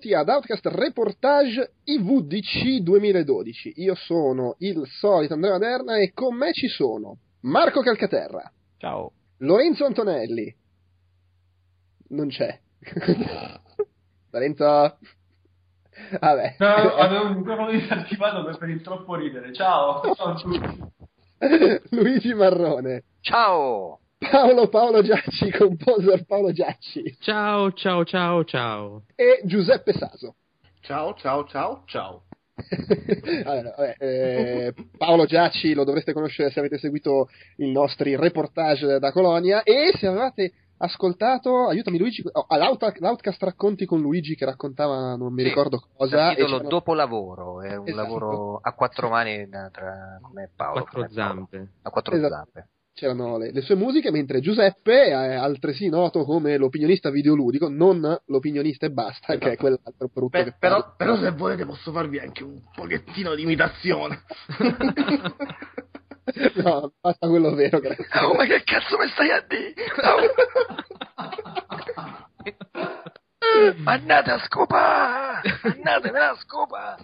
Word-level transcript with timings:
benvenuti 0.00 0.14
ad 0.14 0.28
Outcast 0.28 0.66
Reportage 0.66 1.72
IVDC 1.84 2.78
2012. 2.80 3.74
Io 3.76 3.94
sono 3.94 4.54
il 4.58 4.82
solito 4.86 5.34
Andrea 5.34 5.52
Maderna 5.52 5.98
e 5.98 6.12
con 6.14 6.34
me 6.36 6.52
ci 6.52 6.68
sono 6.68 7.18
Marco 7.42 7.82
Calcaterra, 7.82 8.50
Ciao. 8.78 9.12
Lorenzo 9.38 9.84
Non 12.08 12.28
c'è. 12.28 12.58
Lorenzo? 14.30 14.64
Vabbè. 16.18 16.56
No, 16.58 16.66
avevo 16.66 17.28
il 17.28 17.36
microfono 17.36 17.70
disattivato 17.70 18.44
per, 18.44 18.56
per 18.58 18.68
il 18.70 18.80
troppo 18.80 19.14
ridere. 19.16 19.52
Ciao, 19.52 20.14
ciao 20.14 20.26
a 20.28 20.34
tutti. 20.34 20.82
Luigi 21.94 22.32
Marrone. 22.32 23.04
Ciao! 23.20 23.99
Paolo 24.30 24.68
Paolo 24.68 25.00
Giacci, 25.02 25.50
composer 25.50 26.24
Paolo 26.26 26.52
Giacci. 26.52 27.16
Ciao, 27.20 27.72
ciao, 27.72 28.04
ciao, 28.04 28.44
ciao. 28.44 29.04
E 29.14 29.40
Giuseppe 29.44 29.94
Saso. 29.94 30.34
Ciao, 30.80 31.14
ciao, 31.14 31.46
ciao, 31.46 31.82
ciao. 31.86 32.24
Allora, 33.44 33.74
vabbè, 33.76 33.94
eh, 33.98 34.74
Paolo 34.98 35.24
Giacci 35.24 35.72
lo 35.72 35.84
dovreste 35.84 36.12
conoscere 36.12 36.50
se 36.50 36.58
avete 36.58 36.76
seguito 36.76 37.28
i 37.56 37.72
nostri 37.72 38.14
reportage 38.16 38.98
da 38.98 39.10
Colonia 39.10 39.62
e 39.62 39.92
se 39.98 40.06
avevate 40.06 40.52
ascoltato, 40.76 41.68
aiutami 41.68 41.96
Luigi, 41.98 42.22
oh, 42.30 42.44
all'out- 42.46 42.98
l'Outcast 42.98 43.42
Racconti 43.42 43.86
con 43.86 44.00
Luigi 44.02 44.34
che 44.36 44.44
raccontava 44.44 45.16
non 45.16 45.32
mi 45.32 45.42
Sì, 45.42 45.48
ricordo 45.48 45.82
cosa. 45.96 46.30
Il 46.32 46.36
titolo 46.36 46.56
e 46.56 46.58
c'era- 46.58 46.68
dopo 46.68 46.92
lavoro, 46.92 47.62
è 47.62 47.74
un 47.74 47.88
Esatto. 47.88 48.02
lavoro 48.02 48.58
a 48.62 48.72
quattro 48.74 49.08
mani 49.08 49.48
tra- 49.48 50.18
come 50.20 50.50
Paolo. 50.54 50.82
Quattro 50.82 51.00
come 51.02 51.14
Paolo. 51.14 51.34
zampe. 51.48 51.68
A 51.82 51.90
quattro 51.90 52.14
Esatto. 52.16 52.34
zampe. 52.34 52.68
C'erano 52.94 53.38
le, 53.38 53.52
le 53.52 53.60
sue 53.62 53.74
musiche, 53.76 54.10
mentre 54.10 54.40
Giuseppe 54.40 55.06
è 55.06 55.12
altresì 55.12 55.88
noto 55.88 56.24
come 56.24 56.56
l'opinionista 56.56 57.10
videoludico, 57.10 57.68
non 57.68 58.18
l'opinionista 58.26 58.86
e 58.86 58.90
basta, 58.90 59.36
che 59.36 59.52
è 59.52 59.56
quell'altro 59.56 60.10
brutto 60.12 60.42
Beh, 60.42 60.54
però, 60.58 60.94
però 60.96 61.16
se 61.16 61.30
volete 61.30 61.64
posso 61.64 61.92
farvi 61.92 62.18
anche 62.18 62.42
un 62.42 62.60
pochettino 62.74 63.34
di 63.34 63.42
imitazione. 63.42 64.22
No, 66.62 66.92
basta 67.00 67.26
quello 67.26 67.54
vero, 67.54 67.80
grazie. 67.80 68.06
oh, 68.22 68.34
ma 68.34 68.44
che 68.44 68.62
cazzo 68.62 68.96
mi 68.98 69.08
stai 69.08 69.30
a 69.30 69.44
dire? 69.48 69.74
Oh. 69.96 70.30
Andate 73.84 74.30
a 74.30 74.38
scopare! 74.38 75.58
Andatevela 75.62 76.30
a 76.30 76.36
scopare! 76.36 77.02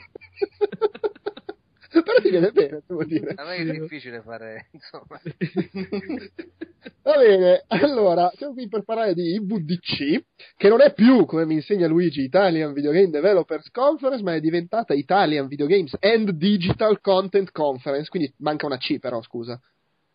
Però 2.02 2.20
ti 2.20 2.30
viene 2.30 2.50
bene, 2.52 2.82
devo 2.86 3.04
dire. 3.04 3.34
A 3.36 3.44
me 3.44 3.56
è 3.56 3.64
difficile 3.64 4.20
fare, 4.22 4.68
insomma. 4.72 5.20
Va 7.02 7.16
bene, 7.18 7.64
allora, 7.68 8.32
siamo 8.34 8.52
qui 8.52 8.68
per 8.68 8.82
parlare 8.82 9.14
di 9.14 9.34
IVDC, 9.34 10.24
che 10.56 10.68
non 10.68 10.80
è 10.80 10.92
più, 10.92 11.24
come 11.24 11.46
mi 11.46 11.54
insegna 11.54 11.86
Luigi, 11.86 12.22
Italian 12.22 12.72
Video 12.72 12.90
Game 12.90 13.10
Developers 13.10 13.70
Conference, 13.70 14.24
ma 14.24 14.34
è 14.34 14.40
diventata 14.40 14.92
Italian 14.92 15.46
Video 15.46 15.66
Games 15.66 15.96
and 16.00 16.30
Digital 16.30 17.00
Content 17.00 17.52
Conference, 17.52 18.10
quindi 18.10 18.32
manca 18.38 18.66
una 18.66 18.76
C 18.76 18.98
però, 18.98 19.22
scusa. 19.22 19.60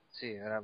Sì, 0.10 0.34
era- 0.34 0.62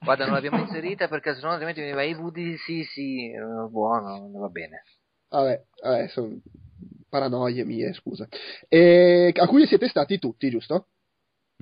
guarda, 0.00 0.24
non 0.24 0.34
l'abbiamo 0.34 0.58
inserita 0.58 1.06
perché 1.06 1.34
sennò 1.34 1.50
altrimenti 1.50 1.80
veniva 1.80 2.02
i 2.02 2.14
VD, 2.14 2.56
sì, 2.56 2.82
sì, 2.82 3.30
eh, 3.30 3.68
buono, 3.70 4.28
va 4.32 4.48
bene. 4.48 4.82
Vabbè, 5.28 5.62
vabbè 5.82 6.08
sono 6.08 6.40
paranoie 7.12 7.64
mie, 7.64 7.92
scusa. 7.92 8.26
E, 8.68 9.30
a 9.36 9.46
cui 9.46 9.66
siete 9.66 9.86
stati 9.86 10.18
tutti, 10.18 10.48
giusto? 10.48 10.86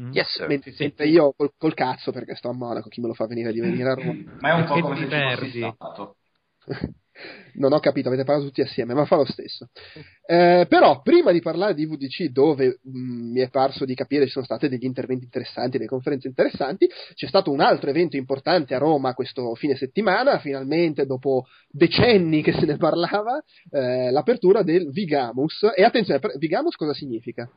Mm. 0.01 0.13
Yes, 0.13 0.29
sir. 0.29 0.47
Mentre, 0.47 0.73
mentre 0.79 1.09
io 1.09 1.33
col, 1.37 1.53
col 1.59 1.75
cazzo, 1.75 2.13
perché 2.13 2.37
sto 2.37 2.51
a 2.51 2.53
Monaco, 2.53 2.89
chi 2.89 3.01
me 3.01 3.09
lo 3.09 3.15
fa 3.15 3.27
venire 3.27 3.53
di 3.53 3.59
venire 3.59 3.91
a 3.91 3.95
Roma? 3.95 4.15
Ma 4.39 4.51
è 4.51 4.53
un 4.53 4.67
po' 4.67 4.81
come 4.81 4.97
se 4.97 5.11
ci 5.11 5.21
fossi 5.21 5.57
stato. 5.57 6.17
non 7.55 7.73
ho 7.73 7.81
capito, 7.81 8.09
avete 8.09 8.25
parlato 8.25 8.47
tutti 8.47 8.61
assieme, 8.61 8.95
ma 8.95 9.05
fa 9.05 9.17
lo 9.17 9.25
stesso. 9.25 9.69
Eh, 10.27 10.67
però, 10.69 11.01
prima 11.03 11.33
di 11.33 11.41
parlare 11.41 11.75
di 11.75 11.87
VDC, 11.87 12.29
dove 12.31 12.79
mh, 12.83 13.33
mi 13.33 13.41
è 13.41 13.49
parso 13.49 13.85
di 13.85 13.95
capire 13.95 14.27
ci 14.27 14.33
sono 14.33 14.45
stati 14.45 14.69
degli 14.69 14.85
interventi 14.85 15.25
interessanti, 15.25 15.79
delle 15.79 15.89
conferenze 15.89 16.29
interessanti, 16.29 16.89
c'è 17.15 17.27
stato 17.27 17.51
un 17.51 17.61
altro 17.61 17.91
evento 17.91 18.17
importante 18.17 18.75
a 18.75 18.79
Roma 18.79 19.15
questo 19.15 19.55
fine 19.55 19.77
settimana, 19.77 20.39
finalmente 20.39 21.07
dopo 21.07 21.47
decenni 21.69 22.43
che 22.43 22.53
se 22.53 22.67
ne 22.67 22.77
parlava, 22.77 23.43
eh, 23.71 24.11
l'apertura 24.11 24.63
del 24.63 24.91
Vigamus. 24.91 25.71
E 25.75 25.83
attenzione, 25.83 26.21
Vigamus 26.39 26.77
cosa 26.77 26.95
significa? 26.95 27.51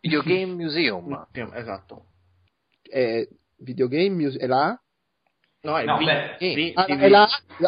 Videogame 0.00 0.54
Museum. 0.54 1.26
Esatto. 1.54 2.04
È 2.82 3.26
videogame, 3.58 4.10
muse- 4.10 4.38
è 4.38 4.46
la? 4.46 4.78
No, 5.66 5.78
è 5.78 5.84
No, 5.84 5.96
vi- 5.98 6.04
beh, 6.04 6.36
vi- 6.38 6.72
Ah, 6.76 6.84
di- 6.86 6.92
è 6.92 7.08
la, 7.08 7.26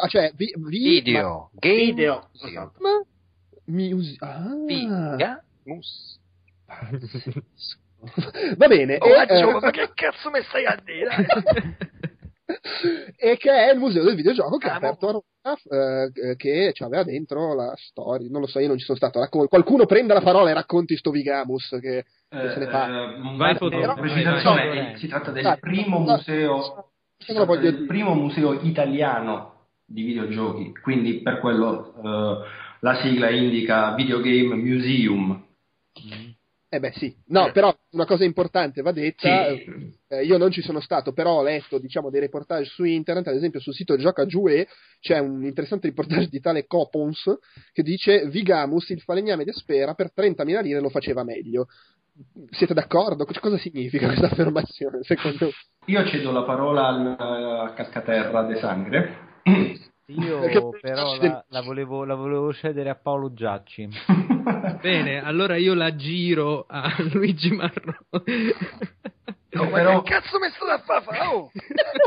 cioè, 0.09 0.31
vi, 0.37 0.55
vi- 0.57 0.79
Video. 1.01 1.51
Game 1.55 1.75
Video. 1.85 2.29
Museum. 2.41 2.71
Ma- 2.79 3.05
muse- 3.67 4.17
ah. 4.21 4.55
Vigamus. 4.67 6.21
Va 8.57 8.69
bene. 8.69 8.97
Oh, 9.01 9.07
e, 9.09 9.19
Agio, 9.19 9.57
eh, 9.57 9.61
ma 9.61 9.71
che 9.71 9.91
cazzo 9.95 10.31
mi 10.31 10.41
stai 10.45 10.65
a 10.65 10.81
dire? 10.85 11.11
e 13.19 13.37
che 13.37 13.51
è 13.51 13.73
il 13.73 13.79
museo 13.79 14.05
del 14.05 14.15
videogioco 14.15 14.57
che 14.59 14.69
ha 14.69 14.75
Ah, 14.75 14.77
aperto 14.77 15.09
a 15.09 15.13
Roma, 15.13 16.11
eh, 16.15 16.37
che 16.37 16.73
aveva 16.79 17.03
dentro 17.03 17.55
la 17.55 17.75
storia. 17.77 18.29
Non 18.31 18.41
lo 18.41 18.47
so, 18.47 18.61
io 18.61 18.69
non 18.69 18.79
ci 18.79 18.85
sono 18.85 18.97
stato. 18.97 19.19
Raccon- 19.19 19.49
qualcuno 19.49 19.87
prenda 19.87 20.15
la 20.15 20.21
parola 20.21 20.51
e 20.51 20.55
racconti 20.55 20.97
sto 20.97 21.11
Vigamus 21.11 21.69
che, 21.81 22.05
che 22.29 22.51
se 22.53 22.59
ne 22.59 22.67
parla. 22.69 23.13
Eh, 23.15 23.37
Vai, 23.37 23.55
eh, 23.55 23.57
Fodoro, 23.57 23.95
precisazione, 23.95 24.67
vai, 24.69 24.77
vai. 24.79 24.93
eh, 24.93 24.97
si 24.99 25.09
tratta 25.09 25.33
del 25.33 25.57
primo 25.61 25.99
museo 25.99 26.91
del 27.27 27.75
dire. 27.75 27.87
primo 27.87 28.15
museo 28.15 28.61
italiano 28.63 29.55
di 29.85 30.03
videogiochi, 30.03 30.73
quindi 30.83 31.21
per 31.23 31.39
quello 31.41 31.95
eh, 31.97 32.47
la 32.81 33.01
sigla 33.01 33.31
indica 33.31 33.95
Videogame 33.95 34.55
Museum. 34.55 35.45
Eh 36.71 36.81
beh 36.81 36.93
sì, 36.97 37.17
no, 37.29 37.51
però 37.51 37.75
una 37.93 38.05
cosa 38.05 38.25
importante 38.25 38.83
va 38.83 38.93
detta, 38.93 39.55
Sì. 39.57 39.95
eh, 40.09 40.25
io 40.25 40.37
non 40.37 40.51
ci 40.51 40.61
sono 40.61 40.81
stato, 40.81 41.15
però 41.15 41.39
ho 41.39 41.43
letto 41.43 41.79
diciamo 41.79 42.11
dei 42.11 42.21
reportage 42.21 42.69
su 42.69 42.85
internet, 42.85 43.29
ad 43.29 43.37
esempio 43.37 43.59
sul 43.59 43.73
sito 43.73 43.97
Gioca 43.97 44.27
Giue 44.27 44.69
c'è 45.01 45.19
un 45.19 45.47
interessante 45.47 45.89
reportage 45.89 46.29
di 46.29 46.41
tale 46.41 46.67
Copons 46.67 47.39
che 47.73 47.83
dice 47.83 48.27
Vigamus, 48.29 48.91
il 48.91 49.01
falegname 49.01 49.45
di 49.45 49.51
Aspera, 49.51 49.95
per 49.95 50.13
30.000 50.15 50.61
lire 50.61 50.81
lo 50.81 50.91
faceva 50.91 51.25
meglio. 51.25 51.69
Siete 52.51 52.75
d'accordo? 52.75 53.25
Co- 53.25 53.33
Cosa 53.41 53.59
significa 53.59 54.07
questa 54.07 54.27
affermazione 54.27 54.99
secondo 55.03 55.51
Io 55.87 56.07
cedo 56.07 56.33
la 56.33 56.43
parola 56.43 56.87
al 56.89 57.71
eh, 57.71 57.75
Cascaterra 57.75 58.43
de 58.43 58.57
Sangre. 58.57 59.19
Io 60.07 60.39
Perché- 60.41 60.79
però 60.81 61.17
la, 61.17 61.45
la 61.49 61.63
volevo, 61.63 62.05
la 62.05 62.15
volevo 62.15 62.53
cedere 62.53 62.91
a 62.91 62.95
Paolo 62.97 63.33
Giacci. 63.33 63.89
Bene, 64.81 65.23
allora 65.23 65.57
io 65.57 65.75
la 65.75 65.95
giro 65.95 66.65
a 66.69 66.93
Luigi 67.13 67.51
Marrone. 67.53 67.99
Oh, 69.57 69.65
ma 69.65 69.71
Però- 69.71 70.03
che 70.03 70.11
cazzo 70.11 70.39
mi 70.39 70.49
state 70.51 70.73
a 70.73 70.79
fare? 70.81 71.03
fa? 71.19 71.31
Oh! 71.31 71.51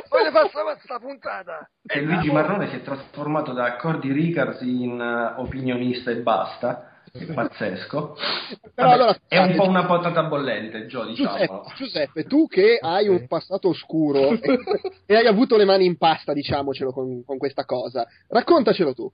Voglio 0.09 0.31
fare 0.31 0.49
sta, 0.49 0.77
sta 0.83 0.99
puntata! 0.99 1.69
E 1.87 2.01
Luigi 2.01 2.31
Marrone 2.31 2.69
si 2.69 2.75
è 2.75 2.81
trasformato 2.81 3.51
da 3.53 3.75
Cordy 3.77 4.11
Ricars 4.11 4.61
in 4.61 4.99
eh, 4.99 5.39
opinionista 5.41 6.11
e 6.11 6.17
basta. 6.17 6.85
Pazzesco. 7.33 8.15
Però 8.73 8.87
Vabbè, 8.89 9.01
allora, 9.01 9.17
è 9.27 9.37
un 9.37 9.55
po' 9.55 9.67
una 9.67 9.85
patata 9.85 10.23
bollente, 10.23 10.85
Gio, 10.87 11.05
Giuseppe, 11.13 11.39
diciamo. 11.41 11.63
Giuseppe, 11.75 12.23
tu 12.23 12.47
che 12.47 12.77
hai 12.81 13.07
un 13.07 13.27
passato 13.27 13.69
oscuro 13.69 14.29
e, 14.31 14.39
e 15.05 15.15
hai 15.15 15.27
avuto 15.27 15.57
le 15.57 15.65
mani 15.65 15.85
in 15.85 15.97
pasta, 15.97 16.33
diciamocelo 16.33 16.91
con, 16.91 17.23
con 17.25 17.37
questa 17.37 17.65
cosa, 17.65 18.07
raccontacelo 18.29 18.93
tu. 18.93 19.11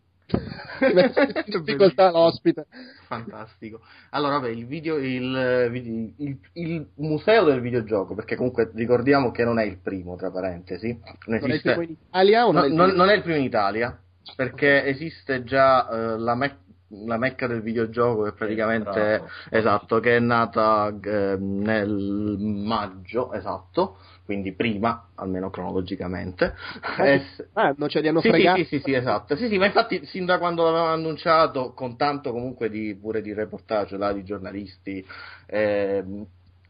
Difficoltà 1.45 2.11
l'ospite. 2.11 2.65
Fantastico. 3.07 3.79
Allora, 4.11 4.33
vabbè, 4.39 4.49
il 4.49 4.65
video, 4.67 4.97
il, 4.97 5.71
il- 6.17 6.37
il 6.53 6.87
museo 6.95 7.45
del 7.45 7.61
videogioco, 7.61 8.13
perché 8.13 8.35
comunque 8.35 8.69
ricordiamo 8.75 9.31
che 9.31 9.43
non 9.45 9.57
è 9.57 9.63
il 9.63 9.77
primo, 9.79 10.15
tra 10.17 10.29
parentesi. 10.29 10.99
Non 11.27 11.39
Non 11.39 11.49
è 11.49 11.53
il 11.53 11.59
esiste, 11.59 11.69
primo 11.75 11.83
in 11.83 11.95
Italia 12.07 12.45
o 12.45 12.51
non 12.51 12.61
no, 12.61 12.67
è 12.67 12.69
non- 12.73 12.87
primo? 12.89 13.03
non 13.03 13.09
è 13.09 13.15
il 13.15 13.21
primo 13.21 13.37
in 13.37 13.43
Italia, 13.45 13.97
perché 14.35 14.83
esiste 14.85 15.43
già 15.43 15.87
eh, 15.89 16.17
la, 16.19 16.35
Mec- 16.35 16.59
la 16.89 17.17
mecca 17.17 17.47
del 17.47 17.61
videogioco 17.61 18.23
che 18.23 18.31
praticamente 18.33 19.17
bravo. 19.17 19.29
esatto, 19.49 19.99
che 19.99 20.15
è 20.17 20.19
nata 20.19 20.87
eh, 21.01 21.35
nel 21.37 22.37
maggio, 22.39 23.33
esatto, 23.33 23.97
quindi 24.23 24.53
prima, 24.53 25.09
almeno 25.15 25.49
cronologicamente. 25.49 26.53
E 26.99 27.19
s- 27.19 27.45
Ah, 27.53 27.73
non 27.77 27.89
ce 27.89 28.01
li 28.01 28.07
hanno 28.07 28.21
sì, 28.21 28.27
sì, 28.29 28.31
fregati. 28.31 28.63
sì, 28.65 28.77
sì, 28.77 28.79
sì, 28.83 28.93
esatto. 28.93 29.35
Sì, 29.35 29.47
sì, 29.47 29.57
ma 29.57 29.65
infatti 29.65 30.05
sin 30.05 30.25
da 30.25 30.37
quando 30.37 30.63
l'avevano 30.63 30.93
annunciato, 30.93 31.73
con 31.73 31.97
tanto 31.97 32.31
comunque 32.31 32.69
di, 32.69 32.95
pure 32.95 33.21
di 33.21 33.33
reportage 33.33 33.97
là, 33.97 34.13
di 34.13 34.23
giornalisti, 34.23 35.05
ehm, 35.47 36.25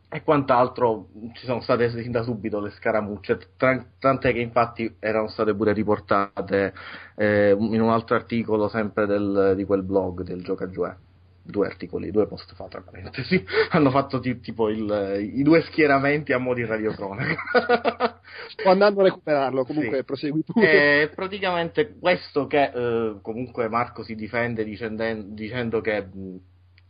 e 0.09 0.24
quant'altro 0.24 1.09
ci 1.33 1.45
sono 1.45 1.62
state 1.62 1.89
sin 1.89 2.12
da 2.12 2.24
subito 2.24 2.59
le 2.62 2.69
scaramucce, 2.71 3.38
tant'è 3.57 4.31
che 4.31 4.39
infatti 4.39 4.95
erano 5.00 5.27
state 5.27 5.54
pure 5.54 5.74
riportate 5.74 6.74
eh, 7.15 7.56
in 7.57 7.81
un 7.81 7.89
altro 7.89 8.15
articolo 8.15 8.69
sempre 8.69 9.06
del- 9.06 9.54
di 9.56 9.63
quel 9.65 9.83
blog 9.83 10.24
del 10.24 10.44
Gioca 10.44 10.69
Giue. 10.69 10.98
Due 11.48 11.65
articoli, 11.65 12.12
due 12.12 12.27
post 12.27 12.54
fa 12.56 12.68
tra 12.68 12.81
parentesi, 12.81 13.42
hanno 13.71 13.89
fatto 13.89 14.19
ti- 14.19 14.39
tipo 14.42 14.68
il- 14.69 15.31
i 15.33 15.44
due 15.44 15.62
schieramenti 15.62 16.33
a 16.33 16.38
mo' 16.39 16.53
di 16.53 16.65
radiocronaca. 16.65 17.36
Sto 18.50 18.69
andando 18.69 19.00
a 19.00 19.03
recuperarlo, 19.06 19.63
comunque 19.63 19.98
Sì. 20.00 20.03
prosegui 20.03 20.44
pure. 20.45 21.03
E 21.03 21.07
praticamente 21.10 21.95
questo 21.98 22.48
che 22.48 22.63
eh, 22.74 23.18
comunque 23.21 23.69
Marco 23.69 24.03
si 24.03 24.15
difende 24.15 24.65
dicenden- 24.65 25.33
dicendo 25.33 25.80
che 25.80 26.06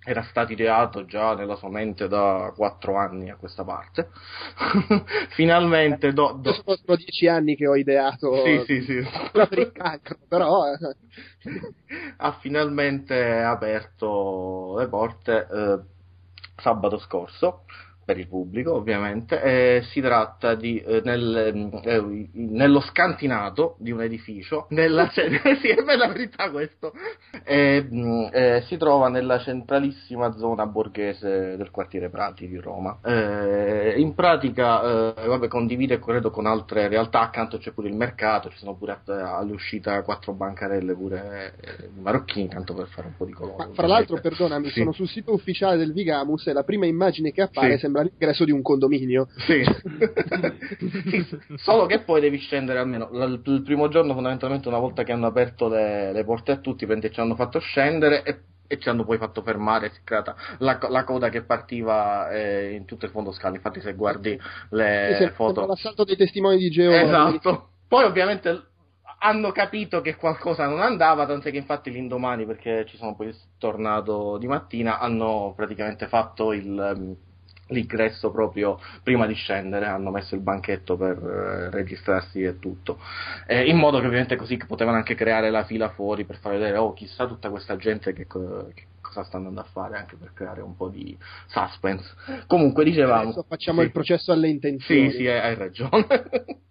era 0.10 0.24
stato 0.24 0.54
ideato 0.54 1.04
già 1.06 1.36
nella 1.36 1.58
sua 1.58 1.70
mente 1.70 2.08
da 2.08 2.54
quattro 2.56 2.96
anni 2.96 3.30
a 3.30 3.36
questa 3.36 3.66
parte. 3.66 4.10
Finalmente, 5.36 6.14
do- 6.14 6.32
do- 6.42 6.54
sono, 6.54 6.78
sono 6.78 6.96
dieci 6.96 7.28
anni 7.28 7.56
che 7.58 7.68
ho 7.68 7.76
ideato 7.76 8.32
Sì, 8.44 8.64
sì, 8.66 8.82
sì. 8.84 9.02
la 9.34 9.46
per 9.48 9.58
il 9.60 9.72
cancro, 9.74 10.18
però 10.28 10.66
eh, 10.74 10.78
ha 12.18 12.32
finalmente 12.40 13.42
aperto 13.42 14.78
le 14.78 14.88
porte 14.88 15.48
eh, 15.50 15.80
sabato 16.58 16.98
scorso 17.00 17.66
per 18.08 18.18
il 18.18 18.28
pubblico 18.30 18.74
ovviamente 18.74 19.42
e 19.42 19.82
si 19.92 20.00
tratta 20.00 20.56
di 20.56 20.80
eh, 20.80 21.02
nel- 21.04 21.82
eh, 21.84 22.28
nello 22.32 22.80
scantinato 22.80 23.76
di 23.80 23.92
un 23.92 24.02
edificio 24.02 24.68
nella 24.70 25.10
sì 25.12 25.68
è 25.68 25.96
la 25.98 26.08
verità 26.08 26.50
questo 26.50 26.94
mh, 27.46 28.30
eh, 28.32 28.64
si 28.68 28.78
trova 28.78 29.10
nella 29.10 29.40
centralissima 29.40 30.32
zona 30.38 30.66
borghese 30.68 31.58
del 31.58 31.70
quartiere 31.70 32.10
Prati 32.10 32.48
di 32.48 32.56
Roma 32.58 32.98
Eh, 33.04 33.96
in 33.98 34.16
pratica 34.16 35.14
eh, 35.14 35.28
vabbè, 35.28 35.50
condivide 35.50 36.00
credo 36.00 36.32
con 36.32 36.46
altre 36.46 36.88
realtà 36.88 37.20
accanto 37.20 37.58
c'è 37.58 37.72
pure 37.72 37.90
il 37.90 37.96
mercato 37.96 38.50
ci 38.50 38.58
sono 38.58 38.74
pure 38.76 39.02
eh, 39.06 39.12
all'uscita 39.12 40.02
quattro 40.04 40.32
bancarelle 40.32 40.94
pure 40.96 41.56
eh, 41.60 41.90
marocchini 42.00 42.48
tanto 42.48 42.74
per 42.74 42.88
fare 42.88 43.08
un 43.08 43.18
po' 43.18 43.26
di 43.26 43.34
colore 43.34 43.66
ma 43.68 43.74
fra 43.74 43.86
l'altro 43.88 44.18
perdonami, 44.22 44.68
Sì. 44.70 44.80
sono 44.80 44.94
sul 44.94 45.10
sito 45.10 45.34
ufficiale 45.34 45.76
del 45.76 45.92
Vigamus 45.92 46.48
e 46.48 46.54
la 46.54 46.64
prima 46.64 46.86
immagine 46.86 47.32
che 47.34 47.42
appare 47.42 47.74
Sì. 47.74 47.80
sembra 47.80 47.97
l'ingresso 48.02 48.46
di 48.46 48.52
un 48.52 48.62
condominio. 48.62 49.28
Sì. 49.38 49.64
Sì, 51.10 51.26
solo 51.56 51.86
che 51.86 52.02
poi 52.02 52.22
devi 52.22 52.38
scendere 52.38 52.80
almeno 52.80 53.10
l- 53.12 53.42
il 53.46 53.62
primo 53.64 53.88
giorno 53.90 54.14
fondamentalmente 54.14 54.68
una 54.68 54.80
volta 54.80 55.04
che 55.04 55.12
hanno 55.12 55.28
aperto 55.28 55.68
le, 55.68 56.12
le 56.14 56.24
porte 56.24 56.52
a 56.52 56.56
tutti 56.58 56.86
praticamente 56.86 57.12
ci 57.12 57.20
hanno 57.20 57.36
fatto 57.36 57.60
scendere 57.60 58.24
e, 58.24 58.40
e 58.68 58.80
ci 58.80 58.90
hanno 58.90 59.06
poi 59.06 59.18
fatto 59.18 59.42
fermare 59.42 59.90
si 59.92 60.00
è 60.00 60.04
creata 60.04 60.36
la, 60.60 60.78
la 60.90 61.04
coda 61.04 61.30
che 61.30 61.44
partiva 61.44 62.30
eh, 62.32 62.74
in 62.74 62.86
tutto 62.86 63.06
il 63.06 63.12
fondo 63.12 63.32
scala 63.32 63.56
infatti 63.56 63.80
se 63.82 63.94
guardi 63.94 64.38
le 64.72 65.08
Sì, 65.12 65.16
sembra- 65.18 65.36
foto 65.36 65.54
sembra 65.54 65.74
l'assalto 65.74 66.04
dei 66.04 66.16
testimoni 66.18 66.58
di 66.58 66.70
Geova. 66.70 67.02
Esatto. 67.02 67.70
Poi 67.88 68.04
ovviamente 68.04 68.66
hanno 69.20 69.52
capito 69.52 70.02
che 70.02 70.16
qualcosa 70.16 70.68
non 70.68 70.80
andava, 70.82 71.26
tant'è 71.26 71.50
che 71.52 71.58
infatti 71.58 71.90
l'indomani, 71.90 72.46
perché 72.46 72.86
ci 72.86 72.98
sono 72.98 73.16
poi 73.16 73.34
tornato 73.58 74.38
di 74.38 74.46
mattina, 74.48 75.00
hanno 75.00 75.54
praticamente 75.56 76.08
fatto 76.08 76.54
il, 76.54 77.18
l'ingresso 77.68 78.32
proprio 78.32 78.80
prima 79.04 79.26
di 79.26 79.34
scendere, 79.34 79.86
hanno 79.86 80.12
messo 80.12 80.36
il 80.36 80.42
banchetto 80.42 80.98
per 80.98 81.18
eh, 81.18 81.70
registrarsi 81.70 82.42
e 82.44 82.60
tutto, 82.60 83.00
Eh, 83.46 83.66
in 83.70 83.78
modo 83.78 84.00
che 84.00 84.06
ovviamente 84.06 84.36
così 84.36 84.58
potevano 84.58 84.98
anche 84.98 85.16
creare 85.16 85.50
la 85.50 85.64
fila 85.64 85.90
fuori 85.90 86.26
per 86.26 86.38
far 86.38 86.54
vedere, 86.54 86.78
oh 86.78 86.94
chissà 86.94 87.28
tutta 87.28 87.50
questa 87.50 87.76
gente 87.78 88.14
che, 88.14 88.26
che 88.28 88.86
cosa 89.08 89.24
sta 89.24 89.38
andando 89.38 89.62
a 89.62 89.64
fare, 89.64 89.98
anche 89.98 90.16
per 90.16 90.34
creare 90.34 90.62
un 90.62 90.76
po' 90.76 90.90
di 90.90 91.18
suspense. 91.48 92.14
Comunque 92.48 92.84
dicevamo... 92.84 93.22
Adesso 93.30 93.46
facciamo 93.48 93.80
Sì. 93.80 93.86
il 93.86 93.92
processo 93.92 94.32
alle 94.32 94.50
intenzioni. 94.50 95.10
Sì, 95.12 95.18
sì, 95.18 95.28
hai 95.28 95.56
ragione. 95.56 96.06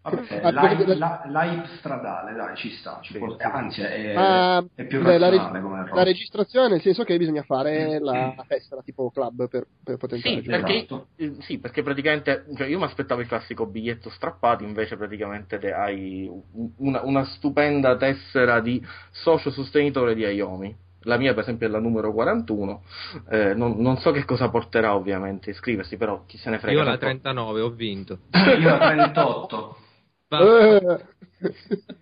Vabbè, 0.03 0.41
Ah, 0.41 0.51
perché- 0.69 0.95
la- 0.95 1.23
l'hype 1.27 1.69
stradale, 1.79 2.33
dai, 2.35 2.57
ci 2.57 2.71
sta. 2.71 3.01
ci 3.03 3.15
Sì, 3.15 3.19
può- 3.19 3.37
sì. 3.37 3.43
Anzi, 3.43 3.81
è, 3.81 4.13
Ma 4.15 4.65
è 4.75 4.85
più 4.87 5.03
beh, 5.03 5.19
la, 5.19 5.29
razionale 5.29 5.53
reg- 5.53 5.63
come 5.63 5.77
la 5.79 5.83
roba. 5.85 6.03
registrazione 6.05 6.69
nel 6.69 6.81
senso 6.81 7.03
che 7.03 7.17
bisogna 7.19 7.43
fare 7.43 7.99
la 7.99 8.35
tessera 8.47 8.81
tipo 8.83 9.11
club 9.11 9.49
per, 9.49 9.67
per 9.83 9.97
poter 9.97 10.21
Sì, 10.21 10.43
perché, 10.43 10.75
Esatto. 10.77 11.09
sì, 11.41 11.59
perché 11.59 11.83
praticamente 11.83 12.45
cioè 12.57 12.69
io 12.69 12.79
mi 12.79 12.85
aspettavo 12.85 13.21
il 13.21 13.27
classico 13.27 13.67
biglietto 13.67 14.09
strappato, 14.11 14.63
invece 14.63 14.97
praticamente 14.97 15.59
te- 15.59 15.73
hai 15.73 16.29
un- 16.53 16.71
una, 16.77 17.03
una 17.03 17.25
stupenda 17.25 17.97
tessera 17.97 18.61
di 18.61 18.81
socio 19.11 19.51
sostenitore 19.51 20.15
di 20.15 20.25
Ayomi. 20.25 20.77
La 21.07 21.17
mia, 21.19 21.33
per 21.35 21.45
esempio, 21.45 21.69
è 21.69 21.71
la 21.71 21.79
numero 21.79 22.13
41. 22.13 22.83
Eh, 23.31 23.55
non, 23.55 23.77
non 23.79 23.97
so 23.99 24.11
che 24.11 24.25
cosa 24.25 24.49
porterà, 24.51 24.95
ovviamente, 24.95 25.51
iscriversi, 25.51 25.97
però 25.97 26.25
chi 26.27 26.37
se 26.37 26.51
ne 26.51 26.59
frega. 26.59 26.79
Io 26.79 26.85
la 26.85 26.91
tanto- 26.99 27.05
39 27.07 27.61
ho 27.61 27.71
vinto. 27.71 28.19
Io 28.59 28.69
la 28.69 28.79
38. 28.79 29.77
Va- 30.29 30.39
Eh, 30.41 31.05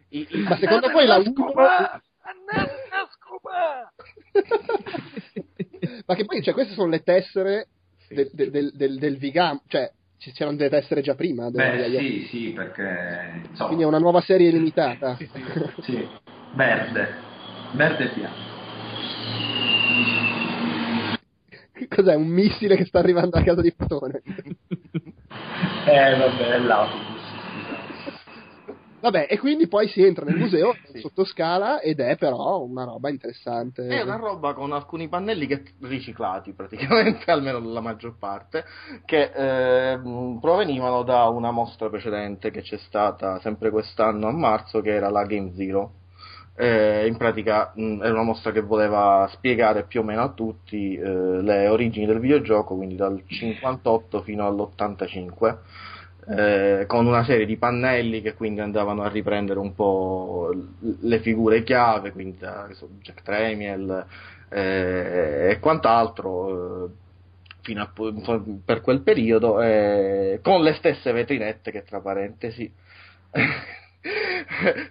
i- 0.08 0.26
i- 0.30 0.38
ma 0.42 0.56
secondo 0.56 0.88
voi 0.90 1.06
la 1.06 1.16
1 1.18 1.32
ma 6.06 6.14
che 6.14 6.24
poi 6.24 6.42
cioè, 6.42 6.54
queste 6.54 6.72
sono 6.72 6.88
le 6.88 7.02
tessere 7.02 7.66
sì. 8.08 8.14
del, 8.14 8.30
del, 8.32 8.72
del, 8.74 8.98
del, 8.98 9.16
Vigam 9.18 9.60
cioè 9.66 9.90
ci- 10.18 10.32
c'erano 10.32 10.56
delle 10.56 10.70
tessere 10.70 11.02
già 11.02 11.14
prima 11.14 11.50
Beh, 11.50 11.90
sì, 11.98 12.26
sì, 12.30 12.52
perché 12.54 13.42
insomma, 13.48 13.66
quindi 13.66 13.84
è 13.84 13.86
una 13.86 13.98
nuova 13.98 14.22
serie 14.22 14.50
limitata 14.50 15.16
Sì, 15.16 15.28
sì. 15.32 15.42
sì, 15.82 16.08
verde, 16.52 17.14
verde 17.72 18.10
e 18.10 18.14
bianco. 18.14 18.53
Cos'è 21.88 22.14
un 22.14 22.26
missile 22.28 22.76
che 22.76 22.84
sta 22.84 22.98
arrivando 22.98 23.36
a 23.36 23.42
casa 23.42 23.60
di 23.60 23.72
Platone 23.72 24.22
Eh, 25.86 26.16
vabbè, 26.16 26.48
è 26.48 26.58
l'autobus. 26.60 27.22
vabbè 29.00 29.26
e 29.28 29.38
quindi 29.38 29.68
poi 29.68 29.86
si 29.88 30.02
entra 30.02 30.24
nel 30.24 30.36
museo 30.36 30.76
Sì. 30.90 31.00
sotto 31.00 31.24
scala 31.24 31.80
ed 31.80 32.00
è 32.00 32.16
però 32.16 32.62
una 32.62 32.84
roba 32.84 33.10
interessante 33.10 33.86
È 33.86 34.00
una 34.00 34.16
roba 34.16 34.54
con 34.54 34.72
alcuni 34.72 35.08
pannelli 35.08 35.46
che 35.46 35.62
riciclati 35.82 36.52
praticamente, 36.54 37.28
almeno 37.32 37.58
la 37.58 37.80
maggior 37.80 38.16
parte, 38.18 38.64
che 39.04 39.30
ehm, 39.34 40.38
provenivano 40.40 41.02
da 41.02 41.28
una 41.28 41.50
mostra 41.50 41.90
precedente 41.90 42.50
che 42.50 42.62
c'è 42.62 42.78
stata 42.78 43.40
sempre 43.40 43.70
quest'anno 43.70 44.28
a 44.28 44.32
marzo, 44.32 44.80
che 44.80 44.94
era 44.94 45.10
la 45.10 45.24
Game 45.24 45.52
Zero. 45.54 45.92
Eh, 46.56 47.06
in 47.08 47.16
pratica 47.16 47.72
mh, 47.74 48.00
era 48.02 48.12
una 48.12 48.22
mostra 48.22 48.52
che 48.52 48.60
voleva 48.60 49.28
spiegare 49.32 49.84
più 49.86 50.00
o 50.00 50.02
meno 50.04 50.22
a 50.22 50.32
tutti 50.32 50.94
eh, 50.94 51.02
le 51.42 51.66
origini 51.68 52.06
del 52.06 52.20
videogioco, 52.20 52.76
quindi 52.76 52.94
dal 52.96 53.22
58 53.26 54.22
fino 54.22 54.46
all'85 54.46 55.56
eh, 56.26 56.84
con 56.86 57.06
una 57.06 57.24
serie 57.24 57.44
di 57.46 57.56
pannelli 57.56 58.22
che 58.22 58.34
quindi 58.34 58.60
andavano 58.60 59.02
a 59.02 59.08
riprendere 59.08 59.58
un 59.58 59.74
po' 59.74 60.50
le 61.00 61.20
figure 61.20 61.62
chiave, 61.62 62.12
quindi 62.12 62.38
da, 62.38 62.68
Jack 63.02 63.22
Tramiel 63.22 64.06
eh, 64.48 65.50
e 65.50 65.58
quant'altro. 65.60 66.86
eh, 66.86 66.90
Fino 67.64 67.80
a, 67.80 67.90
per 68.62 68.82
quel 68.82 69.00
periodo, 69.00 69.62
eh, 69.62 70.38
con 70.42 70.62
le 70.62 70.74
stesse 70.74 71.12
vetrinette 71.12 71.70
che 71.70 71.82
tra 71.82 71.98
parentesi 72.00 72.70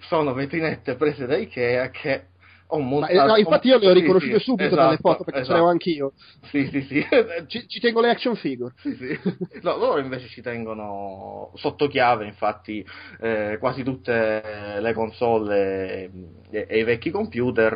sono 0.08 0.34
vetrinette 0.34 0.96
prese 0.96 1.26
da 1.26 1.38
Ikea 1.38 1.90
che 1.90 2.28
ho 2.68 2.80
Ma, 2.80 2.86
montato. 2.86 3.14
eh, 3.14 3.26
no, 3.26 3.36
infatti 3.36 3.68
io 3.68 3.78
le 3.78 3.90
ho 3.90 3.94
riconosciute 3.94 4.38
sì, 4.38 4.44
subito 4.44 4.76
dalle 4.76 4.94
esatto, 4.94 5.10
foto 5.10 5.24
perché 5.24 5.44
ce 5.44 5.52
le 5.52 5.54
ho 5.54 5.62
esatto. 5.62 5.72
anch'io 5.72 6.14
Sì, 6.50 6.68
sì, 6.72 6.82
sì. 6.82 7.06
ci, 7.48 7.68
ci 7.68 7.80
tengo 7.80 8.02
le 8.02 8.10
action 8.10 8.36
figure 8.36 8.74
Sì, 8.78 8.96
sì. 8.96 9.20
No, 9.62 9.78
loro 9.78 10.00
invece 10.00 10.28
ci 10.28 10.42
tengono 10.42 11.52
sotto 11.56 11.88
chiave, 11.88 12.26
infatti 12.26 12.84
eh, 13.22 13.58
quasi 13.60 13.84
tutte 13.84 14.80
le 14.80 14.94
console 14.94 16.10
e, 16.54 16.68
e 16.70 16.80
i 16.80 16.84
vecchi 16.84 17.10
computer, 17.10 17.74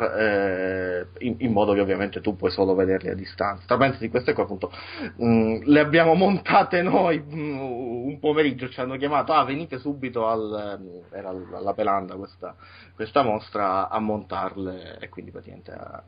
eh, 1.18 1.24
in, 1.26 1.34
in 1.38 1.52
modo 1.52 1.72
che 1.74 1.80
ovviamente 1.80 2.20
tu 2.20 2.36
puoi 2.36 2.50
solo 2.50 2.74
vederli 2.74 3.08
a 3.10 3.14
distanza. 3.14 3.64
Tra 3.66 3.76
parentesi, 3.76 4.08
queste 4.08 4.32
qua 4.32 4.44
appunto 4.44 4.70
mh, 5.16 5.62
le 5.64 5.80
abbiamo 5.80 6.14
montate 6.14 6.80
noi 6.82 7.18
mh, 7.18 7.58
un 8.08 8.18
pomeriggio, 8.20 8.68
ci 8.68 8.80
hanno 8.80 8.96
chiamato, 8.96 9.32
ah 9.32 9.44
venite 9.44 9.78
subito 9.78 10.26
al, 10.28 10.78
mm, 10.80 11.12
era 11.12 11.30
alla 11.30 11.74
Pelanda 11.74 12.14
questa, 12.14 12.54
questa 12.94 13.22
mostra 13.22 13.88
a 13.88 13.98
montarle 13.98 14.98
e 15.00 15.08
quindi 15.08 15.30
praticamente 15.30 15.72
a- 15.72 16.02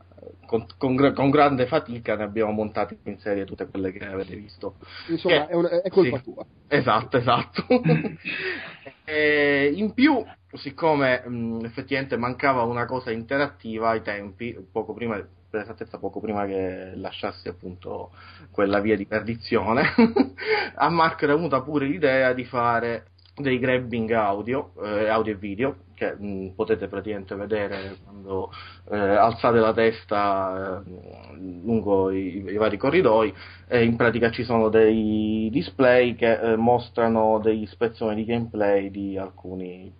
con, 0.45 0.65
con 0.77 1.13
con 1.13 1.29
grande 1.29 1.65
fatica 1.65 2.15
ne 2.15 2.23
abbiamo 2.23 2.51
montate 2.51 2.99
in 3.03 3.17
serie 3.19 3.43
tutte 3.45 3.67
quelle 3.67 3.91
che 3.91 4.05
avete 4.05 4.35
visto. 4.35 4.75
insomma 5.09 5.45
Che- 5.45 5.51
è, 5.51 5.55
un- 5.55 5.81
è 5.83 5.89
colpa 5.89 6.17
sì. 6.17 6.23
tua 6.23 6.45
Esatto, 6.67 7.17
esatto. 7.17 7.65
E 9.13 9.73
in 9.75 9.93
più, 9.93 10.23
siccome 10.53 11.21
mh, 11.27 11.65
effettivamente 11.65 12.15
mancava 12.15 12.61
una 12.63 12.85
cosa 12.85 13.11
interattiva 13.11 13.89
ai 13.89 14.01
tempi, 14.01 14.55
poco 14.71 14.93
prima, 14.93 15.21
per 15.49 15.63
esattezza 15.63 15.97
poco 15.97 16.21
prima 16.21 16.45
che 16.45 16.93
lasciassi 16.95 17.49
appunto 17.49 18.11
quella 18.51 18.79
via 18.79 18.95
di 18.95 19.05
perdizione, 19.05 19.83
a 20.75 20.89
Marco 20.89 21.25
era 21.25 21.35
venuta 21.35 21.61
pure 21.61 21.87
l'idea 21.87 22.31
di 22.31 22.45
fare 22.45 23.07
dei 23.35 23.59
grabbing 23.59 24.09
audio, 24.11 24.71
eh, 24.81 25.09
audio 25.09 25.33
e 25.33 25.35
video, 25.35 25.75
che 26.01 26.15
mh, 26.17 26.53
potete 26.55 26.87
praticamente 26.87 27.35
vedere 27.35 27.97
quando 28.03 28.51
eh, 28.89 28.97
alzate 28.97 29.59
la 29.59 29.71
testa 29.73 30.81
eh, 30.83 31.37
lungo 31.37 32.09
i, 32.09 32.43
i 32.47 32.57
vari 32.57 32.77
corridoi 32.77 33.31
e 33.67 33.83
in 33.83 33.95
pratica 33.95 34.31
ci 34.31 34.43
sono 34.43 34.69
dei 34.69 35.49
display 35.51 36.15
che 36.15 36.39
eh, 36.39 36.55
mostrano 36.55 37.39
degli 37.39 37.67
spezzoni 37.67 38.15
di 38.15 38.25
gameplay 38.25 38.89
di 38.89 39.15
alcuni 39.17 39.93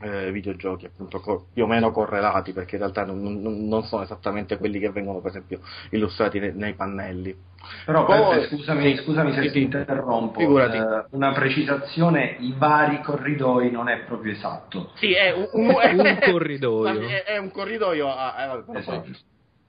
eh, 0.00 0.32
videogiochi 0.32 0.86
appunto 0.86 1.20
co- 1.20 1.46
più 1.52 1.64
o 1.64 1.66
meno 1.66 1.90
correlati 1.90 2.52
perché 2.52 2.76
in 2.76 2.82
realtà 2.82 3.04
non, 3.04 3.20
non- 3.20 3.66
non 3.68 3.82
sono 3.84 4.02
esattamente 4.02 4.56
quelli 4.56 4.78
che 4.78 4.90
vengono 4.90 5.20
per 5.20 5.30
esempio 5.30 5.60
illustrati 5.90 6.38
nei, 6.38 6.52
nei 6.54 6.74
pannelli 6.74 7.36
Però 7.84 8.06
Poi- 8.06 8.40
Peppe, 8.40 8.46
scusami, 8.56 8.96
sì, 8.96 9.02
scusami 9.02 9.32
se 9.34 9.42
sì, 9.42 9.50
ti 9.50 9.60
interrompo, 9.62 10.40
Figurati. 10.40 10.76
eh, 10.78 11.04
una 11.10 11.32
precisazione, 11.32 12.36
i 12.40 12.54
vari 12.56 13.02
corridoi 13.02 13.70
non 13.70 13.88
è 13.88 13.98
proprio 14.04 14.32
esatto. 14.32 14.92
sì 14.94 15.12
è 15.12 15.32
un, 15.32 15.48
Un 15.52 15.74
corridoio. 16.24 17.06
è, 17.08 17.24
è 17.24 17.36
un 17.36 17.50
corridoio 17.50 18.08
a, 18.08 18.34
a- 18.34 18.46
vabbè, 18.62 18.78
Esatto. 18.78 19.10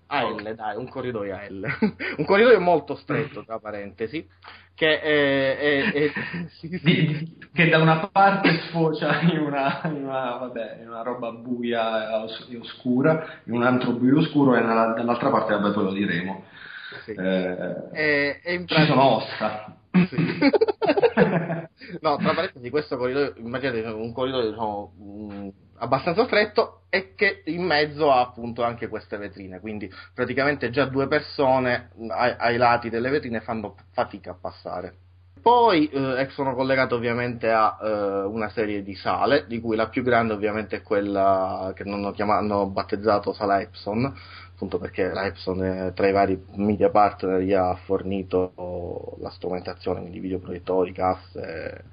a 0.07 0.23
L, 0.29 0.53
dai, 0.55 0.75
un 0.77 0.87
corridoio 0.89 1.35
a 1.35 1.43
L. 1.49 1.65
un 2.17 2.25
corridoio 2.25 2.59
molto 2.59 2.95
stretto, 2.95 3.43
tra 3.43 3.59
parentesi, 3.59 4.25
che 4.75 4.99
è... 5.01 5.57
è- 5.57 5.91
è- 5.91 6.11
sì, 6.59 6.67
sì. 6.69 6.79
Di- 6.83 7.39
che 7.53 7.67
da 7.69 7.79
una 7.79 8.07
parte 8.11 8.59
sfocia 8.69 9.19
in 9.21 9.39
una, 9.39 9.81
in 9.85 10.03
una, 10.05 10.37
vabbè, 10.37 10.77
in 10.81 10.87
una 10.87 11.01
roba 11.01 11.31
buia 11.31 12.09
e 12.09 12.13
os- 12.23 12.47
e 12.49 12.57
oscura, 12.57 13.25
in 13.45 13.53
un 13.53 13.63
altro 13.63 13.91
buio 13.91 14.19
oscuro 14.19 14.55
e 14.55 14.61
nella- 14.61 14.93
dall'altra 14.93 15.29
parte, 15.29 15.53
vabbè, 15.53 15.73
poi 15.73 15.83
lo 15.83 15.91
diremo. 15.93 16.43
Sì. 17.05 17.11
Eh, 17.11 17.89
È- 17.91 18.41
è 18.41 18.51
in 18.51 18.65
pratica- 18.65 18.87
sono 18.87 19.03
ossa. 19.17 19.75
No, 22.01 22.15
tra 22.17 22.33
parentesi, 22.33 22.69
questo 22.69 22.95
corridoio, 22.97 23.33
immaginate 23.37 23.81
un 23.89 24.13
corridoio 24.13 24.49
diciamo, 24.49 24.93
abbastanza 25.81 26.25
stretto 26.25 26.81
e 26.89 27.13
che 27.15 27.41
in 27.45 27.63
mezzo 27.63 28.11
ha 28.11 28.21
appunto 28.21 28.63
anche 28.63 28.87
queste 28.87 29.17
vetrine, 29.17 29.59
quindi 29.59 29.91
praticamente 30.13 30.69
già 30.69 30.85
due 30.85 31.07
persone 31.07 31.89
mh, 31.95 32.09
ai, 32.09 32.35
ai 32.37 32.57
lati 32.57 32.89
delle 32.89 33.09
vetrine 33.09 33.41
fanno 33.41 33.75
fatica 33.91 34.31
a 34.31 34.37
passare. 34.39 34.95
Poi 35.41 35.89
eh, 35.89 36.27
sono 36.29 36.53
collegato 36.53 36.95
ovviamente 36.95 37.49
a 37.49 37.75
eh, 37.81 37.89
una 38.25 38.49
serie 38.49 38.83
di 38.83 38.93
sale, 38.93 39.45
di 39.47 39.59
cui 39.59 39.75
la 39.75 39.89
più 39.89 40.03
grande 40.03 40.33
ovviamente 40.33 40.77
è 40.77 40.81
quella 40.83 41.71
che 41.75 41.81
hanno, 41.81 42.11
chiama- 42.11 42.37
hanno 42.37 42.67
battezzato 42.67 43.33
Sala 43.33 43.59
Epson, 43.59 44.13
appunto 44.53 44.77
perché 44.77 45.09
la 45.09 45.25
Epson 45.25 45.63
eh, 45.63 45.93
tra 45.95 46.07
i 46.07 46.11
vari 46.11 46.39
media 46.57 46.91
partner 46.91 47.41
gli 47.41 47.53
ha 47.53 47.73
fornito 47.85 49.17
la 49.19 49.31
strumentazione, 49.31 50.01
quindi 50.01 50.19
videoproiettori, 50.19 50.91
casse 50.91 51.83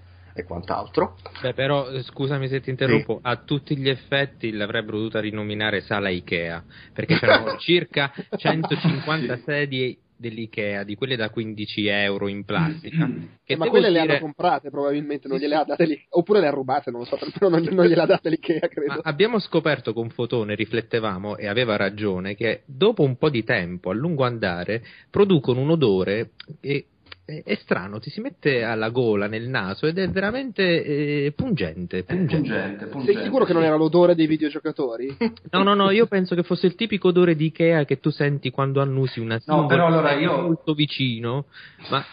e 0.41 0.45
quant'altro. 0.45 1.17
Beh, 1.43 1.55
però 1.55 1.89
eh, 1.91 2.03
scusami 2.03 2.49
se 2.49 2.61
ti 2.61 2.71
interrompo, 2.71 3.19
a 3.23 3.37
tutti 3.37 3.77
gli 3.77 3.89
effetti 3.89 4.51
l'avrebbero 4.53 4.97
dovuta 4.99 5.21
rinominare 5.21 5.81
sala 5.81 6.09
Ikea, 6.09 6.65
perché 6.93 7.17
c'erano 7.19 7.57
circa 7.59 8.13
150 8.37 9.37
sedie 9.45 9.99
dell'Ikea, 10.17 10.83
di 10.83 10.97
quelle 10.97 11.15
da 11.15 11.31
15 11.31 11.87
euro 11.87 12.27
in 12.27 12.45
plastica. 12.45 13.07
Che 13.45 13.53
Eh, 13.53 13.57
ma 13.57 13.65
devo 13.65 13.77
quelle 13.77 13.91
le 13.91 14.01
dire- 14.01 14.13
hanno 14.15 14.21
comprate 14.23 14.69
probabilmente, 14.69 15.29
non 15.29 15.39
Sì, 15.39 15.45
gliele 15.45 15.55
sì. 15.57 15.61
ha 15.61 15.65
date 15.65 15.85
lì, 15.87 16.07
oppure 16.11 16.41
le 16.41 16.49
ha 16.49 16.51
rubate, 16.51 16.91
non 16.91 17.01
lo 17.01 17.07
so, 17.07 17.17
però 17.33 17.49
non, 17.49 17.63
non 17.71 17.87
gliele 17.87 18.03
ha 18.03 18.07
date 18.07 18.29
l'Ikea, 18.31 18.67
credo. 18.69 18.95
Ma 18.95 19.01
abbiamo 19.05 19.39
scoperto 19.39 19.93
con 19.93 20.11
Fotone, 20.11 20.57
riflettevamo 20.57 21.37
e 21.37 21.47
aveva 21.47 21.77
ragione, 21.77 22.35
che 22.35 22.63
dopo 22.67 23.05
un 23.05 23.17
po' 23.17 23.31
di 23.31 23.45
tempo, 23.45 23.91
a 23.91 23.95
lungo 23.95 24.25
andare, 24.25 24.83
producono 25.09 25.61
un 25.61 25.71
odore 25.71 26.31
che 26.61 26.87
è, 27.29 27.43
è 27.45 27.55
strano, 27.57 28.01
ti 28.01 28.09
si 28.09 28.23
mette 28.23 28.63
alla 28.63 28.89
gola, 28.89 29.27
nel 29.27 29.49
naso 29.49 29.87
ed 29.87 29.99
è 29.99 30.09
veramente 30.09 30.63
eh, 31.27 31.33
pungente. 31.37 32.03
Pungente. 32.05 32.37
pungente, 32.37 32.87
pungente. 32.87 33.13
Sei 33.13 33.25
sicuro 33.25 33.45
che 33.45 33.53
non 33.53 33.65
era 33.65 33.77
l'odore 33.77 34.15
dei 34.15 34.27
videogiocatori? 34.27 35.15
No, 35.51 35.63
no, 35.63 35.75
no, 35.75 35.91
io 35.91 36.07
penso 36.07 36.35
che 36.35 36.43
fosse 36.43 36.67
il 36.67 36.75
tipico 36.75 37.09
odore 37.09 37.35
di 37.35 37.47
Ikea 37.47 37.85
che 37.85 38.01
tu 38.01 38.11
senti 38.11 38.51
quando 38.51 38.81
annusi 38.81 39.19
una 39.21 39.41
No, 39.47 39.67
però 39.67 39.87
allora 39.87 40.13
io- 40.13 40.41
molto 40.43 40.75
vicino, 40.75 41.47
ma 41.91 42.05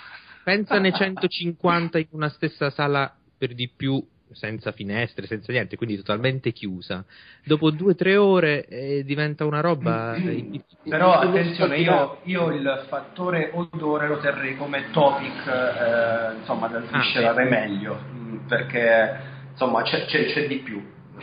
pensane 0.43 0.91
150 0.91 1.97
in 1.99 2.07
una 2.11 2.29
stessa 2.29 2.69
sala 2.69 3.13
per 3.37 3.53
di 3.53 3.69
più 3.75 4.01
senza 4.31 4.71
finestre, 4.71 5.27
senza 5.27 5.51
niente, 5.51 5.75
quindi 5.77 5.95
totalmente 5.97 6.51
chiusa. 6.51 7.05
Dopo 7.43 7.71
due 7.71 7.91
o 7.91 7.95
tre 7.95 8.15
ore 8.17 8.65
eh, 8.65 9.03
diventa 9.03 9.45
una 9.45 9.61
roba 9.61 10.15
eh, 10.15 10.61
Però 10.87 11.13
attenzione, 11.13 11.79
io, 11.79 12.19
io 12.25 12.51
il 12.51 12.85
fattore 12.87 13.49
odore 13.53 14.07
lo 14.07 14.19
terrei 14.19 14.55
come 14.55 14.91
topic, 14.91 15.47
eh, 15.47 16.37
insomma, 16.37 16.67
del 16.67 16.85
Ah, 16.91 16.99
viscerare 16.99 17.45
meglio, 17.45 17.95
mh, 17.95 18.35
perché 18.47 19.19
insomma 19.51 19.81
c'è, 19.81 20.05
c'è- 20.05 20.25
c'è 20.27 20.47
di 20.47 20.57
più, 20.57 20.79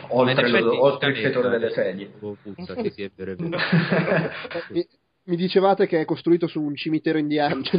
oltre, 0.09 0.49
lo- 0.49 0.83
oltre 0.83 1.11
il 1.11 1.15
fetore 1.17 1.49
delle 1.49 1.69
sedie. 1.71 2.11
oh, 2.19 2.35
puzza, 2.41 2.75
sì, 2.75 2.89
sì, 2.89 3.03
è 3.03 3.11
vero, 3.15 3.31
è 3.31 3.35
vero. 3.35 3.57
mi, 4.71 4.85
mi 5.25 5.35
dicevate 5.37 5.87
che 5.87 6.01
è 6.01 6.05
costruito 6.05 6.47
su 6.47 6.61
un 6.61 6.75
cimitero 6.75 7.17
indiano. 7.17 7.61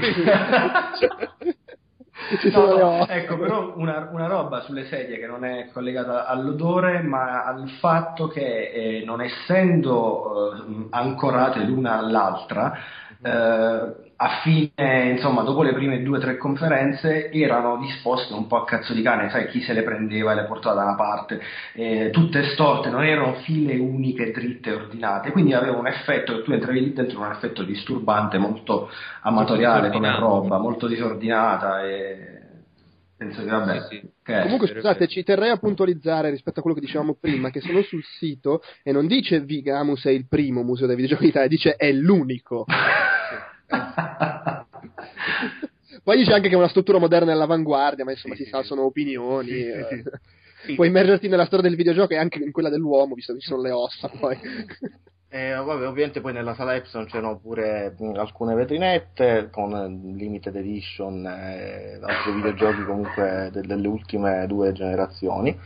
No, 2.53 2.77
no, 2.77 3.07
ecco, 3.07 3.37
però 3.37 3.73
una, 3.77 4.09
una 4.13 4.27
roba 4.27 4.63
sulle 4.63 4.87
sedie 4.87 5.19
che 5.19 5.27
non 5.27 5.45
è 5.45 5.69
collegata 5.73 6.27
all'odore, 6.27 7.03
ma 7.03 7.45
al 7.45 7.69
fatto 7.81 8.29
che 8.29 8.71
eh, 8.71 9.03
non 9.05 9.21
essendo 9.21 10.55
eh, 10.55 10.87
ancorate 10.91 11.65
l'una 11.65 11.99
all'altra, 11.99 12.79
eh, 13.25 14.03
a 14.17 14.41
fine, 14.43 15.11
insomma, 15.11 15.43
dopo 15.43 15.63
le 15.63 15.73
prime 15.73 16.03
due 16.03 16.19
o 16.19 16.21
tre 16.21 16.37
conferenze 16.37 17.31
erano 17.31 17.79
disposte 17.79 18.33
un 18.33 18.47
po' 18.47 18.57
a 18.57 18.65
cazzo 18.65 18.93
di 18.93 19.03
cane, 19.03 19.31
sai, 19.31 19.49
chi 19.49 19.61
se 19.63 19.73
le 19.73 19.83
prendeva 19.83 20.33
e 20.33 20.35
le 20.37 20.45
portava 20.45 20.77
da 20.77 20.83
una 20.85 20.95
parte, 20.95 21.41
eh, 21.73 22.11
tutte 22.13 22.51
storte, 22.51 22.91
non 22.91 23.03
erano 23.03 23.35
file 23.43 23.77
uniche, 23.77 24.31
dritte, 24.31 24.73
ordinate, 24.73 25.33
quindi 25.33 25.53
aveva 25.53 25.77
un 25.77 25.87
effetto, 25.87 26.43
tu 26.43 26.53
entravi 26.53 26.81
lì 26.81 26.93
dentro 26.93 27.21
un 27.21 27.31
effetto 27.31 27.63
disturbante, 27.63 28.39
molto 28.39 28.91
amatoriale 29.23 29.91
come 29.91 30.15
roba, 30.17 30.59
molto 30.59 30.87
disordinata 30.87 31.83
e 31.83 32.43
penso 33.17 33.43
che 33.43 33.51
vabbè, 33.51 33.81
Sì, 33.89 34.01
sì. 34.01 34.33
Comunque, 34.43 34.69
scusate, 34.69 35.07
ci 35.07 35.23
terrei 35.23 35.51
a 35.51 35.57
puntualizzare 35.57 36.31
rispetto 36.31 36.59
a 36.61 36.63
quello 36.63 36.77
che 36.77 36.85
dicevamo 36.85 37.17
prima, 37.19 37.51
che 37.51 37.61
sono 37.61 37.83
sul 37.83 38.03
sito 38.19 38.63
e 38.83 38.93
non 38.93 39.07
dice 39.07 39.41
Vigamus 39.41 40.05
è 40.05 40.11
il 40.11 40.27
primo 40.29 40.63
museo 40.63 40.87
dei 40.87 40.97
videogiochi 40.97 41.27
d'Italia, 41.27 41.49
dice 41.49 41.75
è 41.77 41.91
l'unico. 41.93 42.65
Poi 46.03 46.17
dice 46.19 46.33
anche 46.33 46.49
che 46.49 46.55
è 46.55 46.59
una 46.59 46.69
struttura 46.69 46.99
moderna 46.99 47.31
e 47.31 47.35
all'avanguardia, 47.35 48.05
ma 48.05 48.11
insomma 48.11 48.35
si 48.35 48.45
sa, 48.45 48.63
sono 48.63 48.85
opinioni. 48.85 49.51
Eh. 49.51 50.03
Puoi 50.75 50.89
immergerti 50.89 51.29
nella 51.29 51.47
storia 51.47 51.69
del 51.69 51.77
videogioco 51.77 52.13
e 52.13 52.17
anche 52.17 52.43
in 52.43 52.53
quella 52.53 52.71
dell'uomo, 52.71 53.15
visto 53.15 53.33
che 53.35 53.41
ci 53.41 53.49
sono 53.49 53.63
le 53.63 53.71
ossa 53.71 54.09
poi. 54.09 54.39
Eh, 55.35 55.53
vabbè, 55.53 55.89
ovviamente 55.89 56.21
poi 56.21 56.33
nella 56.33 56.55
sala 56.55 56.77
Epson 56.77 57.07
c'erano 57.07 57.39
pure 57.41 57.97
alcune 58.15 58.55
vetrinette 58.55 59.49
con 59.51 59.75
eh, 59.75 59.89
limited 60.17 60.55
edition 60.55 61.27
e 61.27 61.99
altri 62.01 62.35
videogiochi 62.35 62.85
comunque 62.85 63.51
de- 63.53 63.63
delle 63.63 63.89
ultime 63.89 64.47
due 64.47 64.71
generazioni. 64.71 65.59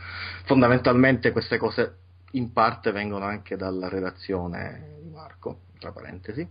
Fondamentalmente 0.45 1.31
queste 1.31 1.57
cose 1.57 1.97
in 2.31 2.51
parte 2.51 2.91
vengono 2.91 3.25
anche 3.25 3.57
dalla 3.57 3.89
redazione 3.89 4.97
di 5.03 5.09
Marco, 5.09 5.59
tra 5.77 5.91
parentesi. 5.91 6.47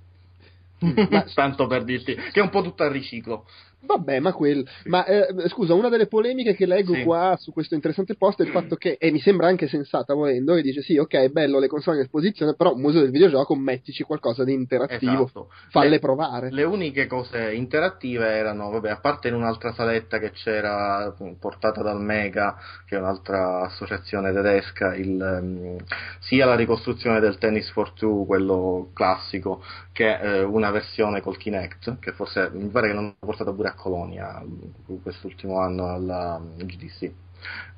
Ma- 1.11 1.25
Tanto 1.35 1.67
per 1.67 1.85
dirti 1.85 2.15
che 2.15 2.41
è 2.41 2.43
un 2.43 2.51
po' 2.51 2.63
tutto 2.63 2.83
al 2.85 2.91
riciclo. 2.91 3.47
Vabbè, 3.81 4.19
ma 4.19 4.33
quel. 4.33 4.67
Ma 4.87 5.05
eh, 5.05 5.27
scusa, 5.49 5.73
una 5.75 5.89
delle 5.89 6.09
polemiche 6.09 6.55
che 6.55 6.67
leggo 6.67 6.95
Sì. 6.95 7.03
qua 7.05 7.37
su 7.39 7.53
questo 7.53 7.75
interessante 7.75 8.17
post 8.17 8.41
è 8.41 8.45
il 8.45 8.51
fatto 8.51 8.75
che, 8.77 8.97
e 8.99 9.11
mi 9.13 9.21
sembra 9.21 9.47
anche 9.47 9.69
sensata 9.69 10.15
volendo, 10.15 10.55
che 10.55 10.63
dice: 10.63 10.83
Sì, 10.83 10.99
ok, 10.99 11.29
bello 11.29 11.59
le 11.61 11.69
console 11.69 11.99
in 11.99 12.03
esposizione, 12.03 12.55
però 12.57 12.75
museo 12.75 13.01
del 13.03 13.11
videogioco 13.13 13.55
mettici 13.55 14.03
qualcosa 14.03 14.43
di 14.45 14.53
interattivo, 14.53 15.25
Esatto. 15.25 15.51
falle 15.71 15.89
Le- 15.91 15.99
provare. 16.01 16.51
Le 16.51 16.65
uniche 16.65 17.07
cose 17.07 17.53
interattive 17.55 18.27
erano, 18.27 18.69
vabbè, 18.71 18.91
a 18.91 18.99
parte 19.01 19.29
in 19.29 19.35
un'altra 19.35 19.73
saletta 19.73 20.19
che 20.19 20.33
c'era 20.33 21.15
mh, 21.17 21.35
portata 21.39 21.81
dal 21.81 22.01
Mega, 22.01 22.57
che 22.85 22.97
è 22.97 22.99
un'altra 22.99 23.61
associazione 23.61 24.33
tedesca, 24.33 24.95
il, 24.97 25.21
ehm, 25.21 25.77
sia 26.21 26.47
la 26.47 26.57
ricostruzione 26.57 27.21
del 27.21 27.39
Tennis 27.39 27.71
for 27.71 27.93
Two, 27.93 28.25
quello 28.25 28.91
classico, 28.93 29.63
che 29.93 30.19
eh, 30.19 30.43
una 30.43 30.71
versione 30.71 31.21
col 31.21 31.37
Kinect, 31.37 31.99
che 32.01 32.13
forse 32.13 32.51
mi 32.53 32.69
pare 32.69 32.89
che 32.89 32.95
l'hanno 32.95 33.15
portata 33.19 33.53
pure 33.53 33.69
a 33.69 33.75
Colonia 33.79 34.41
mh, 34.41 35.01
quest'ultimo 35.03 35.59
anno 35.59 35.89
alla 35.93 36.39
mh, 36.39 36.65
GDC, 36.65 37.03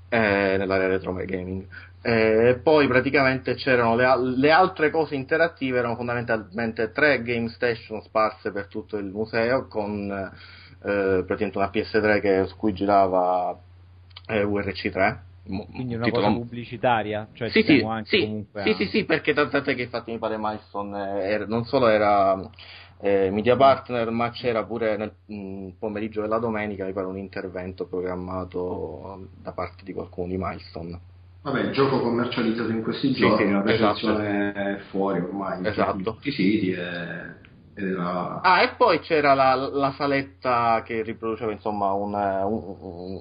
eh, 0.09 0.57
nell'area 0.59 0.89
retro 0.89 1.13
gaming. 1.15 1.67
E 2.03 2.59
poi 2.63 2.87
praticamente 2.89 3.55
c'erano 3.55 3.95
le, 3.95 4.07
le 4.37 4.51
altre 4.51 4.91
cose 4.91 5.15
interattive, 5.15 5.79
erano 5.79 5.97
fondamentalmente 5.97 6.93
tre 6.93 7.23
game 7.23 7.49
station 7.51 8.01
sparse 8.03 8.51
per 8.53 8.67
tutto 8.69 8.97
il 8.97 9.05
museo 9.05 9.67
con 9.67 10.11
eh, 10.11 11.23
praticamente 11.27 11.59
una 11.59 11.69
PS3 11.69 12.21
che, 12.21 12.47
su 12.47 12.57
cui 12.57 12.73
girava 12.73 13.55
eh, 14.29 14.43
URC3. 14.43 15.19
mo- 15.49 15.67
Quindi 15.67 15.95
una 15.95 16.05
titolo- 16.05 16.27
cosa 16.27 16.39
pubblicitaria, 16.39 17.29
cioè 17.35 17.51
sì, 17.51 17.63
sì, 17.63 17.87
sì, 18.05 18.19
comunque 18.21 18.63
sì, 18.63 18.75
sì, 18.75 18.87
sì, 18.87 19.05
perché 19.05 19.35
tant'è 19.35 19.75
che 19.75 19.83
infatti 19.83 20.11
mi 20.11 20.19
pare 20.19 20.39
Milestone 20.39 21.25
eh, 21.29 21.45
non 21.47 21.65
solo 21.67 21.89
era 21.89 22.39
eh, 23.03 23.31
media 23.31 23.57
partner, 23.57 24.11
ma 24.11 24.31
c'era 24.31 24.65
pure 24.65 24.97
nel 24.97 25.13
mh, 25.27 25.71
pomeriggio 25.79 26.21
della 26.21 26.39
domenica, 26.39 26.85
mi 26.85 26.93
pare 26.93 27.07
un 27.07 27.19
intervento 27.19 27.87
programmato 27.87 29.29
da 29.43 29.53
parte 29.53 29.85
di 29.85 29.93
qualcuno 29.93 30.29
di 30.29 30.37
Milestone. 30.37 31.01
Vabbè, 31.43 31.61
il 31.61 31.73
gioco 31.73 32.01
commercializzato 32.01 32.71
in 32.71 32.83
questi 32.83 33.15
Sì, 33.15 33.21
giorni, 33.21 33.47
sì, 33.47 33.53
la 33.53 33.63
esatto. 33.63 34.07
recensione 34.07 34.53
è 34.53 34.79
fuori 34.91 35.21
ormai 35.21 35.59
in 35.59 35.67
Esatto. 35.67 36.13
tutti 36.13 36.29
i 36.29 36.33
siti 36.33 36.71
e- 36.73 37.49
era... 37.75 38.41
Ah, 38.43 38.63
e 38.63 38.75
poi 38.77 39.01
c'era 39.01 39.33
la, 39.35 39.55
la 39.55 39.93
saletta 39.97 40.83
che 40.85 41.03
riproduceva 41.03 41.53
insomma 41.53 41.93
una, 41.93 42.45
un- 42.45 42.77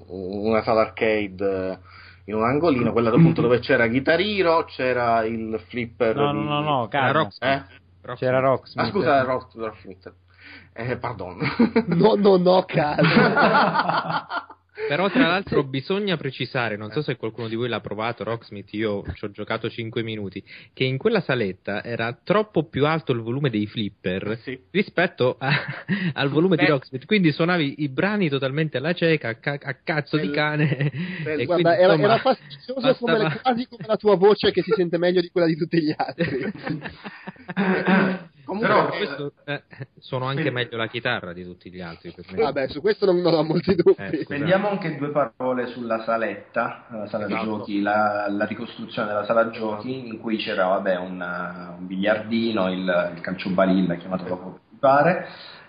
un- 0.08 0.46
una 0.48 0.62
sala 0.62 0.82
arcade 0.82 1.80
in 2.24 2.34
un 2.34 2.44
angolino, 2.44 2.92
quella 2.92 3.08
appunto 3.08 3.40
dove 3.40 3.58
c'era 3.60 3.88
Guitar 3.88 4.20
Hero, 4.20 4.64
c'era 4.64 5.24
il 5.24 5.58
flipper 5.68 6.14
No, 6.16 6.32
di... 6.32 6.44
no, 6.44 6.60
no, 6.62 6.88
no. 6.92 7.12
Rocksmith. 7.12 7.66
Eh? 7.70 7.79
Rocksmith. 8.02 8.18
C'era 8.18 8.40
Rocksmith. 8.40 8.86
Ah, 8.86 8.90
scusa, 8.90 9.22
Rock, 9.24 9.54
Rocksmith. 9.54 10.12
Eh, 10.72 10.96
pardon. 10.96 11.38
No, 11.86 12.14
no, 12.16 12.36
no, 12.38 12.64
calma. 12.64 14.46
Però 14.88 15.08
tra 15.10 15.26
l'altro 15.28 15.62
bisogna 15.64 16.16
precisare, 16.16 16.76
non 16.76 16.90
so 16.90 17.00
se 17.02 17.16
qualcuno 17.16 17.48
di 17.48 17.54
voi 17.54 17.68
l'ha 17.68 17.80
provato, 17.80 18.24
Rocksmith, 18.24 18.72
io 18.72 19.04
ci 19.14 19.24
ho 19.24 19.30
giocato 19.30 19.68
5 19.70 20.02
minuti, 20.02 20.42
che 20.72 20.84
in 20.84 20.98
quella 20.98 21.20
saletta 21.20 21.82
era 21.84 22.16
troppo 22.24 22.64
più 22.64 22.86
alto 22.86 23.12
il 23.12 23.20
volume 23.20 23.50
dei 23.50 23.66
flipper 23.66 24.38
Sì. 24.42 24.58
rispetto 24.70 25.36
a- 25.38 25.50
al 26.14 26.28
volume 26.28 26.56
di 26.56 26.64
Beh. 26.64 26.70
Rocksmith, 26.70 27.04
quindi 27.06 27.30
suonavi 27.32 27.74
i 27.78 27.88
brani 27.88 28.28
totalmente 28.28 28.78
alla 28.78 28.92
cieca, 28.92 29.28
a, 29.28 29.34
ca- 29.36 29.58
a 29.62 29.74
cazzo 29.82 30.16
di 30.16 30.26
Bel- 30.26 30.34
cane. 30.34 30.92
bel- 31.22 31.44
Guarda, 31.46 31.62
quindi, 31.76 31.82
era, 31.82 31.92
insomma, 31.94 32.12
era 32.14 32.18
fastidioso 32.18 32.94
come 32.98 33.12
bastava- 33.12 33.18
le- 33.28 33.40
quasi 33.42 33.66
come 33.68 33.84
la 33.86 33.96
tua 33.96 34.16
voce 34.16 34.50
che 34.50 34.62
si 34.62 34.72
sente 34.74 34.98
meglio 34.98 35.20
di 35.20 35.28
quella 35.30 35.46
di 35.46 35.56
tutti 35.56 35.80
gli 35.80 35.94
altri. 35.96 36.52
Comunque, 38.50 38.68
Però- 38.74 38.88
Per 38.88 38.96
questo, 38.96 39.32
eh, 39.44 39.62
sono 40.00 40.24
anche 40.24 40.42
Sì. 40.42 40.50
meglio 40.50 40.76
la 40.76 40.88
chitarra 40.88 41.32
di 41.32 41.44
tutti 41.44 41.70
gli 41.70 41.80
altri 41.80 42.10
per 42.10 42.24
me. 42.32 42.42
Vabbè, 42.42 42.68
su 42.68 42.80
questo 42.80 43.06
non, 43.06 43.20
non 43.20 43.32
ho 43.34 43.44
molti 43.44 43.76
dubbi. 43.76 43.94
Eh. 44.02 44.24
Spendiamo 44.24 44.68
anche 44.68 44.96
due 44.96 45.10
parole 45.10 45.68
sulla 45.68 46.02
saletta, 46.02 46.86
la 46.90 47.06
sala 47.06 47.26
Esatto. 47.26 47.44
giochi, 47.44 47.80
la, 47.80 48.26
la 48.28 48.44
ricostruzione 48.46 49.06
della 49.06 49.24
sala 49.24 49.50
giochi 49.50 50.08
in 50.08 50.18
cui 50.18 50.36
c'era 50.38 50.66
vabbè, 50.66 50.96
un, 50.96 51.20
un 51.78 51.86
biliardino, 51.86 52.72
il, 52.72 53.12
il 53.14 53.20
calciobalilla 53.20 53.94
chiamato 53.94 54.24
proprio 54.24 54.58
mi 54.68 54.78
pare. 54.80 55.26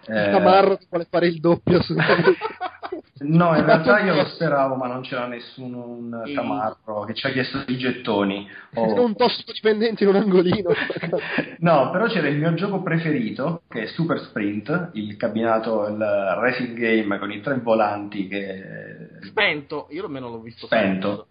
Eh, 0.07 0.29
Tamarro 0.31 0.77
che 0.77 0.85
vuole 0.89 1.05
fare 1.09 1.27
il 1.27 1.39
doppio 1.39 1.81
su 1.83 1.93
no, 3.23 3.55
in 3.55 3.65
realtà 3.65 3.99
io 3.99 4.15
lo 4.15 4.25
speravo, 4.25 4.75
ma 4.75 4.87
non 4.87 5.01
c'era 5.01 5.27
nessun 5.27 5.73
un 5.73 6.23
Sì. 6.25 6.33
tamarro 6.33 7.03
che 7.05 7.13
ci 7.13 7.27
ha 7.27 7.29
chiesto 7.29 7.63
i 7.67 7.77
gettoni. 7.77 8.49
Oh. 8.73 9.03
un 9.03 9.15
tossicodipendente 9.15 10.03
in 10.03 10.09
un 10.09 10.15
angolino. 10.15 10.69
No, 11.59 11.91
però 11.91 12.07
c'era 12.07 12.27
il 12.27 12.37
mio 12.37 12.53
gioco 12.55 12.81
preferito, 12.81 13.61
che 13.69 13.83
è 13.83 13.85
Super 13.87 14.19
Sprint, 14.21 14.89
il 14.93 15.15
cabinato, 15.17 15.87
il 15.87 15.97
racing 15.97 16.75
game 16.75 17.19
con 17.19 17.31
i 17.31 17.39
tre 17.41 17.59
volanti 17.59 18.27
che 18.27 19.09
spento, 19.21 19.87
io 19.91 20.05
almeno 20.05 20.29
l'ho 20.29 20.39
visto 20.39 20.65
spento. 20.65 21.27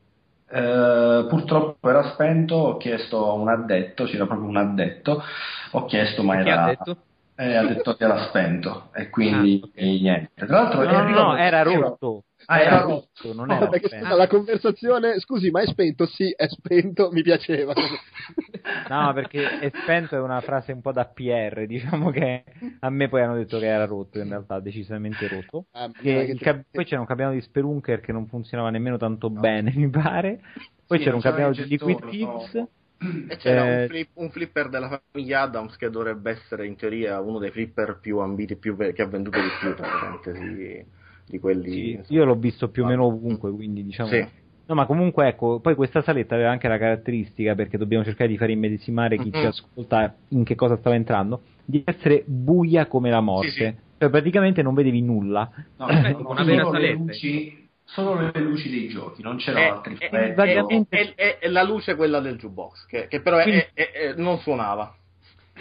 Eh, 0.49 1.27
purtroppo 1.29 1.89
era 1.89 2.11
spento, 2.12 2.55
ho 2.55 2.77
chiesto 2.77 3.29
a 3.29 3.33
un 3.33 3.49
addetto, 3.49 4.05
c'era 4.05 4.27
proprio 4.27 4.49
un 4.49 4.57
addetto, 4.57 5.23
ho 5.73 5.85
chiesto 5.87 6.23
ma 6.23 6.41
Chi 6.43 6.49
era... 6.49 6.65
ha 6.65 6.97
eh, 7.41 7.57
ha 7.57 7.65
detto 7.67 7.95
che 7.97 8.05
era 8.05 8.25
spento 8.29 8.91
e 8.95 9.09
quindi 9.09 9.61
Ah, 9.63 9.67
ok. 9.67 9.73
eh, 9.77 9.85
niente. 10.01 10.47
Tra 10.47 10.63
l'altro 10.63 10.83
No, 10.85 11.09
no, 11.09 11.09
no, 11.09 11.37
era 11.37 11.63
rotto. 11.63 12.25
Ah, 12.47 12.61
era 12.61 12.81
rotto, 12.83 13.33
non 13.33 13.49
No, 13.49 13.57
era 13.57 13.69
perché 13.69 13.89
spento. 13.89 14.17
la 14.17 14.27
conversazione, 14.27 15.21
scusi, 15.21 15.51
ma 15.51 15.61
è 15.63 15.67
spento? 15.67 16.07
Sì, 16.07 16.33
è 16.37 16.49
spento, 16.49 17.11
mi 17.11 17.23
piaceva. 17.23 17.75
No, 18.89 19.13
perché 19.13 19.57
è 19.59 19.73
spento 19.81 20.17
è 20.17 20.21
una 20.21 20.41
frase 20.41 20.73
un 20.73 20.81
po' 20.81 20.93
da 20.93 21.05
PR, 21.07 21.67
diciamo 21.67 22.11
che 22.11 22.45
a 22.81 22.91
me 22.91 23.09
poi 23.09 23.23
hanno 23.23 23.37
detto 23.37 23.59
che 23.59 23.67
era 23.67 23.85
rotto, 23.85 24.19
in 24.19 24.29
realtà 24.29 24.59
decisamente 24.59 25.29
rotto. 25.29 25.67
Ah, 25.73 25.91
Che 25.95 26.35
cab- 26.41 26.65
poi 26.73 26.85
c'era 26.85 27.00
un 27.00 27.07
cabinato 27.07 27.35
di 27.35 27.41
Spelunker 27.41 28.00
che 28.00 28.13
non 28.13 28.26
funzionava 28.26 28.71
nemmeno 28.71 28.97
tanto 28.97 29.31
bene, 29.31 29.73
mi 29.76 29.89
pare. 29.89 30.41
Poi 30.87 30.99
Sì, 30.99 31.05
c'era 31.05 31.17
un 31.17 31.53
i 31.53 31.55
di 31.55 31.69
Liquid 31.69 32.09
Kids. 32.09 32.55
no. 32.55 32.69
E 33.28 33.36
c'era 33.39 33.65
Eh, 33.65 33.82
un, 33.82 33.89
flip- 33.89 34.10
un 34.15 34.30
flipper 34.30 34.69
della 34.69 35.02
famiglia 35.10 35.43
Adams 35.43 35.76
che 35.76 35.89
dovrebbe 35.89 36.32
essere 36.32 36.67
in 36.67 36.76
teoria 36.76 37.21
uno 37.21 37.39
dei 37.39 37.50
flipper 37.50 37.99
più 38.00 38.19
ambiti, 38.19 38.56
più 38.56 38.76
ve- 38.76 38.93
che 38.93 39.02
ha 39.02 39.06
venduto 39.06 39.41
di 39.41 39.49
più, 39.58 39.75
praticamente, 39.75 40.32
di, 40.32 40.84
di 41.26 41.39
quelli... 41.39 41.71
Sì, 41.71 41.91
insomma. 41.93 42.19
io 42.21 42.25
l'ho 42.26 42.34
visto 42.36 42.69
più 42.69 42.84
o 42.84 42.86
meno 42.86 43.04
ovunque, 43.04 43.50
quindi 43.52 43.84
diciamo. 43.84 44.10
Sì. 44.10 44.26
No, 44.67 44.75
ma 44.76 44.86
comunque 44.86 45.26
ecco, 45.26 45.58
poi 45.60 45.75
questa 45.75 46.02
saletta 46.02 46.34
aveva 46.34 46.50
anche 46.50 46.69
la 46.69 46.78
caratteristica, 46.78 47.54
perché 47.54 47.76
dobbiamo 47.78 48.04
cercare 48.04 48.28
di 48.28 48.36
far 48.36 48.50
immedesimare 48.50 49.17
chi 49.17 49.30
Mhm. 49.32 49.41
ci 49.41 49.47
ascolta 49.47 50.17
in 50.28 50.45
che 50.45 50.54
cosa 50.54 50.76
stava 50.76 50.95
entrando, 50.95 51.43
di 51.65 51.82
essere 51.84 52.23
buia 52.26 52.86
come 52.86 53.10
la 53.10 53.21
morte. 53.21 53.50
Sì, 53.50 53.56
sì. 53.65 53.75
Cioè 53.99 54.10
praticamente 54.10 54.63
non 54.63 54.75
vedevi 54.75 55.00
nulla. 55.02 55.50
No, 55.76 55.86
sono 55.89 56.28
una 56.30 56.45
vera 56.45 56.65
saletta. 56.71 56.99
luci, 56.99 57.70
solo 57.93 58.15
le 58.33 58.41
luci 58.41 58.71
dei 58.71 58.89
giochi, 58.89 59.23
non 59.23 59.37
c'erano 59.37 59.65
È, 59.65 59.69
altri 59.69 59.97
è- 59.99 60.05
effetti. 60.05 60.41
Eh, 60.41 60.87
è- 60.89 61.15
è- 61.15 61.39
è 61.39 61.49
la 61.49 61.63
luce 61.63 61.95
quella 61.97 62.21
del 62.21 62.37
jukebox, 62.37 62.87
che, 62.87 63.07
che 63.09 63.21
però 63.21 63.39
è- 63.39 63.43
Quindi- 63.43 63.67
è- 63.75 63.91
è- 63.93 64.15
non 64.17 64.39
suonava. 64.39 64.95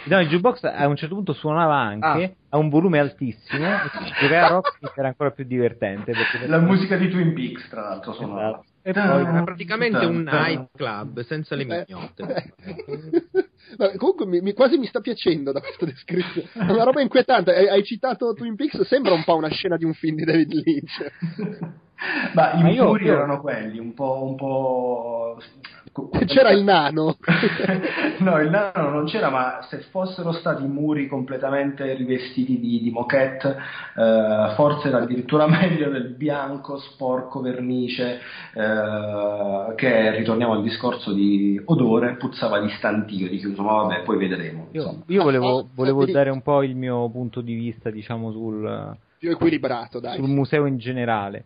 No, 0.04 0.18
il 0.20 0.28
jukebox 0.28 0.64
a 0.64 0.86
un 0.86 0.96
certo 0.96 1.14
punto 1.14 1.32
suonava 1.34 1.76
anche 1.76 2.06
Ah. 2.06 2.30
a 2.50 2.58
un 2.58 2.70
volume 2.70 2.98
altissimo 3.00 3.66
e 3.66 3.88
se 3.92 4.04
ci 4.06 4.12
giocava 4.20 4.46
a 4.46 4.48
Rocksmith 4.48 4.92
era 4.96 5.08
ancora 5.08 5.30
più 5.30 5.44
divertente. 5.44 6.12
La 6.46 6.58
musica 6.58 6.96
di 6.96 7.10
Twin 7.10 7.34
Peaks, 7.34 7.68
tra 7.68 7.82
l'altro, 7.82 8.12
suonava. 8.14 8.48
Esatto. 8.48 8.64
E 8.82 8.92
poi 8.92 9.02
Era 9.02 9.42
praticamente 9.44 10.04
un 10.06 10.22
nightclub 10.22 11.20
senza 11.24 11.54
le 11.54 11.64
mignotte. 11.64 12.22
Vabbè, 13.76 13.96
comunque 13.96 14.26
mi, 14.26 14.40
mi- 14.40 14.52
quasi 14.54 14.78
mi 14.78 14.86
sta 14.86 15.00
piacendo 15.00 15.52
da 15.52 15.60
questa 15.60 15.84
descrizione. 15.84 16.48
È 16.52 16.70
una 16.72 16.84
roba 16.84 17.00
inquietante. 17.00 17.54
Hai, 17.54 17.68
hai 17.68 17.84
citato 17.84 18.32
Twin 18.32 18.56
Peaks, 18.56 18.80
sembra 18.82 19.12
un 19.12 19.22
po' 19.22 19.36
una 19.36 19.48
scena 19.50 19.76
di 19.76 19.84
un 19.84 19.92
film 19.92 20.16
di 20.16 20.24
David 20.24 20.52
Lynch. 20.52 21.12
Ma 22.32 22.52
i 22.54 22.62
Ma 22.62 22.84
muri 22.84 23.04
io- 23.04 23.12
erano 23.12 23.40
quelli, 23.40 23.78
un 23.78 23.92
po'... 23.92 24.24
Un 24.24 24.34
po'... 24.36 25.42
C'era 26.26 26.50
il 26.52 26.62
nano. 26.62 27.16
no, 28.20 28.38
il 28.40 28.48
nano 28.48 28.90
non 28.90 29.06
c'era, 29.06 29.28
ma 29.30 29.58
se 29.68 29.78
fossero 29.90 30.32
stati 30.32 30.64
muri 30.64 31.08
completamente 31.08 31.94
rivestiti 31.94 32.60
di, 32.60 32.80
di 32.80 32.90
moquette, 32.90 33.56
eh, 33.96 34.52
forse 34.54 34.88
era 34.88 34.98
addirittura 34.98 35.46
meglio 35.50 35.90
del 35.90 36.14
bianco, 36.14 36.78
sporco, 36.78 37.40
vernice, 37.40 38.20
eh, 38.54 39.74
che 39.74 40.16
ritorniamo 40.16 40.52
al 40.52 40.62
discorso 40.62 41.12
di 41.12 41.60
odore, 41.64 42.14
puzzava 42.16 42.60
di 42.60 42.70
stantio, 42.70 43.28
di 43.28 43.38
chiuso, 43.38 43.62
ma 43.62 43.72
vabbè, 43.82 44.02
poi 44.02 44.16
vedremo. 44.18 44.68
io, 44.72 45.02
io 45.06 45.22
volevo, 45.22 45.58
Ah, 45.60 45.64
volevo 45.74 46.06
sì. 46.06 46.12
dare 46.12 46.30
un 46.30 46.42
po' 46.42 46.62
il 46.62 46.76
mio 46.76 47.08
punto 47.10 47.40
di 47.40 47.54
vista, 47.54 47.90
diciamo, 47.90 48.30
sul, 48.30 48.96
Più 49.18 49.30
equilibrato, 49.30 49.98
dai. 50.00 50.16
sul 50.16 50.28
museo 50.28 50.66
in 50.66 50.78
generale. 50.78 51.44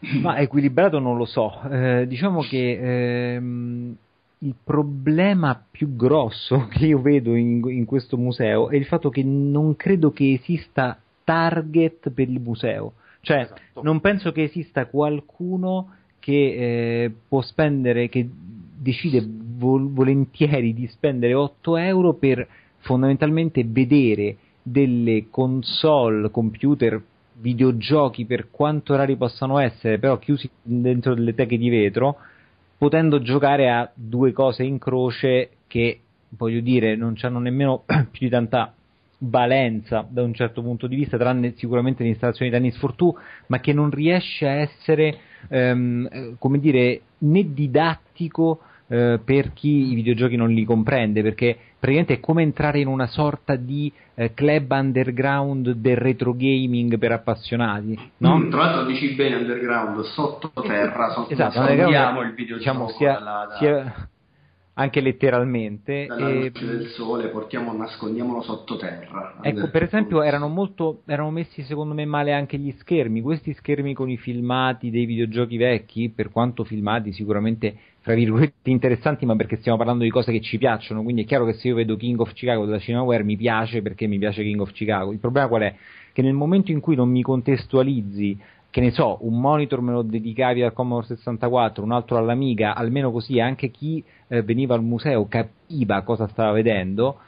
Ma 0.22 0.38
equilibrato 0.38 0.98
non 0.98 1.16
lo 1.16 1.24
so. 1.24 1.60
Eh, 1.70 2.06
diciamo 2.06 2.40
che 2.42 3.34
ehm, 3.34 3.96
il 4.38 4.54
problema 4.62 5.60
più 5.70 5.96
grosso 5.96 6.68
che 6.70 6.86
io 6.86 7.00
vedo 7.00 7.34
in, 7.34 7.62
in 7.68 7.84
questo 7.84 8.16
museo 8.16 8.68
è 8.68 8.76
il 8.76 8.86
fatto 8.86 9.10
che 9.10 9.22
non 9.22 9.76
credo 9.76 10.12
che 10.12 10.32
esista 10.32 10.98
target 11.24 12.10
per 12.10 12.28
il 12.28 12.40
museo. 12.40 12.94
Cioè, 13.20 13.40
Esatto. 13.40 13.82
non 13.82 14.00
penso 14.00 14.32
che 14.32 14.44
esista 14.44 14.86
qualcuno 14.86 15.94
che 16.20 16.32
eh, 17.04 17.14
può 17.26 17.42
spendere, 17.42 18.08
che 18.08 18.28
decide 18.80 19.26
vol- 19.26 19.90
volentieri 19.90 20.72
di 20.72 20.86
spendere 20.86 21.34
8 21.34 21.76
euro 21.76 22.14
per 22.14 22.46
fondamentalmente 22.78 23.64
vedere 23.64 24.36
delle 24.62 25.26
console, 25.30 26.30
computer, 26.30 27.02
videogiochi 27.40 28.24
per 28.24 28.50
quanto 28.50 28.96
rari 28.96 29.16
possano 29.16 29.58
essere, 29.58 29.98
però 29.98 30.18
chiusi 30.18 30.48
dentro 30.62 31.14
delle 31.14 31.34
teche 31.34 31.58
di 31.58 31.68
vetro, 31.68 32.16
potendo 32.76 33.20
giocare 33.20 33.70
a 33.70 33.90
due 33.94 34.32
cose 34.32 34.62
in 34.62 34.78
croce 34.78 35.50
che, 35.66 36.00
voglio 36.30 36.60
dire, 36.60 36.96
non 36.96 37.14
hanno 37.20 37.38
nemmeno 37.38 37.84
più 38.10 38.26
di 38.26 38.28
tanta 38.28 38.72
valenza 39.20 40.06
da 40.08 40.22
un 40.22 40.32
certo 40.32 40.62
punto 40.62 40.86
di 40.86 40.96
vista, 40.96 41.16
tranne 41.18 41.54
sicuramente 41.56 42.04
l'installazione 42.04 42.50
di 42.50 42.56
Tennis 42.56 42.78
for 42.78 42.94
Two, 42.94 43.16
ma 43.46 43.58
che 43.60 43.72
non 43.72 43.90
riesce 43.90 44.46
a 44.46 44.52
essere, 44.52 45.18
ehm, 45.48 46.08
eh, 46.10 46.34
come 46.38 46.58
dire, 46.60 47.00
né 47.18 47.52
didattico 47.52 48.60
eh, 48.88 49.20
per 49.22 49.52
chi 49.52 49.90
i 49.90 49.94
videogiochi 49.94 50.36
non 50.36 50.50
li 50.50 50.64
comprende, 50.64 51.22
perché 51.22 51.56
praticamente 51.78 52.14
è 52.14 52.20
come 52.20 52.42
entrare 52.42 52.80
in 52.80 52.86
una 52.86 53.06
sorta 53.06 53.54
di 53.56 53.92
eh, 54.14 54.32
club 54.34 54.70
underground 54.70 55.72
del 55.72 55.96
retro 55.96 56.34
gaming 56.34 56.98
per 56.98 57.12
appassionati, 57.12 57.98
no? 58.18 58.38
Mm, 58.38 58.50
Tra 58.50 58.64
l'altro 58.64 58.84
dici 58.86 59.14
bene 59.14 59.36
underground, 59.36 60.00
sottoterra, 60.02 61.10
sotto 61.12 61.32
Esatto, 61.32 61.60
nascondiamo 61.60 61.90
underground, 61.90 62.28
il 62.30 62.34
videogioco 62.34 62.58
diciamo, 62.58 62.88
sia, 62.88 63.12
dalla- 63.12 63.46
da- 63.48 63.56
sia- 63.58 64.08
anche 64.74 65.00
letteralmente. 65.00 66.06
dalla 66.06 66.28
e- 66.28 66.50
luce 66.52 66.66
del 66.66 66.86
sole, 66.88 67.28
portiamo, 67.28 67.72
nascondiamolo 67.72 68.42
sottoterra. 68.42 69.34
Ecco, 69.42 69.68
per 69.70 69.82
esempio, 69.82 70.22
erano 70.22 70.48
molto 70.48 71.02
erano 71.06 71.30
messi 71.30 71.62
secondo 71.62 71.94
me 71.94 72.04
male 72.04 72.32
anche 72.32 72.58
gli 72.58 72.72
schermi. 72.78 73.20
Questi 73.20 73.52
schermi 73.54 73.94
con 73.94 74.08
i 74.08 74.16
filmati 74.16 74.90
dei 74.90 75.04
videogiochi 75.04 75.56
vecchi, 75.56 76.08
per 76.10 76.30
quanto 76.30 76.64
filmati 76.64 77.12
sicuramente 77.12 77.74
fra 78.08 78.16
virgolette 78.16 78.70
interessanti, 78.70 79.26
ma 79.26 79.36
perché 79.36 79.56
stiamo 79.56 79.76
parlando 79.76 80.02
di 80.02 80.08
cose 80.08 80.32
che 80.32 80.40
ci 80.40 80.56
piacciono. 80.56 81.02
Quindi 81.02 81.24
è 81.24 81.24
chiaro 81.26 81.44
che 81.44 81.52
se 81.52 81.68
io 81.68 81.74
vedo 81.74 81.94
King 81.98 82.18
of 82.18 82.32
Chicago 82.32 82.64
della 82.64 82.78
Cinemaware 82.78 83.22
mi 83.22 83.36
piace 83.36 83.82
perché 83.82 84.06
mi 84.06 84.16
piace 84.16 84.42
King 84.42 84.58
of 84.62 84.72
Chicago. 84.72 85.12
Il 85.12 85.18
problema 85.18 85.46
qual 85.46 85.60
è? 85.60 85.74
Che 86.10 86.22
nel 86.22 86.32
momento 86.32 86.70
in 86.70 86.80
cui 86.80 86.96
non 86.96 87.10
mi 87.10 87.20
contestualizzi 87.20 88.38
che 88.70 88.80
ne 88.80 88.92
so, 88.92 89.18
un 89.20 89.38
monitor 89.38 89.82
me 89.82 89.92
lo 89.92 90.00
dedicavi 90.00 90.62
al 90.62 90.72
Commodore 90.72 91.06
64, 91.16 91.84
un 91.84 91.92
altro 91.92 92.16
all'Amiga, 92.16 92.74
almeno 92.74 93.10
così 93.10 93.40
anche 93.40 93.70
chi 93.70 94.02
eh, 94.28 94.42
veniva 94.42 94.74
al 94.74 94.82
museo 94.82 95.26
capiva 95.26 96.00
cosa 96.00 96.28
stava 96.28 96.52
vedendo, 96.52 97.18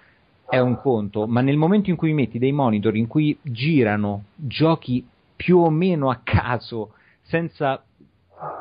è 0.49 0.59
un 0.61 0.77
conto, 0.77 1.27
ma 1.27 1.43
nel 1.43 1.59
momento 1.59 1.91
in 1.91 1.97
cui 1.97 2.15
metti 2.15 2.39
dei 2.39 2.53
monitor 2.53 2.97
in 2.97 3.07
cui 3.07 3.37
girano 3.43 4.25
giochi 4.35 5.07
più 5.37 5.59
o 5.59 5.69
meno 5.69 6.09
a 6.09 6.21
caso, 6.23 6.93
senza 7.23 7.83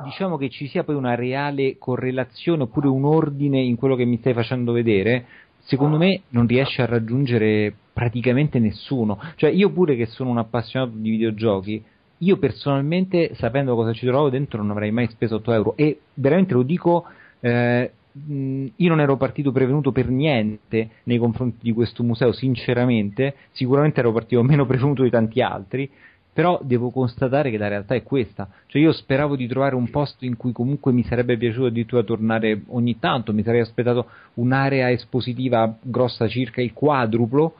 diciamo 0.04 0.38
che 0.38 0.50
ci 0.50 0.68
sia 0.68 0.84
poi 0.84 0.96
una 0.96 1.16
reale 1.16 1.78
correlazione 1.78 2.64
oppure 2.64 2.88
un 2.88 3.06
ordine 3.06 3.62
in 3.62 3.76
quello 3.76 3.96
che 3.96 4.06
mi 4.06 4.18
stai 4.18 4.34
facendo 4.34 4.72
vedere, 4.72 5.26
secondo 5.60 5.98
me 5.98 6.22
non 6.30 6.48
riesce 6.48 6.82
a 6.82 6.86
raggiungere 6.86 7.74
praticamente 7.94 8.60
nessuno. 8.60 9.20
Cioè, 9.36 9.50
io 9.50 9.72
pure 9.72 9.96
che 9.96 10.06
sono 10.06 10.30
un 10.30 10.38
appassionato 10.38 10.94
di 10.96 11.10
videogiochi, 11.10 11.84
io 12.22 12.38
personalmente, 12.38 13.34
sapendo 13.36 13.76
cosa 13.76 13.94
ci 13.94 14.06
trovo 14.06 14.30
dentro, 14.30 14.62
non 14.62 14.72
avrei 14.72 14.92
mai 14.92 15.08
speso 15.10 15.36
8 15.36 15.54
euro. 15.54 15.74
E 15.78 16.00
veramente 16.14 16.54
lo 16.54 16.64
dico. 16.64 17.06
Eh, 17.40 17.92
io 18.12 18.90
non 18.90 19.00
ero 19.00 19.18
partito 19.18 19.52
prevenuto 19.52 19.92
per 19.92 20.10
niente 20.10 20.90
nei 21.04 21.18
confronti 21.20 21.60
di 21.62 21.72
questo 21.72 22.04
museo, 22.04 22.32
sinceramente, 22.32 23.36
sicuramente 23.52 24.00
ero 24.00 24.12
partito 24.12 24.42
meno 24.44 24.66
prevenuto 24.66 25.04
di 25.04 25.10
tanti 25.10 25.42
altri, 25.42 25.90
però 26.32 26.60
devo 26.64 26.92
constatare 26.92 27.50
che 27.50 27.58
la 27.58 27.68
realtà 27.68 27.96
è 27.96 28.04
questa, 28.04 28.48
cioè 28.68 28.82
io 28.82 28.92
speravo 28.92 29.36
di 29.36 29.48
trovare 29.48 29.76
un 29.76 29.90
posto 29.90 30.26
in 30.26 30.38
cui 30.38 30.52
comunque 30.52 30.92
mi 30.92 31.04
sarebbe 31.04 31.38
piaciuto 31.38 31.66
addirittura 31.68 32.04
tornare 32.04 32.62
ogni 32.68 33.00
tanto, 33.00 33.34
mi 33.34 33.44
sarei 33.44 33.62
aspettato 33.62 34.08
un'area 34.36 34.92
espositiva 34.92 35.78
grossa 35.82 36.28
circa 36.28 36.62
il 36.62 36.74
quadruplo, 36.74 37.56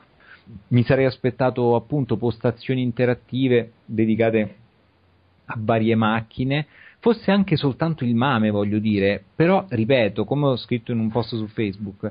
mi 0.68 0.82
sarei 0.84 1.04
aspettato 1.04 1.74
appunto 1.74 2.16
postazioni 2.16 2.82
interattive 2.82 3.72
dedicate 3.84 4.54
a 5.46 5.56
varie 5.58 5.94
macchine, 5.94 6.66
fosse 7.00 7.30
anche 7.30 7.56
soltanto 7.56 8.04
il 8.04 8.14
mame, 8.14 8.50
voglio 8.50 8.78
dire, 8.78 9.22
però 9.34 9.64
ripeto, 9.68 10.24
come 10.24 10.46
ho 10.46 10.56
scritto 10.56 10.92
in 10.92 11.00
un 11.00 11.10
post 11.10 11.34
su 11.34 11.46
Facebook, 11.48 12.10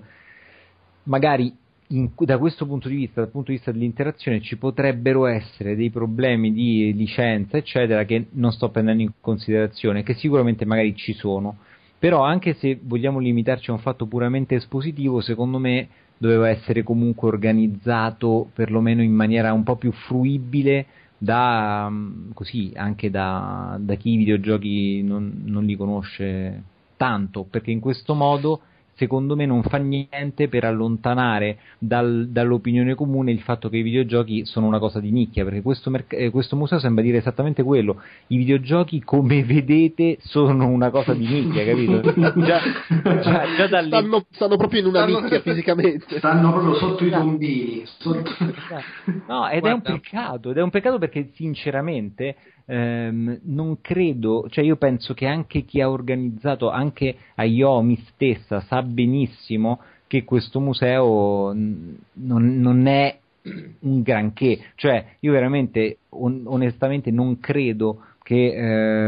magari 1.04 1.56
in, 1.92 2.12
da 2.18 2.38
questo 2.38 2.66
punto 2.66 2.88
di 2.88 2.96
vista, 2.96 3.22
dal 3.22 3.32
punto 3.32 3.52
di 3.52 3.58
vista 3.58 3.72
dell'interazione, 3.72 4.42
ci 4.42 4.58
potrebbero 4.58 5.26
essere 5.26 5.76
dei 5.76 5.90
problemi 5.90 6.52
di 6.52 6.94
licenza, 6.94 7.58
eccetera, 7.58 8.04
che 8.06 8.28
non 8.32 8.52
sto 8.52 8.70
prendendo 8.70 9.02
in 9.02 9.12
considerazione, 9.20 10.04
che 10.04 10.14
sicuramente 10.14 10.66
magari 10.66 10.96
ci 10.96 11.14
sono. 11.14 11.58
Però 11.98 12.24
anche 12.24 12.54
se 12.54 12.80
vogliamo 12.82 13.20
limitarci 13.20 13.70
a 13.70 13.74
un 13.74 13.80
fatto 13.80 14.06
puramente 14.06 14.56
espositivo, 14.56 15.20
secondo 15.22 15.58
me 15.58 15.88
doveva 16.18 16.50
essere 16.50 16.84
comunque 16.84 17.28
organizzato 17.28 18.50
perlomeno 18.54 19.02
in 19.02 19.14
maniera 19.14 19.52
un 19.54 19.64
po' 19.64 19.76
più 19.76 19.92
fruibile 19.92 20.86
da, 21.18 21.92
così, 22.34 22.72
anche 22.76 23.10
da, 23.10 23.78
da 23.80 23.96
chi 23.96 24.12
i 24.12 24.18
videogiochi 24.18 25.02
non, 25.02 25.42
non 25.46 25.66
li 25.66 25.76
conosce 25.76 26.64
tanto, 26.96 27.46
perché 27.50 27.72
in 27.72 27.80
questo 27.80 28.14
modo 28.14 28.62
secondo 29.00 29.38
me 29.38 29.46
non 29.46 29.64
fa 29.64 29.78
niente 29.78 30.50
per 30.50 30.66
allontanare 30.66 31.58
dal, 31.80 32.28
dall'opinione 32.30 32.96
comune 32.96 33.32
il 33.32 33.40
fatto 33.40 33.70
che 33.70 33.78
i 33.78 33.82
videogiochi 33.82 34.46
sono 34.46 34.68
una 34.68 34.78
cosa 34.78 35.00
di 35.00 35.10
nicchia, 35.10 35.46
perché 35.46 35.62
questo, 35.62 35.90
merc- 35.90 36.14
eh, 36.14 36.30
questo, 36.30 36.58
museo 36.58 36.80
sembra 36.80 37.02
dire 37.02 37.18
esattamente 37.18 37.64
quello, 37.64 38.02
i 38.28 38.38
videogiochi 38.38 39.02
come 39.02 39.44
vedete 39.46 40.18
sono 40.20 40.68
una 40.68 40.90
cosa 40.90 41.14
di 41.14 41.26
nicchia, 41.26 41.64
capito? 41.64 42.02
già, 42.44 42.60
già, 43.22 43.56
già 43.56 43.68
dalle... 43.68 43.88
stanno, 43.88 44.26
stanno, 44.30 44.58
proprio 44.58 44.82
in 44.82 44.88
una 44.88 45.04
stanno, 45.04 45.20
nicchia 45.22 45.40
fisicamente. 45.42 46.18
Stanno 46.18 46.52
proprio 46.52 46.76
sotto 46.76 47.06
i 47.06 47.10
tombini. 47.10 47.84
Sotto... 47.86 48.32
No, 49.28 49.48
ed 49.48 49.62
Guarda. 49.62 49.70
è 49.70 49.72
un 49.72 49.82
peccato, 49.82 50.52
ed 50.52 50.58
è 50.58 50.62
un 50.62 50.70
peccato 50.70 50.98
perché 50.98 51.30
sinceramente 51.36 52.36
ehm, 52.70 53.40
non 53.44 53.82
credo, 53.82 54.48
cioè 54.50 54.64
io 54.64 54.76
penso 54.76 55.14
che 55.14 55.26
anche 55.26 55.64
chi 55.64 55.82
ha 55.82 55.90
organizzato, 55.90 56.70
anche 56.70 57.16
Ayomi 57.36 57.98
stessa, 58.12 58.62
sa 58.62 58.84
benissimo 58.84 59.80
che 60.08 60.24
questo 60.24 60.60
museo 60.60 61.52
non, 61.54 62.04
non 62.14 62.88
è 62.88 63.18
un 63.80 64.02
granché, 64.02 64.60
cioè 64.76 65.16
io 65.20 65.32
veramente 65.32 65.98
on- 66.10 66.44
onestamente 66.46 67.10
non 67.10 67.40
credo 67.40 68.04
che 68.22 68.54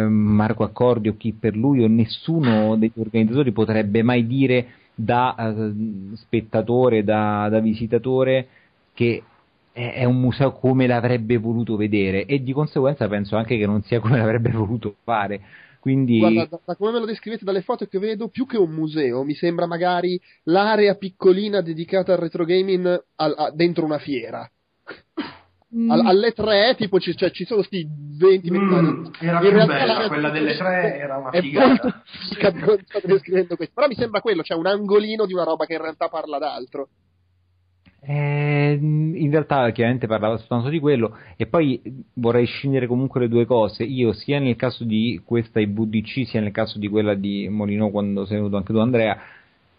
eh, 0.03 0.07
Marco 0.07 0.63
Accordi 0.63 1.09
o 1.09 1.15
chi 1.15 1.33
per 1.33 1.55
lui 1.55 1.83
o 1.83 1.87
nessuno 1.87 2.75
degli 2.75 2.91
organizzatori 2.95 3.51
potrebbe 3.51 4.01
mai 4.01 4.25
dire 4.25 4.65
da 4.95 5.35
uh, 5.37 6.15
spettatore, 6.15 7.03
da, 7.03 7.47
da 7.49 7.59
visitatore 7.59 8.47
che 8.93 9.23
è 9.73 10.03
un 10.03 10.19
museo 10.19 10.51
come 10.51 10.85
l'avrebbe 10.85 11.37
voluto 11.37 11.75
vedere 11.75 12.25
e 12.25 12.43
di 12.43 12.51
conseguenza 12.51 13.07
penso 13.07 13.37
anche 13.37 13.57
che 13.57 13.65
non 13.65 13.81
sia 13.83 13.99
come 13.99 14.17
l'avrebbe 14.17 14.51
voluto 14.53 14.95
fare. 15.03 15.41
Quindi... 15.79 16.19
Guarda, 16.19 16.45
da, 16.45 16.59
da, 16.63 16.75
come 16.75 16.91
me 16.91 16.99
lo 16.99 17.05
descrivete 17.05 17.43
dalle 17.43 17.61
foto 17.61 17.87
che 17.87 17.97
vedo, 17.97 18.27
più 18.27 18.45
che 18.45 18.57
un 18.57 18.69
museo, 18.69 19.23
mi 19.23 19.33
sembra 19.33 19.65
magari 19.65 20.19
l'area 20.43 20.93
piccolina 20.93 21.61
dedicata 21.61 22.13
al 22.13 22.19
retro 22.19 22.45
gaming 22.45 23.03
al, 23.15 23.33
a, 23.35 23.51
dentro 23.51 23.85
una 23.85 23.97
fiera. 23.97 24.47
Mm. 25.75 25.89
All, 25.89 26.05
alle 26.05 26.33
tre, 26.33 26.75
tipo, 26.77 26.99
ci, 26.99 27.15
cioè, 27.15 27.31
ci 27.31 27.45
sono 27.45 27.63
sti 27.63 27.87
20 28.17 28.51
mm, 28.51 29.05
Era 29.21 29.39
In 29.41 29.49
più 29.49 29.65
bella, 29.65 30.07
quella 30.07 30.29
delle 30.29 30.55
tre 30.55 30.99
era 30.99 31.17
una 31.17 31.31
figata. 31.31 32.03
Molto. 32.53 33.55
Però 33.73 33.87
mi 33.87 33.95
sembra 33.95 34.21
quello, 34.21 34.43
cioè 34.43 34.57
un 34.57 34.67
angolino 34.67 35.25
di 35.25 35.33
una 35.33 35.43
roba 35.43 35.65
che 35.65 35.73
in 35.73 35.81
realtà 35.81 36.09
parla 36.09 36.37
d'altro. 36.37 36.89
Eh, 38.03 38.79
in 38.81 39.29
realtà 39.29 39.69
chiaramente 39.71 40.07
parlava 40.07 40.37
soltanto 40.37 40.69
di 40.69 40.79
quello 40.79 41.15
e 41.35 41.45
poi 41.45 41.79
vorrei 42.13 42.45
scindere 42.45 42.87
comunque 42.87 43.21
le 43.21 43.27
due 43.27 43.45
cose. 43.45 43.83
Io 43.83 44.11
sia 44.13 44.39
nel 44.39 44.55
caso 44.55 44.83
di 44.83 45.21
questa 45.23 45.59
IVDC 45.59 46.27
sia 46.27 46.41
nel 46.41 46.51
caso 46.51 46.79
di 46.79 46.87
quella 46.87 47.13
di 47.13 47.47
Molino 47.47 47.89
quando 47.91 48.25
sei 48.25 48.37
venuto 48.37 48.57
anche 48.57 48.73
tu 48.73 48.79
Andrea 48.79 49.19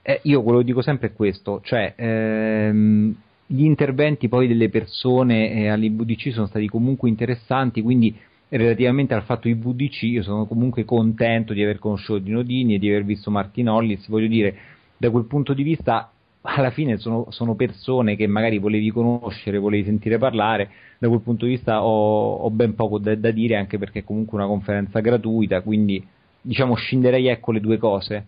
eh, 0.03 0.21
io 0.25 0.43
quello 0.43 0.59
che 0.59 0.65
dico 0.65 0.83
sempre 0.83 1.09
è 1.09 1.13
questo 1.13 1.61
cioè 1.63 1.95
ehm, 1.97 3.15
gli 3.47 3.65
interventi 3.65 4.29
poi 4.29 4.49
delle 4.49 4.69
persone 4.69 5.53
eh, 5.53 5.69
all'IVDC 5.69 6.33
sono 6.33 6.47
stati 6.47 6.69
comunque 6.69 7.09
interessanti 7.09 7.83
quindi 7.83 8.15
relativamente 8.49 9.15
al 9.15 9.23
fatto 9.23 9.49
IVDC 9.49 10.03
io 10.03 10.23
sono 10.23 10.47
comunque 10.47 10.85
contento 10.85 11.53
di 11.53 11.63
aver 11.63 11.79
conosciuto 11.79 12.19
Dino 12.19 12.43
Dini 12.43 12.75
e 12.75 12.79
di 12.79 12.89
aver 12.89 13.05
visto 13.05 13.31
Martin 13.31 13.69
Hollis. 13.69 14.07
Voglio 14.09 14.27
dire 14.27 14.55
da 14.97 15.11
quel 15.11 15.25
punto 15.25 15.55
di 15.55 15.63
vista 15.63 16.11
alla 16.43 16.71
fine 16.71 16.99
sono, 16.99 17.27
sono, 17.31 17.55
persone 17.55 18.17
che 18.17 18.27
magari 18.27 18.59
volevi 18.59 18.91
conoscere, 18.91 19.59
volevi 19.59 19.85
sentire 19.85 20.19
parlare, 20.19 20.71
da 20.99 21.09
quel 21.09 21.21
punto 21.21 21.45
di 21.45 21.53
vista 21.53 21.85
ho, 21.85 22.35
ho 22.37 22.51
ben 22.51 22.75
poco 22.75 22.99
da, 22.99 23.15
da, 23.15 23.31
dire 23.31 23.57
anche 23.57 23.79
perché 23.79 24.01
è 24.01 24.05
comunque 24.05 24.39
una 24.39 24.47
conferenza 24.47 25.01
gratuita, 25.01 25.61
quindi 25.61 26.05
diciamo 26.41 26.75
scinderei 26.75 27.29
ecco 27.29 27.53
le 27.53 27.61
due 27.61 27.79
cose. 27.79 28.27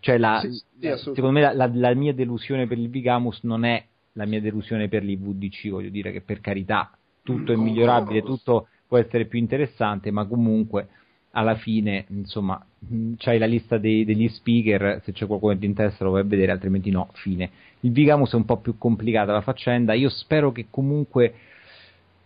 Cioè 0.00 0.18
la, 0.18 0.38
sì, 0.40 0.50
sì, 0.50 0.96
secondo 0.96 1.32
me 1.32 1.40
la, 1.42 1.52
la, 1.52 1.70
la, 1.72 1.94
mia 1.94 2.14
delusione 2.14 2.66
per 2.66 2.78
il 2.78 2.88
Bigamus 2.88 3.40
non 3.42 3.64
è 3.64 3.84
la 4.12 4.24
mia 4.24 4.40
delusione 4.40 4.88
per 4.88 5.02
l'IVDC, 5.02 5.68
voglio 5.68 5.90
dire 5.90 6.12
che 6.12 6.22
per 6.22 6.40
carità 6.40 6.90
tutto 7.22 7.52
è 7.52 7.56
migliorabile, 7.56 8.22
tutto 8.22 8.68
può 8.86 8.98
essere 8.98 9.26
più 9.26 9.38
interessante, 9.38 10.10
ma 10.10 10.24
comunque 10.26 10.88
alla 11.36 11.54
fine, 11.54 12.06
insomma, 12.08 12.58
c'hai 13.18 13.38
la 13.38 13.46
lista 13.46 13.76
dei, 13.76 14.06
degli 14.06 14.26
speaker, 14.28 15.02
se 15.04 15.12
c'è 15.12 15.26
qualcuno 15.26 15.52
che 15.52 15.60
ti 15.60 15.66
interessa 15.66 16.02
lo 16.02 16.12
vai 16.12 16.22
a 16.22 16.24
vedere, 16.24 16.50
altrimenti 16.50 16.90
no, 16.90 17.10
fine. 17.12 17.50
Il 17.80 17.92
Vigamus 17.92 18.32
è 18.32 18.36
un 18.36 18.46
po' 18.46 18.56
più 18.56 18.78
complicata 18.78 19.32
la 19.32 19.42
faccenda, 19.42 19.92
io 19.92 20.08
spero 20.08 20.50
che 20.50 20.68
comunque 20.70 21.34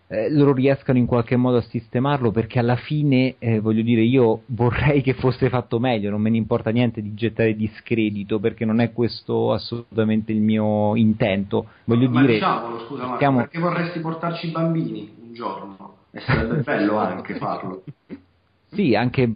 eh, 0.07 0.31
loro 0.31 0.53
riescano 0.53 0.99
in 0.99 1.07
qualche 1.07 1.35
modo 1.35 1.57
a 1.57 1.62
sistemarlo 1.62 2.31
perché 2.31 2.61
alla 2.61 2.77
fine, 2.77 3.35
eh, 3.40 3.59
voglio 3.59 3.83
dire, 3.83 4.03
io 4.03 4.42
vorrei 4.46 5.03
che 5.03 5.14
fosse 5.14 5.49
fatto 5.49 5.81
meglio, 5.81 6.11
non 6.11 6.20
me 6.20 6.31
ne 6.31 6.37
importa 6.37 6.70
niente 6.70 7.03
di 7.03 7.12
gettare 7.12 7.57
discredito 7.57 8.38
perché 8.38 8.64
non 8.64 8.81
è 8.81 8.92
questo 8.92 9.53
assolutamente 9.53 10.31
il 10.31 10.40
mio 10.40 10.94
intento. 10.94 11.66
Voglio 11.85 12.09
Ma 12.11 12.20
dire, 12.20 12.35
diciamolo, 12.35 12.79
scusa 12.87 13.03
Marco, 13.03 13.16
stiamo... 13.16 13.38
perché 13.38 13.59
vorresti 13.59 13.99
portarci 13.99 14.46
i 14.46 14.51
bambini 14.51 15.16
un 15.20 15.33
giorno? 15.33 15.94
E 16.12 16.20
sarebbe 16.20 16.62
bello 16.62 16.96
anche 16.96 17.35
farlo. 17.35 17.83
Sì, 18.72 18.94
anche 18.94 19.33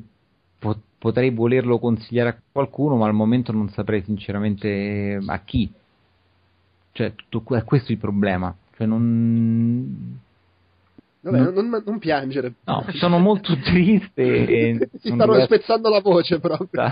po- 0.59 0.81
potrei 0.99 1.31
volerlo 1.31 1.79
consigliare 1.79 2.29
a 2.31 2.37
qualcuno, 2.51 2.97
ma 2.97 3.07
al 3.07 3.15
momento 3.15 3.53
non 3.53 3.69
saprei 3.71 4.03
sinceramente 4.03 5.21
a 5.25 5.39
chi. 5.41 5.71
Cioè, 6.93 7.13
tutto, 7.29 7.55
è 7.57 7.65
questo 7.65 7.93
il 7.93 7.99
problema. 7.99 8.55
Cioè, 8.77 8.87
non... 8.87 10.19
Vabbè, 11.21 11.39
non, 11.39 11.69
non, 11.69 11.83
non, 11.85 11.99
piangere. 11.99 12.55
No, 12.65 12.85
sono 12.93 13.19
molto 13.19 13.59
triste. 13.65 14.23
E 14.23 14.89
Ti 14.91 14.99
stanno 14.99 15.25
diverso. 15.25 15.47
spezzando 15.47 15.89
la 15.89 16.01
voce 16.01 16.39
proprio. 16.39 16.83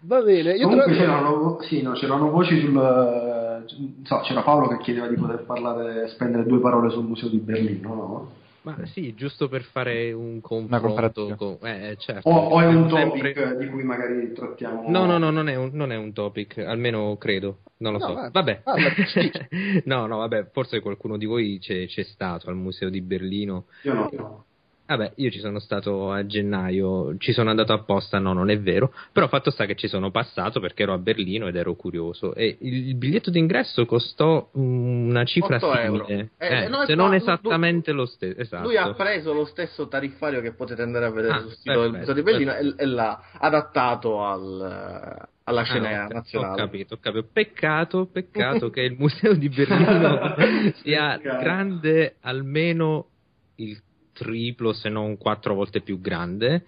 Va 0.00 0.22
bene. 0.22 0.52
Io 0.52 0.68
Comunque 0.68 0.92
tra... 0.92 1.02
c'erano, 1.02 1.58
sì, 1.62 1.82
no, 1.82 1.92
c'erano 1.92 2.30
voci 2.30 2.60
sul... 2.60 3.64
So, 4.04 4.20
c'era 4.20 4.42
Paolo 4.42 4.68
che 4.68 4.78
chiedeva 4.78 5.06
di 5.06 5.16
poter 5.16 5.44
parlare, 5.44 6.08
spendere 6.08 6.46
due 6.46 6.60
parole 6.60 6.90
sul 6.90 7.04
museo 7.04 7.28
di 7.28 7.38
Berlino, 7.38 7.94
no? 7.94 8.30
Ma 8.64 8.78
sì, 8.86 9.14
giusto 9.14 9.48
per 9.48 9.62
fare 9.62 10.10
un 10.12 10.40
confronto. 10.40 11.34
con- 11.36 11.58
eh, 11.62 11.90
eh, 11.90 11.96
certo. 11.96 12.28
O, 12.28 12.48
o 12.48 12.60
è 12.62 12.66
un 12.66 12.88
Sempre- 12.88 13.34
topic 13.34 13.56
di 13.58 13.68
cui 13.68 13.82
magari 13.84 14.32
trattiamo... 14.32 14.84
No, 14.88 15.04
no, 15.04 15.18
no, 15.18 15.30
non 15.30 15.48
è, 15.50 15.54
un, 15.54 15.68
non 15.74 15.92
è 15.92 15.96
un 15.96 16.14
topic, 16.14 16.56
almeno 16.58 17.16
credo, 17.18 17.58
non 17.78 17.92
lo 17.92 17.98
No, 17.98 18.06
so. 18.06 18.28
vabbè, 18.32 18.62
dici. 18.96 19.30
no, 19.84 20.06
no, 20.06 20.16
vabbè, 20.18 20.48
forse 20.50 20.80
qualcuno 20.80 21.18
di 21.18 21.26
voi 21.26 21.58
c'è, 21.60 21.86
c'è 21.86 22.04
stato 22.04 22.48
al 22.48 22.56
museo 22.56 22.88
di 22.88 23.02
Berlino. 23.02 23.66
Io 23.82 23.92
no. 23.92 24.44
Vabbè, 24.86 25.12
io 25.16 25.30
ci 25.30 25.38
sono 25.38 25.60
stato 25.60 26.10
a 26.12 26.26
gennaio, 26.26 27.16
ci 27.16 27.32
sono 27.32 27.48
andato 27.48 27.72
apposta, 27.72 28.18
no, 28.18 28.34
non 28.34 28.50
è 28.50 28.60
vero, 28.60 28.92
però 29.12 29.28
fatto 29.28 29.50
sta 29.50 29.64
che 29.64 29.76
ci 29.76 29.88
sono 29.88 30.10
passato 30.10 30.60
perché 30.60 30.82
ero 30.82 30.92
a 30.92 30.98
Berlino 30.98 31.46
ed 31.48 31.56
ero 31.56 31.74
curioso 31.74 32.34
e 32.34 32.58
il, 32.60 32.94
biglietto 32.94 33.30
d'ingresso 33.30 33.86
costò 33.86 34.50
mm, 34.58 35.08
una 35.08 35.24
cifra 35.24 35.56
8 35.56 35.74
euro. 35.78 36.04
simile, 36.04 36.30
Eh, 36.36 36.64
eh, 36.64 36.68
no, 36.68 36.84
se 36.84 36.94
no, 36.94 37.02
non 37.02 37.08
lui- 37.12 37.16
esattamente 37.18 37.92
lo 37.92 38.04
stesso, 38.04 38.38
esatto. 38.38 38.64
Lui 38.64 38.76
ha 38.76 38.92
preso 38.92 39.32
lo 39.32 39.46
stesso 39.46 39.88
tariffario 39.88 40.42
che 40.42 40.52
potete 40.52 40.82
andare 40.82 41.06
a 41.06 41.10
vedere 41.10 41.34
Ah, 41.34 41.40
sul 41.40 41.52
sito 41.54 41.80
del 41.80 41.92
Museo 41.92 42.12
di 42.14 42.22
Berlino 42.22 42.54
e, 42.54 42.74
e 42.76 42.84
l'ha 42.84 43.22
adattato 43.38 44.22
al- 44.22 45.28
alla 45.44 45.60
Ah, 45.60 45.64
scena 45.64 45.88
no, 46.02 46.04
ho 46.04 46.12
nazionale. 46.12 46.56
capito, 46.56 46.94
ho 46.94 46.98
capito. 46.98 47.28
Peccato, 47.32 48.06
peccato 48.06 48.68
che 48.70 48.82
il 48.82 48.96
museo 48.98 49.32
di 49.34 49.48
Berlino 49.48 50.34
sia 50.82 51.16
grande 51.16 52.16
almeno 52.20 53.08
il 53.56 53.80
triplo, 54.14 54.72
se 54.72 54.88
non 54.88 55.18
quattro 55.18 55.54
volte 55.54 55.82
più 55.82 56.00
grande. 56.00 56.64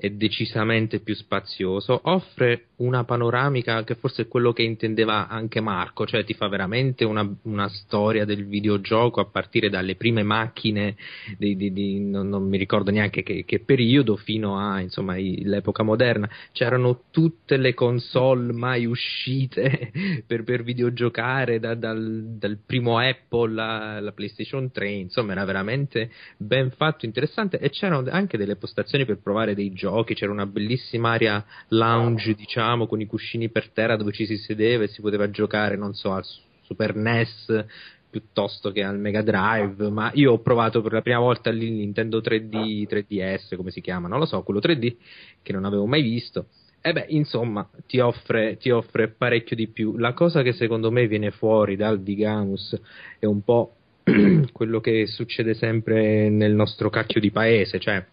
È 0.00 0.08
decisamente 0.08 1.00
più 1.00 1.14
spazioso, 1.14 2.00
offre 2.04 2.68
una 2.76 3.04
panoramica 3.04 3.84
che 3.84 3.94
forse 3.96 4.22
è 4.22 4.28
quello 4.28 4.54
che 4.54 4.62
intendeva 4.62 5.28
anche 5.28 5.60
Marco, 5.60 6.06
cioè 6.06 6.24
ti 6.24 6.32
fa 6.32 6.48
veramente 6.48 7.04
una, 7.04 7.28
una 7.42 7.68
storia 7.68 8.24
del 8.24 8.46
videogioco 8.46 9.20
a 9.20 9.26
partire 9.26 9.68
dalle 9.68 9.96
prime 9.96 10.22
macchine, 10.22 10.96
di, 11.36 11.54
di- 11.54 11.70
di- 11.72 12.00
non, 12.00 12.30
non 12.30 12.48
mi 12.48 12.56
ricordo 12.56 12.90
neanche 12.90 13.22
che, 13.22 13.44
che 13.44 13.60
periodo, 13.60 14.16
fino 14.16 14.58
a 14.58 14.80
insomma 14.80 15.16
i- 15.16 15.42
l'epoca 15.44 15.82
moderna. 15.82 16.28
C'erano 16.52 17.02
tutte 17.10 17.58
le 17.58 17.74
console 17.74 18.54
mai 18.54 18.86
uscite 18.86 19.92
per, 20.26 20.44
per 20.44 20.62
videogiocare, 20.62 21.60
da- 21.60 21.74
dal, 21.74 22.36
dal 22.38 22.58
primo 22.64 22.98
Apple 22.98 23.60
alla 23.60 24.12
PlayStation 24.12 24.70
3, 24.70 24.88
insomma 24.88 25.32
era 25.32 25.44
veramente 25.44 26.10
ben 26.38 26.70
fatto, 26.70 27.04
interessante 27.04 27.58
e 27.58 27.68
c'erano 27.68 28.08
anche 28.10 28.38
delle 28.38 28.56
postazioni 28.56 29.04
per 29.04 29.18
provare 29.20 29.54
dei 29.54 29.72
giochi, 29.72 29.88
c'era 30.14 30.32
una 30.32 30.46
bellissima 30.46 31.12
area 31.12 31.44
lounge 31.68 32.34
diciamo 32.34 32.86
con 32.86 33.00
i 33.00 33.06
cuscini 33.06 33.48
per 33.50 33.70
terra 33.70 33.96
dove 33.96 34.12
ci 34.12 34.26
si 34.26 34.36
sedeva 34.36 34.84
e 34.84 34.88
si 34.88 35.00
poteva 35.00 35.30
giocare, 35.30 35.76
non 35.76 35.94
so, 35.94 36.12
al 36.12 36.24
Super 36.62 36.94
NES 36.94 37.64
piuttosto 38.10 38.72
che 38.72 38.82
al 38.82 38.98
Mega 38.98 39.22
Drive, 39.22 39.88
ma 39.88 40.10
io 40.14 40.32
ho 40.32 40.38
provato 40.40 40.82
per 40.82 40.92
la 40.92 41.00
prima 41.00 41.20
volta 41.20 41.50
il 41.50 41.58
Nintendo 41.58 42.18
3D, 42.18 42.88
3DS, 42.88 43.56
come 43.56 43.70
si 43.70 43.80
chiama, 43.80 44.08
non 44.08 44.18
lo 44.18 44.26
so, 44.26 44.42
quello 44.42 44.60
3D 44.60 44.96
che 45.42 45.52
non 45.52 45.64
avevo 45.64 45.86
mai 45.86 46.02
visto. 46.02 46.46
E 46.82 46.92
beh, 46.92 47.06
insomma, 47.08 47.68
ti 47.86 48.00
offre, 48.00 48.56
ti 48.56 48.70
offre 48.70 49.08
parecchio 49.08 49.54
di 49.54 49.68
più. 49.68 49.96
La 49.96 50.12
cosa 50.12 50.42
che 50.42 50.52
secondo 50.52 50.90
me 50.90 51.06
viene 51.06 51.30
fuori 51.30 51.76
dal 51.76 52.00
Digamus 52.02 52.78
è 53.18 53.26
un 53.26 53.42
po' 53.42 53.74
quello 54.52 54.80
che 54.80 55.06
succede 55.06 55.54
sempre 55.54 56.28
nel 56.30 56.54
nostro 56.54 56.90
cacchio 56.90 57.20
di 57.20 57.30
paese, 57.30 57.78
cioè 57.78 58.04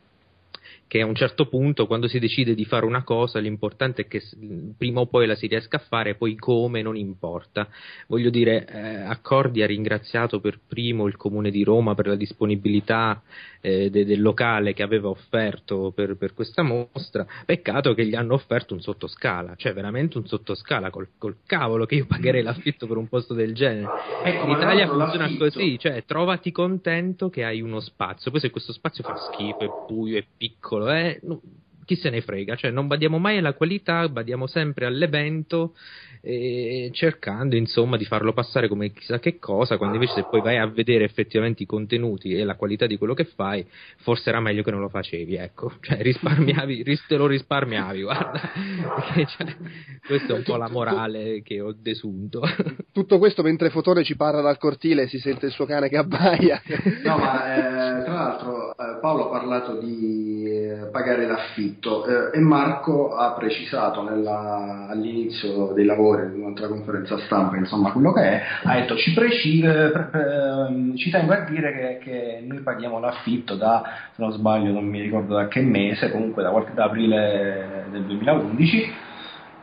che 0.88 1.02
a 1.02 1.06
un 1.06 1.15
certo 1.15 1.47
punto 1.47 1.86
quando 1.86 2.08
si 2.08 2.17
decide 2.17 2.56
di 2.56 2.65
fare 2.65 2.86
una 2.86 3.04
cosa 3.04 3.39
l'importante 3.39 4.04
è 4.04 4.08
che 4.08 4.21
prima 4.78 5.02
o 5.02 5.08
poi 5.08 5.28
la 5.28 5.36
si 5.36 5.47
riesca 5.47 5.78
a 5.78 5.84
fare 5.86 6.15
poi 6.15 6.36
come 6.36 6.82
non 6.82 6.95
importa. 6.95 7.67
Voglio 8.08 8.30
dire 8.30 8.65
eh, 8.65 8.80
Accordi 9.02 9.62
ha 9.62 9.67
ringraziato 9.67 10.39
per 10.39 10.60
primo 10.65 11.08
il 11.08 11.17
comune 11.17 11.52
di 11.52 11.63
Roma 11.63 11.93
per 11.93 12.08
la 12.08 12.15
disponibilità 12.15 13.21
eh, 13.67 13.89
de- 13.89 14.06
del 14.06 14.21
locale 14.21 14.73
che 14.73 14.84
aveva 14.84 15.10
offerto 15.10 15.91
per, 15.93 16.15
per 16.15 16.34
questa 16.34 16.63
mostra 16.63 17.25
peccato 17.45 17.93
che 17.93 18.06
gli 18.06 18.15
hanno 18.15 18.34
offerto 18.34 18.73
un 18.73 18.82
sottoscala 18.82 19.56
cioè 19.58 19.73
veramente 19.73 20.17
un 20.17 20.25
sottoscala 20.25 20.89
col, 20.89 21.10
col 21.17 21.38
cavolo 21.45 21.86
che 21.86 21.95
io 21.95 22.06
pagherei 22.06 22.43
l'affitto 22.43 22.88
per 22.88 22.97
un 22.97 23.08
posto 23.08 23.34
del 23.34 23.53
genere. 23.53 23.88
Ecco, 24.23 24.45
in 24.45 24.51
Italia 24.51 24.88
funziona 24.88 25.25
l'affitto- 25.25 25.45
così, 25.45 25.77
cioè 25.80 26.03
trovati 26.06 26.51
contento 26.51 27.30
che 27.30 27.43
hai 27.43 27.62
uno 27.62 27.80
spazio, 27.80 28.32
poi 28.32 28.39
se 28.39 28.49
questo 28.49 28.71
spazio 28.71 29.03
fa 29.03 29.15
schifo, 29.17 29.60
è 29.60 29.69
buio, 29.88 30.17
è 30.17 30.25
piccolo, 30.38 30.89
eh, 30.89 31.19
no, 31.23 31.41
chi 31.88 31.95
se 31.95 32.10
ne 32.10 32.19
frega, 32.19 32.58
cioè 32.58 32.69
non 32.69 32.86
badiamo 32.86 33.17
mai 33.17 33.38
alla 33.38 33.54
qualità, 33.54 34.10
badiamo 34.10 34.45
sempre 34.45 34.86
all'evento, 34.86 35.73
eh, 36.19 36.89
cercando 36.91 37.56
insomma 37.56 37.95
di 37.95 38.04
farlo 38.04 38.34
passare 38.34 38.67
come 38.67 38.91
chissà 38.91 39.19
che 39.19 39.39
cosa, 39.39 39.78
quando 39.78 39.95
invece 39.95 40.15
se 40.15 40.28
poi 40.30 40.41
vai 40.41 40.58
a 40.58 40.67
vedere 40.67 41.06
effettivamente 41.06 41.63
i 41.63 41.65
contenuti 41.65 42.34
e 42.34 42.43
la 42.43 42.56
qualità 42.56 42.88
di 42.88 42.97
quello 42.97 43.13
che 43.13 43.23
fai, 43.23 43.65
forse 44.00 44.28
era 44.28 44.41
meglio 44.41 44.63
che 44.63 44.71
non 44.71 44.82
lo 44.82 44.89
facevi, 44.89 45.36
ecco, 45.36 45.76
cioè 45.80 46.02
risparmiavi, 46.02 46.84
ris- 46.84 47.06
te 47.08 47.15
lo 47.15 47.26
risparmiavi, 47.26 48.02
guarda, 48.02 48.41
perché 49.13 49.26
cioè, 49.26 49.56
questa 50.06 50.34
è 50.34 50.36
un 50.36 50.43
po' 50.43 50.58
la 50.58 50.67
morale 50.67 51.41
che 51.41 51.62
ho 51.62 51.73
desunto. 51.73 52.41
Tutto 52.91 53.17
questo 53.17 53.43
mentre 53.43 53.69
Fotone 53.69 54.04
ci 54.04 54.17
parla 54.17 54.41
dal 54.41 54.58
cortile 54.58 55.04
e 55.04 55.08
si 55.08 55.19
sente 55.19 55.45
il 55.45 55.54
suo 55.54 55.65
cane 55.65 55.88
che 55.88 55.95
abbaia. 55.95 56.62
No, 57.06 57.17
ma 57.17 58.00
eh, 58.00 58.04
tra 58.04 58.13
l'altro 58.13 58.71
eh, 58.71 59.00
Paolo 59.00 59.28
ha 59.28 59.30
parlato 59.30 59.80
di 59.80 60.43
eh, 60.45 60.89
pagare 60.91 61.26
l'affitto 61.26 61.76
eh, 61.81 62.37
e 62.37 62.39
Marco 62.39 63.15
ha 63.15 63.31
precisato 63.33 64.01
nella- 64.03 64.87
all'inizio 64.89 65.73
dei 65.73 65.85
lavori, 65.85 66.23
in 66.25 66.41
un'altra 66.41 66.67
conferenza 66.67 67.17
stampa, 67.19 67.55
insomma 67.57 67.91
quello 67.91 68.11
che 68.13 68.21
è, 68.21 68.41
ha 68.63 68.73
detto 68.75 68.95
ci, 68.95 69.13
preci- 69.13 69.61
eh, 69.61 69.91
ci 70.95 71.09
tengo 71.09 71.33
a 71.33 71.39
dire 71.41 71.73
che, 71.73 71.97
che 72.03 72.43
noi 72.45 72.59
paghiamo 72.59 72.99
l'affitto 72.99 73.55
da, 73.55 73.83
se 74.15 74.21
non 74.21 74.31
sbaglio 74.31 74.71
non 74.71 74.85
mi 74.85 75.01
ricordo 75.01 75.35
da 75.35 75.47
che 75.47 75.61
mese, 75.61 76.11
comunque 76.11 76.43
da, 76.43 76.49
qualche- 76.49 76.73
da 76.73 76.85
aprile 76.85 77.85
del 77.91 78.03
2011. 78.03 78.93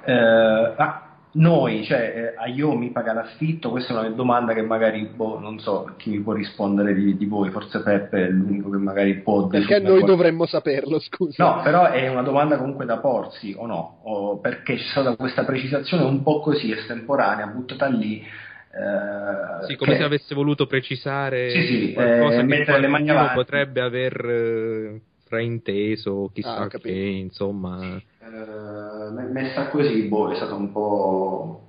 Eh, 0.06 0.72
ah, 0.76 1.00
noi, 1.36 1.84
cioè 1.84 2.34
eh, 2.36 2.40
Ayomi 2.40 2.90
paga 2.90 3.12
l'affitto, 3.12 3.70
questa 3.70 3.92
è 3.94 3.98
una 4.06 4.08
domanda 4.14 4.52
che 4.54 4.62
magari, 4.62 5.04
boh, 5.06 5.38
non 5.40 5.58
so 5.58 5.94
chi 5.96 6.10
mi 6.10 6.20
può 6.20 6.32
rispondere 6.32 6.94
di, 6.94 7.16
di 7.16 7.26
voi, 7.26 7.50
forse 7.50 7.80
Peppe 7.82 8.26
è 8.26 8.28
l'unico 8.28 8.70
che 8.70 8.76
magari 8.76 9.14
può 9.20 9.46
Perché 9.48 9.80
noi 9.80 9.98
qual- 9.98 10.10
dovremmo 10.10 10.46
saperlo, 10.46 11.00
scusa. 11.00 11.44
No, 11.44 11.62
però 11.62 11.86
è 11.90 12.06
una 12.08 12.22
domanda 12.22 12.56
comunque 12.56 12.84
da 12.84 12.98
porsi, 12.98 13.52
o 13.56 13.66
no? 13.66 13.98
O 14.04 14.38
perché 14.38 14.76
c'è 14.76 14.84
stata 14.90 15.16
questa 15.16 15.44
precisazione 15.44 16.04
un 16.04 16.22
po' 16.22 16.40
così 16.40 16.70
estemporanea, 16.70 17.46
buttata 17.48 17.86
lì. 17.88 18.20
eh, 18.20 19.66
Sì, 19.66 19.76
come 19.76 19.92
che- 19.92 19.98
se 19.98 20.04
avesse 20.04 20.34
voluto 20.34 20.66
precisare 20.66 21.50
Sì, 21.50 21.66
sì, 21.66 21.92
qualcosa 21.92 22.34
eh, 22.34 22.36
che 22.38 22.42
mettere 22.44 22.80
le 22.80 22.86
mani 22.88 23.10
potrebbe 23.34 23.80
aver 23.80 24.24
eh, 24.24 25.00
frainteso, 25.26 26.24
Ah, 26.26 26.30
chissà 26.32 26.66
capito. 26.68 26.78
che, 26.80 26.94
insomma. 27.00 28.00
Eh, 28.24 29.10
me- 29.10 29.28
messa 29.30 29.68
così, 29.68 30.02
boh, 30.08 30.32
è 30.32 30.36
stato 30.36 30.56
un 30.56 30.72
po'. 30.72 31.60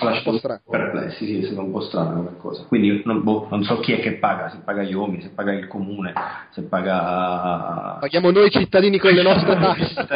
ha 0.00 0.04
lasciato 0.04 0.40
perplessi, 0.68 1.26
sì, 1.26 1.40
è 1.40 1.44
stato 1.46 1.60
un 1.60 1.70
po' 1.70 1.80
strano 1.80 2.22
come 2.22 2.36
cosa. 2.38 2.64
Quindi 2.64 3.02
non, 3.04 3.22
boh, 3.22 3.46
non 3.50 3.62
so 3.64 3.78
chi 3.80 3.92
è 3.92 4.00
che 4.00 4.14
paga, 4.14 4.50
se 4.50 4.58
paga 4.64 4.82
Iomi, 4.82 5.20
se 5.22 5.30
paga 5.30 5.52
il 5.52 5.66
comune, 5.68 6.12
se 6.50 6.62
paga. 6.62 7.98
Paghiamo 8.00 8.30
noi 8.30 8.50
cittadini 8.50 8.98
con 8.98 9.12
le 9.12 9.22
nostre 9.22 9.54
tasse. 9.56 10.06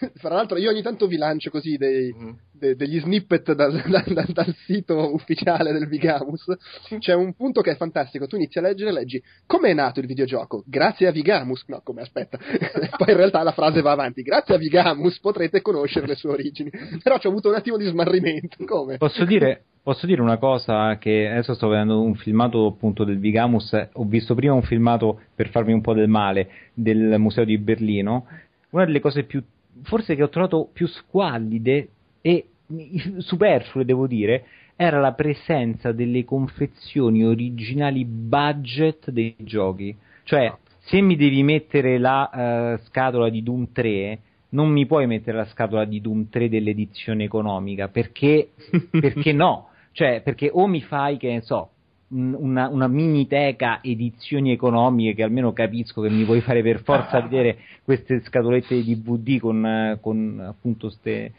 Fra 0.14 0.34
l'altro 0.34 0.56
io 0.56 0.70
ogni 0.70 0.82
tanto 0.82 1.06
vi 1.06 1.16
lancio 1.16 1.50
così 1.50 1.76
dei, 1.76 2.14
Mm. 2.16 2.30
De- 2.60 2.76
degli 2.76 3.00
snippet 3.00 3.54
dal, 3.54 3.82
dal- 3.88 4.26
dal- 4.28 4.54
sito 4.66 5.12
ufficiale 5.12 5.72
del 5.72 5.88
Vigamus. 5.88 6.44
C'è 6.98 7.14
un 7.14 7.34
punto 7.34 7.62
che 7.62 7.72
è 7.72 7.76
fantastico. 7.76 8.26
Tu 8.26 8.36
inizi 8.36 8.58
a 8.58 8.62
leggere 8.62 8.90
e 8.90 8.92
leggi 8.92 9.22
come 9.46 9.70
è 9.70 9.74
nato 9.74 10.00
il 10.00 10.06
videogioco? 10.06 10.62
Grazie 10.66 11.08
a 11.08 11.10
Vigamus. 11.10 11.64
No, 11.66 11.80
come 11.82 12.02
aspetta. 12.02 12.38
Poi 12.96 13.10
in 13.10 13.16
realtà 13.16 13.42
la 13.42 13.52
frase 13.52 13.80
va 13.80 13.92
avanti. 13.92 14.22
Grazie 14.22 14.54
a 14.54 14.58
Vigamus 14.58 15.18
potrete 15.18 15.62
conoscere 15.62 16.06
le 16.06 16.14
sue 16.14 16.30
origini. 16.30 16.70
Però 17.02 17.18
ci 17.18 17.26
ho 17.26 17.30
avuto 17.30 17.48
un 17.48 17.54
attimo 17.54 17.76
di 17.76 17.86
smarrimento. 17.86 18.64
Come? 18.64 18.98
Posso 18.98 19.24
dire, 19.24 19.64
posso 19.82 20.06
dire 20.06 20.20
una 20.20 20.36
cosa 20.36 20.98
che 20.98 21.28
adesso 21.28 21.54
sto 21.54 21.68
vedendo 21.68 22.02
un 22.02 22.14
filmato 22.14 22.66
appunto 22.66 23.04
del 23.04 23.18
Vigamus, 23.18 23.88
ho 23.94 24.04
visto 24.04 24.34
prima 24.34 24.52
un 24.52 24.62
filmato 24.62 25.22
per 25.34 25.48
farmi 25.48 25.72
un 25.72 25.80
po' 25.80 25.94
del 25.94 26.08
male 26.08 26.50
del 26.74 27.16
museo 27.18 27.44
di 27.44 27.56
Berlino, 27.56 28.26
una 28.70 28.84
delle 28.84 29.00
cose 29.00 29.24
più, 29.24 29.42
forse 29.82 30.14
che 30.14 30.22
ho 30.22 30.28
trovato 30.28 30.68
più 30.72 30.86
squallide 30.86 31.88
e 32.20 32.46
superflue 33.18 33.84
devo 33.84 34.06
dire, 34.06 34.44
era 34.76 34.98
la 34.98 35.12
presenza 35.12 35.92
delle 35.92 36.24
confezioni 36.24 37.24
originali 37.24 38.04
budget 38.04 39.10
dei 39.10 39.34
giochi. 39.38 39.94
Cioè, 40.24 40.52
se 40.78 41.00
mi 41.00 41.16
devi 41.16 41.42
mettere 41.42 41.98
la 41.98 42.30
eh, 42.30 42.80
scatola 42.84 43.28
di 43.28 43.42
Doom 43.42 43.72
3, 43.72 44.18
non 44.50 44.70
mi 44.70 44.86
puoi 44.86 45.06
mettere 45.06 45.36
la 45.36 45.44
scatola 45.46 45.84
di 45.84 46.00
Doom 46.00 46.28
3 46.30 46.48
dell'edizione 46.48 47.24
economica, 47.24 47.88
perché, 47.88 48.50
perché 48.90 49.32
no? 49.32 49.68
Cioè, 49.92 50.22
perché 50.22 50.50
o 50.52 50.66
mi 50.66 50.80
fai, 50.80 51.18
che 51.18 51.30
ne 51.30 51.40
so, 51.42 51.70
un- 52.08 52.34
una, 52.38 52.68
una 52.68 52.88
miniteca 52.88 53.80
edizioni 53.82 54.50
economiche 54.52 55.14
che 55.14 55.22
almeno 55.22 55.52
capisco 55.52 56.00
che 56.00 56.10
mi 56.10 56.24
vuoi 56.24 56.40
fare 56.40 56.62
per 56.62 56.82
forza 56.82 57.20
vedere 57.28 57.58
queste 57.84 58.22
scatolette 58.22 58.82
di 58.82 59.00
DVD 59.00 59.38
con, 59.38 59.98
con 60.00 60.42
appunto 60.44 60.90
ste 60.90 61.32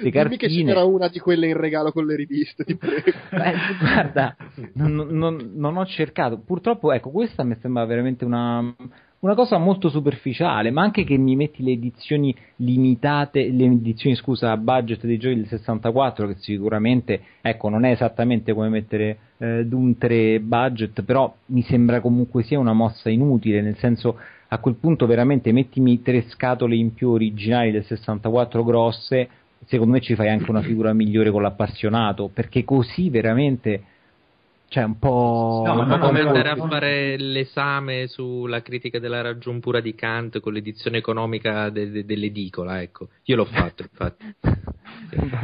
Dimmi 0.00 0.10
che 0.36 0.46
cartine. 0.46 0.72
c'era 0.72 0.84
una 0.84 1.08
di 1.08 1.18
quelle 1.18 1.46
in 1.48 1.56
regalo 1.56 1.92
con 1.92 2.06
le 2.06 2.16
riviste, 2.16 2.64
ti 2.64 2.76
prego. 2.78 3.10
Beh, 3.30 3.54
guarda, 3.80 4.36
non, 4.74 4.94
non- 5.10 5.50
non 5.54 5.76
ho 5.76 5.86
cercato. 5.86 6.38
Purtroppo, 6.38 6.92
ecco, 6.92 7.10
questa 7.10 7.42
mi 7.44 7.56
sembra 7.60 7.84
veramente 7.84 8.24
una, 8.24 8.74
una 9.20 9.34
cosa 9.34 9.58
molto 9.58 9.88
superficiale, 9.88 10.70
ma 10.70 10.82
anche 10.82 11.04
che 11.04 11.16
mi 11.16 11.34
metti 11.36 11.62
le 11.62 11.72
edizioni 11.72 12.34
limitate, 12.56 13.50
le 13.50 13.64
edizioni, 13.64 14.14
scusa, 14.16 14.50
a 14.52 14.56
budget 14.56 15.04
dei 15.06 15.16
giochi 15.18 15.36
del 15.36 15.46
64, 15.48 16.26
che 16.28 16.34
sicuramente, 16.38 17.20
ecco, 17.40 17.68
non 17.68 17.84
è 17.84 17.90
esattamente 17.92 18.52
come 18.52 18.68
mettere 18.68 19.18
eh, 19.38 19.64
Doom 19.64 19.96
3 19.96 20.40
budget, 20.40 21.02
però 21.02 21.34
mi 21.46 21.62
sembra 21.62 22.00
comunque 22.00 22.42
sia 22.42 22.58
una 22.58 22.72
mossa 22.74 23.08
inutile, 23.08 23.62
nel 23.62 23.76
senso, 23.78 24.18
a 24.48 24.58
quel 24.58 24.76
punto 24.76 25.06
veramente 25.06 25.50
mettimi 25.52 26.02
tre 26.02 26.24
scatole 26.28 26.76
in 26.76 26.94
più 26.94 27.08
originali 27.10 27.72
del 27.72 27.84
64 27.84 28.62
grosse, 28.62 29.28
secondo 29.64 29.92
me 29.94 30.00
ci 30.00 30.14
fai 30.14 30.28
anche 30.28 30.50
una 30.50 30.62
figura 30.62 30.92
migliore 30.92 31.30
con 31.30 31.42
l'appassionato, 31.42 32.28
perché 32.32 32.64
così 32.64 33.10
veramente 33.10 33.82
cioè 34.68 34.82
un 34.82 34.98
po', 34.98 35.62
No, 35.64 35.74
ma 35.84 35.98
come 35.98 36.20
andare 36.20 36.48
a 36.48 36.56
fare 36.56 37.16
l'esame 37.16 38.08
sulla 38.08 38.62
critica 38.62 38.98
della 38.98 39.20
ragion 39.20 39.60
pura 39.60 39.80
di 39.80 39.94
Kant 39.94 40.40
con 40.40 40.52
l'edizione 40.52 40.98
economica 40.98 41.70
de- 41.70 41.90
de- 41.90 42.04
dell'edicola, 42.04 42.82
ecco. 42.82 43.08
Io 43.24 43.36
l'ho 43.36 43.44
fatto, 43.44 43.82
infatti. 43.82 44.34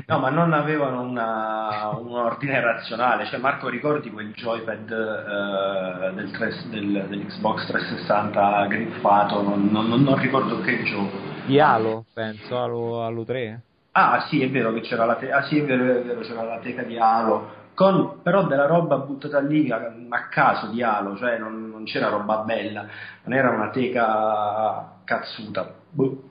No, 0.06 0.18
ma 0.18 0.28
non 0.28 0.52
avevano 0.52 1.02
una- 1.02 1.90
un 1.96 2.12
ordine 2.12 2.60
razionale. 2.60 3.26
Cioè, 3.26 3.38
Marco, 3.38 3.68
ricordi 3.68 4.10
quel 4.10 4.32
joypad 4.32 4.90
eh, 4.90 6.14
del 6.14 6.30
tre- 6.32 6.54
del- 6.68 7.06
dell'Xbox 7.08 7.66
360 7.66 8.66
griffato? 8.66 9.40
Non, 9.42 9.68
non- 9.70 9.88
non- 9.88 10.02
non 10.02 10.18
ricordo 10.20 10.60
che 10.60 10.82
gioco. 10.82 11.16
di 11.46 11.58
Halo, 11.60 12.04
penso, 12.12 12.58
Halo, 12.58 13.02
Halo 13.04 13.24
3. 13.24 13.62
Ah, 13.94 14.26
sì, 14.28 14.42
è 14.42 14.50
vero 14.50 14.72
che 14.72 14.80
c'era 14.80 15.04
la, 15.04 15.16
te- 15.16 15.30
ah, 15.30 15.42
sì, 15.44 15.58
è 15.58 15.64
vero, 15.64 16.00
è 16.00 16.02
vero, 16.02 16.20
c'era 16.20 16.42
la 16.42 16.58
teca 16.60 16.82
di 16.82 16.96
Halo. 16.98 17.60
Con 17.74 18.20
però 18.22 18.46
della 18.46 18.66
roba 18.66 18.98
buttata 18.98 19.38
lì 19.40 19.70
a, 19.70 19.94
a 20.08 20.28
caso 20.28 20.66
di 20.68 20.82
Halo, 20.82 21.16
cioè 21.16 21.38
non, 21.38 21.70
non 21.70 21.84
c'era 21.84 22.08
roba 22.08 22.38
bella, 22.38 22.86
non 23.24 23.36
era 23.36 23.50
una 23.50 23.70
teca 23.70 25.00
cazzuta. 25.04 25.74
Boh. 25.90 26.28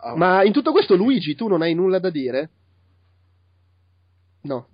Ah, 0.00 0.16
Ma 0.16 0.44
in 0.44 0.52
tutto 0.52 0.72
questo, 0.72 0.94
Luigi, 0.94 1.34
tu 1.34 1.48
non 1.48 1.62
hai 1.62 1.74
nulla 1.74 1.98
da 1.98 2.10
dire? 2.10 2.50
No. 4.42 4.68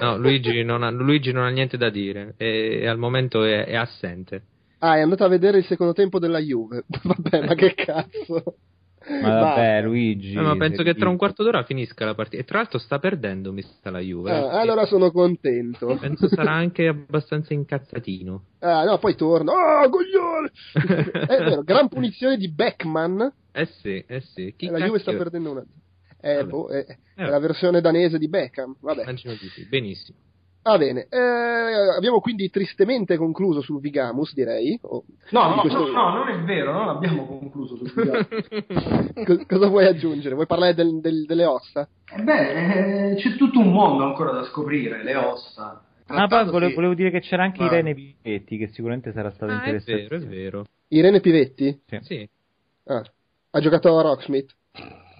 No, 0.00 0.16
Luigi 0.16 0.62
non 0.64 0.82
ha, 0.82 0.90
Luigi 0.90 1.32
non 1.32 1.44
ha 1.44 1.50
niente 1.50 1.76
da 1.76 1.90
dire 1.90 2.34
e, 2.36 2.80
e 2.82 2.88
al 2.88 2.98
momento 2.98 3.44
è, 3.44 3.64
è 3.66 3.76
assente. 3.76 4.42
Ah, 4.78 4.96
è 4.96 5.00
andato 5.00 5.24
a 5.24 5.28
vedere 5.28 5.58
il 5.58 5.64
secondo 5.64 5.92
tempo 5.92 6.18
della 6.18 6.38
Juve. 6.40 6.84
Vabbè, 7.02 7.46
ma 7.46 7.54
che 7.54 7.74
cazzo. 7.74 8.56
Ma 9.20 9.40
vabbè, 9.40 9.82
Luigi. 9.82 10.32
Eh, 10.34 10.40
ma 10.40 10.56
penso 10.56 10.82
che 10.82 10.94
tra 10.94 11.08
un 11.08 11.16
quarto 11.16 11.42
d'ora 11.42 11.62
finisca 11.64 12.04
la 12.04 12.14
partita. 12.14 12.42
E 12.42 12.44
tra 12.44 12.58
l'altro 12.58 12.78
sta 12.78 12.98
perdendo, 12.98 13.52
mi 13.52 13.62
sta 13.62 13.90
la 13.90 13.98
Juve. 14.00 14.30
eh. 14.30 14.34
Ah, 14.34 14.60
allora 14.60 14.84
sono 14.86 15.10
contento. 15.10 15.96
Penso 16.00 16.28
sarà 16.28 16.52
anche 16.52 16.86
abbastanza 16.86 17.52
incazzatino. 17.52 18.44
Ah, 18.60 18.84
no, 18.84 18.98
poi 18.98 19.14
torno. 19.14 19.52
Oh, 19.52 19.88
coglione! 19.88 20.50
È 21.26 21.38
vero, 21.44 21.62
gran 21.62 21.88
punizione 21.88 22.36
di 22.36 22.48
Beckman. 22.50 23.32
Eh 23.52 23.66
sì, 23.80 24.02
eh 24.06 24.20
sì. 24.20 24.54
Chi 24.56 24.68
la 24.68 24.78
Juve 24.78 24.98
sta 24.98 25.12
perdendo 25.12 25.50
una. 25.52 25.64
Eh, 26.24 26.44
boh, 26.44 26.68
è, 26.68 26.84
è 26.84 26.96
Eh. 27.16 27.28
la 27.28 27.38
versione 27.40 27.80
danese 27.80 28.16
di 28.18 28.28
Beckham. 28.28 28.76
Vabbè. 28.80 29.04
Benissimo. 29.68 30.16
Va 30.62 30.78
bene. 30.78 31.06
Eh, 31.10 31.18
abbiamo 31.96 32.20
quindi 32.20 32.48
tristemente 32.50 33.16
concluso 33.16 33.60
sul 33.62 33.80
Vigamus, 33.80 34.32
direi. 34.32 34.78
O- 34.82 35.02
No, 35.30 35.54
no, 35.56 35.60
questo- 35.62 35.90
no, 35.90 36.10
no, 36.10 36.24
non 36.24 36.28
è 36.28 36.38
vero, 36.44 36.72
non 36.72 36.88
abbiamo 36.88 37.26
concluso 37.26 37.76
sul 37.76 37.92
video. 37.92 38.26
Co- 39.24 39.44
cosa 39.46 39.66
vuoi 39.66 39.86
aggiungere? 39.86 40.34
Vuoi 40.34 40.46
parlare 40.46 40.74
del- 40.74 41.00
del- 41.00 41.24
delle 41.26 41.44
ossa? 41.46 41.88
Beh, 42.22 43.10
eh, 43.10 43.14
c'è 43.16 43.34
tutto 43.36 43.58
un 43.58 43.72
mondo 43.72 44.04
ancora 44.04 44.30
da 44.30 44.44
scoprire, 44.44 45.02
le 45.02 45.16
ossa. 45.16 45.82
Ah, 46.06 46.26
poi 46.28 46.44
volevo, 46.44 46.74
volevo 46.74 46.94
dire 46.94 47.10
che 47.10 47.20
c'era 47.20 47.42
anche 47.42 47.62
Ah. 47.62 47.66
Irene 47.66 47.94
Pivetti, 47.94 48.56
che 48.58 48.68
sicuramente 48.68 49.12
sarà 49.12 49.30
stata 49.30 49.52
Ah, 49.52 49.54
è 49.54 49.68
interessante. 49.68 50.02
vero, 50.02 50.16
è 50.16 50.26
vero. 50.28 50.64
Irene 50.88 51.20
Pivetti? 51.20 51.80
Sì. 51.86 51.98
Sì. 52.02 52.28
Ah, 52.84 53.02
ha 53.50 53.60
giocato 53.60 53.98
a 53.98 54.02
Rocksmith. 54.02 54.54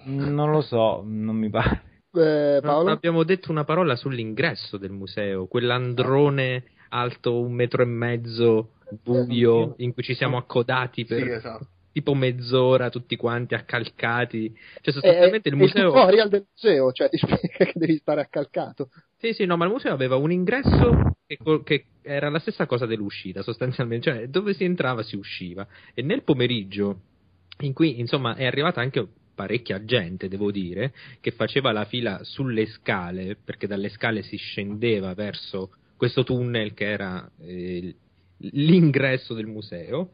Non 0.05 0.51
lo 0.51 0.61
so, 0.61 1.01
non 1.05 1.35
mi 1.35 1.49
pare. 1.49 1.81
Eh, 2.15 2.59
Paolo? 2.61 2.91
abbiamo 2.91 3.23
detto 3.23 3.51
una 3.51 3.63
parola 3.63 3.95
sull'ingresso 3.95 4.77
del 4.77 4.91
museo, 4.91 5.47
quell'androne 5.47 6.63
alto 6.89 7.39
un 7.39 7.53
metro 7.53 7.81
e 7.81 7.85
mezzo, 7.85 8.73
buio, 9.01 9.73
in 9.77 9.93
cui 9.93 10.03
ci 10.03 10.13
siamo 10.13 10.37
accodati 10.37 11.05
per 11.05 11.23
Sì, 11.23 11.29
esatto. 11.29 11.67
tipo 11.91 12.13
mezz'ora 12.13 12.89
tutti 12.89 13.15
quanti 13.15 13.55
accalcati. 13.55 14.53
Cioè 14.81 14.81
È, 14.81 14.91
sostanzialmente 14.91 15.49
il 15.49 15.55
è 15.55 15.57
museo... 15.57 15.87
il 15.87 15.93
tutorial 15.93 16.29
del 16.29 16.45
museo, 16.51 16.91
cioè 16.91 17.09
ti 17.09 17.17
spiega 17.17 17.65
che 17.65 17.71
devi 17.73 17.97
stare 17.97 18.21
accalcato. 18.21 18.89
Sì, 19.17 19.33
sì, 19.33 19.45
no, 19.45 19.57
ma 19.57 19.65
il 19.65 19.71
museo 19.71 19.93
aveva 19.93 20.15
un 20.15 20.31
ingresso 20.31 21.15
che, 21.25 21.37
che 21.63 21.85
era 22.01 22.29
la 22.29 22.39
stessa 22.39 22.65
cosa 22.67 22.85
dell'uscita, 22.85 23.41
sostanzialmente, 23.41 24.11
cioè 24.11 24.27
dove 24.27 24.53
si 24.53 24.63
entrava 24.63 25.01
si 25.01 25.15
usciva. 25.15 25.65
E 25.93 26.01
nel 26.03 26.23
pomeriggio, 26.23 26.99
in 27.61 27.73
cui 27.73 27.99
insomma 27.99 28.35
è 28.35 28.45
arrivata 28.45 28.81
anche 28.81 29.07
parecchia 29.33 29.83
gente, 29.83 30.27
devo 30.27 30.51
dire, 30.51 30.93
che 31.21 31.31
faceva 31.31 31.71
la 31.71 31.85
fila 31.85 32.23
sulle 32.23 32.65
scale, 32.67 33.35
perché 33.43 33.67
dalle 33.67 33.89
scale 33.89 34.21
si 34.21 34.37
scendeva 34.37 35.13
verso 35.13 35.71
questo 35.97 36.23
tunnel 36.23 36.73
che 36.73 36.85
era 36.85 37.29
eh, 37.41 37.95
l'ingresso 38.37 39.33
del 39.33 39.47
museo. 39.47 40.11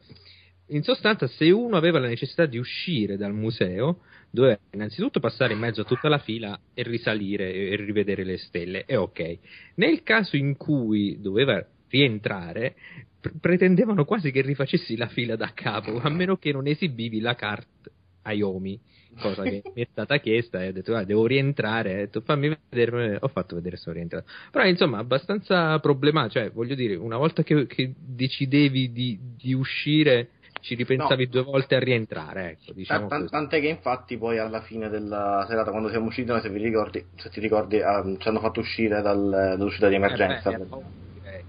In 0.68 0.82
sostanza, 0.82 1.26
se 1.26 1.50
uno 1.50 1.76
aveva 1.76 1.98
la 1.98 2.06
necessità 2.06 2.46
di 2.46 2.56
uscire 2.56 3.16
dal 3.16 3.34
museo, 3.34 4.02
doveva 4.30 4.58
innanzitutto 4.72 5.18
passare 5.18 5.52
in 5.52 5.58
mezzo 5.58 5.80
a 5.80 5.84
tutta 5.84 6.08
la 6.08 6.18
fila 6.18 6.58
e 6.72 6.84
risalire 6.84 7.52
e 7.52 7.76
rivedere 7.76 8.24
le 8.24 8.38
stelle, 8.38 8.84
e 8.84 8.96
ok. 8.96 9.38
Nel 9.74 10.02
caso 10.04 10.36
in 10.36 10.56
cui 10.56 11.20
doveva 11.20 11.64
rientrare, 11.88 12.76
pr- 13.20 13.36
pretendevano 13.40 14.04
quasi 14.04 14.30
che 14.30 14.42
rifacessi 14.42 14.96
la 14.96 15.08
fila 15.08 15.34
da 15.34 15.52
capo, 15.52 15.98
a 15.98 16.08
meno 16.08 16.36
che 16.36 16.52
non 16.52 16.68
esibivi 16.68 17.18
la 17.18 17.34
carte 17.34 17.90
Ayomi, 18.22 18.78
cosa 19.18 19.46
che 19.46 19.64
mi 19.74 19.82
è 19.82 19.88
stata 19.90 20.18
chiesta 20.18 20.62
e 20.62 20.68
ho 20.68 20.72
detto 20.72 20.94
"Ah, 20.94 21.04
devo 21.04 21.26
rientrare, 21.26 21.92
ho 21.94 21.96
detto 21.96 22.20
fammi 22.22 22.56
vedere, 22.70 23.18
ho 23.20 23.28
fatto 23.28 23.54
vedere 23.56 23.76
se 23.76 23.82
sono 23.82 23.96
rientrato. 23.96 24.30
Però 24.50 24.64
insomma 24.66 24.98
abbastanza 24.98 25.78
problematico, 25.80 26.40
cioè 26.40 26.50
voglio 26.52 26.74
dire, 26.74 26.94
una 26.96 27.16
volta 27.16 27.42
che, 27.42 27.66
che 27.66 27.92
decidevi 27.96 28.92
di, 28.92 29.18
di 29.36 29.52
uscire 29.54 30.32
ci 30.60 30.74
ripensavi 30.74 31.24
No. 31.24 31.30
due 31.30 31.42
volte 31.42 31.74
a 31.76 31.78
rientrare, 31.80 32.50
ecco, 32.50 32.72
diciamo 32.72 33.06
Tan- 33.08 33.20
così. 33.20 33.30
Tant'è 33.30 33.60
che 33.60 33.68
infatti 33.68 34.18
poi 34.18 34.38
alla 34.38 34.60
fine 34.62 34.88
della 34.88 35.44
serata, 35.48 35.70
quando 35.70 35.88
siamo 35.88 36.06
usciti, 36.06 36.30
se, 36.40 36.48
vi 36.50 36.58
ricordi, 36.62 37.08
se 37.16 37.30
ti 37.30 37.40
ricordi, 37.40 37.78
ehm, 37.78 38.18
ci 38.18 38.28
hanno 38.28 38.40
fatto 38.40 38.60
uscire 38.60 39.00
dal- 39.00 39.30
dall'uscita 39.56 39.88
di 39.88 39.94
emergenza. 39.94 40.50
Eh 40.50 40.58
beh, 40.58 40.66
oh. 40.70 40.92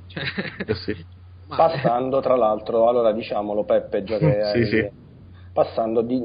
Cioè, 0.08 0.24
Eh 0.68 0.74
sì. 0.76 0.96
Passando, 1.56 2.22
tra 2.22 2.36
l'altro, 2.36 2.88
allora 2.88 3.12
diciamolo 3.12 3.66
Peppe, 3.66 4.04
già 4.04 4.18
che 4.20 4.42
Sì, 4.52 4.66
hai- 4.66 4.66
sì. 4.66 4.92
Passando 5.54 6.02
di, 6.02 6.20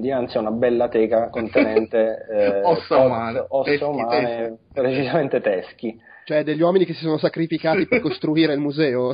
dinanzi 0.00 0.36
a 0.36 0.40
una 0.40 0.50
bella 0.52 0.88
teca 0.88 1.28
contenente 1.30 2.26
eh, 2.30 2.62
Ossa 2.62 2.98
os- 2.98 3.04
umane, 3.06 3.44
ossa 3.48 3.70
teschi, 3.70 3.84
umane, 3.84 4.58
precisamente 4.72 5.40
teschi. 5.40 6.08
Cioè, 6.22 6.44
degli 6.44 6.60
uomini 6.62 6.84
che 6.84 6.92
si 6.92 7.02
sono 7.02 7.18
sacrificati 7.18 7.86
per 7.88 7.98
costruire 8.02 8.52
il 8.52 8.60
museo. 8.60 9.12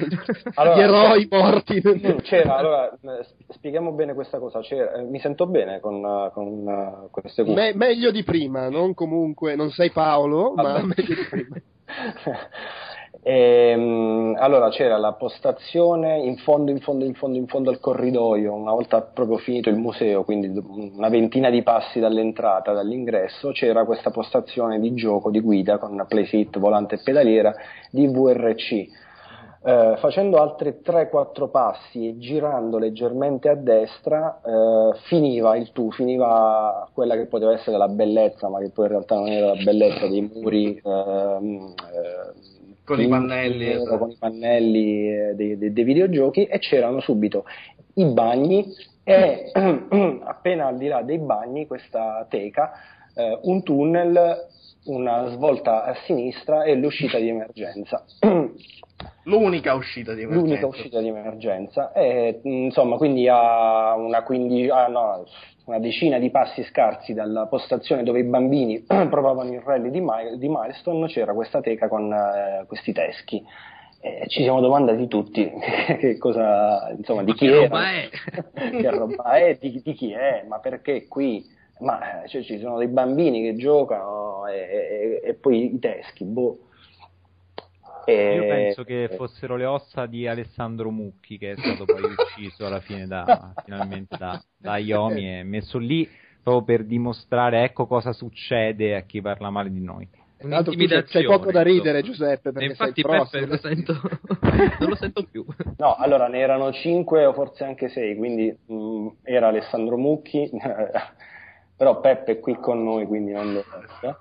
Allora, 0.55 0.77
Gli 0.77 0.81
eroi 0.81 1.27
morti. 1.31 1.81
Mm, 1.85 2.19
C'era, 2.19 2.57
allora, 2.57 2.93
sp- 3.01 3.53
spieghiamo 3.55 3.93
bene 3.93 4.13
questa 4.13 4.39
cosa. 4.39 4.61
C'era- 4.61 4.93
eh, 4.95 5.03
mi 5.03 5.19
sento 5.19 5.47
bene 5.47 5.81
con, 5.81 6.05
eh, 6.05 6.31
con 6.35 6.69
eh, 6.69 7.09
queste 7.11 7.43
cuffie. 7.45 7.55
Me- 7.73 7.75
meglio 7.75 8.11
di 8.11 8.23
prima, 8.23 8.69
non 8.69 8.93
comunque, 8.93 9.55
non 9.57 9.71
sei 9.71 9.91
Paolo, 9.91 10.53
ma 10.57 10.63
Vabbè. 10.63 10.83
meglio 10.83 11.15
di 11.15 11.27
prima. 11.31 11.57
Ehm, 13.29 14.37
allora 14.39 14.69
c'era 14.69 14.97
la 14.99 15.15
postazione 15.15 16.21
in 16.21 16.37
fondo, 16.37 16.71
in 16.71 16.79
fondo, 16.79 17.05
in 17.05 17.15
fondo, 17.15 17.37
in 17.37 17.49
fondo 17.49 17.71
al 17.71 17.81
corridoio, 17.81 18.55
una 18.55 18.71
volta 18.71 19.01
proprio 19.01 19.39
finito 19.39 19.69
il 19.69 19.75
museo, 19.75 20.23
quindi 20.23 20.47
una 20.47 21.09
ventina 21.09 21.51
di 21.51 21.61
passi 21.65 21.99
dall'entrata, 21.99 22.73
dall'ingresso, 22.73 23.51
c'era 23.51 23.85
questa 23.85 24.11
postazione 24.12 24.79
di 24.79 24.95
gioco, 24.95 25.33
di 25.33 25.41
guida 25.41 25.79
con 25.79 26.05
playset, 26.07 26.57
volante 26.61 26.95
e 26.95 27.01
pedaliera 27.03 27.53
di 27.91 28.07
VRC. 28.07 28.70
Eh, 29.64 29.97
facendo 29.97 30.41
altri 30.41 30.81
3-4 30.81 31.51
passi 31.51 32.07
e 32.07 32.18
girando 32.18 32.79
leggermente 32.79 33.49
a 33.49 33.57
destra 33.57 34.41
eh, 34.41 34.99
finiva 35.09 35.57
il 35.57 35.72
tu, 35.72 35.91
finiva 35.91 36.89
quella 36.95 37.16
che 37.16 37.27
poteva 37.27 37.55
essere 37.55 37.77
la 37.77 37.89
bellezza, 37.89 38.49
ma 38.49 38.61
che 38.61 38.70
poi 38.70 38.85
in 38.85 38.91
realtà 38.93 39.16
non 39.16 39.27
era 39.27 39.47
la 39.47 39.62
bellezza 39.64 40.07
dei 40.07 40.31
muri 40.33 40.81
ehm, 40.85 41.74
eh, 41.93 42.55
Con 42.87 43.01
i 43.01 43.09
pannelli, 43.09 43.70
esatto. 43.72 43.99
con 43.99 44.11
i 44.11 44.16
pannelli 44.16 45.12
eh, 45.12 45.34
dei, 45.34 45.59
dei- 45.59 45.72
dei 45.72 45.84
videogiochi 45.84 46.45
e 46.45 46.61
c'erano 46.61 47.01
subito 47.01 47.45
i 47.95 48.05
bagni 48.07 48.64
e 49.03 49.51
appena 50.24 50.66
al 50.68 50.78
di 50.78 50.87
là 50.87 51.03
dei 51.03 51.18
bagni 51.18 51.66
questa 51.66 52.24
teca, 52.30 52.70
eh, 53.14 53.39
un 53.43 53.62
tunnel 53.62 54.47
una 54.87 55.28
svolta 55.28 55.84
a 55.84 55.95
sinistra 56.05 56.64
e 56.64 56.74
l'uscita 56.74 57.18
di 57.18 57.28
emergenza. 57.28 58.05
L'unica 59.24 59.74
uscita 59.74 60.14
di 60.14 60.22
emergenza. 60.22 60.47
L'unica 60.47 60.66
uscita 60.66 61.01
di 61.01 61.09
emergenza. 61.09 61.93
E, 61.93 62.41
insomma, 62.45 62.97
quindi 62.97 63.28
a 63.28 63.95
una, 63.97 64.22
quindi, 64.22 64.68
ah, 64.68 64.87
no, 64.87 65.24
una 65.64 65.78
decina 65.80 66.18
di 66.18 66.30
passi 66.30 66.62
scarsi 66.64 67.12
dalla 67.12 67.47
postazione 67.47 68.05
dove 68.05 68.20
i 68.20 68.24
bambini 68.24 68.84
provavano 68.87 69.53
il 69.53 69.61
rally 69.61 69.91
di, 69.91 70.01
Mi- 70.01 70.39
di 70.39 70.49
Milestone 70.49 71.09
c'era 71.09 71.34
questa 71.34 71.61
teca 71.61 71.89
con 71.89 72.12
eh, 72.12 72.64
questi 72.66 72.93
teschi. 72.93 73.45
E 73.99 74.28
ci 74.28 74.43
siamo 74.43 74.61
domandati 74.61 75.09
tutti 75.09 75.51
che 75.99 76.16
cosa, 76.18 76.91
insomma, 76.97 77.24
di 77.24 77.32
chi 77.32 77.47
che 77.47 77.53
era, 77.53 77.62
roba 77.62 77.91
è? 77.91 78.09
che 78.70 78.91
roba 78.91 79.32
è, 79.32 79.57
di, 79.59 79.82
di 79.82 79.93
chi 79.95 80.12
è, 80.12 80.45
ma 80.47 80.61
perché 80.61 81.09
qui? 81.09 81.45
Ma 81.80 82.22
eh, 82.22 82.28
cioè, 82.28 82.43
ci 82.43 82.59
sono 82.59 82.78
dei 82.78 82.89
bambini 82.89 83.43
che 83.43 83.57
giocano 83.57 84.26
e, 84.49 85.20
e- 85.22 85.28
e 85.28 85.34
poi 85.34 85.74
i 85.74 85.78
teschi, 85.78 86.24
boh. 86.24 86.59
E- 88.05 88.34
Io 88.34 88.44
penso 88.47 88.84
che 88.84 89.09
fossero 89.16 89.57
le 89.57 89.64
ossa 89.64 90.07
di 90.07 90.26
Alessandro 90.26 90.90
Mucchi, 90.90 91.38
che 91.38 91.53
è 91.53 91.57
stato 91.57 91.86
poi 91.86 92.03
ucciso 92.07 92.66
alla 92.66 92.80
fine 92.80 93.07
da, 93.07 93.53
finalmente 93.64 94.16
da, 94.16 94.40
da 94.57 94.78
Iomi 94.78 95.38
e 95.38 95.42
messo 95.42 95.78
lì 95.78 96.09
proprio 96.42 96.76
per 96.78 96.86
dimostrare 96.86 97.64
ecco 97.64 97.86
cosa 97.86 98.12
succede 98.12 98.94
a 98.94 99.01
chi 99.03 99.20
parla 99.20 99.51
male 99.51 99.70
di 99.70 99.80
noi. 99.80 100.09
C'hai- 100.38 101.05
c'hai 101.05 101.24
poco 101.24 101.51
da 101.51 101.62
ridere, 101.62 102.03
Giuseppe, 102.03 102.53
perché 102.53 102.68
infatti. 102.68 103.03
Peppe 103.03 103.47
lo 103.47 103.57
sento, 103.57 103.92
non 104.78 104.88
lo 104.88 104.94
sento 104.94 105.24
più. 105.24 105.44
No, 105.78 105.94
allora 105.97 106.28
ne 106.28 106.38
erano 106.38 106.72
cinque 106.72 107.24
o 107.26 107.32
forse 107.32 107.64
anche 107.64 107.88
sei, 107.88 108.14
quindi 108.16 108.57
mh, 108.66 109.09
era 109.22 109.49
Alessandro 109.49 109.97
Mucchi, 109.97 110.49
però 111.77 112.01
Peppe 112.01 112.33
è 112.33 112.41
qui 112.41 112.55
con 112.55 112.83
noi, 112.83 113.07
quindi 113.07 113.33
non 113.33 113.53
lo 113.53 113.64
so. 114.01 114.18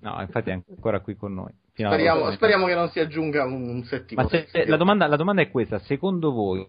No, 0.00 0.20
infatti 0.20 0.50
è 0.50 0.52
ancora 0.52 1.00
qui 1.00 1.16
con 1.16 1.34
noi. 1.34 1.52
Speriamo, 1.72 2.32
speriamo 2.32 2.66
che 2.66 2.74
non 2.74 2.88
si 2.88 2.98
aggiunga 2.98 3.44
un 3.44 3.84
settimo. 3.84 4.22
Ma 4.22 4.28
se- 4.28 4.44
teschio. 4.44 4.64
la, 4.66 4.76
domanda, 4.76 5.06
la 5.06 5.16
domanda 5.16 5.42
è 5.42 5.50
questa: 5.50 5.78
secondo 5.78 6.32
voi 6.32 6.66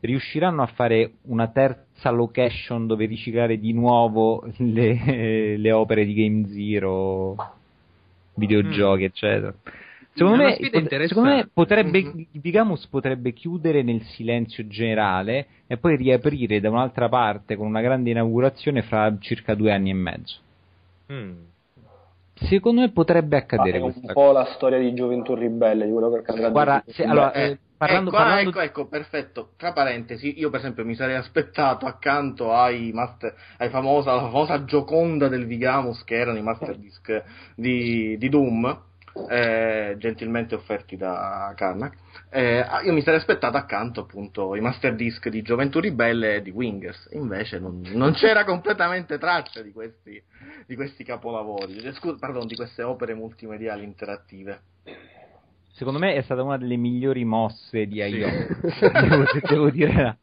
riusciranno 0.00 0.62
a 0.62 0.66
fare 0.66 1.14
una 1.22 1.48
terza 1.48 2.10
location 2.10 2.86
dove 2.86 3.06
riciclare 3.06 3.58
di 3.58 3.72
nuovo 3.72 4.44
le, 4.58 5.56
le 5.56 5.72
opere 5.72 6.04
di 6.04 6.12
Game 6.14 6.46
Zero, 6.48 7.36
videogiochi, 8.34 9.04
eccetera? 9.04 9.54
Secondo 10.20 10.42
me, 10.44 11.08
secondo 11.08 11.28
me 11.30 11.48
potrebbe, 11.52 12.02
Mhm. 12.02 12.26
Vigamus 12.32 12.86
potrebbe 12.88 13.32
chiudere 13.32 13.82
nel 13.82 14.02
silenzio 14.02 14.66
generale 14.66 15.46
e 15.66 15.78
poi 15.78 15.96
riaprire 15.96 16.60
da 16.60 16.68
un'altra 16.68 17.08
parte 17.08 17.56
con 17.56 17.66
una 17.66 17.80
grande 17.80 18.10
inaugurazione 18.10 18.82
fra 18.82 19.16
circa 19.18 19.54
due 19.54 19.72
anni 19.72 19.88
e 19.88 19.94
mezzo. 19.94 20.36
Mm. 21.10 21.32
Secondo 22.34 22.82
me 22.82 22.90
potrebbe 22.90 23.36
Ah, 23.36 23.40
accadere 23.40 23.78
è 23.78 23.80
un 23.80 23.92
po' 24.12 24.32
la 24.32 24.44
storia 24.54 24.78
di 24.78 24.92
Gioventù 24.92 25.34
Ribelle, 25.34 25.86
di 25.86 25.92
quello 25.92 26.10
che 26.10 26.18
accadrà. 26.18 26.50
Guarda, 26.50 26.84
se- 26.86 27.04
allora, 27.04 27.32
Eh, 27.32 27.42
eh, 27.42 27.58
parlando, 27.78 28.10
ecco, 28.10 28.16
ah, 28.18 28.22
parlando- 28.22 28.50
ecco, 28.50 28.60
ecco, 28.60 28.86
perfetto. 28.88 29.48
Tra 29.56 29.72
parentesi, 29.72 30.38
io 30.38 30.50
per 30.50 30.60
esempio 30.60 30.84
mi 30.84 30.94
sarei 30.94 31.16
aspettato 31.16 31.86
accanto 31.86 32.52
ai 32.52 32.92
master, 32.92 33.34
ai 33.58 33.70
famosa, 33.70 34.12
alla 34.12 34.22
famosa 34.22 34.64
gioconda 34.64 35.28
del 35.28 35.46
Vigamus 35.46 36.04
che 36.04 36.16
erano 36.16 36.36
i 36.38 36.42
master 36.42 36.76
disc 36.76 37.22
di, 37.54 38.16
di 38.18 38.28
Doom, 38.28 38.88
eh, 39.28 39.96
gentilmente 39.98 40.54
offerti 40.54 40.96
da 40.96 41.52
Karnak. 41.56 41.94
Eh, 42.30 42.58
ah, 42.58 42.82
io 42.82 42.92
mi 42.92 43.02
sarei 43.02 43.18
aspettato 43.18 43.56
accanto 43.56 44.00
appunto 44.02 44.54
i 44.54 44.60
master 44.60 44.94
disc 44.94 45.28
di 45.28 45.42
Gioventù 45.42 45.80
Ribelle 45.80 46.36
e 46.36 46.42
di 46.42 46.50
Wingers. 46.50 47.08
Invece 47.12 47.58
non, 47.58 47.82
non 47.92 48.12
c'era 48.12 48.44
completamente 48.44 49.18
traccia 49.18 49.62
di 49.62 49.72
questi, 49.72 50.22
di 50.66 50.74
questi 50.74 51.04
capolavori, 51.04 51.76
eh, 51.78 51.92
scusa, 51.92 52.16
pardon, 52.18 52.46
di 52.46 52.54
queste 52.54 52.82
opere 52.82 53.14
multimediali 53.14 53.84
interattive. 53.84 54.60
Secondo 55.72 55.98
me 55.98 56.14
è 56.14 56.22
stata 56.22 56.42
una 56.42 56.58
delle 56.58 56.76
migliori 56.76 57.24
mosse 57.24 57.86
di 57.86 57.94
Sì. 57.94 58.02
Aio. 58.02 58.28
devo, 58.92 59.24
devo 59.48 59.70
dire 59.70 59.92
la, 59.92 60.16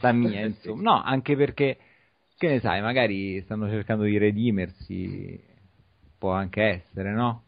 la 0.00 0.12
mia, 0.12 0.46
insomma. 0.46 0.82
No, 0.82 1.02
anche 1.02 1.36
perché, 1.36 1.76
che 2.38 2.48
ne 2.48 2.60
sai, 2.60 2.80
magari 2.80 3.40
stanno 3.42 3.68
cercando 3.68 4.04
di 4.04 4.16
redimersi. 4.16 5.50
Può 6.18 6.30
anche 6.30 6.62
essere, 6.62 7.10
no? 7.10 7.42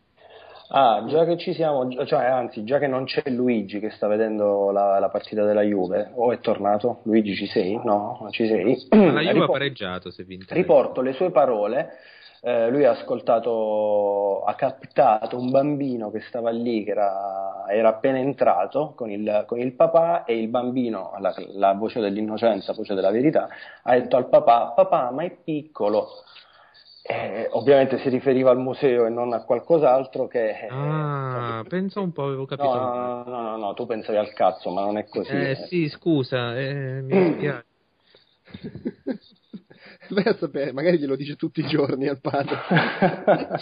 Ah, 0.69 1.05
già 1.07 1.25
che 1.25 1.37
ci 1.37 1.53
siamo, 1.53 1.89
cioè 2.07 2.25
anzi, 2.25 2.65
già 2.65 2.79
che 2.79 2.87
non 2.87 3.05
c'è 3.05 3.23
Luigi 3.31 3.81
che 3.81 3.91
sta 3.91 4.07
vedendo 4.09 4.71
la, 4.71 4.99
la 4.99 5.09
partita 5.11 5.45
della 5.45 5.61
Juve, 5.62 6.11
o 6.15 6.33
è 6.33 6.41
tornato? 6.41 7.01
Luigi 7.05 7.35
ci 7.35 7.47
sei? 7.47 7.79
No, 7.85 8.27
ci 8.31 8.47
sei. 8.47 8.65
La 8.91 8.97
Juve 9.21 9.29
ha 9.29 9.33
Ripo- 9.33 9.53
pareggiato, 9.53 10.11
se 10.11 10.25
vinto. 10.25 10.53
riporto 10.55 11.01
le 11.03 11.12
sue 11.12 11.31
parole. 11.31 11.91
eh, 12.47 12.69
lui 12.71 12.85
ha 12.85 12.91
ascoltato, 12.91 14.43
ha 14.45 14.55
captato 14.55 15.39
un 15.39 15.51
bambino 15.51 16.11
che 16.11 16.21
stava 16.21 16.51
lì, 16.51 16.85
che 16.85 16.91
era, 16.91 17.65
era 17.69 17.89
appena 17.89 18.19
entrato 18.19 18.93
con 18.97 19.11
il, 19.11 19.45
con 19.47 19.59
il 19.61 19.73
papà 19.75 20.25
e 20.25 20.39
il 20.39 20.49
bambino, 20.49 21.12
la, 21.21 21.35
la 21.55 21.73
voce 21.75 22.01
dell'innocenza, 22.01 22.73
voce 22.75 22.95
della 22.95 23.11
verità, 23.11 23.49
ha 23.83 23.93
detto 23.95 24.17
al 24.17 24.29
papà, 24.29 24.73
papà 24.75 25.11
ma 25.11 25.23
è 25.25 25.31
piccolo. 25.43 26.09
Eh, 27.07 27.49
ovviamente 27.51 27.99
si 27.99 28.09
riferiva 28.09 28.51
al 28.51 28.59
museo 28.59 29.05
e 29.05 29.11
non 29.11 29.35
a 29.35 29.45
qualcos'altro 29.45 30.27
che... 30.27 30.49
eh, 30.49 30.69
Ah, 30.71 31.63
pensa 31.69 32.01
un 32.01 32.13
po', 32.13 32.25
avevo 32.25 32.47
capito. 32.47 32.73
No, 32.73 32.95
no, 32.95 33.25
no, 33.27 33.43
no, 33.43 33.57
no, 33.59 33.75
tu 33.75 33.85
pensavi 33.85 34.17
al 34.17 34.33
cazzo, 34.33 34.71
ma 34.71 34.81
non 34.81 34.97
è 34.97 35.07
così. 35.07 35.31
Eh 35.31 35.67
sì, 35.69 35.87
scusa, 35.91 36.59
eh, 36.59 37.03
mi 37.03 37.29
dispiace. 37.29 37.67
Vai 40.09 40.25
a 40.25 40.35
sapere, 40.37 40.73
magari 40.73 40.99
glielo 40.99 41.15
dice 41.15 41.37
tutti 41.37 41.61
i 41.61 41.67
giorni 41.67 42.09
al 42.09 42.21
padre. 42.21 42.57
Papà, 42.67 43.61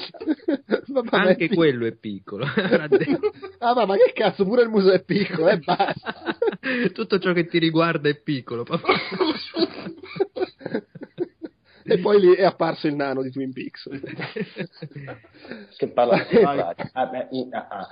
ma 1.11 1.25
è 1.25 1.29
Anche 1.29 1.49
pic- 1.49 1.55
quello 1.55 1.85
è 1.87 1.93
piccolo. 1.97 2.47
Ah, 3.59 3.75
ma, 3.75 3.87
ma 3.87 3.97
che 3.97 4.13
cazzo, 4.13 4.45
pure 4.45 4.63
il 4.63 4.69
museo 4.69 4.93
è 4.93 5.03
piccolo, 5.05 5.49
e 5.49 5.59
basta. 5.59 6.37
Tutto 6.93 7.19
ciò 7.21 7.33
che 7.33 7.47
ti 7.47 7.59
riguarda 7.59 8.09
è 8.09 8.21
piccolo, 8.21 8.65
papà. 8.65 8.89
E 11.85 11.99
poi 11.99 12.21
lì 12.21 12.35
è 12.35 12.45
apparso 12.45 12.87
il 12.87 12.95
nano 12.95 13.23
di 13.23 13.31
Twin 13.31 13.53
Peaks. 13.53 13.89
che 15.77 15.89
parla 15.89 16.27
di. 16.29 16.37
Ah, 16.93 17.07
beh, 17.07 17.29
ah, 17.51 17.67
ah. 17.69 17.89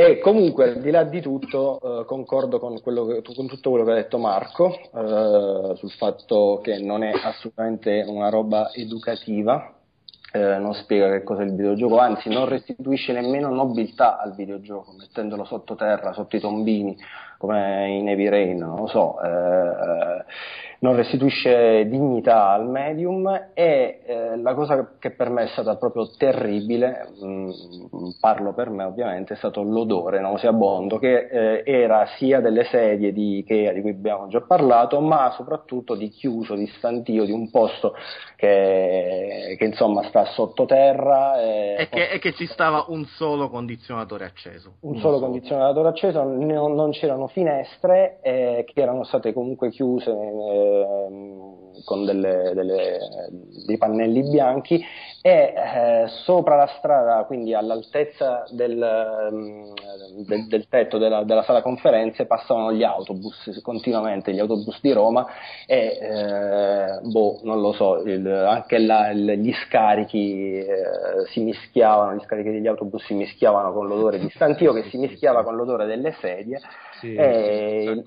E 0.00 0.20
comunque, 0.20 0.70
al 0.70 0.80
di 0.80 0.92
là 0.92 1.02
di 1.02 1.20
tutto, 1.20 2.02
eh, 2.02 2.04
concordo 2.04 2.60
con, 2.60 2.80
quello 2.80 3.04
che- 3.04 3.22
con 3.34 3.48
tutto 3.48 3.70
quello 3.70 3.84
che 3.84 3.90
ha 3.90 3.94
detto 3.94 4.18
Marco 4.18 4.72
eh, 4.72 5.74
sul 5.74 5.90
fatto 5.90 6.60
che 6.62 6.78
non 6.78 7.02
è 7.02 7.10
assolutamente 7.10 8.04
una 8.06 8.28
roba 8.28 8.70
educativa, 8.72 9.74
eh, 10.30 10.58
non 10.58 10.74
spiega 10.74 11.10
che 11.10 11.24
cos'è 11.24 11.42
il 11.42 11.54
videogioco, 11.54 11.98
anzi 11.98 12.28
non 12.28 12.46
restituisce 12.46 13.12
nemmeno 13.12 13.48
nobiltà 13.48 14.20
al 14.20 14.36
videogioco, 14.36 14.92
mettendolo 14.92 15.44
sottoterra, 15.44 16.12
sotto 16.12 16.36
i 16.36 16.40
tombini, 16.40 16.96
come 17.38 17.88
in 17.88 18.08
Heavy 18.08 18.28
Rain, 18.28 18.58
non 18.58 18.76
lo 18.76 18.86
so, 18.86 19.20
eh, 19.20 20.24
non 20.80 20.94
restituisce 20.94 21.88
dignità 21.88 22.50
al 22.50 22.68
medium 22.68 23.28
e 23.52 24.00
eh, 24.04 24.36
la 24.36 24.54
cosa 24.54 24.92
che 24.98 25.10
per 25.10 25.28
me 25.28 25.44
è 25.44 25.48
stata 25.48 25.76
proprio 25.76 26.08
terribile, 26.16 27.08
mh, 27.20 27.50
parlo 28.20 28.52
per 28.52 28.70
me 28.70 28.84
ovviamente, 28.84 29.34
è 29.34 29.36
stato 29.36 29.62
l'odore 29.62 30.20
nauseabondo 30.20 30.98
che 30.98 31.26
eh, 31.28 31.62
era 31.64 32.06
sia 32.16 32.40
delle 32.40 32.64
sedie 32.64 33.12
di 33.12 33.38
Ikea 33.38 33.72
di 33.72 33.80
cui 33.80 33.90
abbiamo 33.90 34.28
già 34.28 34.40
parlato, 34.40 35.00
ma 35.00 35.32
soprattutto 35.36 35.96
di 35.96 36.10
chiuso, 36.10 36.54
di 36.54 36.66
stantio, 36.76 37.24
di 37.24 37.32
un 37.32 37.50
posto 37.50 37.94
che, 38.36 39.56
che 39.58 39.64
insomma 39.64 40.04
sta 40.04 40.26
sottoterra. 40.26 41.40
E 41.40 41.76
E 41.78 41.88
che, 41.88 42.08
e 42.08 42.18
che 42.20 42.32
ci 42.34 42.46
stava 42.46 42.84
un 42.88 43.04
solo 43.04 43.48
condizionatore 43.48 44.24
acceso. 44.24 44.74
un 44.80 44.98
solo 44.98 45.18
condizionatore 45.18 45.88
acceso, 45.88 46.22
non, 46.22 46.74
non 46.74 46.90
c'erano 46.90 47.26
finestre 47.26 48.18
eh, 48.22 48.64
che 48.64 48.80
erano 48.80 49.02
state 49.02 49.32
comunque 49.32 49.70
chiuse 49.70 50.10
ehm, 50.10 50.67
con 51.84 52.04
delle- 52.04 52.52
delle- 52.54 52.98
dei 53.66 53.78
pannelli 53.78 54.28
bianchi 54.28 54.84
e 55.22 55.30
eh, 55.54 56.06
sopra 56.24 56.56
la 56.56 56.66
strada, 56.78 57.24
quindi 57.24 57.54
all'altezza 57.54 58.44
del, 58.50 58.80
ehm, 58.80 59.72
del- 60.26 60.46
del 60.48 60.68
tetto 60.68 60.98
della, 60.98 61.24
della 61.24 61.42
sala 61.42 61.62
conferenze, 61.62 62.26
passavano 62.26 62.72
gli 62.72 62.82
autobus 62.84 63.60
continuamente, 63.62 64.32
gli 64.32 64.38
autobus 64.38 64.78
di 64.80 64.92
Roma 64.92 65.26
e 65.66 65.98
eh, 66.00 67.00
boh, 67.02 67.40
non 67.42 67.60
lo 67.60 67.72
so, 67.72 68.02
il- 68.02 68.26
anche 68.26 68.78
là 68.78 69.10
il- 69.10 69.32
gli 69.40 69.52
scarichi 69.52 70.58
eh, 70.58 70.66
si 71.32 71.40
mischiavano, 71.40 72.14
gli 72.14 72.24
scarichi 72.24 72.50
degli 72.50 72.66
autobus 72.66 73.04
si 73.04 73.14
mischiavano 73.14 73.72
con 73.72 73.86
l'odore 73.86 74.18
di 74.18 74.30
stantio 74.34 74.72
che 74.72 74.84
si 74.84 74.98
mischiava 74.98 75.42
con 75.42 75.56
l'odore 75.56 75.86
delle 75.86 76.12
sedie 76.20 76.60
Sì, 77.00 77.14
sì, 77.14 77.86
un 77.88 78.04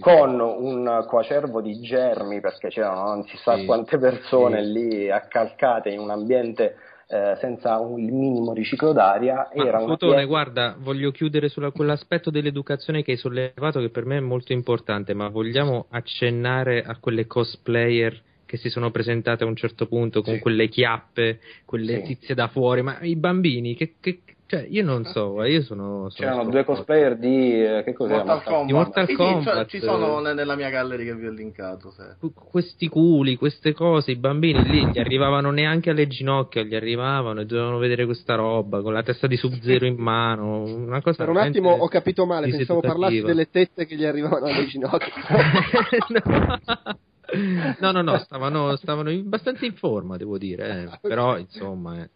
con 0.00 0.40
un 0.40 1.04
coacervo 1.08 1.60
di 1.60 1.71
germi 1.80 2.40
perché 2.40 2.68
c'erano 2.68 3.04
non 3.04 3.24
si 3.24 3.36
sa 3.38 3.56
Sì, 3.56 3.64
quante 3.64 3.98
persone 3.98 4.62
sì. 4.64 4.72
lì 4.72 5.10
accalcate 5.10 5.88
in 5.90 5.98
un 6.00 6.10
ambiente 6.10 6.76
eh, 7.08 7.36
senza 7.40 7.78
un 7.78 8.00
il 8.00 8.12
minimo 8.12 8.52
riciclo 8.52 8.92
d'aria 8.92 9.50
Ma, 9.54 9.64
era 9.66 9.78
Fotone, 9.80 10.22
ambiente- 10.22 10.26
guarda, 10.26 10.76
voglio 10.78 11.10
chiudere 11.10 11.48
su 11.48 11.60
quell'aspetto 11.72 12.30
dell'educazione 12.30 13.02
che 13.02 13.12
hai 13.12 13.16
sollevato 13.18 13.80
che 13.80 13.90
per 13.90 14.04
me 14.06 14.16
è 14.16 14.20
molto 14.20 14.52
importante, 14.52 15.12
ma 15.14 15.28
vogliamo 15.28 15.86
accennare 15.90 16.82
a 16.82 16.96
quelle 16.98 17.26
cosplayer 17.26 18.18
che 18.46 18.56
si 18.58 18.68
sono 18.70 18.90
presentate 18.90 19.44
a 19.44 19.46
un 19.46 19.56
certo 19.56 19.86
punto 19.86 20.22
con 20.22 20.34
Sì. 20.34 20.40
quelle 20.40 20.68
chiappe, 20.68 21.40
quelle 21.64 21.96
Sì. 21.96 22.02
tizie 22.02 22.34
da 22.34 22.48
fuori, 22.48 22.82
ma 22.82 22.98
i 23.00 23.16
bambini, 23.16 23.74
che, 23.74 23.94
che- 24.00 24.20
cioè, 24.52 24.66
io 24.68 24.84
non 24.84 25.02
so, 25.06 25.42
io 25.44 25.62
sono... 25.62 26.10
sono 26.10 26.30
C'erano 26.30 26.50
due 26.50 26.62
cosplayer 26.62 27.16
di 27.16 27.64
eh, 27.64 27.82
che 27.84 27.94
cos'era? 27.94 28.22
Mortal 28.22 28.36
Mortal- 28.36 28.52
Kombat. 28.52 28.66
Di 28.66 28.72
Mortal 28.74 29.06
Sì, 29.06 29.10
sì, 29.12 29.16
Kombat. 29.16 29.54
cioè, 29.54 29.66
ci 29.66 29.80
sono 29.80 30.20
ne- 30.20 30.34
nella 30.34 30.56
mia 30.56 30.68
galleria 30.68 31.06
che 31.06 31.14
vi 31.18 31.26
ho 31.26 31.30
linkato. 31.30 31.90
se- 31.90 32.16
Qu- 32.20 32.34
questi 32.34 32.86
culi, 32.88 33.36
queste 33.36 33.72
cose, 33.72 34.10
i 34.10 34.16
bambini 34.16 34.62
lì 34.64 34.86
gli 34.88 34.98
arrivavano 34.98 35.50
neanche 35.50 35.88
alle 35.88 36.06
ginocchia, 36.06 36.64
gli 36.64 36.74
arrivavano 36.74 37.40
e 37.40 37.46
dovevano 37.46 37.78
vedere 37.78 38.04
questa 38.04 38.34
roba 38.34 38.82
con 38.82 38.92
la 38.92 39.02
testa 39.02 39.26
di 39.26 39.38
Sub-Zero 39.38 39.86
in 39.86 39.96
mano, 39.96 40.64
una 40.64 41.00
cosa 41.00 41.24
Per 41.24 41.30
un 41.30 41.38
attimo 41.38 41.70
ho 41.70 41.88
capito 41.88 42.26
male, 42.26 42.50
pensavo 42.50 42.80
parlassi 42.80 43.22
delle 43.22 43.48
tette 43.48 43.86
che 43.86 43.96
gli 43.96 44.04
arrivavano 44.04 44.44
alle 44.44 44.66
ginocchia. 44.66 45.14
no, 47.80 47.90
no, 47.90 48.02
no, 48.02 48.18
stavano, 48.18 48.76
stavano 48.76 49.08
in- 49.10 49.20
abbastanza 49.24 49.64
in 49.64 49.72
forma, 49.76 50.18
devo 50.18 50.36
dire, 50.36 50.82
eh. 50.82 50.98
però 51.08 51.38
insomma, 51.38 52.02
eh, 52.02 52.10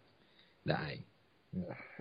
dai. 0.63 1.03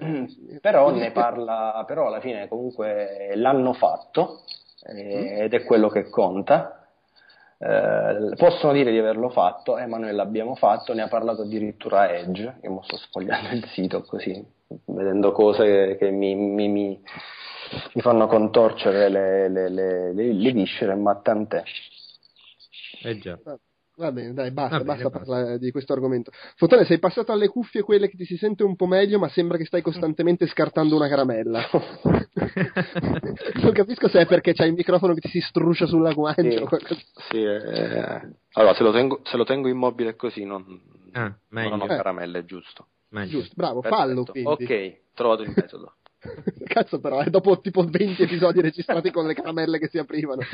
Mm, 0.04 0.26
però 0.62 0.92
ne 0.92 1.12
parla, 1.12 1.84
però 1.88 2.08
alla 2.08 2.20
fine 2.20 2.48
comunque 2.48 3.32
l'hanno 3.36 3.74
fatto 3.74 4.44
eh, 4.88 5.44
ed 5.44 5.54
è 5.54 5.64
quello 5.64 5.90
che 5.90 6.10
conta. 6.10 6.80
Eh, 7.58 8.34
possono 8.36 8.74
dire 8.74 8.92
di 8.92 8.98
averlo 8.98 9.30
fatto, 9.30 9.78
eh, 9.78 9.86
ma 9.86 9.98
noi 9.98 10.14
l'abbiamo 10.14 10.56
fatto, 10.56 10.94
ne 10.94 11.02
ha 11.04 11.08
parlato 11.08 11.44
addirittura 11.44 12.12
Edge, 12.14 12.58
io 12.62 12.70
mo 12.72 12.84
sto 12.84 12.98
sfogliando 12.98 13.56
il 13.56 13.66
sito 13.70 14.02
così, 14.04 14.46
vedendo 14.86 15.32
cose 15.32 15.96
che 15.98 16.12
mi, 16.12 16.36
mi- 16.36 16.68
mi- 16.68 17.02
mi 17.94 18.02
fanno 18.02 18.28
contorcere 18.28 19.08
le, 19.10 19.48
le- 19.50 19.70
le- 19.70 20.14
le- 20.14 20.34
le 20.34 20.52
viscere, 20.52 20.96
ma 20.96 21.16
tant'è. 21.16 21.64
Eh 23.04 23.18
già. 23.20 23.40
Va 23.98 24.12
bene, 24.12 24.34
dai, 24.34 24.52
basta, 24.52 24.78
bene, 24.80 24.86
basta 24.88 25.10
basta. 25.10 25.18
parlare 25.20 25.58
di 25.58 25.72
questo 25.72 25.94
argomento. 25.94 26.30
Fotone, 26.58 26.84
sei 26.84 27.00
passato 27.00 27.32
alle 27.32 27.48
cuffie 27.48 27.82
quelle 27.82 28.10
che 28.10 28.18
ti 28.18 28.26
si 28.26 28.36
sente 28.36 28.64
un 28.64 28.76
po' 28.76 28.88
meglio, 28.88 29.20
ma 29.20 29.30
sembra 29.30 29.58
che 29.58 29.64
stai 29.66 29.82
costantemente 29.82 30.48
scartando 30.48 30.96
una 30.98 31.08
caramella. 31.08 31.64
non 33.62 33.72
capisco 33.72 34.10
se 34.10 34.20
è 34.22 34.26
perché 34.26 34.54
c'hai 34.54 34.68
il 34.68 34.74
microfono 34.74 35.14
che 35.14 35.22
ti 35.22 35.30
si 35.30 35.40
struscia 35.40 35.86
sulla 35.86 36.12
guancia 36.14 36.42
Sì. 36.50 36.58
o 36.58 36.68
qualcosa. 36.68 37.02
Sì, 37.30 37.42
eh, 37.42 38.22
allora 38.54 38.74
se 38.74 38.84
lo, 38.84 38.92
tengo, 38.92 39.22
se 39.24 39.38
lo 39.38 39.46
tengo 39.46 39.68
immobile 39.70 40.16
così 40.16 40.44
non, 40.44 40.64
Ah, 41.14 41.34
meglio. 41.50 41.70
non 41.70 41.82
ho 41.82 41.86
Eh. 41.86 41.96
caramelle, 41.96 42.44
giusto. 42.44 42.88
meglio. 43.10 43.30
Giusto, 43.40 43.54
bravo, 43.56 43.80
Perfetto. 43.80 44.02
fallo 44.04 44.24
quindi. 44.26 44.50
Ok, 44.64 44.98
trovato 45.14 45.44
il 45.44 45.54
metodo. 45.56 45.94
Cazzo 46.66 47.00
però, 47.00 47.20
è 47.22 47.30
dopo 47.30 47.62
tipo 47.62 47.84
20 47.84 48.24
episodi 48.24 48.60
registrati 48.60 49.10
con 49.12 49.26
le 49.26 49.34
caramelle 49.34 49.80
che 49.80 49.88
si 49.88 49.98
aprivano. 49.98 50.42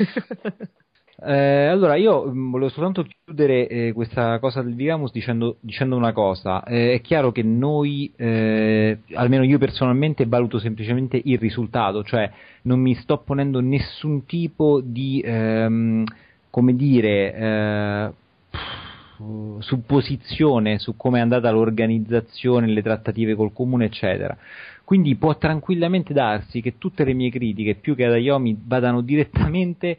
Eh, 1.20 1.66
allora, 1.66 1.96
io 1.96 2.24
mh, 2.24 2.50
volevo 2.50 2.70
soltanto 2.70 3.04
chiudere 3.04 3.68
eh, 3.68 3.92
questa 3.92 4.38
cosa 4.38 4.62
del 4.62 4.74
Vigamus 4.74 5.12
dicendo, 5.12 5.56
dicendo 5.60 5.96
una 5.96 6.12
cosa. 6.12 6.64
Eh, 6.64 6.94
è 6.94 7.00
chiaro 7.00 7.32
che 7.32 7.42
noi, 7.42 8.10
eh, 8.16 8.98
almeno 9.14 9.44
io 9.44 9.58
personalmente, 9.58 10.26
valuto 10.26 10.58
semplicemente 10.58 11.20
il 11.22 11.38
risultato, 11.38 12.02
cioè 12.02 12.30
non 12.62 12.80
mi 12.80 12.94
sto 12.94 13.18
ponendo 13.18 13.60
nessun 13.60 14.24
tipo 14.24 14.80
di, 14.82 15.22
ehm, 15.24 16.04
come 16.50 16.74
dire, 16.74 17.34
eh, 17.34 18.12
pff, 18.50 19.60
supposizione 19.60 20.78
su 20.78 20.96
come 20.96 21.18
è 21.18 21.22
andata 21.22 21.50
l'organizzazione, 21.50 22.66
le 22.66 22.82
trattative 22.82 23.34
col 23.34 23.52
comune, 23.52 23.84
eccetera. 23.86 24.36
Quindi 24.84 25.14
può 25.14 25.36
tranquillamente 25.38 26.12
darsi 26.12 26.60
che 26.60 26.76
tutte 26.76 27.04
le 27.04 27.14
mie 27.14 27.30
critiche, 27.30 27.76
più 27.76 27.94
che 27.94 28.04
ad 28.04 28.12
Ayomi, 28.12 28.60
vadano 28.66 29.00
direttamente 29.00 29.96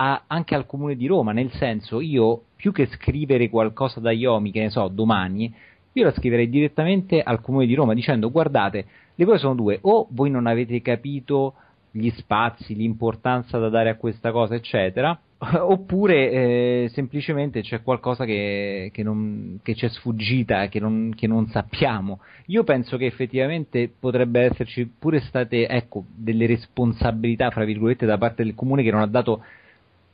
a- 0.00 0.22
anche 0.28 0.54
al 0.54 0.64
comune 0.64 0.94
di 0.94 1.06
Roma, 1.06 1.32
nel 1.32 1.50
senso 1.50 2.00
io 2.00 2.42
più 2.54 2.70
che 2.70 2.86
scrivere 2.86 3.50
qualcosa 3.50 3.98
da 3.98 4.12
Iomi, 4.12 4.52
che 4.52 4.60
ne 4.60 4.70
so, 4.70 4.86
domani, 4.86 5.52
io 5.92 6.04
la 6.04 6.12
scriverei 6.12 6.48
direttamente 6.48 7.20
al 7.20 7.40
comune 7.40 7.66
di 7.66 7.74
Roma 7.74 7.94
dicendo 7.94 8.30
guardate, 8.30 8.86
le 9.16 9.24
cose 9.24 9.38
sono 9.38 9.56
due, 9.56 9.78
o 9.82 10.06
voi 10.10 10.30
non 10.30 10.46
avete 10.46 10.80
capito 10.80 11.54
gli 11.90 12.10
spazi, 12.10 12.76
l'importanza 12.76 13.58
da 13.58 13.68
dare 13.68 13.90
a 13.90 13.96
questa 13.96 14.30
cosa, 14.30 14.54
eccetera, 14.54 15.18
oppure 15.38 16.30
eh, 16.30 16.90
semplicemente 16.92 17.62
c'è 17.62 17.82
qualcosa 17.82 18.24
che, 18.24 18.90
che, 18.92 19.02
non, 19.02 19.58
che 19.64 19.74
ci 19.74 19.88
sfuggita, 19.88 20.68
che 20.68 20.78
non, 20.78 21.12
che 21.16 21.26
non 21.26 21.48
sappiamo. 21.48 22.20
Io 22.46 22.62
penso 22.62 22.96
che 22.96 23.06
effettivamente 23.06 23.88
potrebbe 23.98 24.42
esserci 24.42 24.86
pure 24.86 25.18
state 25.20 25.66
ecco, 25.66 26.04
delle 26.14 26.46
responsabilità, 26.46 27.50
fra 27.50 27.64
virgolette, 27.64 28.06
da 28.06 28.18
parte 28.18 28.44
del 28.44 28.54
comune 28.54 28.84
che 28.84 28.92
non 28.92 29.00
ha 29.00 29.06
dato 29.06 29.42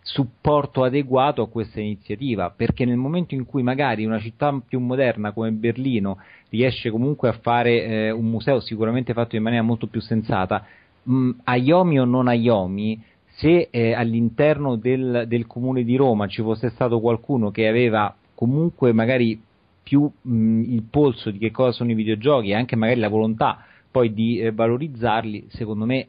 supporto 0.07 0.85
adeguato 0.85 1.41
a 1.41 1.49
questa 1.49 1.81
iniziativa, 1.81 2.51
perché 2.51 2.85
nel 2.85 2.99
momento 2.99 3.35
in 3.35 3.47
cui 3.47 3.63
magari 3.63 4.05
una 4.05 4.21
città 4.21 4.55
più 4.65 4.79
moderna 4.79 5.33
come 5.33 5.51
Berlino 5.51 6.19
riesce 6.51 6.91
comunque 6.91 7.31
a 7.31 7.39
fare 7.41 7.85
eh, 7.85 8.11
un 8.11 8.27
museo 8.27 8.61
sicuramente 8.61 9.15
fatto 9.15 9.35
in 9.35 9.43
maniera 9.43 9.65
molto 9.65 9.87
più 9.87 10.03
sensata, 10.03 10.67
mh, 11.03 11.31
Ayomi 11.45 11.99
o 11.99 12.05
non 12.05 12.29
Ayomi, 12.29 13.03
se 13.37 13.69
eh, 13.71 13.95
all'interno 13.95 14.77
del, 14.77 15.25
del 15.27 15.47
comune 15.47 15.85
di 15.85 15.97
Roma 15.97 16.27
ci 16.27 16.43
fosse 16.43 16.69
stato 16.69 17.01
qualcuno 17.01 17.51
che 17.51 17.67
aveva 17.67 18.15
comunque 18.35 18.93
magari 18.93 19.41
più 19.83 20.09
mh, 20.21 20.61
il 20.69 20.83
polso 20.83 21.31
di 21.31 21.39
che 21.39 21.51
cosa 21.51 21.73
sono 21.73 21.91
i 21.91 21.95
videogiochi 21.95 22.51
e 22.51 22.55
anche 22.55 22.77
magari 22.77 23.01
la 23.01 23.09
volontà 23.09 23.65
poi 23.91 24.13
di 24.13 24.39
eh, 24.39 24.53
valorizzarli, 24.53 25.47
secondo 25.49 25.87
me 25.87 26.09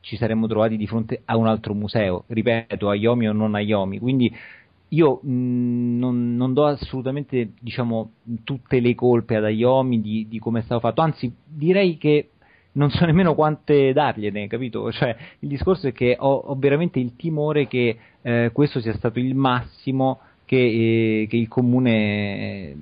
ci 0.00 0.16
saremmo 0.16 0.46
trovati 0.46 0.76
di 0.76 0.86
fronte 0.86 1.22
a 1.24 1.36
un 1.36 1.46
altro 1.46 1.74
museo, 1.74 2.24
ripeto, 2.28 2.88
Ayomi 2.88 3.28
o 3.28 3.32
non 3.32 3.54
Ayomi, 3.54 3.98
quindi 3.98 4.34
io 4.90 5.20
mh, 5.22 5.98
non, 5.98 6.36
non 6.36 6.54
do 6.54 6.66
assolutamente 6.66 7.52
diciamo, 7.60 8.12
tutte 8.44 8.80
le 8.80 8.94
colpe 8.94 9.36
ad 9.36 9.44
Ayomi 9.44 10.00
di, 10.00 10.26
di 10.28 10.38
come 10.38 10.60
è 10.60 10.62
stato 10.62 10.80
fatto, 10.80 11.00
anzi 11.00 11.32
direi 11.44 11.98
che 11.98 12.30
non 12.72 12.90
so 12.90 13.04
nemmeno 13.04 13.34
quante 13.34 13.92
dargliene, 13.92 14.46
capito? 14.46 14.90
Cioè, 14.92 15.16
il 15.40 15.48
discorso 15.48 15.88
è 15.88 15.92
che 15.92 16.16
ho, 16.18 16.32
ho 16.32 16.54
veramente 16.56 16.98
il 16.98 17.16
timore 17.16 17.66
che 17.66 17.98
eh, 18.22 18.50
questo 18.52 18.80
sia 18.80 18.94
stato 18.94 19.18
il 19.18 19.34
massimo 19.34 20.20
che, 20.44 20.56
eh, 21.22 21.26
che 21.28 21.36
il 21.36 21.48
comune 21.48 21.90
eh, 22.70 22.76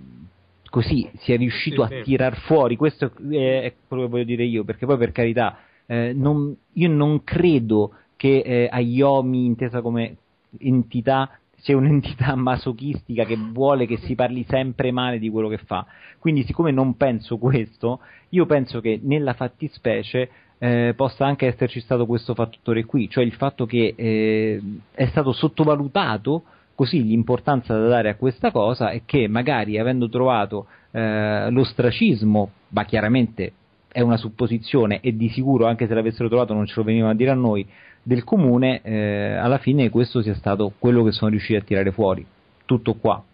così 0.70 1.08
sia 1.18 1.36
riuscito 1.36 1.86
Sì, 1.86 1.94
a 1.94 1.96
sì. 1.96 2.02
tirar 2.04 2.36
fuori. 2.40 2.76
Questo 2.76 3.10
è, 3.30 3.62
è 3.62 3.74
quello 3.88 4.04
che 4.04 4.08
voglio 4.08 4.24
dire 4.24 4.44
io, 4.44 4.62
perché 4.62 4.86
poi 4.86 4.98
per 4.98 5.12
carità, 5.12 5.58
eh, 5.87 6.12
non- 6.14 6.55
io 6.74 6.89
non 6.89 7.24
credo 7.24 7.93
che 8.16 8.39
eh, 8.39 8.68
Ayomi, 8.70 9.45
intesa 9.45 9.80
come 9.80 10.16
entità, 10.59 11.30
sia 11.57 11.76
un'entità 11.76 12.34
masochistica 12.37 13.24
che 13.24 13.37
vuole 13.37 13.87
che 13.87 13.99
si 13.99 14.14
parli 14.14 14.45
sempre 14.49 14.91
male 14.91 15.18
di 15.18 15.30
quello 15.30 15.49
che 15.49 15.59
fa. 15.59 15.87
Quindi, 16.18 16.45
siccome 16.45 16.70
non 16.70 16.97
penso 16.97 17.39
questo, 17.39 18.01
io 18.30 18.47
penso 18.47 18.80
che 18.80 19.01
nella 19.03 19.34
fattispecie 19.34 20.30
eh, 20.59 20.95
possa 20.97 21.26
anche 21.26 21.47
esserci 21.47 21.80
stato 21.80 22.07
questo 22.07 22.34
fattore 22.34 22.84
qui, 22.84 23.09
cioè 23.09 23.24
il 23.24 23.34
fatto 23.34 23.66
che 23.66 23.95
eh, 23.97 24.62
è 24.93 25.07
stato 25.07 25.32
sottovalutato 25.32 26.45
così 26.74 27.03
l'importanza 27.03 27.76
da 27.76 27.89
dare 27.89 28.11
a 28.11 28.16
questa 28.16 28.51
cosa 28.51 28.91
e 28.91 29.03
che 29.07 29.28
magari 29.28 29.78
avendo 29.78 30.09
trovato 30.09 30.66
eh, 30.93 31.51
l'ostracismo, 31.51 32.51
ma 32.68 32.84
chiaramente 32.84 33.53
è 33.97 34.03
una 34.03 34.18
supposizione 34.18 35.01
e 35.01 35.16
di 35.16 35.30
sicuro 35.30 35.64
anche 35.64 35.86
se 35.86 35.94
l'avessero 35.94 36.28
trovato 36.28 36.53
non 36.53 36.66
ce 36.66 36.74
lo 36.76 36.82
venivano 36.82 37.12
a 37.12 37.14
dire 37.16 37.30
a 37.30 37.34
noi, 37.34 37.66
del 38.03 38.24
comune, 38.24 38.82
eh, 38.82 39.32
alla 39.32 39.57
fine 39.57 39.88
questo 39.88 40.20
sia 40.20 40.34
stato 40.34 40.74
quello 40.78 41.03
che 41.03 41.12
sono 41.12 41.30
riusciti 41.30 41.59
a 41.59 41.62
tirare 41.62 41.90
fuori. 41.92 42.24
Tutto 42.66 42.92
qua. 42.97 43.24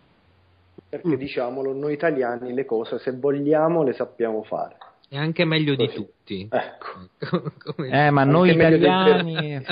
Perché 0.88 1.16
diciamolo, 1.16 1.72
noi 1.74 1.94
italiani 1.94 2.52
le 2.54 2.64
cose 2.64 3.00
se 3.00 3.10
vogliamo 3.10 3.82
le 3.82 3.92
sappiamo 3.92 4.44
fare. 4.44 4.76
È 5.08 5.16
anche 5.16 5.44
meglio 5.44 5.74
di 5.74 5.84
Così. 5.86 5.96
tutti. 5.96 6.48
Ecco. 6.48 7.50
Come- 7.74 7.88
Eh, 8.06 8.10
ma 8.10 8.20
Anche 8.20 8.32
noi 8.32 8.54
meglio 8.54 8.78
del 8.78 8.82
italiani, 8.82 9.64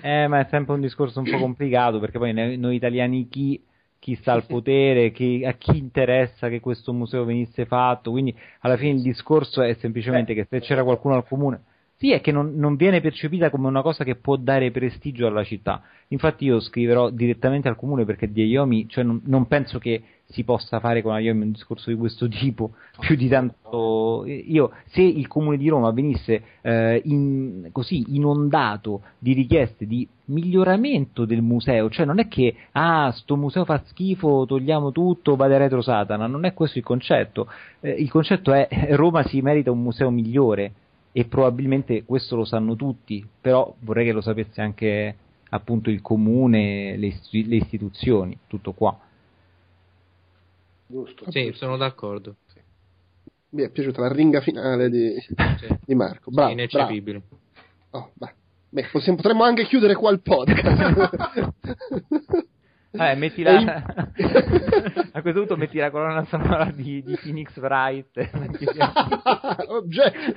eh, 0.00 0.26
ma 0.26 0.40
è 0.40 0.46
sempre 0.48 0.72
un 0.72 0.80
discorso 0.80 1.18
un 1.18 1.30
po' 1.30 1.36
complicato 1.36 2.00
perché 2.00 2.16
poi 2.18 2.32
noi 2.32 2.74
italiani 2.74 3.28
chi, 3.28 3.62
chi 4.04 4.16
sta 4.16 4.34
al 4.34 4.44
potere, 4.44 5.12
chi- 5.12 5.46
a 5.46 5.52
chi 5.52 5.78
interessa 5.78 6.50
che 6.50 6.60
questo 6.60 6.92
museo 6.92 7.24
venisse 7.24 7.64
fatto, 7.64 8.10
quindi 8.10 8.36
alla 8.60 8.76
fine 8.76 8.96
il 8.96 9.00
discorso 9.00 9.62
è 9.62 9.72
semplicemente 9.80 10.34
che 10.34 10.46
se 10.46 10.60
c'era 10.60 10.84
qualcuno 10.84 11.14
al 11.14 11.26
comune, 11.26 11.62
sì, 11.96 12.12
è 12.12 12.20
che 12.20 12.30
non, 12.30 12.52
non 12.56 12.76
viene 12.76 13.00
percepita 13.00 13.48
come 13.48 13.66
una 13.66 13.80
cosa 13.80 14.04
che 14.04 14.16
può 14.16 14.36
dare 14.36 14.70
prestigio 14.70 15.26
alla 15.26 15.42
città. 15.42 15.80
Infatti 16.08 16.44
io 16.44 16.60
scriverò 16.60 17.08
direttamente 17.08 17.66
al 17.68 17.76
comune 17.76 18.04
perché 18.04 18.30
di 18.30 18.42
Ayomi, 18.42 18.86
cioè 18.90 19.04
non, 19.04 19.22
non 19.24 19.46
penso 19.46 19.78
che 19.78 20.02
si 20.26 20.42
possa 20.42 20.80
fare 20.80 21.02
con 21.02 21.12
Ayomi 21.12 21.42
un 21.42 21.52
discorso 21.52 21.90
di 21.90 21.96
questo 21.96 22.28
tipo, 22.28 22.72
più 22.98 23.14
di 23.14 23.28
tanto 23.28 24.24
io 24.26 24.70
se 24.86 25.02
il 25.02 25.26
comune 25.26 25.56
di 25.56 25.68
Roma 25.68 25.90
venisse 25.90 26.42
eh, 26.62 27.00
in- 27.04 27.68
così 27.72 28.04
inondato 28.14 29.02
di 29.18 29.32
richieste 29.32 29.86
di 29.86 30.06
miglioramento 30.26 31.24
del 31.24 31.42
museo, 31.42 31.90
cioè 31.90 32.06
non 32.06 32.18
è 32.18 32.28
che 32.28 32.54
ah 32.72 33.12
sto 33.12 33.36
museo 33.36 33.64
fa 33.64 33.82
schifo, 33.86 34.44
togliamo 34.46 34.92
tutto, 34.92 35.36
vada 35.36 35.56
retro 35.56 35.82
Satana, 35.82 36.26
non 36.26 36.44
è 36.44 36.54
questo 36.54 36.78
il 36.78 36.84
concetto. 36.84 37.48
Eh, 37.80 37.90
il 37.90 38.10
concetto 38.10 38.52
è 38.52 38.68
Roma 38.96 39.22
si 39.24 39.40
merita 39.40 39.70
un 39.70 39.82
museo 39.82 40.10
migliore 40.10 40.72
e 41.12 41.26
probabilmente 41.26 42.04
questo 42.04 42.34
lo 42.34 42.44
sanno 42.44 42.74
tutti, 42.74 43.24
però 43.40 43.72
vorrei 43.80 44.06
che 44.06 44.12
lo 44.12 44.20
sapesse 44.20 44.60
anche 44.60 45.16
appunto 45.50 45.90
il 45.90 46.00
comune, 46.00 46.96
le 46.96 47.14
istituzioni, 47.30 48.36
tutto 48.48 48.72
qua. 48.72 48.98
Giusto. 50.86 51.30
Sì, 51.30 51.52
sono 51.54 51.76
d'accordo. 51.76 52.36
Mi 53.50 53.62
è 53.62 53.70
piaciuta 53.70 54.00
la 54.00 54.12
ringa 54.12 54.40
finale 54.40 54.90
di, 54.90 55.14
Sì. 55.20 55.34
di 55.84 55.94
Marco. 55.94 56.30
Bravo, 56.30 56.32
bravo. 56.32 56.52
Ineccepibile. 56.52 57.22
Oh, 57.90 58.10
beh. 58.14 58.34
Beh, 58.70 58.88
possiamo- 58.90 59.16
potremmo 59.16 59.44
anche 59.44 59.64
chiudere 59.66 59.94
qua 59.94 60.10
il 60.10 60.20
podcast. 60.20 61.10
Eh, 62.96 63.16
metti 63.16 63.42
la... 63.42 63.58
in- 63.58 63.68
a 65.12 65.20
questo 65.20 65.40
punto 65.40 65.56
metti 65.56 65.78
la 65.78 65.90
colonna 65.90 66.24
sonora 66.26 66.70
di, 66.72 67.02
di 67.02 67.18
Phoenix 67.20 67.56
Wright. 67.56 68.30
Jack. 69.88 70.32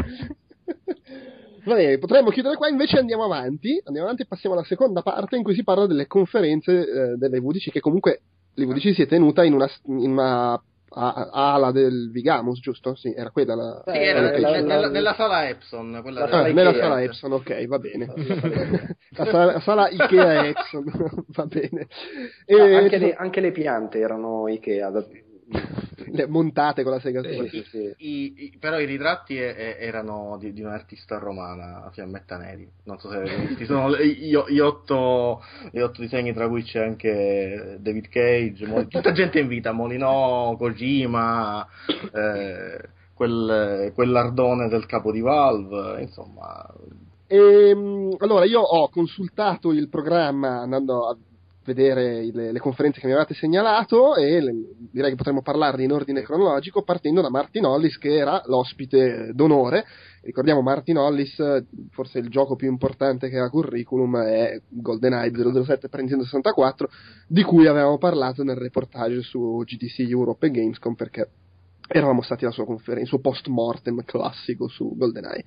Va 1.65 1.75
bene, 1.75 1.99
potremmo 1.99 2.31
chiudere 2.31 2.55
qua, 2.55 2.67
invece 2.67 2.97
andiamo 2.97 3.25
avanti, 3.25 3.79
andiamo 3.83 4.07
avanti 4.07 4.23
e 4.23 4.27
passiamo 4.27 4.55
alla 4.55 4.65
seconda 4.65 5.03
parte 5.03 5.35
in 5.35 5.43
cui 5.43 5.53
si 5.53 5.63
parla 5.63 5.85
delle 5.85 6.07
conferenze 6.07 6.71
eh, 7.11 7.15
delle 7.17 7.39
VDC, 7.39 7.69
che 7.69 7.79
comunque 7.79 8.21
l'VDC 8.57 8.93
si 8.93 9.01
è 9.03 9.07
tenuta 9.07 9.43
in 9.43 9.53
una, 9.53 9.67
in 9.85 10.11
una 10.11 10.61
ala 10.89 11.71
del 11.71 12.09
Vigamus, 12.11 12.59
giusto? 12.59 12.95
Sì, 12.95 13.13
era 13.13 13.29
quella 13.31 13.55
la... 13.55 13.83
Sì, 13.85 13.91
Eh, 13.91 14.05
era 14.05 14.21
la 14.21 14.31
la- 14.31 14.37
nella, 14.37 14.61
nella- 14.61 14.89
nella 14.89 15.13
sala 15.15 15.47
Epson. 15.49 15.99
Quella 16.01 16.23
Ah, 16.25 16.29
sala 16.29 16.47
nella 16.53 16.73
sala 16.73 17.01
Epson, 17.03 17.31
ok, 17.33 17.67
va 17.67 17.79
bene. 17.79 18.05
La 19.17 19.25
sala 19.25 19.31
sala, 19.31 19.51
la 19.53 19.59
sala 19.59 19.89
Ikea 19.89 20.47
Epson, 20.47 20.83
va 21.35 21.45
bene. 21.45 21.87
E, 22.45 22.55
Ah, 22.55 22.77
anche, 22.77 22.97
le, 22.97 23.15
anche 23.15 23.41
le 23.41 23.51
piante 23.51 23.99
erano 23.99 24.47
Ikea. 24.47 24.89
da- 24.89 25.05
montate 26.27 26.83
con 26.83 26.91
la 26.93 26.99
sega 26.99 27.21
Sì, 27.23 27.47
sì, 27.49 27.63
sì. 27.69 27.93
I- 27.97 28.33
i- 28.37 28.57
però 28.59 28.79
i 28.79 28.85
ritratti 28.85 29.37
e- 29.37 29.55
e- 29.57 29.77
erano 29.79 30.37
di, 30.39 30.53
di 30.53 30.61
un'artista 30.61 31.17
romana, 31.17 31.89
Fiammetta 31.93 32.37
Neri. 32.37 32.69
Non 32.83 32.99
so 32.99 33.09
se 33.09 33.21
visto. 33.21 33.65
Sono 33.65 33.95
gli, 33.97 34.35
gli 34.47 34.59
otto, 34.59 35.41
gli 35.71 35.79
otto 35.79 36.01
disegni, 36.01 36.33
tra 36.33 36.47
cui 36.47 36.63
c'è 36.63 36.83
anche 36.83 37.77
David 37.79 38.07
Cage, 38.09 38.65
Mo- 38.65 38.87
tutta 38.87 39.11
gente 39.11 39.39
in 39.39 39.47
vita, 39.47 39.71
Molinò, 39.71 40.55
Kojima, 40.55 41.67
eh, 42.13 42.89
quel, 43.13 43.91
quell'ardone 43.95 44.67
del 44.69 44.85
capo 44.85 45.11
di 45.11 45.21
Valve, 45.21 46.01
insomma. 46.01 46.65
Ehm, 47.29 48.15
allora, 48.19 48.45
io 48.45 48.61
ho 48.61 48.89
consultato 48.89 49.71
il 49.71 49.89
programma 49.89 50.59
andando 50.61 51.07
a 51.07 51.17
vedere 51.68 52.32
le, 52.32 52.53
le 52.53 52.59
conferenze 52.59 52.99
che 52.99 53.07
mi 53.07 53.11
avevate 53.11 53.34
segnalato 53.34 54.15
e 54.15 54.39
le- 54.39 54.53
direi 54.89 55.09
che 55.11 55.18
potremmo 55.18 55.41
parlarne 55.41 55.84
in 55.84 55.91
ordine 55.91 56.22
cronologico 56.22 56.82
partendo 56.84 57.22
da 57.22 57.30
Martin 57.30 57.65
Hollis 57.65 57.97
che 57.97 58.15
era 58.15 58.41
l'ospite 58.45 59.32
d'onore. 59.34 59.86
Ricordiamo 60.22 60.61
Martin 60.61 60.97
Hollis, 60.97 61.36
forse 61.91 62.20
il 62.20 62.30
gioco 62.30 62.55
più 62.55 62.70
importante 62.70 63.30
che 63.30 63.38
ha 63.38 63.49
curriculum 63.49 64.18
è 64.18 64.61
GoldenEye 64.68 65.32
007 65.63 65.89
per 65.89 65.99
Nintendo 65.99 66.24
64 66.24 66.89
di 67.28 67.43
cui 67.43 67.68
avevamo 67.68 67.97
parlato 67.97 68.43
nel 68.43 68.55
reportage 68.55 69.22
su 69.22 69.61
GDC 69.65 69.99
Europe 70.09 70.47
e 70.47 70.51
Gamescom 70.51 70.95
perché 70.95 71.30
eravamo 71.88 72.22
stati 72.22 72.49
sua 72.51 72.65
conferenza, 72.65 73.03
il 73.03 73.07
suo 73.07 73.20
post 73.20 73.47
mortem 73.47 74.03
classico 74.03 74.68
su 74.68 74.95
GoldenEye. 74.95 75.43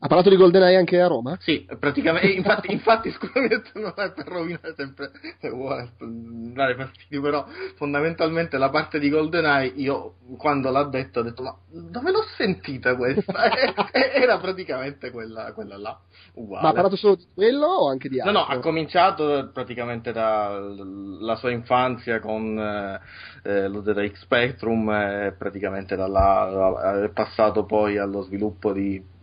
Ha 0.00 0.06
parlato 0.06 0.30
di 0.30 0.36
GoldenEye 0.36 0.76
anche 0.76 1.00
a 1.00 1.08
Roma? 1.08 1.36
Sì, 1.40 1.66
praticamente, 1.78 2.28
infatti, 2.30 2.70
infatti 2.72 3.10
scusami, 3.10 3.48
non 3.74 3.92
è 3.96 4.12
per 4.12 4.26
rovinare 4.26 4.74
sempre, 4.76 5.10
se 5.40 5.48
vuole 5.50 5.90
dare 5.98 6.76
fastidio, 6.76 7.20
però 7.20 7.44
fondamentalmente 7.76 8.58
la 8.58 8.70
parte 8.70 9.00
di 9.00 9.08
GoldenEye, 9.08 9.72
io 9.74 10.14
quando 10.36 10.70
l'ha 10.70 10.84
detto 10.84 11.18
ho 11.20 11.22
detto, 11.22 11.42
ma 11.42 11.56
dove 11.66 12.12
l'ho 12.12 12.22
sentita 12.36 12.94
questa? 12.94 13.50
E- 13.90 14.10
Era 14.22 14.38
praticamente 14.38 15.10
quella, 15.10 15.52
quella 15.52 15.76
là, 15.76 15.98
uguale. 16.34 16.62
Ma 16.62 16.68
ha 16.68 16.72
parlato 16.72 16.96
solo 16.96 17.16
di 17.16 17.26
quello 17.34 17.66
o 17.66 17.88
anche 17.88 18.08
di 18.08 18.18
No, 18.18 18.24
altro? 18.28 18.40
no, 18.40 18.46
ha 18.46 18.58
cominciato 18.60 19.50
praticamente 19.52 20.12
dalla 20.12 21.34
sua 21.36 21.50
infanzia 21.50 22.20
con 22.20 22.56
eh, 22.56 23.00
eh, 23.42 23.68
lo 23.68 23.82
ZX 23.82 24.20
Spectrum 24.20 24.90
e 24.90 25.34
praticamente 25.36 25.96
da 25.96 26.06
là 26.06 27.02
è 27.04 27.08
passato 27.10 27.64
poi 27.64 27.98
allo 27.98 28.22
sviluppo 28.22 28.72
di 28.72 29.16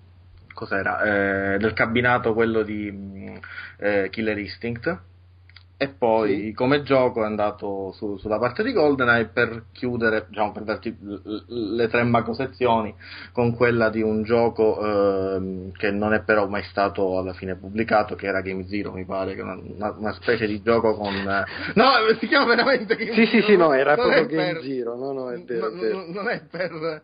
cos'era? 0.55 1.53
Eh, 1.53 1.57
del 1.59 1.73
cabinato 1.73 2.33
quello 2.33 2.63
di 2.63 2.91
mh, 2.91 3.39
eh, 3.77 4.07
Killer 4.09 4.37
Instinct 4.39 4.99
e 5.77 5.89
poi 5.89 6.37
Sì. 6.45 6.53
come 6.53 6.83
gioco 6.83 7.21
è 7.21 7.25
andato 7.25 7.91
su- 7.97 8.15
sulla 8.17 8.39
parte 8.39 8.63
di 8.63 8.71
GoldenEye 8.71 9.25
per 9.25 9.65
chiudere, 9.73 10.25
diciamo, 10.29 10.53
per 10.53 10.63
darti 10.63 10.97
le 11.47 11.87
tre 11.89 12.03
macrosezioni 12.03 12.95
con 13.33 13.53
quella 13.53 13.89
di 13.89 14.01
un 14.01 14.23
gioco 14.23 14.79
ehm, 15.35 15.71
che 15.73 15.91
non 15.91 16.13
è 16.13 16.21
però 16.21 16.47
mai 16.47 16.63
stato 16.63 17.17
alla 17.17 17.33
fine 17.33 17.55
pubblicato, 17.57 18.15
che 18.15 18.25
era 18.27 18.39
Game 18.39 18.65
Zero, 18.69 18.93
mi 18.93 19.03
pare, 19.03 19.35
che 19.35 19.41
una, 19.41 19.55
una- 19.61 19.93
una 19.97 20.13
specie 20.13 20.47
di 20.47 20.61
gioco 20.61 20.95
con... 20.95 21.13
eh, 21.13 21.43
No, 21.73 21.89
si 22.21 22.27
chiama 22.27 22.45
veramente 22.45 22.95
Game 22.95 23.11
Sì, 23.13 23.25
sì, 23.25 23.31
Zero, 23.41 23.45
sì, 23.47 23.57
no, 23.57 23.73
era 23.73 23.95
non 23.95 24.05
proprio 24.11 24.25
Game 24.27 24.53
per- 24.53 24.61
Zero, 24.63 24.95
no, 24.95 25.11
no, 25.11 25.29
è 25.29 25.39
vero, 25.43 25.69
no, 25.69 25.75
è 25.75 25.79
vero. 25.81 25.97
no, 25.97 26.05
non 26.13 26.29
è 26.29 26.41
per, 26.49 27.03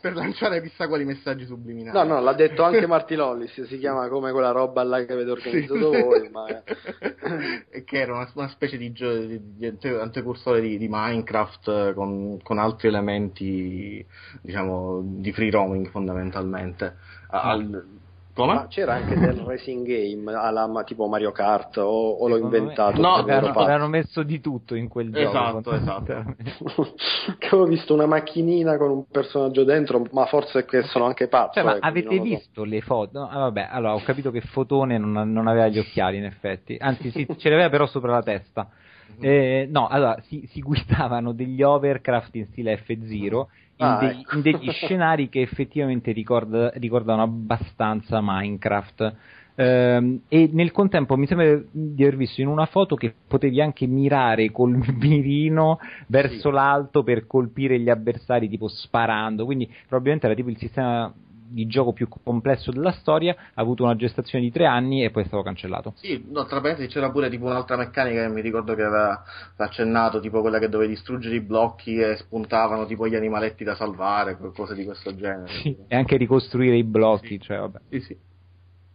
per 0.00 0.14
lanciare 0.14 0.62
chissà 0.62 0.86
quali 0.88 1.04
messaggi 1.04 1.44
subliminali. 1.44 1.96
No, 1.96 2.14
no, 2.14 2.20
l'ha 2.20 2.32
detto 2.32 2.62
anche 2.62 2.86
Marty 2.86 3.14
Lollis, 3.14 3.62
si 3.62 3.78
chiama 3.78 4.08
come 4.08 4.32
quella 4.32 4.50
roba 4.50 4.82
là 4.82 5.04
che 5.04 5.12
avete 5.12 5.30
organizzato 5.30 5.92
Sì. 5.92 6.00
voi, 6.00 6.30
ma... 6.30 6.46
E 7.70 7.84
che 7.84 8.00
era 8.00 8.12
una, 8.14 8.30
una 8.34 8.48
specie 8.48 8.76
di, 8.76 8.92
gio- 8.92 9.24
di, 9.24 9.40
di 9.56 9.66
ante- 9.66 9.98
antecursore 10.00 10.60
di, 10.60 10.76
di 10.78 10.88
Minecraft 10.90 11.68
eh, 11.68 11.92
con, 11.94 12.38
con 12.42 12.58
altri 12.58 12.88
elementi 12.88 14.04
diciamo 14.40 15.00
di 15.04 15.32
free 15.32 15.50
roaming 15.50 15.88
fondamentalmente 15.88 16.96
al- 17.28 18.00
come? 18.34 18.54
Ma 18.54 18.66
c'era 18.66 18.94
anche 18.94 19.18
del 19.18 19.40
racing 19.40 19.86
game 19.86 20.34
alla 20.34 20.68
tipo 20.84 21.06
Mario 21.06 21.32
Kart 21.32 21.76
o, 21.76 21.82
o 21.82 22.28
l'ho 22.28 22.34
Secondo 22.36 22.56
me- 22.56 22.62
inventato? 22.62 23.00
No, 23.00 23.14
avevano, 23.14 23.88
messo 23.88 24.22
di 24.22 24.40
tutto 24.40 24.74
in 24.74 24.88
quel 24.88 25.12
gioco. 25.12 25.28
Esatto, 25.28 25.74
esatto. 25.74 26.34
che 27.38 27.46
avevo 27.46 27.66
visto 27.66 27.92
una 27.92 28.06
macchinina 28.06 28.78
con 28.78 28.90
un 28.90 29.04
personaggio 29.06 29.64
dentro, 29.64 30.06
ma 30.12 30.26
forse 30.26 30.64
che 30.64 30.82
sono 30.84 31.04
anche 31.04 31.28
pazzo. 31.28 31.54
Cioè, 31.54 31.64
ma 31.64 31.78
quindi 31.78 31.88
avete 31.88 32.16
so. 32.16 32.22
visto 32.22 32.64
le 32.64 32.80
foto? 32.80 33.18
No, 33.18 33.28
ah, 33.28 33.38
vabbè, 33.38 33.68
allora 33.70 33.94
ho 33.94 34.02
capito 34.02 34.30
che 34.30 34.40
Fotone 34.40 34.96
non, 34.96 35.30
non 35.30 35.46
aveva 35.46 35.68
gli 35.68 35.78
occhiali, 35.78 36.16
in 36.16 36.24
effetti. 36.24 36.76
Anzi, 36.80 37.10
sì, 37.10 37.26
ce 37.36 37.48
li 37.48 37.54
aveva 37.54 37.68
però 37.68 37.86
sopra 37.86 38.12
la 38.12 38.22
testa. 38.22 38.68
Eh, 39.20 39.68
no, 39.70 39.88
allora 39.88 40.18
si, 40.22 40.48
si 40.50 40.60
guidavano 40.60 41.32
degli 41.32 41.62
overcraft 41.62 42.34
in 42.36 42.46
stile 42.46 42.82
F0 42.82 43.12
in, 43.12 43.46
Ah, 43.84 43.98
dei- 43.98 44.20
ecco. 44.20 44.34
in 44.36 44.42
degli 44.42 44.70
scenari 44.72 45.28
che 45.28 45.40
effettivamente 45.40 46.12
ricorda- 46.12 46.70
ricordano 46.74 47.22
abbastanza 47.22 48.20
Minecraft. 48.22 49.14
Ehm, 49.54 50.20
e 50.28 50.48
nel 50.52 50.72
contempo 50.72 51.16
mi 51.16 51.26
sembra 51.26 51.60
di 51.70 52.02
aver 52.02 52.16
visto 52.16 52.40
in 52.40 52.46
una 52.46 52.64
foto 52.64 52.94
che 52.96 53.12
potevi 53.26 53.60
anche 53.60 53.86
mirare 53.86 54.50
col 54.50 54.70
mirino 54.98 55.78
verso 56.06 56.50
l'alto 56.50 57.02
per 57.02 57.26
colpire 57.26 57.78
gli 57.78 57.90
avversari 57.90 58.48
tipo 58.48 58.68
sparando 58.68 59.44
quindi 59.44 59.66
probabilmente 59.86 60.24
era 60.24 60.34
tipo 60.34 60.48
il 60.48 60.56
sistema 60.56 61.12
di 61.52 61.66
gioco 61.66 61.92
più 61.92 62.08
complesso 62.22 62.70
della 62.70 62.92
storia 62.92 63.34
ha 63.54 63.60
avuto 63.60 63.84
una 63.84 63.96
gestazione 63.96 64.44
di 64.44 64.50
tre 64.50 64.66
anni 64.66 65.04
e 65.04 65.10
poi 65.10 65.22
è 65.22 65.26
stato 65.26 65.42
cancellato 65.42 65.92
Sì, 65.96 66.24
no, 66.30 66.44
tra 66.46 66.60
parentesi 66.60 66.88
c'era 66.88 67.10
pure 67.10 67.28
tipo 67.30 67.44
un'altra 67.46 67.76
meccanica 67.76 68.22
che 68.26 68.32
mi 68.32 68.40
ricordo 68.40 68.74
che 68.74 68.82
aveva 68.82 69.22
accennato, 69.56 70.20
tipo 70.20 70.40
quella 70.40 70.58
che 70.58 70.68
dovevi 70.68 70.92
distruggere 70.94 71.34
i 71.36 71.40
blocchi 71.40 71.96
e 71.98 72.16
spuntavano 72.16 72.86
tipo 72.86 73.06
gli 73.06 73.14
animaletti 73.14 73.64
da 73.64 73.74
salvare, 73.74 74.36
qualcosa 74.36 74.74
di 74.74 74.84
questo 74.84 75.14
genere. 75.14 75.62
e 75.88 75.94
anche 75.96 76.16
ricostruire 76.16 76.76
i 76.76 76.84
blocchi 76.84 77.28
Sì. 77.28 77.40
cioè 77.40 77.58
vabbè 77.58 77.78
Sì, 77.90 78.00
sì. 78.00 78.16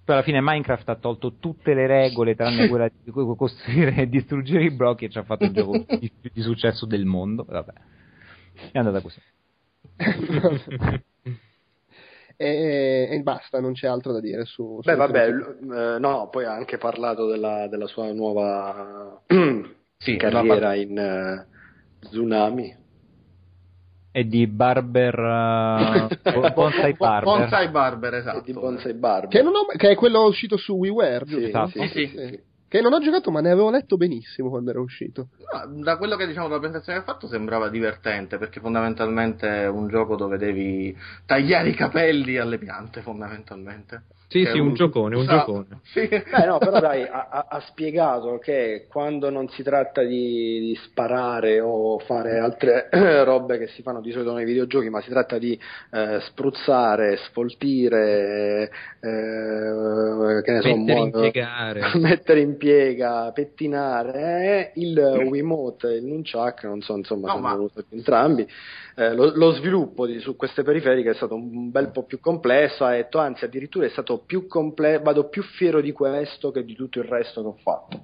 poi 0.04 0.16
alla 0.16 0.24
fine 0.24 0.40
Minecraft 0.42 0.90
ha 0.90 0.96
tolto 0.96 1.36
tutte 1.40 1.74
le 1.74 1.86
regole 1.88 2.36
tranne 2.36 2.68
quella 2.68 2.88
di 2.90 3.12
co- 3.12 3.36
costruire 3.36 3.96
e 3.96 4.08
distruggere 4.10 4.64
i 4.64 4.72
blocchi 4.72 5.06
e 5.06 5.10
ci 5.10 5.18
ha 5.18 5.24
fatto 5.24 5.44
il 5.46 5.54
gioco 5.54 5.86
di, 6.00 6.12
più 6.20 6.30
di 6.34 6.42
successo 6.42 6.86
del 6.86 7.06
mondo 7.06 7.46
vabbè 7.48 7.74
è 8.72 8.78
andata 8.78 9.02
così 9.02 9.20
E, 12.40 13.08
e 13.12 13.22
basta, 13.24 13.60
non 13.60 13.74
c'è 13.74 13.88
altro 13.88 14.12
da 14.14 14.20
dire 14.20 14.46
su... 14.46 14.80
Beh, 14.84 14.92
su- 14.94 14.98
vabbè, 14.98 15.30
l- 15.32 15.72
eh, 15.96 16.00
no, 16.00 16.30
poi 16.30 16.46
ha 16.46 16.54
anche 16.54 16.78
parlato 16.78 17.26
della, 17.28 17.68
della 17.68 17.88
sua 17.88 18.12
nuova 18.14 19.22
Sì, 19.98 20.16
carriera 20.18 20.76
in 20.76 20.98
eh, 20.98 21.48
Tsunami. 22.00 22.86
e 24.12 24.28
di 24.28 24.48
Barber 24.48 25.18
uh, 25.20 26.32
Bo- 26.34 26.52
Bonsai 26.54 26.94
Barber 26.94 27.24
Bonsai 27.24 27.70
Barber, 27.70 28.14
e 28.14 28.18
esatto. 28.18 28.42
di 28.42 28.54
Bonsai 28.54 28.94
Barber. 28.94 29.30
Che, 29.30 29.42
non 29.42 29.54
ho- 29.56 29.66
che 29.78 29.90
è 29.92 29.96
quello 29.96 30.26
uscito 30.26 30.58
su 30.58 30.74
WiiWare, 30.76 31.26
Sì? 31.26 31.44
Esatto. 31.44 31.72
sì, 31.72 31.88
Sì, 31.88 31.88
sì, 31.88 32.08
sì. 32.08 32.28
sì. 32.28 32.44
Che 32.70 32.82
non 32.82 32.92
ho 32.92 33.00
giocato, 33.00 33.32
ma 33.32 33.40
ne 33.40 33.52
avevo 33.52 33.70
letto 33.70 33.96
benissimo 33.96 34.50
quando 34.50 34.72
era 34.72 34.82
uscito. 34.82 35.30
No, 35.38 35.84
da 35.84 35.98
quello 35.98 36.18
che 36.18 36.28
diciamo 36.28 36.48
dalla 36.48 36.60
presentazione 36.60 37.00
che 37.00 37.06
ha 37.06 37.14
fatto 37.14 37.28
sembrava 37.28 37.70
divertente 37.70 38.38
perché 38.38 38.60
fondamentalmente 38.60 39.48
è 39.48 39.68
un 39.68 39.88
gioco 39.88 40.18
dove 40.18 40.38
devi 40.38 40.96
tagliare 41.26 41.70
i 41.70 41.76
capelli 41.76 42.38
alle 42.38 42.58
piante 42.58 43.02
fondamentalmente 43.02 44.04
Sì, 44.30 44.44
Che 44.44 44.52
sì, 44.52 44.60
un 44.60 44.74
giocone, 44.74 45.16
un 45.16 45.24
sa- 45.24 45.38
giocone. 45.38 45.80
Sì. 45.84 46.06
Beh, 46.06 46.46
no, 46.46 46.58
però 46.58 46.82
dai, 46.82 47.04
ha, 47.04 47.46
ha- 47.48 47.60
spiegato 47.62 48.40
che 48.40 48.86
quando 48.90 49.30
non 49.30 49.48
si 49.48 49.64
tratta 49.64 50.04
di, 50.04 50.60
di 50.60 50.80
sparare 50.84 51.62
o 51.62 51.98
fare 52.00 52.38
altre 52.38 52.90
robe 53.24 53.58
che 53.58 53.68
si 53.68 53.82
fanno 53.84 54.02
di 54.02 54.12
solito 54.12 54.34
nei 54.34 54.44
videogiochi, 54.44 54.90
ma 54.90 55.00
si 55.02 55.10
tratta 55.10 55.38
di 55.38 55.58
eh, 55.92 56.20
spruzzare, 56.22 57.16
sfoltire, 57.30 58.70
eh, 59.00 60.42
che 60.44 60.52
ne 60.52 60.62
so, 60.62 60.76
Mettere 60.76 61.00
in 61.00 61.12
piegare. 61.12 61.82
mettere 61.96 62.40
in 62.42 62.58
piega, 62.58 63.32
pettinare, 63.32 64.72
eh, 64.74 64.82
il 64.82 64.98
Wiimote 65.30 65.88
e 65.88 65.96
il 65.98 66.06
Nunchuck, 66.06 66.64
non 66.66 66.82
so, 66.82 66.98
insomma, 66.98 67.28
No, 67.28 67.34
sono 67.36 67.70
ma- 67.74 67.84
entrambi. 67.92 68.46
Eh, 69.00 69.14
lo, 69.14 69.32
lo 69.36 69.52
sviluppo 69.52 70.08
di- 70.08 70.20
su 70.20 70.36
queste 70.36 70.64
periferiche 70.64 71.12
è 71.12 71.14
stato 71.14 71.36
un 71.36 71.70
bel 71.70 71.92
po' 71.92 72.04
più 72.06 72.20
complesso, 72.20 72.84
ha 72.84 72.92
detto, 72.92 73.20
anzi 73.20 73.46
addirittura 73.46 73.86
è 73.86 73.90
stato 73.90 74.24
più 74.26 74.48
complesso, 74.48 75.04
vado 75.04 75.30
più 75.30 75.44
fiero 75.44 75.82
di 75.82 75.92
questo 75.92 76.50
che 76.50 76.64
di 76.66 76.74
tutto 76.74 76.98
il 76.98 77.06
resto 77.06 77.42
che 77.42 77.48
ho 77.48 77.58
fatto. 77.62 78.04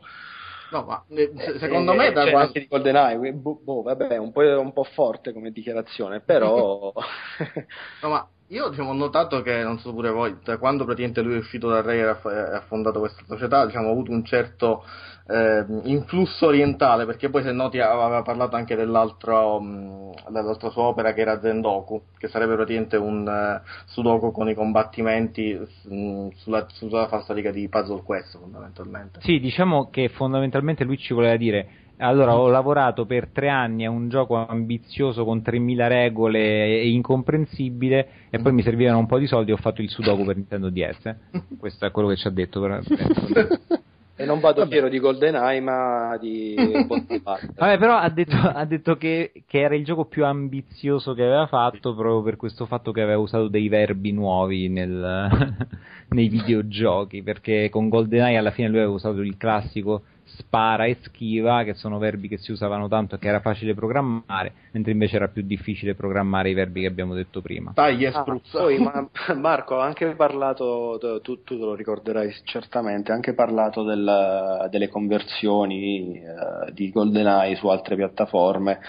No, 0.72 0.84
ma 0.84 1.04
eh, 1.10 1.32
se- 1.36 1.54
Eh, 1.54 1.60
secondo 1.60 1.94
me 1.96 2.12
da 2.12 2.24
cioè, 2.26 2.34
anche 2.34 2.60
di 2.60 2.68
GoldenEye, 2.68 3.34
boh, 3.34 3.60
boh, 3.64 3.82
vabbè, 3.82 4.18
un 4.18 4.32
po', 4.32 4.42
un 4.42 4.72
po' 4.72 4.84
forte 4.84 5.34
come 5.34 5.52
dichiarazione, 5.52 6.20
però 6.22 6.94
No, 8.02 8.10
ma 8.10 8.28
io 8.50 8.70
diciamo, 8.70 8.90
ho 8.92 8.94
notato 8.94 9.42
che, 9.42 9.64
non 9.64 9.80
so 9.80 9.92
pure 9.94 10.12
voi, 10.12 10.38
da 10.44 10.58
quando 10.58 10.84
praticamente 10.86 11.22
lui 11.22 11.36
è 11.36 11.40
uscito 11.40 11.70
da 11.70 11.82
Rare 11.82 11.98
e 11.98 12.02
ha, 12.04 12.20
e 12.24 12.56
ha 12.56 12.62
fondato 12.68 13.00
questa 13.00 13.24
società, 13.28 13.66
diciamo, 13.66 13.88
ha 13.88 13.92
avuto 13.92 14.12
un 14.12 14.24
certo 14.24 14.84
eh, 15.26 15.66
influsso 15.84 16.48
orientale, 16.48 17.06
perché 17.06 17.30
poi 17.30 17.44
se 17.44 17.52
noti 17.52 17.80
aveva 17.80 18.22
parlato 18.24 18.56
anche 18.56 18.76
dell'altro, 18.76 19.60
mh, 19.60 20.12
dell'altra 20.30 20.70
sua 20.70 20.84
opera 20.84 21.14
che 21.14 21.22
era 21.22 21.40
Zendoku, 21.40 22.02
che 22.18 22.28
sarebbe 22.28 22.56
praticamente 22.56 22.98
un 22.98 23.28
eh, 23.28 23.62
sudoku 23.86 24.32
con 24.32 24.50
i 24.50 24.54
combattimenti 24.54 25.58
mh, 25.84 26.28
sulla, 26.36 26.66
sulla 26.70 27.08
falsariga 27.08 27.52
di 27.52 27.68
Puzzle 27.70 28.04
Quest 28.04 28.38
fondamentalmente. 28.38 29.20
Sì, 29.22 29.40
diciamo 29.40 29.90
che 29.90 30.10
fondamentalmente 30.10 30.84
lui 30.84 30.98
ci 30.98 31.14
voleva 31.14 31.38
dire. 31.38 31.68
Allora, 31.98 32.36
ho 32.36 32.50
lavorato 32.50 33.06
per 33.06 33.30
tre 33.30 33.50
anni 33.50 33.86
a 33.86 33.90
un 33.90 34.10
gioco 34.10 34.36
ambizioso 34.36 35.24
con 35.24 35.42
3000 35.42 35.88
regole 35.88 36.40
e 36.80 36.90
incomprensibile, 36.90 38.08
e 38.30 38.40
poi 38.40 38.52
mi 38.52 38.64
servivano 38.64 38.98
un 38.98 39.06
po' 39.06 39.20
di 39.20 39.28
soldi 39.28 39.52
e 39.52 39.54
ho 39.54 39.58
fatto 39.58 39.82
il 39.82 39.90
Sudoku 39.90 40.26
per 40.26 40.36
Nintendo 40.36 40.70
DS. 40.70 41.16
Questo 41.58 41.86
è 41.86 41.92
quello 41.92 42.10
che 42.10 42.16
ci 42.18 42.28
ha 42.28 42.32
detto. 42.32 42.60
però- 42.60 42.80
e 44.16 44.26
non 44.26 44.40
vado 44.40 44.66
fiero 44.68 44.90
di 44.90 45.00
GoldenEye, 45.00 45.60
ma 45.60 46.18
di. 46.20 46.56
Vabbè, 47.24 47.78
però 47.78 47.96
ha 47.98 48.10
detto, 48.10 48.36
ha 48.36 48.64
detto 48.66 48.96
che, 48.96 49.32
che 49.48 49.60
era 49.60 49.76
il 49.76 49.84
gioco 49.84 50.06
più 50.06 50.24
ambizioso 50.24 51.14
che 51.14 51.24
aveva 51.24 51.48
fatto 51.48 51.96
proprio 51.96 52.22
per 52.22 52.36
questo 52.36 52.66
fatto 52.66 52.92
che 52.92 53.02
aveva 53.02 53.20
usato 53.20 53.48
dei 53.48 53.70
verbi 53.70 54.12
nuovi 54.12 54.70
nel- 54.70 55.68
nei 56.10 56.28
videogiochi. 56.28 57.24
Perché 57.24 57.70
con 57.70 57.90
GoldenEye 57.90 58.38
alla 58.38 58.52
fine 58.52 58.68
lui 58.68 58.78
aveva 58.78 58.94
usato 58.94 59.22
il 59.22 59.36
classico 59.38 60.04
spara 60.38 60.86
e 60.86 60.98
schiva, 61.02 61.64
che 61.64 61.74
sono 61.74 61.98
verbi 61.98 62.28
che 62.28 62.38
si 62.38 62.52
usavano 62.52 62.88
tanto 62.88 63.16
e 63.16 63.18
che 63.20 63.28
era 63.28 63.40
facile 63.40 63.74
programmare, 63.74 64.54
mentre 64.72 64.92
invece 64.92 65.16
era 65.16 65.28
più 65.28 65.44
difficile 65.44 65.96
programmare 65.96 66.50
i 66.50 66.54
verbi 66.54 66.82
che 66.82 66.88
abbiamo 66.88 67.14
detto 67.14 67.42
prima. 67.42 67.72
Tagli 67.74 68.06
e 68.06 68.08
Ah, 68.08 68.22
spruzza. 68.22 68.60
poi 68.60 68.78
ma- 68.80 69.08
Marco 69.36 69.80
ha 69.80 69.86
anche 69.86 70.16
parlato, 70.16 71.00
tu, 71.22 71.44
tu 71.44 71.58
te 71.58 71.64
lo 71.66 71.76
ricorderai 71.76 72.32
certamente, 72.44 73.12
ha 73.12 73.16
anche 73.16 73.34
parlato 73.34 73.84
del- 73.84 74.68
delle 74.70 74.90
conversioni 74.90 76.16
eh, 76.22 76.72
di 76.74 76.90
GoldenEye 76.92 77.56
su 77.56 77.68
altre 77.68 77.96
piattaforme 77.96 78.80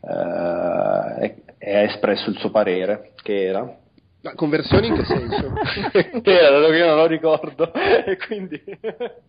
eh, 0.00 1.24
e, 1.24 1.34
e 1.58 1.76
ha 1.76 1.82
espresso 1.82 2.30
il 2.30 2.36
suo 2.38 2.50
parere, 2.50 3.12
che 3.22 3.44
era... 3.44 3.76
Ma 4.28 4.34
conversioni 4.34 4.88
in 4.88 4.94
che 4.94 5.04
senso? 5.04 5.52
era, 6.22 6.50
dato 6.50 6.70
che 6.70 6.76
io 6.76 6.86
non 6.86 6.96
lo 6.96 7.06
ricordo 7.06 7.72
e 7.72 8.16
quindi... 8.26 8.62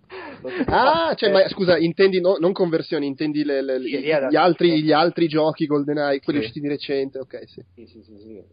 Ah, 0.68 1.14
cioè, 1.16 1.32
ma 1.32 1.48
scusa, 1.50 1.78
intendi 1.78 2.20
no- 2.22 2.38
non 2.40 2.52
conversioni, 2.54 3.06
intendi 3.06 3.44
le- 3.44 3.62
le- 3.62 3.80
Sì, 3.82 4.00
gli, 4.00 4.10
era- 4.10 4.28
altri, 4.36 4.82
gli 4.82 4.92
altri 4.92 5.28
giochi 5.28 5.66
GoldenEye, 5.66 6.20
quelli 6.22 6.40
Sì. 6.40 6.46
usciti 6.46 6.60
di 6.62 6.68
recente, 6.70 7.20
ok, 7.20 7.44
sì. 7.46 7.62
Sì, 7.76 7.86
sì, 7.86 8.02
sì, 8.02 8.18
sì. 8.18 8.44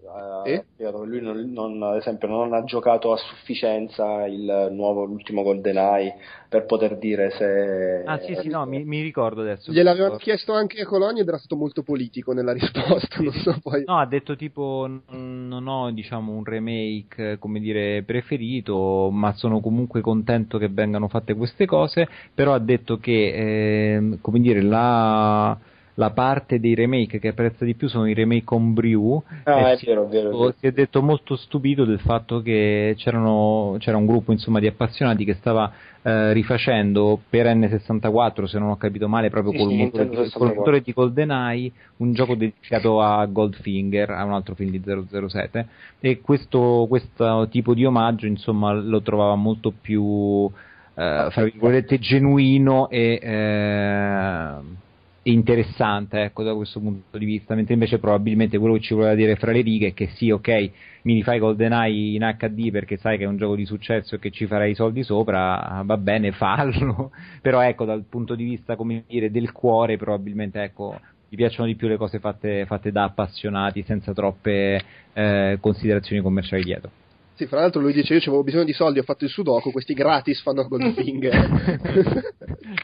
E? 0.44 0.66
che 0.76 0.90
lui 0.90 1.20
non, 1.20 1.50
non- 1.52 1.82
ad 1.82 1.96
esempio 1.96 2.28
non 2.28 2.52
ha 2.52 2.62
giocato 2.64 3.12
a 3.12 3.16
sufficienza 3.16 4.26
il 4.26 4.68
nuovo, 4.72 5.04
l'ultimo 5.04 5.42
GoldenEye 5.42 6.14
per 6.48 6.66
poter 6.66 6.98
dire 6.98 7.30
se... 7.30 8.02
Ah, 8.04 8.18
sì, 8.18 8.36
sì, 8.40 8.48
no, 8.48 8.64
mi, 8.66 8.84
mi 8.84 9.02
ricordo 9.02 9.40
adesso. 9.42 9.72
Gliel'avevano 9.72 10.16
chiesto 10.16 10.52
anche 10.52 10.80
a 10.80 10.86
Colonia 10.86 11.22
ed 11.22 11.28
era 11.28 11.38
stato 11.38 11.56
molto 11.56 11.82
politico 11.82 12.32
nella 12.32 12.52
risposta, 12.54 13.20
non 13.20 13.32
so 13.32 13.58
poi. 13.62 13.84
No, 13.86 13.98
ha 13.98 14.06
detto 14.06 14.36
tipo 14.36 14.88
non 15.08 15.66
ho 15.66 15.90
diciamo 15.90 16.32
un 16.32 16.44
remake 16.44 17.32
eh, 17.32 17.38
come 17.38 17.60
dire 17.60 18.02
preferito, 18.02 19.10
ma 19.10 19.32
sono 19.34 19.60
comunque 19.60 20.00
contento 20.00 20.58
che 20.58 20.68
vengano 20.68 21.08
fatte 21.08 21.34
queste 21.34 21.66
cose, 21.66 22.08
però 22.34 22.54
ha 22.54 22.58
detto 22.58 22.98
che 22.98 23.94
ehm, 23.94 24.18
come 24.20 24.40
dire 24.40 24.62
la, 24.62 25.58
la 25.98 26.10
parte 26.10 26.60
dei 26.60 26.74
remake 26.74 27.18
che 27.18 27.28
apprezza 27.28 27.64
di 27.64 27.74
più 27.74 27.88
sono 27.88 28.06
i 28.06 28.12
remake 28.14 28.54
on 28.54 28.74
brew 28.74 29.22
Ah, 29.44 29.72
è 29.72 29.76
si- 29.76 29.86
vero, 29.86 30.04
è 30.04 30.08
vero, 30.08 30.28
vero. 30.30 30.54
si 30.58 30.66
è 30.66 30.70
detto 30.72 31.02
molto 31.02 31.36
stupito 31.36 31.84
del 31.84 32.00
fatto 32.00 32.42
che 32.42 32.94
c'erano, 32.98 33.76
c'era 33.78 33.96
un 33.96 34.04
gruppo 34.06 34.30
insomma 34.32 34.60
di 34.60 34.66
appassionati 34.66 35.24
che 35.24 35.34
stava 35.34 35.72
eh, 36.02 36.32
rifacendo 36.34 37.18
per 37.30 37.46
N64 37.46 38.44
se 38.44 38.58
non 38.58 38.68
ho 38.70 38.76
capito 38.76 39.08
male 39.08 39.30
proprio 39.30 39.52
Sì, 39.52 39.58
col, 39.58 39.68
sì, 39.70 39.76
motore, 39.76 40.04
di, 40.08 40.16
64. 40.16 40.38
col 40.48 40.56
motore 40.56 40.80
di 40.82 40.92
GoldenEye 40.92 41.72
un 41.96 42.12
gioco 42.12 42.34
dedicato 42.34 43.00
a 43.00 43.24
Goldfinger 43.24 44.10
a 44.10 44.24
un 44.24 44.32
altro 44.32 44.54
film 44.54 44.70
di 44.70 44.82
007 45.28 45.66
e 45.98 46.20
questo, 46.20 46.84
questo 46.88 47.48
tipo 47.50 47.72
di 47.74 47.84
omaggio 47.86 48.26
insomma 48.26 48.72
lo 48.72 49.00
trovava 49.00 49.34
molto 49.34 49.72
più 49.80 50.48
eh, 50.94 51.28
fra 51.30 51.42
virgolette 51.42 51.98
genuino 51.98 52.88
e 52.90 53.18
eh, 53.22 54.84
interessante 55.30 56.22
ecco, 56.22 56.42
da 56.42 56.54
questo 56.54 56.78
punto 56.80 57.18
di 57.18 57.24
vista, 57.24 57.54
mentre 57.54 57.74
invece 57.74 57.98
probabilmente 57.98 58.58
quello 58.58 58.74
che 58.74 58.80
ci 58.80 58.94
voleva 58.94 59.14
dire 59.14 59.36
fra 59.36 59.50
le 59.52 59.60
righe 59.60 59.88
è 59.88 59.94
che 59.94 60.08
sì, 60.14 60.30
ok, 60.30 60.70
mi 61.02 61.14
rifai 61.14 61.38
GoldenEye 61.38 62.14
in 62.14 62.36
HD 62.36 62.70
perché 62.70 62.96
sai 62.96 63.18
che 63.18 63.24
è 63.24 63.26
un 63.26 63.36
gioco 63.36 63.56
di 63.56 63.66
successo 63.66 64.14
e 64.14 64.18
che 64.18 64.30
ci 64.30 64.46
farai 64.46 64.70
i 64.70 64.74
soldi 64.74 65.02
sopra, 65.02 65.82
va 65.84 65.96
bene, 65.96 66.32
fallo, 66.32 67.10
però 67.42 67.60
ecco, 67.60 67.84
dal 67.84 68.04
punto 68.08 68.34
di 68.34 68.44
vista, 68.44 68.76
come 68.76 69.04
dire, 69.06 69.30
del 69.30 69.52
cuore, 69.52 69.96
probabilmente, 69.96 70.62
ecco, 70.62 70.98
gli 71.28 71.34
piacciono 71.34 71.66
di 71.66 71.74
più 71.74 71.88
le 71.88 71.96
cose 71.96 72.20
fatte, 72.20 72.64
fatte 72.66 72.92
da 72.92 73.04
appassionati, 73.04 73.82
senza 73.82 74.12
troppe 74.12 74.80
eh, 75.12 75.58
considerazioni 75.60 76.22
commerciali 76.22 76.62
dietro. 76.62 76.90
Sì, 77.34 77.46
fra 77.46 77.60
l'altro 77.60 77.80
lui 77.82 77.92
dice 77.92 78.14
io 78.14 78.20
avevo 78.20 78.44
bisogno 78.44 78.64
di 78.64 78.72
soldi, 78.72 79.00
ho 79.00 79.02
fatto 79.02 79.24
il 79.24 79.30
sudoku, 79.30 79.70
questi 79.70 79.92
gratis 79.92 80.40
fanno 80.40 80.66
Goldfinger. 80.66 81.50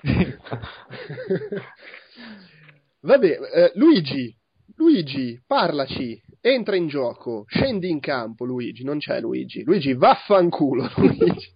Vabbè, 3.01 3.39
eh, 3.55 3.73
Luigi, 3.75 4.35
Luigi, 4.77 5.41
parlaci, 5.47 6.21
entra 6.41 6.77
in 6.77 6.89
gioco, 6.89 7.45
scendi 7.49 7.91
in 7.91 8.01
campo 8.01 8.45
Luigi, 8.45 8.85
non 8.85 8.99
c'è 8.99 9.21
Luigi, 9.21 9.63
Luigi 9.65 9.95
vaffanculo 9.95 10.91
Luigi. 10.97 11.51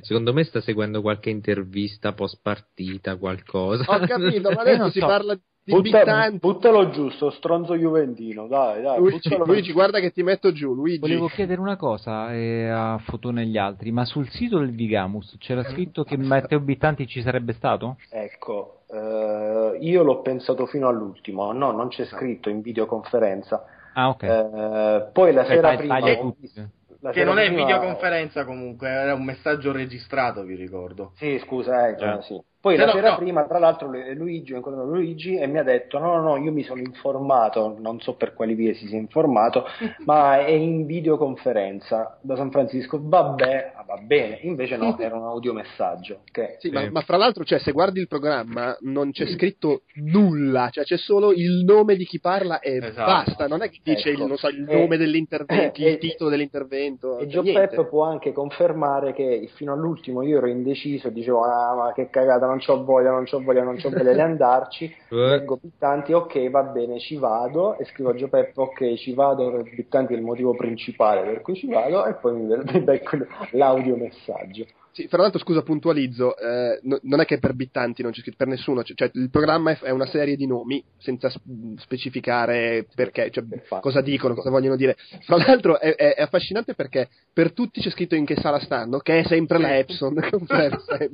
Secondo 0.00 0.32
me 0.32 0.44
sta 0.44 0.60
seguendo 0.60 1.00
qualche 1.00 1.30
intervista 1.30 2.12
post 2.12 2.40
partita, 2.42 3.16
qualcosa. 3.16 3.84
Ho 3.86 3.98
capito, 4.06 4.50
ma 4.50 4.54
Io 4.54 4.60
adesso 4.60 4.78
non 4.78 4.90
si 4.90 4.98
so. 4.98 5.06
parla 5.06 5.34
di 5.34 5.42
Butta- 5.62 6.30
buttalo 6.32 6.90
giù, 6.90 7.10
sto 7.10 7.30
stronzo 7.30 7.76
Juventino, 7.76 8.48
dai, 8.48 8.82
dai. 8.82 8.98
Luigi, 8.98 9.36
Luigi, 9.36 9.68
giù. 9.68 9.72
guarda 9.74 10.00
che 10.00 10.10
ti 10.10 10.22
metto 10.22 10.52
giù, 10.52 10.74
Luigi. 10.74 10.98
Volevo 10.98 11.28
chiedere 11.28 11.60
una 11.60 11.76
cosa 11.76 12.32
eh, 12.32 12.68
a 12.68 12.98
Fotone 12.98 13.42
e 13.42 13.46
gli 13.46 13.58
altri, 13.58 13.92
ma 13.92 14.04
sul 14.04 14.28
sito 14.30 14.58
del 14.58 14.70
Vigamus 14.74 15.36
c'era 15.38 15.62
scritto 15.64 16.02
che 16.02 16.16
Matteo 16.16 16.60
Bittanti 16.60 17.06
ci 17.06 17.22
sarebbe 17.22 17.52
stato? 17.52 17.98
Ecco, 18.10 18.80
eh, 18.90 19.76
io 19.80 20.02
l'ho 20.02 20.22
pensato 20.22 20.66
fino 20.66 20.88
all'ultimo, 20.88 21.52
no, 21.52 21.70
non 21.70 21.88
c'è 21.88 22.04
scritto 22.06 22.48
in 22.48 22.62
videoconferenza. 22.62 23.64
Ah, 23.94 24.08
ok. 24.08 24.22
Eh, 24.22 25.08
poi 25.12 25.32
la 25.32 25.44
Cioè, 25.44 25.54
sera 25.56 25.76
prima... 25.76 25.98
la 26.00 27.10
Che 27.12 27.22
non 27.24 27.38
è 27.38 27.46
prima- 27.46 27.64
videoconferenza 27.64 28.44
comunque, 28.44 28.88
era 28.88 29.14
un 29.14 29.24
messaggio 29.24 29.72
registrato, 29.72 30.42
vi 30.42 30.54
ricordo. 30.56 31.12
Sì, 31.16 31.38
scusa, 31.44 31.88
eh, 31.88 31.96
già, 31.96 32.18
Eh. 32.18 32.22
sì. 32.22 32.40
Poi 32.60 32.74
Se 32.76 32.80
la 32.80 32.86
no- 32.86 32.92
sera 32.92 33.10
no. 33.10 33.16
prima, 33.16 33.44
tra 33.44 33.58
l'altro, 33.58 33.88
Lu- 33.88 34.12
Luigi, 34.14 34.52
ho 34.52 34.56
incontrato 34.56 34.86
Luigi 34.86 35.34
e 35.36 35.46
mi 35.46 35.58
ha 35.58 35.62
detto: 35.62 35.98
No, 35.98 36.16
no, 36.16 36.20
no, 36.22 36.36
io 36.36 36.52
mi 36.52 36.62
sono 36.62 36.80
informato, 36.80 37.74
non 37.78 38.00
so 38.00 38.14
per 38.16 38.34
quali 38.34 38.52
vie 38.54 38.74
si 38.74 38.86
sia 38.86 38.98
informato, 38.98 39.64
ma 40.04 40.38
è 40.44 40.50
in 40.50 40.84
videoconferenza 40.86 42.18
da 42.20 42.36
San 42.36 42.50
Francisco. 42.50 42.98
Vabbè, 43.00 43.72
ah, 43.74 43.84
va 43.86 43.96
bene. 43.96 44.38
Invece 44.42 44.76
no, 44.76 44.96
era 45.00 45.16
un 45.16 45.24
audiomessaggio. 45.24 46.20
Che 46.30 46.56
Sì, 46.58 46.70
ma, 46.70 46.88
ma 46.90 47.00
fra 47.00 47.16
l'altro, 47.16 47.44
cioè, 47.44 47.58
se 47.60 47.72
guardi 47.72 48.00
il 48.00 48.08
programma 48.08 48.76
non 48.80 49.10
c'è 49.10 49.26
scritto 49.28 49.82
nulla, 49.94 50.68
cioè 50.70 50.84
c'è 50.84 50.96
solo 50.96 51.32
il 51.32 51.64
nome 51.64 51.96
di 51.96 52.04
chi 52.04 52.20
parla 52.20 52.60
e 52.60 52.76
Esatto. 52.76 53.10
basta. 53.10 53.46
Non 53.46 53.62
è 53.62 53.70
che 53.70 53.78
dice 53.82 54.10
Ecco. 54.10 54.22
il, 54.22 54.26
non 54.28 54.36
so, 54.36 54.48
il 54.48 54.68
Eh, 54.68 54.80
nome 54.80 54.96
dell'intervento, 54.96 55.80
eh, 55.80 55.90
il 55.92 55.98
titolo 55.98 56.30
dell'intervento. 56.30 57.18
E 57.18 57.22
cioè, 57.28 57.42
Giuseppe 57.42 57.58
niente. 57.76 57.86
può 57.86 58.04
anche 58.04 58.32
confermare 58.32 59.12
che 59.12 59.48
fino 59.54 59.72
all'ultimo 59.72 60.22
io 60.22 60.38
ero 60.38 60.46
indeciso 60.48 61.08
e 61.08 61.12
dicevo: 61.12 61.42
Ah, 61.44 61.74
ma 61.74 61.92
che 61.92 62.08
cagata, 62.10 62.46
non 62.50 62.58
c'ho 62.58 62.84
voglia, 62.84 63.10
non 63.10 63.24
c'ho 63.24 63.40
voglia, 63.42 63.62
non 63.62 63.76
c'ho 63.76 63.88
voglia 63.90 64.12
di 64.12 64.20
andarci, 64.20 64.84
Eh, 64.84 65.16
leggo 65.16 65.58
Bittanti, 65.60 66.12
ok 66.12 66.50
va 66.50 66.62
bene 66.64 66.98
ci 67.00 67.16
vado. 67.16 67.78
E 67.78 67.84
scrivo 67.86 68.10
a 68.10 68.14
Gio 68.14 68.28
Peppo 68.28 68.62
ok 68.62 68.94
ci 68.96 69.14
vado, 69.14 69.50
per 69.50 69.62
Bittanti 69.74 70.12
è 70.12 70.16
il 70.16 70.22
motivo 70.22 70.54
principale 70.54 71.22
per 71.22 71.40
cui 71.40 71.54
ci 71.54 71.66
vado. 71.66 72.04
E 72.06 72.14
poi 72.14 72.34
mi 72.34 72.46
mi 72.72 72.80
becco 72.80 73.16
l'audio 73.52 73.96
messaggio. 73.96 74.66
Sì, 74.92 75.06
fra 75.06 75.22
l'altro, 75.22 75.38
scusa, 75.38 75.62
puntualizzo, 75.62 76.36
eh, 76.36 76.80
no- 76.82 76.98
non 77.02 77.20
è 77.20 77.24
che 77.24 77.38
per 77.38 77.54
Bittanti 77.54 78.02
non 78.02 78.10
c'è 78.10 78.22
scritto 78.22 78.36
per 78.36 78.48
nessuno, 78.48 78.82
cioè, 78.82 78.96
cioè, 78.96 79.10
il 79.14 79.30
programma 79.30 79.70
è, 79.70 79.78
è 79.78 79.90
una 79.90 80.06
serie 80.06 80.34
di 80.34 80.48
nomi 80.48 80.82
senza 80.98 81.30
specificare 81.76 82.86
perché, 82.94 83.30
cioè, 83.30 83.44
cosa 83.80 84.00
dicono, 84.00 84.34
cosa 84.34 84.50
vogliono 84.50 84.74
dire. 84.76 84.96
Fra 85.24 85.36
l'altro 85.36 85.78
è, 85.78 85.94
è- 85.94 86.14
è 86.14 86.22
affascinante 86.22 86.74
perché 86.74 87.08
per 87.32 87.52
tutti 87.52 87.80
c'è 87.80 87.90
scritto 87.90 88.14
in 88.16 88.24
che 88.24 88.34
sala 88.36 88.58
stanno, 88.58 88.98
che 88.98 89.20
è 89.20 89.24
sempre 89.24 89.58
la 89.58 89.76
Epson, 89.78 90.14
sempre. 90.46 91.10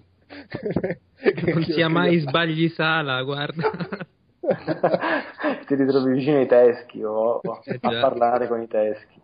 Non 1.52 1.64
sia 1.64 1.88
mai 1.88 2.18
sbagli 2.18 2.68
sala, 2.68 3.22
guarda. 3.22 3.70
Ti 5.66 5.74
ritrovi 5.74 6.12
vicino 6.12 6.38
ai 6.38 6.46
teschi 6.46 7.02
o 7.02 7.40
o 7.42 7.60
Eh, 7.64 7.78
a 7.80 8.00
parlare 8.00 8.46
con 8.46 8.60
i 8.62 8.68
teschi. 8.68 9.15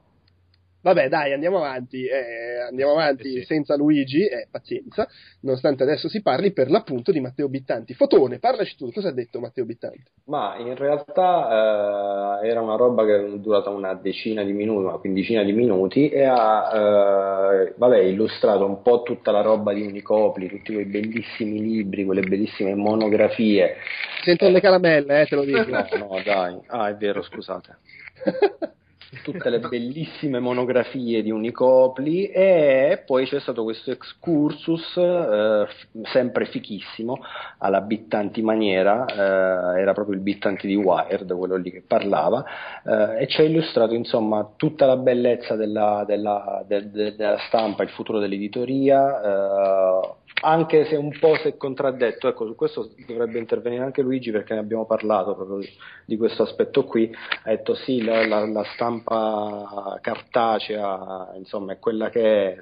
Vabbè, 0.82 1.08
dai, 1.08 1.32
andiamo 1.32 1.58
avanti, 1.58 2.04
eh, 2.06 2.60
andiamo 2.68 2.92
avanti 2.92 3.36
Eh 3.36 3.40
sì. 3.40 3.44
senza 3.46 3.76
Luigi, 3.76 4.26
eh, 4.26 4.48
pazienza, 4.50 5.06
nonostante 5.42 5.84
adesso 5.84 6.08
si 6.08 6.22
parli 6.22 6.52
per 6.52 6.70
l'appunto 6.70 7.12
di 7.12 7.20
Matteo 7.20 7.48
Bittanti. 7.48 7.94
Fotone, 7.94 8.40
parlaci 8.40 8.76
tu, 8.76 8.90
cosa 8.90 9.08
ha 9.08 9.12
detto 9.12 9.38
Matteo 9.38 9.64
Bittanti? 9.64 10.02
Ma 10.24 10.56
in 10.58 10.74
realtà 10.74 12.40
eh, 12.42 12.48
era 12.48 12.60
una 12.60 12.74
roba 12.74 13.04
che 13.04 13.16
è 13.16 13.38
durata 13.38 13.70
una 13.70 13.94
decina 13.94 14.42
di 14.42 14.52
minuti, 14.52 14.84
una 14.84 14.98
quindicina 14.98 15.44
di 15.44 15.52
minuti 15.52 16.08
e 16.08 16.24
ha 16.24 16.70
eh, 16.74 17.74
vabbè, 17.76 17.98
illustrato 17.98 18.66
un 18.66 18.82
po' 18.82 19.02
tutta 19.02 19.30
la 19.30 19.40
roba 19.40 19.72
di 19.72 19.82
Unicopli, 19.82 20.48
tutti 20.48 20.72
quei 20.72 20.86
bellissimi 20.86 21.60
libri, 21.60 22.04
quelle 22.04 22.22
bellissime 22.22 22.74
monografie. 22.74 23.76
Sentono 24.24 24.50
le 24.50 24.60
caramelle, 24.60 25.20
eh, 25.20 25.26
te 25.26 25.36
lo 25.36 25.44
dico. 25.44 25.64
No, 25.68 25.86
no, 25.98 26.22
dai, 26.24 26.58
ah 26.66 26.88
è 26.88 26.96
vero, 26.96 27.22
scusate. 27.22 27.76
tutte 29.22 29.50
le 29.50 29.60
bellissime 29.60 30.38
monografie 30.38 31.22
di 31.22 31.30
Unicopli 31.30 32.26
e 32.28 33.02
poi 33.04 33.26
c'è 33.26 33.40
stato 33.40 33.62
questo 33.62 33.90
excursus 33.90 34.96
eh, 34.96 35.66
sempre 36.04 36.46
fichissimo 36.46 37.18
alla 37.58 37.82
Bittanti 37.82 38.40
maniera, 38.42 39.04
eh, 39.04 39.80
era 39.80 39.92
proprio 39.92 40.14
il 40.16 40.22
Bittanti 40.22 40.66
di 40.66 40.76
Wired, 40.76 41.30
quello 41.36 41.56
lì 41.56 41.70
che 41.70 41.82
parlava, 41.86 42.44
eh, 42.84 43.22
e 43.22 43.26
ci 43.28 43.40
ha 43.42 43.44
illustrato 43.44 43.94
insomma 43.94 44.50
tutta 44.56 44.86
la 44.86 44.96
bellezza 44.96 45.56
della, 45.56 46.04
della- 46.06 46.64
de- 46.66 46.90
de- 46.90 47.14
della 47.14 47.38
stampa, 47.46 47.82
il 47.82 47.90
futuro 47.90 48.18
dell'editoria, 48.18 49.20
eh, 49.22 50.14
anche 50.42 50.84
se 50.86 50.96
un 50.96 51.16
po' 51.18 51.36
si 51.36 51.48
è 51.48 51.56
contraddetto, 51.56 52.28
ecco 52.28 52.46
su 52.46 52.54
questo 52.54 52.90
dovrebbe 53.06 53.38
intervenire 53.38 53.84
anche 53.84 54.02
Luigi 54.02 54.30
perché 54.30 54.54
ne 54.54 54.60
abbiamo 54.60 54.84
parlato 54.86 55.34
proprio 55.34 55.58
di, 56.04 56.16
questo 56.16 56.42
aspetto 56.42 56.84
qui, 56.84 57.10
ha 57.44 57.50
detto 57.50 57.74
sì, 57.74 58.02
la, 58.02 58.26
la- 58.26 58.46
la 58.46 58.64
stampa 58.74 59.98
cartacea 60.00 61.32
insomma 61.36 61.72
è 61.72 61.78
quella 61.78 62.10
che 62.10 62.54
è, 62.54 62.58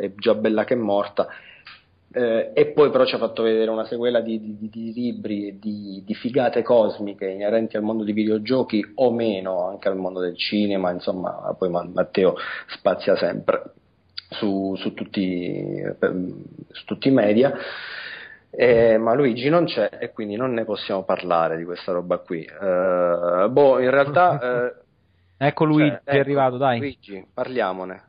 è 0.00 0.12
già 0.16 0.34
bella 0.34 0.64
che 0.64 0.74
è 0.74 0.76
morta, 0.76 1.26
eh, 2.12 2.50
e 2.54 2.66
poi 2.72 2.90
però 2.90 3.04
ci 3.04 3.14
ha 3.14 3.18
fatto 3.18 3.42
vedere 3.42 3.70
una 3.70 3.84
sequela 3.84 4.20
di, 4.20 4.40
di- 4.40 4.68
di- 4.70 4.92
libri 4.94 5.48
e 5.48 5.58
di, 5.58 6.02
di 6.06 6.14
figate 6.14 6.62
cosmiche 6.62 7.28
inerenti 7.28 7.76
al 7.76 7.82
mondo 7.82 8.04
dei 8.04 8.14
videogiochi 8.14 8.82
o 8.96 9.12
meno, 9.12 9.68
anche 9.68 9.88
al 9.88 9.96
mondo 9.96 10.20
del 10.20 10.36
cinema, 10.36 10.90
insomma, 10.90 11.54
poi 11.58 11.68
Ma- 11.68 11.84
Matteo 11.92 12.34
spazia 12.68 13.16
sempre 13.16 13.72
su, 14.28 14.74
su 14.76 14.94
tutti, 14.94 15.82
per- 15.98 16.16
su 16.70 16.84
tutti 16.84 17.08
i 17.08 17.12
media. 17.12 17.52
Eh, 18.50 18.96
ma 18.96 19.14
Luigi 19.14 19.48
non 19.48 19.66
c'è 19.66 19.90
e 20.00 20.10
quindi 20.10 20.36
non 20.36 20.52
ne 20.52 20.64
possiamo 20.64 21.04
parlare 21.04 21.56
di 21.56 21.64
questa 21.64 21.92
roba 21.92 22.18
qui. 22.18 22.42
Eh, 22.42 23.46
boh, 23.50 23.80
in 23.80 23.90
realtà. 23.90 24.40
eh, 24.72 24.86
Ecco 25.40 25.64
Luigi, 25.64 25.90
cioè, 25.90 26.00
è 26.02 26.10
ecco, 26.10 26.20
arrivato, 26.20 26.56
dai. 26.56 26.78
Luigi, 26.78 27.26
parliamone. 27.32 28.02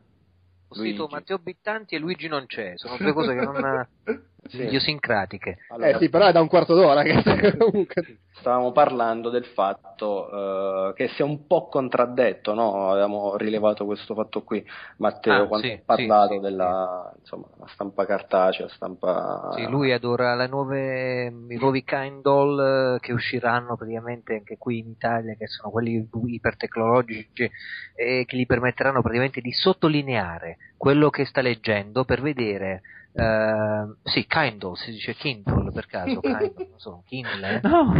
Ho 0.70 0.76
Luigi. 0.78 1.06
Matteo 1.10 1.38
Bittanti 1.38 1.96
e 1.96 2.00
Luigi 2.00 2.28
non 2.28 2.46
c'è, 2.48 2.74
sono 2.76 2.98
due 2.98 3.14
cose 3.14 3.36
che 3.36 3.42
non 3.42 3.88
Sì. 4.48 4.64
idiosincratiche. 4.64 5.58
Allora, 5.70 5.90
Eh 5.90 5.98
sì, 5.98 6.10
però 6.10 6.28
è 6.28 6.32
da 6.32 6.42
un 6.42 6.48
quarto 6.48 6.74
d'ora 6.74 7.04
che 7.04 7.14
comunque... 7.58 8.20
stavamo 8.32 8.72
parlando 8.72 9.30
del 9.30 9.46
fatto 9.46 10.90
eh, 10.90 10.94
che 10.94 11.10
si 11.10 11.22
è 11.22 11.26
un 11.26 11.46
po' 11.46 11.68
contraddetto, 11.68 12.54
no? 12.54 12.90
Avevamo 12.90 13.36
rilevato 13.36 13.86
questo 13.86 14.14
fatto 14.16 14.44
qui, 14.44 14.66
Matteo, 14.98 15.44
Ah, 15.44 15.48
quando 15.48 15.68
sì, 15.68 15.74
ha 15.74 15.82
parlato 15.86 16.30
sì, 16.30 16.36
sì, 16.36 16.40
della 16.42 17.14
insomma, 17.20 17.48
la 17.60 17.68
stampa 17.68 18.06
cartacea, 18.06 18.68
stampa... 18.70 19.52
Sì, 19.56 19.68
lui 19.68 19.92
adora 19.92 20.36
le 20.36 20.48
nuove, 20.48 21.26
i 21.26 21.58
nuovi 21.58 21.84
Kindle 21.84 22.96
eh, 22.96 23.00
che 23.00 23.12
usciranno 23.12 23.76
praticamente 23.76 24.36
anche 24.36 24.58
qui 24.58 24.80
in 24.80 24.88
Italia, 24.90 25.36
che 25.36 25.48
sono 25.48 25.70
quelli 25.70 26.08
ipertecnologici 26.28 27.50
e 27.96 28.24
che 28.26 28.38
gli 28.38 28.46
permetteranno 28.46 29.02
praticamente 29.02 29.42
di 29.42 29.52
sottolineare 29.52 30.58
quello 30.78 31.10
che 31.10 31.26
sta 31.26 31.42
leggendo 31.42 32.06
per 32.06 32.22
vedere. 32.22 32.82
Eh, 33.14 33.94
sì, 34.04 34.26
Kindle, 34.28 34.76
si 34.76 34.92
dice 34.92 35.14
Kindle 35.16 35.72
per 35.72 35.86
caso, 35.88 36.20
Kindle, 36.22 36.54
non 36.70 36.78
so, 36.80 37.04
Kindle. 37.08 37.48
eh? 37.56 37.60
No, 37.68 37.94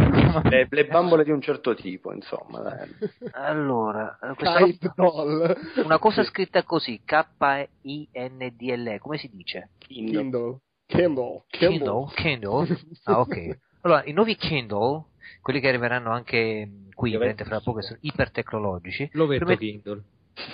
le, 0.48 0.66
le 0.70 0.86
bambole 0.86 1.24
di 1.24 1.30
un 1.30 1.40
certo 1.40 1.74
tipo, 1.74 2.12
insomma. 2.12 2.60
dai. 2.60 2.88
Allora, 3.32 4.18
eh, 4.22 4.34
questa 4.34 4.58
roba- 4.58 4.92
doll. 4.94 5.56
una 5.84 5.98
cosa 5.98 6.22
scritta 6.24 6.62
così, 6.62 7.00
K-I-N-D-L-E, 7.04 8.98
come 8.98 9.18
si 9.18 9.28
dice? 9.28 9.70
Kindle. 9.78 10.58
Kindle. 10.86 11.42
Kindle? 11.48 12.06
Kindle? 12.14 12.78
Ah, 13.04 13.20
ok. 13.20 13.58
Allora, 13.82 14.04
i 14.04 14.12
nuovi 14.12 14.36
Kindle, 14.36 15.04
quelli 15.40 15.60
che 15.60 15.68
arriveranno 15.68 16.10
anche 16.10 16.68
qui, 16.94 17.12
fra 17.36 17.60
poco, 17.60 17.80
sono 17.82 17.98
ipertecnologici. 18.02 19.08
L'ho 19.12 19.26
vetto 19.26 19.44
Permet- 19.46 19.58
Kindle. 19.70 20.02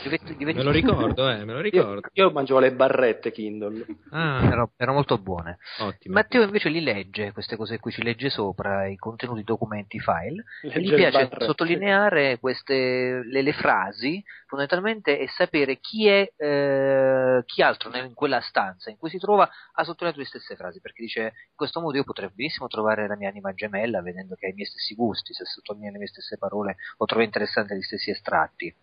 Li 0.03 0.45
vedo- 0.45 0.59
Me 0.59 0.62
lo 0.62 0.70
ricordo, 0.70 1.28
eh, 1.30 1.45
me 1.45 1.53
lo 1.53 1.59
Io, 1.59 1.62
ricordo. 1.62 2.09
io 2.12 2.30
mangiavo 2.30 2.61
le 2.61 2.72
barrette 2.72 3.30
Kindle. 3.32 3.84
Ah, 4.11 4.41
erano, 4.45 4.72
erano 4.76 4.97
molto 4.97 5.18
buone. 5.18 5.59
ottimo. 5.78 6.14
Matteo 6.14 6.43
invece 6.43 6.68
li 6.68 6.80
legge, 6.80 7.32
queste 7.32 7.57
cose 7.57 7.78
qui, 7.78 7.91
ci 7.93 8.03
legge 8.03 8.28
sopra 8.30 8.87
i 8.87 8.97
contenuti, 8.97 9.41
i 9.41 9.45
documenti, 9.45 9.97
i 9.97 10.01
file. 10.01 10.45
E 10.62 10.80
gli 10.80 10.93
piace 10.95 11.11
barrette. 11.24 11.45
sottolineare 11.45 12.39
queste, 12.39 13.22
le, 13.24 13.43
le 13.43 13.53
frasi, 13.53 14.22
fondamentalmente, 14.47 15.18
e 15.18 15.28
sapere 15.28 15.78
chi 15.80 16.07
è, 16.09 16.30
eh, 16.37 17.43
chi 17.47 17.62
altro 17.62 17.95
in 17.97 18.14
quella 18.14 18.41
stanza 18.41 18.91
in 18.91 18.97
cui 18.97 19.11
si 19.11 19.18
trova 19.18 19.49
ha 19.72 19.82
sottolineato 19.84 20.18
le 20.20 20.26
stesse 20.26 20.57
frasi, 20.57 20.80
perché 20.80 21.03
dice, 21.03 21.20
in 21.20 21.55
questo 21.57 21.80
modo 21.80 21.97
io 21.97 22.05
potrei 22.05 22.30
benissimo 22.32 22.66
trovare 22.68 23.07
la 23.07 23.16
mia 23.16 23.28
anima 23.28 23.53
gemella, 23.55 24.03
vedendo 24.03 24.34
che 24.34 24.47
ha 24.47 24.49
i 24.51 24.55
miei 24.55 24.66
stessi 24.66 24.95
gusti, 24.95 25.32
se 25.34 25.45
sottolinea 25.45 25.91
le 25.91 25.99
mie 25.99 26.07
stesse 26.07 26.39
parole 26.39 26.76
o 26.99 27.05
trova 27.05 27.24
interessanti 27.24 27.74
gli 27.74 27.82
stessi 27.82 28.11
estratti. 28.11 28.74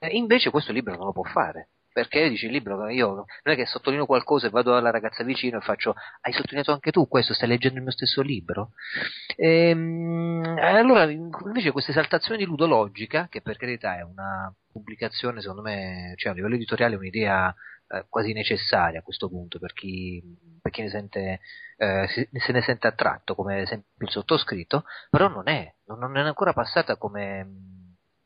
Eh, 0.00 0.16
invece 0.16 0.50
questo 0.50 0.72
libro 0.72 0.96
non 0.96 1.06
lo 1.06 1.12
può 1.12 1.22
fare. 1.24 1.68
Perché 1.92 2.28
dice 2.28 2.46
il 2.46 2.52
libro, 2.52 2.88
io 2.88 3.08
non 3.14 3.26
è 3.42 3.56
che 3.56 3.66
sottolineo 3.66 4.06
qualcosa 4.06 4.46
e 4.46 4.50
vado 4.50 4.76
alla 4.76 4.90
ragazza 4.90 5.24
vicino 5.24 5.58
e 5.58 5.60
faccio, 5.60 5.94
hai 6.20 6.32
sottolineato 6.32 6.70
anche 6.72 6.92
tu 6.92 7.08
questo, 7.08 7.34
stai 7.34 7.48
leggendo 7.48 7.78
il 7.78 7.82
mio 7.82 7.92
stesso 7.92 8.22
libro? 8.22 8.70
Ehm, 9.36 10.56
allora, 10.60 11.10
invece 11.10 11.72
questa 11.72 11.90
esaltazione 11.90 12.38
di 12.38 12.44
ludologica, 12.44 13.26
che 13.28 13.42
per 13.42 13.56
carità 13.56 13.98
è 13.98 14.02
una 14.02 14.54
pubblicazione, 14.70 15.40
secondo 15.40 15.62
me, 15.62 16.12
cioè 16.16 16.30
a 16.30 16.34
livello 16.34 16.54
editoriale 16.54 16.94
è 16.94 16.98
un'idea 16.98 17.52
eh, 17.88 18.06
quasi 18.08 18.32
necessaria 18.32 19.00
a 19.00 19.02
questo 19.02 19.28
punto 19.28 19.58
per 19.58 19.72
chi, 19.72 20.22
per 20.62 20.70
chi 20.70 20.82
ne 20.82 20.90
sente, 20.90 21.40
eh, 21.76 22.06
se 22.06 22.52
ne 22.52 22.62
sente 22.62 22.86
attratto, 22.86 23.34
come 23.34 23.56
ad 23.56 23.62
esempio 23.62 24.06
il 24.06 24.10
sottoscritto, 24.10 24.84
però 25.10 25.26
non 25.26 25.48
è, 25.48 25.74
non, 25.86 26.16
è 26.16 26.20
ancora 26.20 26.52
passata 26.52 26.96
come 26.96 27.79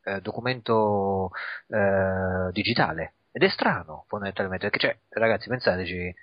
eh, 0.05 0.21
documento 0.21 1.31
eh, 1.67 2.51
digitale. 2.51 3.15
Ed 3.31 3.43
è 3.43 3.49
strano, 3.49 4.05
fondamentalmente, 4.07 4.69
perché 4.69 4.79
cioè, 4.87 4.97
ragazzi, 5.09 5.49
pensateci, 5.49 5.95
eh, 5.97 6.15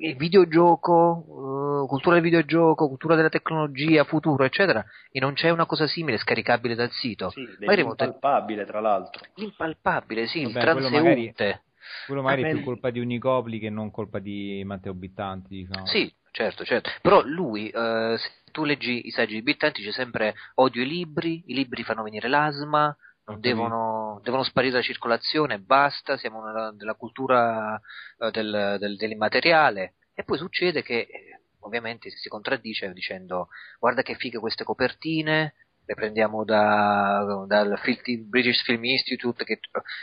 il 0.00 0.16
videogioco, 0.16 1.82
eh, 1.84 1.88
cultura 1.88 2.14
del 2.14 2.22
videogioco, 2.24 2.86
cultura 2.86 3.16
della 3.16 3.28
tecnologia, 3.28 4.04
futuro, 4.04 4.44
eccetera, 4.44 4.84
e 5.10 5.18
non 5.18 5.34
c'è 5.34 5.50
una 5.50 5.66
cosa 5.66 5.86
simile 5.88 6.18
scaricabile 6.18 6.74
dal 6.76 6.90
sito. 6.92 7.30
Sì, 7.30 7.44
Magari 7.58 7.82
molto- 7.82 8.04
palpabile 8.04 8.64
tra 8.64 8.80
l'altro. 8.80 9.24
L'impalpabile, 9.34 10.26
sì, 10.26 10.42
il 10.42 10.52
Vabbè, 10.52 10.70
quello 10.72 10.88
magari- 10.90 11.32
transeunte. 11.32 11.62
quello 12.06 12.22
magari 12.22 12.42
è 12.42 12.48
più 12.50 12.58
beh, 12.58 12.64
colpa 12.64 12.90
di 12.90 13.00
Unicopli 13.00 13.58
che 13.58 13.70
non 13.70 13.90
colpa 13.90 14.18
di 14.20 14.62
Matteo 14.64 14.94
Bittanti, 14.94 15.48
diciamo. 15.66 15.86
Sì, 15.86 16.12
certo, 16.30 16.64
certo. 16.64 16.90
Però 17.02 17.20
lui, 17.24 17.68
eh, 17.68 18.16
tu 18.56 18.64
leggi 18.64 19.06
i 19.06 19.10
saggi 19.10 19.34
di 19.34 19.42
Bittanti, 19.42 19.82
c'è 19.82 19.92
sempre 19.92 20.34
odio 20.54 20.80
i 20.82 20.86
libri, 20.86 21.42
i 21.48 21.52
libri 21.54 21.82
fanno 21.82 22.02
venire 22.02 22.26
l'asma, 22.26 22.86
Ho 23.28 23.36
devono, 23.36 24.20
devono 24.22 24.44
sparire 24.44 24.72
dalla 24.72 24.82
circolazione, 24.84 25.58
basta, 25.58 26.16
siamo 26.16 26.42
nella, 26.42 26.70
nella 26.70 26.94
cultura 26.94 27.78
eh, 28.18 28.30
del- 28.30 28.76
del- 28.78 28.96
dell'immateriale. 28.96 29.96
E 30.14 30.22
poi 30.24 30.38
succede 30.38 30.82
che, 30.82 31.00
eh, 31.00 31.40
ovviamente, 31.60 32.08
si 32.08 32.30
contraddice 32.30 32.90
dicendo 32.94 33.48
guarda 33.78 34.00
che 34.00 34.14
fighe 34.14 34.38
queste 34.38 34.64
copertine, 34.64 35.52
le 35.84 35.94
prendiamo 35.94 36.44
da- 36.44 37.44
dal 37.46 37.78
British 38.24 38.62
Film 38.64 38.84
Institute 38.84 39.44
che, 39.44 39.58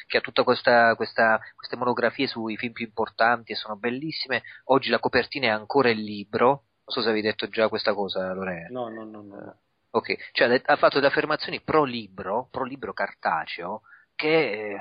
che 0.06 0.18
ha 0.18 0.22
tutta 0.22 0.44
questa, 0.44 0.94
questa- 0.96 1.40
queste 1.56 1.76
monografie 1.76 2.28
sui 2.28 2.56
film 2.58 2.74
più 2.74 2.86
importanti 2.86 3.54
e 3.54 3.56
sono 3.56 3.78
bellissime. 3.78 4.44
Oggi 4.66 4.90
la 4.92 5.00
copertina 5.00 5.48
è 5.48 5.50
ancora 5.50 5.90
il 5.90 6.04
libro, 6.04 6.66
so 6.86 7.02
se 7.02 7.08
avevi 7.10 7.22
detto 7.22 7.48
già 7.48 7.70
questa 7.70 7.94
cosa, 7.94 8.34
Lorena. 8.34 8.68
No, 8.70 8.90
no, 8.90 9.04
no, 9.04 9.22
no. 9.22 9.58
Ok, 9.92 10.32
cioè 10.32 10.62
ha 10.66 10.76
fatto 10.76 10.96
delle 10.96 11.08
affermazioni 11.08 11.62
pro 11.62 11.84
libro, 11.84 12.48
pro 12.50 12.64
libro 12.64 12.94
cartaceo, 12.94 13.82
che 14.16 14.78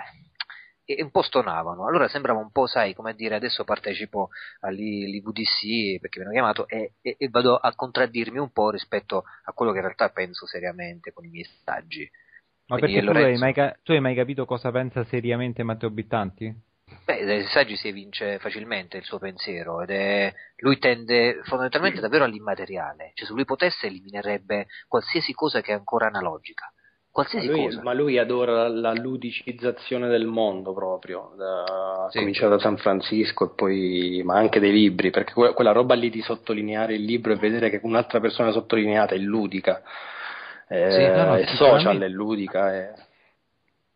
eh, 0.85 1.03
un 1.03 1.11
po' 1.11 1.23
stonavano. 1.23 1.87
Allora 1.87 2.09
sembrava 2.09 2.41
un 2.41 2.51
po', 2.51 2.67
sai, 2.67 2.95
come 2.95 3.15
dire, 3.15 3.35
adesso 3.35 3.65
partecipo 3.65 4.31
all'IVDC 4.61 6.01
perché 6.01 6.19
mi 6.19 6.25
hanno 6.25 6.33
chiamato 6.35 6.69
e, 6.69 6.95
e- 7.03 7.17
e 7.19 7.29
vado 7.29 7.57
a 7.57 7.75
contraddirmi 7.75 8.39
un 8.39 8.51
po' 8.53 8.71
rispetto 8.71 9.25
a 9.45 9.53
quello 9.53 9.73
che 9.73 9.79
in 9.79 9.85
realtà 9.85 10.09
penso 10.11 10.47
seriamente 10.47 11.13
con 11.13 11.25
i 11.25 11.29
miei 11.29 11.47
saggi. 11.65 12.11
Ma 12.67 12.79
Quindi 12.79 12.93
perché 12.93 13.05
tu, 13.05 13.13
hai 13.23 13.39
mai, 13.39 13.53
ca- 13.53 13.79
tu 13.83 13.93
hai 13.93 14.01
mai 14.01 14.15
capito 14.17 14.45
cosa 14.47 14.71
pensa 14.73 15.05
seriamente 15.05 15.63
Matteo 15.63 15.91
Bittanti? 15.91 16.53
Beh, 17.05 17.24
dai 17.24 17.43
saggi 17.45 17.76
si 17.76 17.88
evince 17.88 18.38
facilmente 18.38 18.97
il 18.97 19.05
suo 19.05 19.18
pensiero 19.18 19.82
ed 19.82 19.90
è 19.90 20.32
lui 20.57 20.78
tende 20.78 21.40
fondamentalmente 21.45 22.01
davvero 22.01 22.24
all'immateriale, 22.24 23.12
cioè 23.14 23.26
se 23.26 23.32
lui 23.32 23.45
potesse 23.45 23.86
eliminerebbe 23.86 24.66
qualsiasi 24.88 25.32
cosa 25.32 25.61
che 25.61 25.72
è 25.72 25.74
ancora 25.74 26.07
analogica, 26.07 26.66
Ma 26.72 27.09
qualsiasi 27.11 27.47
lui, 27.49 27.64
cosa. 27.64 27.82
ma 27.82 27.93
lui 27.93 28.18
adora 28.18 28.68
la 28.68 28.93
ludicizzazione 28.93 30.09
del 30.09 30.26
mondo 30.26 30.72
proprio, 30.72 31.34
da, 31.36 32.07
Sì. 32.11 32.18
a 32.18 32.20
cominciare 32.20 32.51
da 32.51 32.59
San 32.61 32.76
Francisco 32.76 33.45
e 33.47 33.55
poi, 33.55 34.22
ma 34.24 34.36
anche 34.36 34.61
dei 34.61 34.72
libri, 34.72 35.11
perché 35.11 35.32
que- 35.32 35.53
quella 35.55 35.72
roba 35.72 35.95
lì 35.95 36.09
di 36.11 36.22
sottolineare 36.22 36.95
il 36.95 37.03
libro 37.05 37.32
e 37.32 37.36
vedere 37.36 37.68
che 37.70 37.80
un'altra 37.82 38.20
persona 38.20 38.51
sottolineata 38.53 39.14
è 39.14 39.18
ludica, 39.18 39.82
eh, 40.68 40.90
Sì, 40.90 41.07
no, 41.18 41.24
no, 41.24 41.36
è 41.36 41.45
social, 41.57 41.99
è 42.01 42.09
ludica, 42.09 42.72
è... 42.72 42.93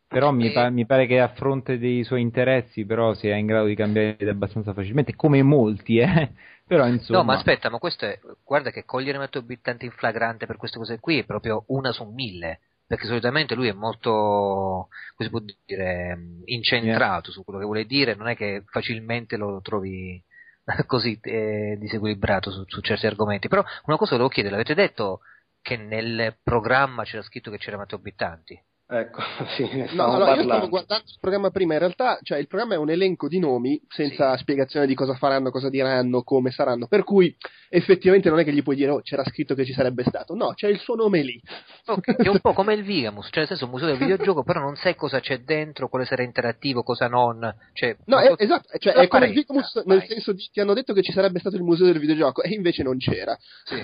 Però 0.08 0.30
mi, 0.30 0.52
pa- 0.52 0.70
mi 0.70 0.86
pare 0.86 1.06
che 1.06 1.20
a 1.20 1.28
fronte 1.28 1.78
dei 1.78 2.04
suoi 2.04 2.20
interessi 2.20 2.84
però 2.84 3.14
sia 3.14 3.34
in 3.36 3.46
grado 3.46 3.66
di 3.66 3.74
cambiare 3.74 4.16
abbastanza 4.28 4.72
facilmente, 4.72 5.14
come 5.16 5.42
molti, 5.42 5.98
eh. 5.98 6.32
Però 6.66 6.86
insomma... 6.86 7.18
No, 7.18 7.24
ma 7.24 7.34
aspetta, 7.34 7.70
ma 7.70 7.78
questo 7.78 8.06
è. 8.06 8.18
Guarda 8.44 8.70
che 8.70 8.84
cogliere 8.84 9.18
Matteo 9.18 9.42
Bittanti 9.42 9.84
in 9.84 9.92
flagrante 9.92 10.46
per 10.46 10.56
queste 10.56 10.78
cose 10.78 10.98
qui 10.98 11.18
è 11.18 11.24
proprio 11.24 11.64
una 11.68 11.92
su 11.92 12.04
mille. 12.04 12.60
Perché 12.86 13.06
solitamente 13.06 13.54
lui 13.56 13.68
è 13.68 13.72
molto, 13.72 14.10
come 14.10 14.88
si 15.16 15.30
può 15.30 15.40
dire, 15.64 16.16
incentrato 16.44 17.32
su 17.32 17.42
quello 17.42 17.58
che 17.58 17.64
vuole 17.64 17.84
dire, 17.84 18.14
non 18.14 18.28
è 18.28 18.36
che 18.36 18.62
facilmente 18.66 19.36
lo 19.36 19.60
trovi 19.60 20.22
così 20.86 21.18
eh, 21.22 21.76
disequilibrato 21.78 22.50
su, 22.52 22.62
su 22.66 22.80
certi 22.80 23.06
argomenti. 23.06 23.48
Però 23.48 23.64
una 23.86 23.96
cosa 23.96 24.12
volevo 24.12 24.28
chiedere, 24.28 24.54
l'avete 24.54 24.74
detto 24.74 25.20
che 25.62 25.76
nel 25.76 26.36
programma 26.42 27.02
c'era 27.02 27.22
scritto 27.22 27.50
che 27.50 27.58
c'era 27.58 27.76
Matteo 27.76 27.98
Bittanti? 27.98 28.60
Ecco, 28.88 29.20
sì, 29.56 29.64
ne 29.72 29.88
No, 29.94 30.04
allora 30.04 30.30
io 30.30 30.36
parlando. 30.36 30.52
stavo 30.52 30.68
guardando 30.68 31.04
il 31.08 31.16
programma 31.20 31.50
prima, 31.50 31.72
in 31.72 31.80
realtà 31.80 32.18
cioè, 32.22 32.38
il 32.38 32.46
programma 32.46 32.74
è 32.74 32.78
un 32.78 32.90
elenco 32.90 33.26
di 33.26 33.40
nomi 33.40 33.80
senza 33.88 34.36
spiegazione 34.36 34.86
di 34.86 34.94
cosa 34.94 35.14
faranno, 35.14 35.50
cosa 35.50 35.68
diranno, 35.68 36.22
come 36.22 36.52
saranno, 36.52 36.86
per 36.86 37.02
cui 37.02 37.36
effettivamente 37.68 38.28
non 38.28 38.38
è 38.38 38.44
che 38.44 38.52
gli 38.52 38.62
puoi 38.62 38.76
dire 38.76 38.92
oh 38.92 39.00
c'era 39.00 39.24
scritto 39.24 39.56
che 39.56 39.64
ci 39.64 39.72
sarebbe 39.72 40.04
stato, 40.04 40.36
no, 40.36 40.52
c'è 40.54 40.68
il 40.68 40.78
suo 40.78 40.94
nome 40.94 41.22
lì. 41.22 41.40
Ok, 41.86 42.14
È 42.14 42.28
un 42.28 42.38
po' 42.38 42.52
come 42.52 42.74
il 42.74 42.84
Vigamus, 42.84 43.26
cioè 43.26 43.38
nel 43.38 43.48
senso 43.48 43.64
un 43.64 43.72
museo 43.72 43.88
del 43.88 43.98
videogioco, 43.98 44.44
però 44.44 44.60
non 44.60 44.76
sai 44.76 44.94
cosa 44.94 45.18
c'è 45.18 45.40
dentro, 45.40 45.88
quale 45.88 46.04
sarà 46.04 46.22
interattivo, 46.22 46.84
cosa 46.84 47.08
non. 47.08 47.52
Cioè, 47.72 47.96
No, 48.04 48.18
è, 48.18 48.28
cosa- 48.28 48.42
esatto, 48.44 48.78
cioè, 48.78 48.92
è 48.92 49.08
come 49.08 49.26
il 49.26 49.32
apparenza, 49.32 49.40
Vicmus 49.40 49.82
nel 49.84 50.04
senso 50.06 50.32
di 50.32 50.48
ti 50.52 50.60
hanno 50.60 50.74
detto 50.74 50.92
che 50.92 51.02
ci 51.02 51.10
sarebbe 51.10 51.40
stato 51.40 51.56
il 51.56 51.62
museo 51.62 51.86
del 51.86 51.98
videogioco 51.98 52.40
e 52.42 52.50
invece 52.54 52.84
non 52.84 52.98
c'era. 52.98 53.36
Sì. 53.64 53.74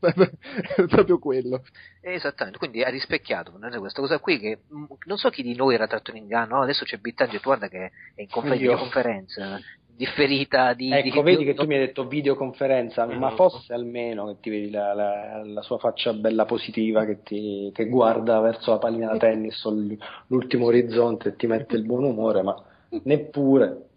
è 0.02 0.86
proprio 0.86 1.18
quello. 1.20 1.62
Esattamente, 2.00 2.58
quindi 2.58 2.82
ha 2.82 2.88
rispecchiato 2.88 3.52
questa 3.78 4.00
cosa 4.00 4.18
qui 4.18 4.38
che 4.38 4.47
mh, 4.56 4.84
non 5.06 5.16
so 5.16 5.28
chi 5.30 5.42
di 5.42 5.54
noi 5.54 5.74
era 5.74 5.86
tratto 5.86 6.10
in 6.10 6.16
inganno, 6.18 6.56
no? 6.56 6.62
adesso 6.62 6.84
c'è 6.84 6.96
Bittaggi 6.98 7.36
e 7.36 7.38
tu 7.40 7.44
guarda 7.48 7.68
che 7.68 7.90
è 8.14 8.20
in 8.22 8.28
confer- 8.28 8.58
videoconferenza 8.58 9.58
differita 9.98 10.74
di... 10.74 10.92
Ecco, 10.92 11.22
di- 11.22 11.22
vedi 11.22 11.44
che 11.44 11.54
no- 11.54 11.62
tu 11.62 11.66
mi 11.66 11.74
hai 11.74 11.80
detto 11.80 12.06
videoconferenza, 12.06 13.04
Mm. 13.06 13.18
ma 13.18 13.30
fosse 13.32 13.72
almeno 13.74 14.26
che 14.28 14.36
ti 14.40 14.50
vedi 14.50 14.70
la, 14.70 14.94
la- 14.94 15.42
la 15.44 15.62
sua 15.62 15.78
faccia 15.78 16.12
bella 16.12 16.44
positiva 16.44 17.04
che, 17.04 17.22
ti, 17.22 17.70
che 17.74 17.86
guarda 17.88 18.38
verso 18.40 18.70
la 18.70 18.78
pallina 18.78 19.08
da 19.12 19.16
tennis 19.18 19.62
o 19.64 19.74
l'ultimo 20.28 20.66
orizzonte 20.66 21.30
e 21.30 21.36
ti 21.36 21.46
mette 21.48 21.74
il 21.74 21.84
buon 21.84 22.04
umore, 22.04 22.42
ma 22.42 22.54
neppure. 23.02 23.87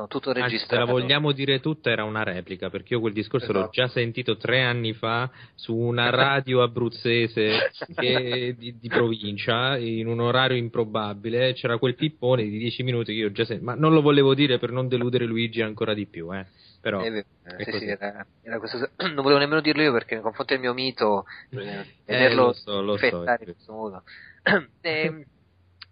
No, 0.00 0.06
tutto 0.08 0.30
Anzi, 0.30 0.40
se 0.42 0.46
registrato. 0.46 0.84
la 0.84 0.90
vogliamo 0.90 1.32
dire 1.32 1.60
tutta 1.60 1.90
era 1.90 2.04
una 2.04 2.22
replica, 2.22 2.70
perché 2.70 2.94
io 2.94 3.00
quel 3.00 3.12
discorso 3.12 3.52
l'ho 3.52 3.58
Esatto. 3.60 3.72
già 3.72 3.88
sentito 3.88 4.36
tre 4.36 4.62
anni 4.62 4.92
fa 4.92 5.30
su 5.54 5.74
una 5.76 6.10
radio 6.10 6.62
abruzzese 6.62 7.70
che- 7.96 8.54
di, 8.58 8.78
di 8.78 8.88
provincia, 8.88 9.76
in 9.78 10.06
un 10.06 10.20
orario 10.20 10.56
improbabile, 10.56 11.52
c'era 11.54 11.78
quel 11.78 11.94
pippone 11.94 12.42
di 12.44 12.58
dieci 12.58 12.82
minuti 12.82 13.12
che 13.12 13.20
io 13.20 13.32
già 13.32 13.44
sento, 13.44 13.64
ma 13.64 13.74
non 13.74 13.92
lo 13.92 14.00
volevo 14.00 14.34
dire 14.34 14.58
per 14.58 14.70
non 14.70 14.88
deludere 14.88 15.24
Luigi 15.24 15.60
ancora 15.62 15.94
di 15.94 16.06
più, 16.06 16.32
eh. 16.34 16.46
Però, 16.80 17.02
Eh, 17.04 17.24
sì, 17.58 17.72
sì, 17.78 17.84
era- 17.86 18.26
era 18.40 18.58
questa- 18.58 18.90
non 19.12 19.16
volevo 19.16 19.38
nemmeno 19.38 19.60
dirlo 19.60 19.82
io 19.82 19.92
perché 19.92 20.14
nei 20.14 20.22
confronti 20.22 20.54
del 20.54 20.62
mio 20.62 20.72
mito 20.72 21.24
eh, 21.50 21.58
Eh, 21.58 21.86
vederlo 22.06 22.46
lo 22.46 22.52
so, 22.54 22.80
lo 22.80 22.96
so, 22.96 23.22
questo 23.24 23.72
modo 23.72 24.02
Ehm, 24.80 25.22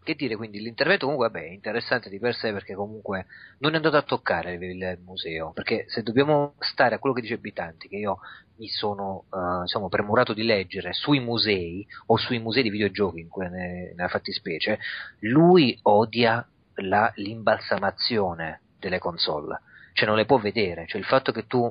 che 0.02 0.14
dire 0.14 0.36
quindi 0.36 0.60
l'intervento 0.60 1.04
comunque 1.04 1.28
vabbè, 1.30 1.46
è 1.46 1.52
interessante 1.52 2.08
di 2.08 2.18
per 2.18 2.34
sé 2.34 2.52
perché 2.52 2.74
comunque 2.74 3.26
non 3.58 3.72
è 3.72 3.76
andato 3.76 3.96
a 3.96 4.02
toccare 4.02 4.54
il, 4.54 4.98
museo 5.04 5.52
perché 5.52 5.84
se 5.88 6.02
dobbiamo 6.02 6.54
stare 6.60 6.94
a 6.94 6.98
quello 6.98 7.14
che 7.14 7.20
dice 7.20 7.38
Bitanti 7.38 7.88
che 7.88 7.96
io 7.96 8.18
mi 8.56 8.68
sono 8.68 9.24
eh, 9.32 9.62
diciamo, 9.62 9.88
premurato 9.88 10.32
di 10.32 10.44
leggere 10.44 10.92
sui 10.92 11.20
musei 11.20 11.86
o 12.06 12.16
sui 12.16 12.38
musei 12.38 12.62
di 12.62 12.70
videogiochi 12.70 13.20
in 13.20 13.28
cui 13.28 13.48
ne- 13.48 13.92
nella 13.94 14.08
fattispecie 14.08 14.78
lui 15.20 15.78
odia 15.82 16.46
la- 16.76 17.12
l'imbalsamazione 17.16 18.60
delle 18.78 18.98
console 18.98 19.60
cioè 19.98 20.06
non 20.06 20.16
le 20.16 20.26
può 20.26 20.38
vedere, 20.38 20.86
cioè 20.86 21.00
il 21.00 21.06
fatto 21.06 21.32
che 21.32 21.48
tu, 21.48 21.66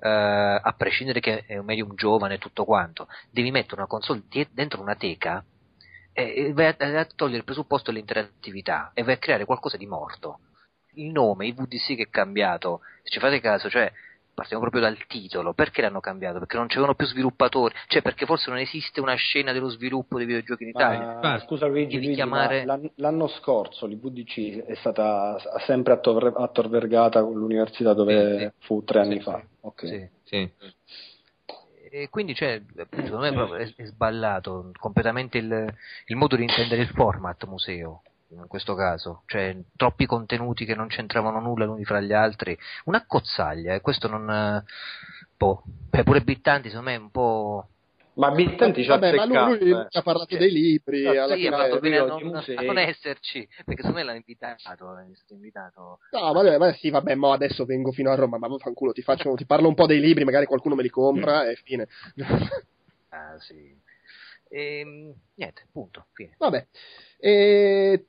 eh, 0.00 0.08
a 0.08 0.74
prescindere 0.76 1.20
che 1.20 1.44
è 1.46 1.56
un 1.56 1.64
medium 1.64 1.94
giovane 1.94 2.34
e 2.34 2.38
tutto 2.38 2.66
quanto, 2.66 3.08
devi 3.30 3.50
mettere 3.50 3.76
una 3.76 3.86
console 3.86 4.24
die- 4.28 4.48
dentro 4.52 4.82
una 4.82 4.96
teca 4.96 5.42
e, 6.12 6.34
e 6.46 6.52
vai 6.52 6.66
a, 6.66 6.76
a 7.00 7.04
togliere 7.04 7.38
il 7.38 7.44
presupposto 7.44 7.90
dell'interattività 7.90 8.90
e 8.94 9.02
vai 9.02 9.14
a 9.14 9.18
creare 9.18 9.44
qualcosa 9.44 9.76
di 9.76 9.86
morto. 9.86 10.40
Il 10.94 11.10
nome, 11.12 11.46
il 11.46 11.54
VDC 11.54 11.94
che 11.96 12.02
è 12.02 12.08
cambiato, 12.10 12.80
se 13.02 13.10
ci 13.10 13.18
fate 13.20 13.40
caso, 13.40 13.68
cioè 13.70 13.90
partiamo 14.32 14.62
proprio 14.62 14.82
dal 14.82 15.06
titolo, 15.06 15.52
perché 15.52 15.82
l'hanno 15.82 16.00
cambiato? 16.00 16.38
Perché 16.38 16.56
non 16.56 16.66
c'erano 16.66 16.94
più 16.94 17.06
sviluppatori, 17.06 17.74
cioè 17.88 18.00
perché 18.00 18.24
forse 18.26 18.48
non 18.50 18.58
esiste 18.58 19.00
una 19.00 19.14
scena 19.14 19.52
dello 19.52 19.68
sviluppo 19.68 20.16
dei 20.16 20.26
videogiochi 20.26 20.62
in 20.62 20.70
Italia. 20.70 20.98
Ma, 21.04 21.12
Infatti, 21.14 21.46
scusa 21.46 21.66
Luigi, 21.66 21.94
devi 21.94 22.06
Luigi, 22.06 22.14
chiamare- 22.14 22.64
ma 22.64 22.74
l'an- 22.76 22.90
l'anno 22.96 23.28
scorso 23.28 23.86
l'IVDC 23.86 24.64
è 24.64 24.74
stata 24.76 25.36
sempre 25.66 25.92
a 25.92 25.98
Tor, 25.98 26.32
a 26.36 26.48
Tor 26.48 26.68
Vergata, 26.68 27.20
l'università 27.20 27.92
dove 27.92 28.38
Sì, 28.38 28.44
sì. 28.44 28.66
fu 28.66 28.82
tre 28.82 29.00
anni 29.00 29.16
Sì, 29.16 29.20
fa. 29.20 29.38
sì. 29.38 29.46
Ok. 29.60 30.10
Sì. 30.24 30.52
E 31.92 32.08
quindi 32.08 32.34
cioè, 32.34 32.62
secondo 32.90 33.18
me 33.18 33.58
è, 33.58 33.74
è 33.74 33.84
sballato 33.84 34.70
completamente 34.78 35.38
il, 35.38 35.74
il 36.06 36.16
modo 36.16 36.36
di 36.36 36.42
intendere 36.42 36.82
il 36.82 36.88
format 36.88 37.44
museo 37.46 38.02
in 38.28 38.46
questo 38.46 38.76
caso, 38.76 39.22
cioè 39.26 39.56
troppi 39.76 40.06
contenuti 40.06 40.64
che 40.64 40.76
non 40.76 40.86
c'entravano 40.86 41.40
nulla 41.40 41.64
l'uni 41.64 41.84
fra 41.84 42.00
gli 42.00 42.12
altri, 42.12 42.56
una 42.84 43.04
cozzaglia 43.04 43.74
e 43.74 43.80
questo 43.80 44.06
non 44.06 44.30
eh, 44.30 44.64
boh, 45.36 45.64
pure 46.04 46.20
Bittanti 46.22 46.68
secondo 46.68 46.90
me 46.90 46.96
è 46.96 47.00
un 47.00 47.10
po' 47.10 47.68
Ma 48.20 48.30
Bittanti 48.32 48.82
ci 48.84 48.90
ha 48.90 48.96
lui, 48.98 49.06
azzeccato, 49.08 49.64
lui 49.64 49.70
eh. 49.70 49.86
ha 49.90 50.02
parlato 50.02 50.34
Sì. 50.34 50.36
dei 50.38 50.50
libri, 50.50 51.02
No, 51.02 51.10
alla 51.10 51.34
sì, 51.34 51.40
fine- 51.42 51.54
ha 51.54 51.58
fatto 51.58 51.78
bene 51.80 51.96
a 51.98 52.04
non, 52.04 52.36
a 52.36 52.62
non 52.62 52.78
esserci, 52.78 53.48
perché 53.64 53.76
secondo 53.82 53.96
me 53.96 54.02
l'ha 54.04 54.14
invitato, 54.14 54.60
è 54.62 55.14
stato 55.14 55.32
invitato. 55.34 55.98
No, 56.10 56.32
vabbè, 56.32 56.58
ma 56.58 56.72
sì, 56.74 56.90
vabbè, 56.90 57.14
mo 57.14 57.32
adesso 57.32 57.64
vengo 57.64 57.92
fino 57.92 58.10
a 58.10 58.14
Roma, 58.16 58.36
ma 58.36 58.48
fanculo, 58.58 58.92
ti 58.92 59.00
faccio, 59.02 59.34
ti 59.34 59.46
parlo 59.46 59.68
un 59.68 59.74
po' 59.74 59.86
dei 59.86 60.00
libri, 60.00 60.24
magari 60.24 60.44
qualcuno 60.44 60.74
me 60.74 60.82
li 60.82 60.90
compra 60.90 61.48
e 61.48 61.56
fine. 61.56 61.88
Ah, 63.12 63.36
sì. 63.40 63.76
E, 64.48 65.14
niente, 65.34 65.66
punto, 65.72 66.06
fine. 66.12 66.36
Vabbè. 66.38 66.64
E... 67.18 68.06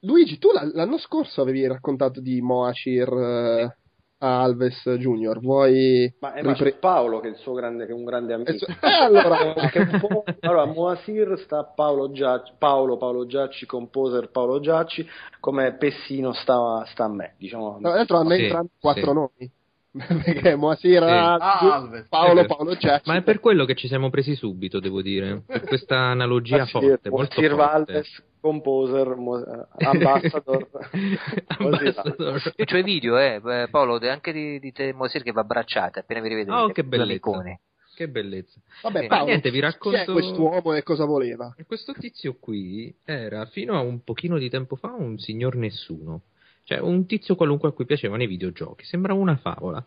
Luigi, 0.00 0.38
tu 0.38 0.50
l'an- 0.50 0.70
l'anno 0.74 0.96
scorso 0.96 1.42
avevi 1.42 1.66
raccontato 1.66 2.20
di 2.22 2.40
Moashir 2.40 3.08
eh, 3.12 3.76
a 4.24 4.40
Alves 4.42 4.88
Junior, 4.98 5.40
vuoi... 5.40 6.14
Ma 6.20 6.32
è 6.34 6.42
ma 6.42 6.52
c'è 6.52 6.64
ripre- 6.64 6.78
Paolo 6.78 7.18
che 7.18 7.26
è 7.26 7.30
il 7.30 7.36
suo 7.38 7.54
grande, 7.54 7.86
che 7.86 7.90
è 7.90 7.94
un 7.94 8.04
grande 8.04 8.32
amico. 8.34 8.52
Eh, 8.52 8.76
allora... 8.80 9.36
Allora, 10.40 10.64
Moasir 10.66 11.38
sta 11.44 11.64
Paolo 11.64 12.10
Giacci, 12.12 12.52
Paolo, 12.58 12.96
Paolo 12.96 13.26
Giacci, 13.26 13.66
composer 13.66 14.30
Paolo 14.30 14.60
Giacci, 14.60 15.06
come 15.40 15.72
Pessino 15.74 16.32
sta, 16.32 16.84
sta 16.86 17.04
a 17.04 17.08
me, 17.08 17.34
diciamo. 17.38 17.78
Tra 17.80 17.94
l'altro 17.94 18.16
hanno 18.18 18.30
Sì, 18.34 18.42
entrambi 18.44 18.70
quattro 18.80 19.06
sì. 19.06 19.12
nomi. 19.12 19.50
Perché 20.24 20.54
Moashir, 20.56 21.02
Sì. 21.02 21.08
Alves, 21.08 22.06
Paolo, 22.08 22.44
Paolo 22.46 22.76
Giacci. 22.76 23.08
Ma 23.10 23.16
è 23.16 23.22
per 23.22 23.40
quello 23.40 23.64
che 23.64 23.74
ci 23.74 23.88
siamo 23.88 24.08
presi 24.10 24.34
subito, 24.34 24.78
devo 24.80 25.02
dire. 25.02 25.42
Per 25.46 25.62
questa 25.64 25.96
analogia 25.96 26.58
Moasir, 26.58 26.80
forte, 26.80 27.10
molto 27.10 27.40
Moasir 27.40 27.50
forte. 27.56 27.72
Valdes, 27.72 28.22
composer, 28.42 29.14
Mo- 29.14 29.38
eh, 29.38 29.66
ambassador. 29.86 30.68
Ambassador. 31.46 32.52
I 32.56 32.82
video, 32.82 33.16
eh, 33.16 33.40
eh, 33.42 33.68
Paolo, 33.70 33.98
anche 34.08 34.32
di, 34.32 34.58
di 34.58 34.72
te 34.72 34.92
Mosir 34.92 35.22
che 35.22 35.30
va 35.30 35.42
abbracciate 35.42 36.00
appena 36.00 36.20
vi 36.20 36.28
rivedete. 36.28 36.52
Oh, 36.56 36.68
che 36.68 36.82
bellezza. 36.82 37.60
Che 37.94 38.08
bellezza. 38.08 38.58
Vabbè, 38.82 39.02
Ma 39.02 39.06
Paolo, 39.06 39.24
niente, 39.26 39.50
vi 39.50 39.58
chi 39.58 39.64
è 39.64 39.68
racconto- 39.68 40.12
quest'uomo 40.12 40.72
e 40.74 40.82
cosa 40.82 41.04
voleva? 41.04 41.54
Questo 41.66 41.92
tizio 41.92 42.36
qui 42.40 42.92
era 43.04 43.46
fino 43.46 43.76
a 43.76 43.80
un 43.80 44.02
pochino 44.02 44.38
di 44.38 44.50
tempo 44.50 44.74
fa 44.76 44.92
un 44.92 45.18
signor 45.18 45.54
nessuno. 45.54 46.22
Cioè, 46.64 46.78
un 46.78 47.06
tizio 47.06 47.36
qualunque 47.36 47.68
a 47.68 47.72
cui 47.72 47.84
piacevano 47.86 48.22
i 48.22 48.26
videogiochi. 48.26 48.84
Sembrava 48.84 49.18
una 49.20 49.36
favola. 49.36 49.84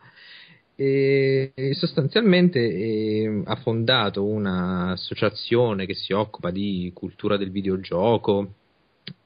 E 0.76 1.52
sostanzialmente 1.72 2.60
eh, 2.60 3.42
ha 3.46 3.56
fondato 3.56 4.26
un'associazione 4.26 5.86
che 5.86 5.94
si 5.94 6.12
occupa 6.14 6.52
di 6.52 6.92
cultura 6.94 7.38
del 7.38 7.52
videogioco. 7.52 8.54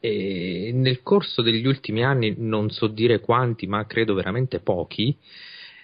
E 0.02 0.72
nel 0.74 1.02
corso 1.02 1.42
degli 1.42 1.66
ultimi 1.66 2.04
anni, 2.04 2.36
non 2.38 2.70
so 2.70 2.88
dire 2.88 3.20
quanti, 3.20 3.66
ma 3.66 3.86
credo 3.86 4.14
veramente 4.14 4.60
pochi, 4.60 5.16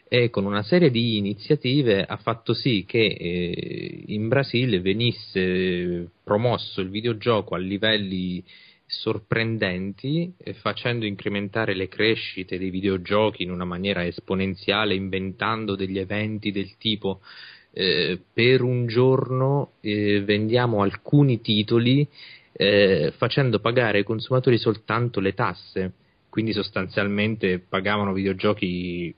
e 0.08 0.30
con 0.30 0.46
una 0.46 0.64
serie 0.64 0.92
di 0.92 1.18
iniziative 1.18 2.06
ha 2.06 2.18
fatto 2.18 2.54
sì 2.54 2.86
che 2.86 3.06
eh, 3.06 4.04
in 4.08 4.28
Brasile 4.28 4.80
venisse 4.80 6.10
promosso 6.24 6.82
il 6.82 6.90
videogioco 6.90 7.56
a 7.56 7.58
livelli 7.58 8.44
sorprendenti, 8.86 10.34
eh, 10.38 10.54
facendo 10.54 11.06
incrementare 11.06 11.74
le 11.74 11.88
crescite 11.88 12.58
dei 12.58 12.70
videogiochi 12.70 13.44
in 13.44 13.52
una 13.52 13.66
maniera 13.66 14.06
esponenziale, 14.06 14.94
inventando 14.94 15.76
degli 15.76 15.98
eventi 15.98 16.52
del 16.52 16.78
tipo 16.78 17.22
eh, 17.72 18.22
per 18.32 18.62
un 18.62 18.88
giorno 18.88 19.74
eh, 19.82 20.22
vendiamo 20.22 20.82
alcuni 20.82 21.42
titoli 21.42 22.08
eh, 22.54 23.12
facendo 23.18 23.60
pagare 23.60 23.98
ai 23.98 24.04
consumatori 24.06 24.58
soltanto 24.58 25.20
le 25.20 25.34
tasse, 25.34 25.92
quindi 26.30 26.54
sostanzialmente 26.54 27.60
pagavano 27.60 28.14
videogiochi 28.14 29.14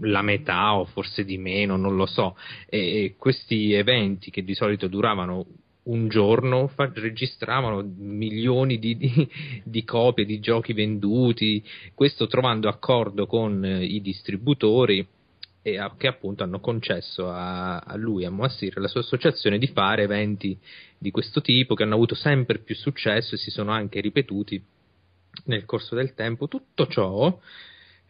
la 0.00 0.22
metà 0.22 0.74
o 0.74 0.84
forse 0.84 1.24
di 1.24 1.38
meno, 1.38 1.76
non 1.76 1.96
lo 1.96 2.06
so. 2.06 2.36
E 2.68 3.14
questi 3.16 3.72
eventi 3.72 4.30
che 4.30 4.42
di 4.42 4.54
solito 4.54 4.86
duravano 4.88 5.46
un 5.84 6.08
giorno 6.08 6.68
fa, 6.68 6.90
registravano 6.94 7.82
milioni 7.82 8.78
di, 8.78 8.96
di, 8.96 9.28
di, 9.64 9.84
copie 9.84 10.24
di 10.24 10.38
giochi 10.38 10.72
venduti, 10.72 11.62
questo 11.94 12.26
trovando 12.26 12.68
accordo 12.68 13.26
con 13.26 13.64
eh, 13.64 13.84
i 13.84 14.00
distributori 14.00 15.06
a, 15.78 15.94
che 15.96 16.06
appunto 16.06 16.42
hanno 16.42 16.60
concesso 16.60 17.30
a, 17.30 17.78
a 17.78 17.96
lui, 17.96 18.24
a 18.24 18.30
Moassir, 18.30 18.78
la 18.78 18.88
sua 18.88 19.00
associazione 19.00 19.58
di 19.58 19.68
fare 19.68 20.02
eventi 20.02 20.58
di 20.98 21.10
questo 21.10 21.40
tipo 21.40 21.74
che 21.74 21.82
hanno 21.82 21.94
avuto 21.94 22.14
sempre 22.14 22.58
più 22.58 22.74
successo 22.74 23.34
e 23.34 23.38
si 23.38 23.50
sono 23.50 23.70
anche 23.70 24.00
ripetuti 24.00 24.62
nel 25.44 25.64
corso 25.64 25.94
del 25.94 26.14
tempo. 26.14 26.48
Tutto 26.48 26.86
ciò 26.86 27.38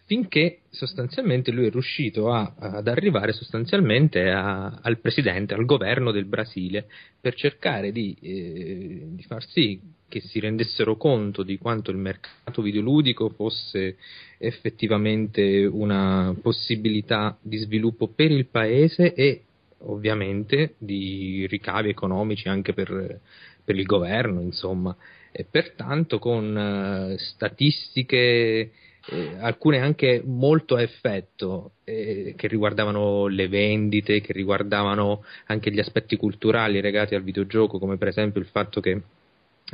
finché 0.04 0.60
sostanzialmente 0.70 1.50
lui 1.50 1.66
è 1.66 1.70
riuscito 1.70 2.32
a, 2.32 2.54
ad 2.58 2.88
arrivare 2.88 3.32
sostanzialmente 3.32 4.30
a, 4.30 4.78
al 4.82 4.98
presidente, 4.98 5.54
al 5.54 5.64
governo 5.64 6.10
del 6.10 6.24
Brasile, 6.24 6.86
per 7.20 7.34
cercare 7.34 7.92
di, 7.92 8.16
eh, 8.20 9.02
di, 9.06 9.22
far 9.22 9.46
sì 9.46 9.80
che 10.08 10.20
si 10.20 10.40
rendessero 10.40 10.96
conto 10.96 11.42
di 11.42 11.56
quanto 11.56 11.90
il 11.90 11.96
mercato 11.96 12.62
videoludico 12.62 13.30
fosse 13.30 13.96
effettivamente 14.38 15.64
una 15.64 16.34
possibilità 16.40 17.36
di 17.40 17.56
sviluppo 17.58 18.08
per 18.08 18.30
il 18.30 18.46
paese 18.46 19.14
e 19.14 19.42
ovviamente 19.84 20.74
di 20.78 21.46
ricavi 21.48 21.88
economici 21.88 22.48
anche 22.48 22.72
per, 22.72 23.20
per 23.64 23.76
il 23.76 23.86
governo, 23.86 24.40
insomma, 24.40 24.94
e 25.30 25.46
pertanto 25.50 26.18
con 26.18 27.14
uh, 27.14 27.16
statistiche 27.16 28.70
eh, 29.10 29.36
alcune 29.40 29.78
anche 29.78 30.22
molto 30.24 30.76
a 30.76 30.82
effetto, 30.82 31.72
eh, 31.84 32.34
che 32.36 32.46
riguardavano 32.46 33.26
le 33.26 33.48
vendite, 33.48 34.20
che 34.20 34.32
riguardavano 34.32 35.24
anche 35.46 35.70
gli 35.70 35.80
aspetti 35.80 36.16
culturali 36.16 36.80
legati 36.80 37.14
al 37.14 37.22
videogioco, 37.22 37.78
come 37.78 37.96
per 37.96 38.08
esempio 38.08 38.40
il 38.40 38.46
fatto 38.46 38.80
che 38.80 39.00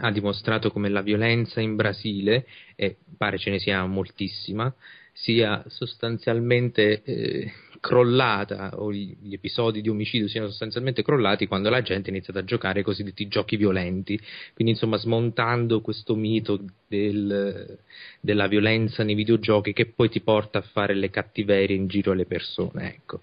ha 0.00 0.12
dimostrato 0.12 0.70
come 0.70 0.88
la 0.88 1.02
violenza 1.02 1.60
in 1.60 1.76
Brasile, 1.76 2.46
e 2.76 2.96
pare 3.16 3.38
ce 3.38 3.50
ne 3.50 3.58
sia 3.58 3.84
moltissima, 3.84 4.72
sia 5.12 5.64
sostanzialmente 5.66 7.02
eh, 7.02 7.52
crollata 7.80 8.72
o 8.76 8.92
gli, 8.92 9.32
episodi 9.32 9.80
di 9.80 9.88
omicidio 9.88 10.28
siano 10.28 10.48
sostanzialmente 10.48 11.02
crollati 11.02 11.46
quando 11.46 11.70
la 11.70 11.82
gente 11.82 12.08
ha 12.08 12.12
iniziato 12.12 12.38
a 12.38 12.44
giocare 12.44 12.80
i 12.80 12.82
cosiddetti 12.82 13.28
giochi 13.28 13.56
violenti, 13.56 14.20
quindi 14.54 14.72
insomma 14.72 14.96
smontando 14.96 15.80
questo 15.80 16.14
mito 16.14 16.60
del, 16.86 17.78
della 18.20 18.46
violenza 18.46 19.02
nei 19.02 19.14
videogiochi 19.14 19.72
che 19.72 19.86
poi 19.86 20.08
ti 20.08 20.20
porta 20.20 20.58
a 20.58 20.62
fare 20.62 20.94
le 20.94 21.10
cattiverie 21.10 21.76
in 21.76 21.86
giro 21.86 22.12
alle 22.12 22.26
persone, 22.26 22.94
ecco. 22.94 23.22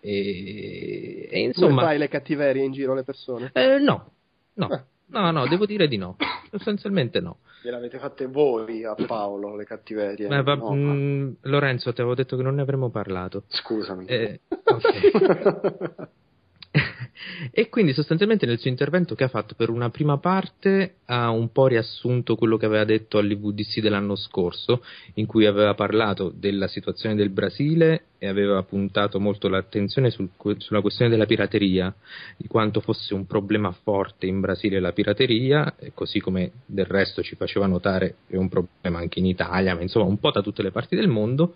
E, 0.00 1.28
e 1.30 1.40
insomma, 1.40 1.68
Come 1.68 1.82
fai 1.82 1.98
le 1.98 2.08
cattiverie 2.08 2.64
in 2.64 2.72
giro 2.72 2.92
alle 2.92 3.04
persone? 3.04 3.50
Eh, 3.52 3.78
no, 3.78 4.12
no, 4.54 4.70
eh. 4.70 4.82
No, 5.10 5.30
no, 5.30 5.46
devo 5.46 5.66
dire 5.66 5.88
di 5.88 5.96
no, 5.96 6.16
sostanzialmente 6.50 7.20
no. 7.20 7.38
Gliel'avete 7.62 7.98
fatte 7.98 8.26
voi 8.26 8.84
a 8.84 8.94
Paolo 8.94 9.54
le 9.54 9.64
cattiverie? 9.64 10.28
Beh, 10.28 10.42
va, 10.42 10.54
no, 10.54 10.74
mh, 10.74 10.78
mm, 10.78 11.32
Lorenzo, 11.42 11.92
ti 11.92 12.00
avevo 12.00 12.14
detto 12.14 12.36
che 12.36 12.42
non 12.42 12.54
ne 12.54 12.62
avremmo 12.62 12.88
parlato. 12.90 13.44
Scusami. 13.48 14.06
Eh, 14.06 14.40
okay. 14.64 15.10
e 17.50 17.68
quindi 17.68 17.92
sostanzialmente 17.92 18.46
nel 18.46 18.58
suo 18.58 18.70
intervento 18.70 19.14
che 19.14 19.24
ha 19.24 19.28
fatto? 19.28 19.54
Per 19.54 19.70
una 19.70 19.90
prima 19.90 20.18
parte 20.18 20.96
ha 21.06 21.30
un 21.30 21.50
po' 21.50 21.66
riassunto 21.66 22.36
quello 22.36 22.56
che 22.56 22.66
aveva 22.66 22.84
detto 22.84 23.18
all'IVDC 23.18 23.80
dell'anno 23.80 24.14
scorso, 24.14 24.84
in 25.14 25.26
cui 25.26 25.46
aveva 25.46 25.74
parlato 25.74 26.32
della 26.34 26.68
situazione 26.68 27.16
del 27.16 27.30
Brasile 27.30 28.04
e 28.18 28.28
aveva 28.28 28.62
puntato 28.62 29.18
molto 29.18 29.48
l'attenzione 29.48 30.10
sul, 30.10 30.30
sulla 30.58 30.80
questione 30.80 31.10
della 31.10 31.26
pirateria, 31.26 31.92
di 32.36 32.46
quanto 32.46 32.80
fosse 32.80 33.14
un 33.14 33.26
problema 33.26 33.72
forte 33.72 34.26
in 34.26 34.40
Brasile 34.40 34.78
la 34.78 34.92
pirateria, 34.92 35.74
così 35.94 36.20
come 36.20 36.52
del 36.66 36.86
resto 36.86 37.22
ci 37.22 37.34
faceva 37.34 37.66
notare 37.66 38.16
è 38.28 38.36
un 38.36 38.48
problema 38.48 38.98
anche 38.98 39.18
in 39.18 39.26
Italia, 39.26 39.74
ma 39.74 39.82
insomma 39.82 40.04
un 40.04 40.18
po' 40.18 40.30
da 40.30 40.42
tutte 40.42 40.62
le 40.62 40.70
parti 40.70 40.94
del 40.94 41.08
mondo 41.08 41.54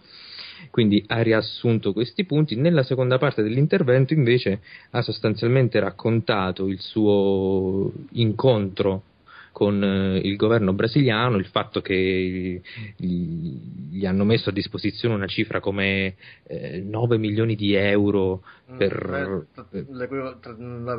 quindi 0.71 1.05
ha 1.09 1.23
riassunto 1.23 1.93
questi 1.93 2.25
punti. 2.25 2.57
Nella 2.57 2.83
seconda 2.83 3.19
parte 3.19 3.43
dell'intervento 3.43 4.13
invece 4.13 4.61
ha 4.91 5.03
sostanzialmente 5.03 5.79
raccontato 5.81 6.67
il 6.67 6.81
suo 6.81 7.93
incontro 8.13 9.03
con 9.55 9.83
eh, 9.85 10.19
il 10.19 10.35
governo 10.35 10.73
brasiliano, 10.73 11.37
il 11.37 11.47
fatto 11.47 11.81
che 11.81 12.61
gli 12.97 14.05
hanno 14.05 14.25
messo 14.25 14.51
a 14.51 14.53
disposizione 14.53 15.15
una 15.15 15.29
cifra 15.29 15.61
come 15.61 16.17
eh, 16.49 16.81
9 16.81 17.19
milioni 17.19 17.55
di 17.55 17.73
euro 17.75 18.43
mm, 18.73 18.77
per 18.77 19.47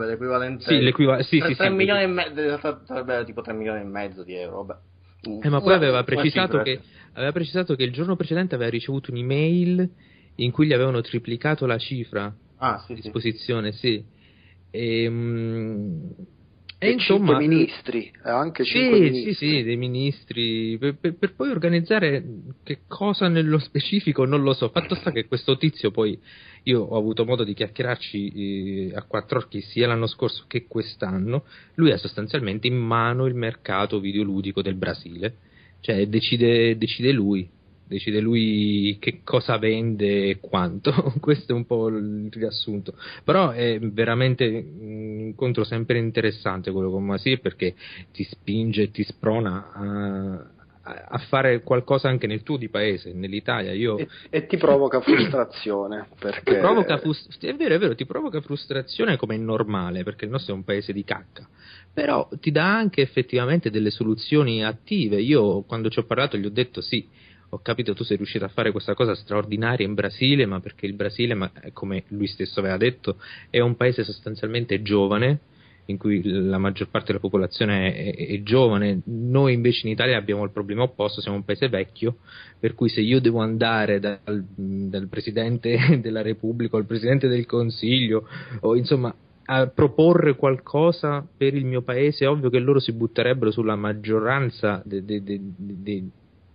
l'equivalente 0.06 0.64
sì, 0.64 0.80
l'equiva- 0.80 1.22
sì, 1.22 1.40
3, 1.40 1.50
sì, 1.50 1.56
3 1.56 1.68
sì, 1.68 1.74
milioni 1.74 2.04
e 2.04 2.08
mezzo 2.08 3.26
tipo 3.26 3.42
3 3.42 3.54
milioni 3.54 3.82
e 3.82 3.84
mezzo 3.84 4.24
di 4.24 4.36
euro 4.36 4.64
vabbè. 4.64 4.80
Eh, 5.42 5.50
ma 5.50 5.62
poi 5.62 5.74
aveva 5.74 6.04
precisato, 6.04 6.62
che, 6.62 6.80
aveva 7.14 7.32
precisato 7.32 7.76
che 7.76 7.84
il 7.84 7.92
giorno 7.92 8.16
precedente 8.16 8.56
aveva 8.56 8.70
ricevuto 8.70 9.12
un'email 9.12 9.90
in 10.36 10.52
cui 10.52 10.68
gli 10.68 10.74
avevano 10.74 11.02
triplicato 11.02 11.66
la 11.66 11.78
cifra 11.78 12.34
ah, 12.58 12.84
sì, 12.86 12.94
a 12.94 12.96
disposizione, 12.96 13.72
sì. 13.72 14.04
E, 14.70 15.08
um, 15.08 16.14
e, 16.78 16.92
insomma, 16.92 17.38
ministri, 17.38 18.12
anche 18.24 18.66
sì, 18.66 18.80
ministri. 18.80 19.34
Sì, 19.34 19.46
sì, 19.46 19.64
dei 19.64 19.78
ministri, 19.78 20.78
per, 20.78 20.98
per, 20.98 21.16
per, 21.16 21.34
poi 21.34 21.50
organizzare 21.50 22.24
che 22.64 22.80
cosa 22.88 23.30
nello 23.30 23.60
specifico 23.60 24.26
non 24.26 24.42
lo 24.42 24.54
so. 24.54 24.70
Fatto 24.70 24.94
sta 24.96 25.12
che 25.12 25.26
questo 25.26 25.58
tizio 25.58 25.92
poi, 25.92 26.20
io 26.64 26.82
ho 26.82 26.98
avuto 26.98 27.24
modo 27.24 27.46
di 27.46 27.54
chiacchierarci 27.54 28.90
eh, 28.90 28.96
a 28.96 29.04
quattro 29.04 29.40
occhi 29.40 29.62
sia 29.62 29.88
l'anno 29.88 30.08
scorso 30.08 30.46
che 30.48 30.68
quest'anno, 30.68 31.46
lui 31.76 31.92
ha 31.92 31.98
sostanzialmente 31.98 32.68
in 32.68 32.76
mano 32.76 33.26
il 33.26 33.36
mercato 33.36 34.02
videoludico 34.02 34.62
del 34.62 34.76
Brasile, 34.76 35.38
cioè 35.80 36.06
decide, 36.08 36.78
decide 36.78 37.12
lui 37.12 37.50
decide 37.88 38.20
lui 38.20 38.98
che 39.00 39.22
cosa 39.24 39.58
vende 39.58 40.30
e 40.30 40.40
quanto. 40.40 41.14
Questo 41.20 41.54
è 41.54 41.56
un 41.56 41.66
po' 41.66 41.88
il 41.88 42.30
riassunto. 42.32 42.94
Però 43.24 43.52
è 43.52 43.80
veramente 43.80 44.46
un 44.46 45.20
incontro 45.20 45.64
sempre 45.64 45.98
interessante 45.98 46.72
quello 46.72 46.92
con 46.92 47.06
Masir 47.06 47.40
perché 47.40 47.76
ti 48.12 48.24
spinge 48.24 48.84
e 48.84 48.92
ti 48.92 49.04
sprona 49.04 49.72
a, 49.74 51.06
a 51.08 51.18
fare 51.18 51.64
qualcosa 51.64 52.10
anche 52.10 52.28
nel 52.28 52.44
tuo 52.44 52.58
di 52.58 52.70
paese, 52.70 53.14
nell'Italia. 53.14 53.72
Io... 53.74 53.98
E, 53.98 54.08
e 54.30 54.46
ti 54.46 54.58
provoca 54.58 55.02
frustrazione. 55.02 56.08
Perché... 56.20 56.58
Provoca 56.60 56.98
frust- 56.98 57.44
è 57.44 57.56
vero, 57.56 57.76
è 57.76 57.80
vero, 57.80 57.96
ti 57.96 58.06
provoca 58.06 58.40
frustrazione 58.42 59.18
come 59.18 59.36
è 59.36 59.40
normale, 59.40 60.04
perché 60.04 60.26
il 60.26 60.32
nostro 60.32 60.54
è 60.54 60.58
un 60.58 60.64
paese 60.64 60.94
di 60.94 61.04
cacca. 61.04 61.48
Però 61.94 62.28
ti 62.40 62.52
dà 62.52 62.76
anche 62.76 63.02
effettivamente 63.02 63.72
delle 63.72 63.90
soluzioni 63.90 64.64
attive. 64.64 65.20
Io 65.22 65.62
quando 65.64 65.90
ci 65.90 66.00
ho 66.00 66.04
parlato 66.04 66.38
gli 66.38 66.46
ho 66.46 66.52
detto 66.52 66.82
sì, 66.82 67.08
ho 67.56 67.60
capito 67.62 67.94
tu 67.94 68.04
sei 68.04 68.18
riuscito 68.18 68.44
a 68.44 68.50
fare 68.50 68.72
questa 68.72 68.94
cosa 68.94 69.16
straordinaria 69.16 69.86
in 69.86 69.94
Brasile, 69.94 70.46
ma 70.46 70.60
perché 70.60 70.86
il 70.86 70.94
Brasile, 70.94 71.34
ma, 71.34 71.50
come 71.74 72.04
lui 72.10 72.28
stesso 72.28 72.60
aveva 72.60 72.78
detto, 72.78 73.18
è 73.50 73.60
un 73.60 73.76
paese 73.76 74.04
sostanzialmente 74.04 74.82
giovane, 74.82 75.40
in 75.86 75.98
cui 75.98 76.22
la 76.24 76.58
maggior 76.58 76.90
parte 76.90 77.08
della 77.08 77.20
popolazione 77.20 77.94
è, 77.94 78.16
è, 78.16 78.28
è, 78.28 78.44
giovane, 78.44 79.02
noi 79.06 79.54
invece 79.54 79.88
in 79.88 79.94
Italia 79.94 80.18
abbiamo 80.18 80.44
il 80.44 80.52
problema 80.52 80.84
opposto, 80.84 81.22
siamo 81.22 81.38
un 81.38 81.46
paese 81.46 81.70
vecchio, 81.70 82.18
per 82.60 82.74
cui 82.74 82.90
se 82.90 83.02
io 83.02 83.22
devo 83.22 83.40
andare 83.40 84.00
dal, 84.00 84.20
dal 84.56 85.08
Presidente 85.08 86.00
della 86.02 86.22
Repubblica 86.22 86.76
o 86.76 86.80
al 86.80 86.86
Presidente 86.86 87.28
del 87.28 87.46
Consiglio, 87.46 88.28
o 88.62 88.76
insomma 88.76 89.16
a 89.48 89.68
proporre 89.68 90.36
qualcosa 90.36 91.26
per 91.38 91.54
il 91.54 91.66
mio 91.66 91.84
paese, 91.84 92.26
è 92.26 92.30
ovvio 92.30 92.50
che 92.50 92.58
loro 92.58 92.80
si 92.80 92.92
butterebbero 92.92 93.52
sulla 93.52 93.76
maggioranza 93.76 94.82
de, 94.84 95.06
de, 95.06 95.24
de, 95.24 95.40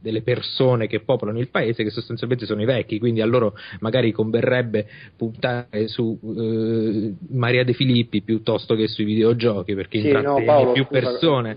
delle 0.01 0.23
persone 0.23 0.87
che 0.87 1.01
popolano 1.01 1.39
il 1.39 1.49
paese 1.49 1.83
che 1.83 1.91
sostanzialmente 1.91 2.47
sono 2.47 2.63
i 2.63 2.67
vecchi, 2.67 2.99
quindi 2.99 3.21
a 3.21 3.27
loro 3.27 3.55
magari 3.81 4.13
converrebbe 4.13 4.87
puntare 5.17 5.89
su 5.89 6.19
eh, 6.23 7.15
Maria 7.31 7.65
De 7.65 7.73
Filippi 7.73 8.23
piuttosto 8.23 8.75
che 8.75 8.87
sui 8.87 9.05
videogiochi 9.05 9.75
perché 9.75 10.01
Sì, 10.01 10.07
intratteni 10.07 10.39
no, 10.39 10.45
Paolo, 10.45 10.73
più 10.73 10.85
scusa, 10.85 11.01
persone. 11.01 11.57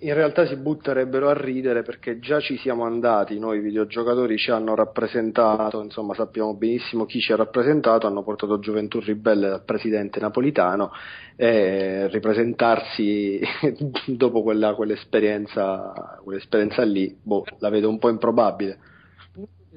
In 0.00 0.12
in 0.14 0.20
realtà 0.20 0.46
si 0.46 0.54
butterebbero 0.54 1.28
a 1.28 1.32
ridere 1.32 1.82
perché 1.82 2.20
già 2.20 2.38
ci 2.38 2.56
siamo 2.58 2.84
andati, 2.84 3.36
noi 3.36 3.58
videogiocatori 3.58 4.36
ci 4.36 4.52
hanno 4.52 4.76
rappresentato, 4.76 5.82
insomma 5.82 6.14
sappiamo 6.14 6.54
benissimo 6.54 7.04
chi 7.04 7.18
ci 7.18 7.32
ha 7.32 7.36
rappresentato, 7.36 8.06
hanno 8.06 8.22
portato 8.22 8.60
Gioventù 8.60 9.00
Ribelle 9.00 9.48
dal 9.48 9.64
presidente 9.64 10.20
napolitano 10.20 10.92
e 11.36 12.08
ripresentarsi 12.08 13.40
dopo 14.06 14.42
quella, 14.42 14.74
quell'esperienza, 14.74 16.20
quell'esperienza 16.22 16.82
lì, 16.84 17.16
boh, 17.20 17.44
la 17.58 17.70
vedo 17.70 17.88
un 17.88 17.98
po' 17.98 18.08
improbabile. 18.08 18.78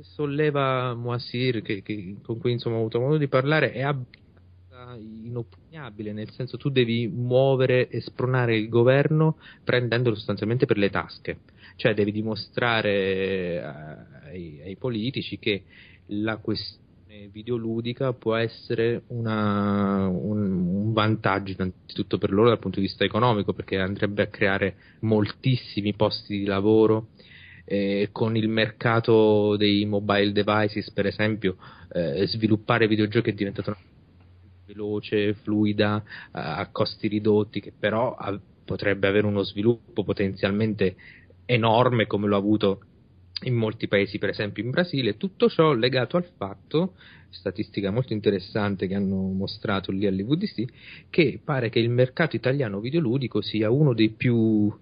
solleva 0.02 0.94
Moasir, 0.94 1.62
che, 1.62 1.82
che- 1.82 2.18
con 2.22 2.40
cui 2.40 2.52
insomma 2.52 2.76
ho 2.76 2.80
avuto 2.80 3.00
modo 3.00 3.18
di 3.18 3.28
parlare, 3.28 3.72
è 3.72 3.82
abbastanza 3.82 4.96
inoppugnabile, 5.00 6.14
nel 6.14 6.30
senso 6.32 6.58
tu 6.58 6.70
devi 6.70 7.08
muovere 7.08 7.88
e 7.90 8.02
spronare 8.02 8.56
il 8.56 8.70
governo 8.70 9.38
prendendolo 9.64 10.16
sostanzialmente 10.16 10.68
per 10.68 10.78
le 10.78 10.92
tasche, 10.92 11.40
cioè 11.76 11.96
devi 11.96 12.12
dimostrare 12.12 12.92
eh, 12.92 13.64
ai, 14.26 14.62
ai 14.64 14.76
politici 14.76 15.40
che 15.40 15.64
la 16.08 16.38
questione 16.38 16.86
videoludica 17.32 18.14
può 18.14 18.36
essere 18.36 19.04
una- 19.08 20.08
un, 20.08 20.40
un 20.68 20.94
vantaggio 20.94 21.54
innanzitutto 21.54 22.18
per 22.18 22.32
loro 22.32 22.50
dal 22.50 22.60
punto 22.60 22.80
di 22.80 22.86
vista 22.86 23.04
economico, 23.04 23.54
perché 23.54 23.78
andrebbe 23.80 24.24
a 24.24 24.28
creare 24.28 24.78
moltissimi 25.02 25.94
posti 25.96 26.38
di 26.40 26.46
lavoro, 26.46 27.10
eh, 27.66 28.10
con 28.12 28.36
il 28.38 28.48
mercato 28.50 29.56
dei 29.58 29.86
mobile 29.86 30.32
devices, 30.32 30.92
per 30.92 31.06
esempio, 31.08 31.58
eh, 31.90 32.26
sviluppare 32.28 32.88
videogiochi 32.88 33.30
è 33.32 33.34
diventato 33.34 33.70
una 33.72 33.80
veloce, 34.66 35.34
fluida, 35.36 36.04
a 36.32 36.70
costi 36.72 37.08
ridotti, 37.08 37.60
che 37.62 37.74
però 37.78 38.14
ha- 38.16 38.40
potrebbe 38.64 39.08
avere 39.08 39.26
uno 39.28 39.44
sviluppo 39.44 40.04
potenzialmente 40.04 40.96
enorme 41.46 42.06
come 42.08 42.28
l'ho 42.28 42.36
avuto 42.38 42.82
in 43.44 43.56
molti 43.56 43.88
paesi, 43.88 44.18
per 44.18 44.30
esempio 44.30 44.64
in 44.64 44.72
Brasile, 44.72 45.18
tutto 45.18 45.50
ciò 45.50 45.74
legato 45.74 46.18
al 46.18 46.26
fatto, 46.38 46.96
statistica 47.30 47.92
molto 47.92 48.14
interessante 48.14 48.88
che 48.88 48.96
hanno 48.96 49.16
mostrato 49.16 49.92
lì 49.92 50.08
all'IVDC, 50.08 50.66
che 51.10 51.40
pare 51.44 51.70
che 51.70 51.80
il 51.80 51.90
mercato 51.90 52.36
italiano 52.36 52.80
videoludico 52.80 53.42
sia 53.42 53.70
uno 53.70 53.94
dei 53.94 54.10
più 54.10 54.74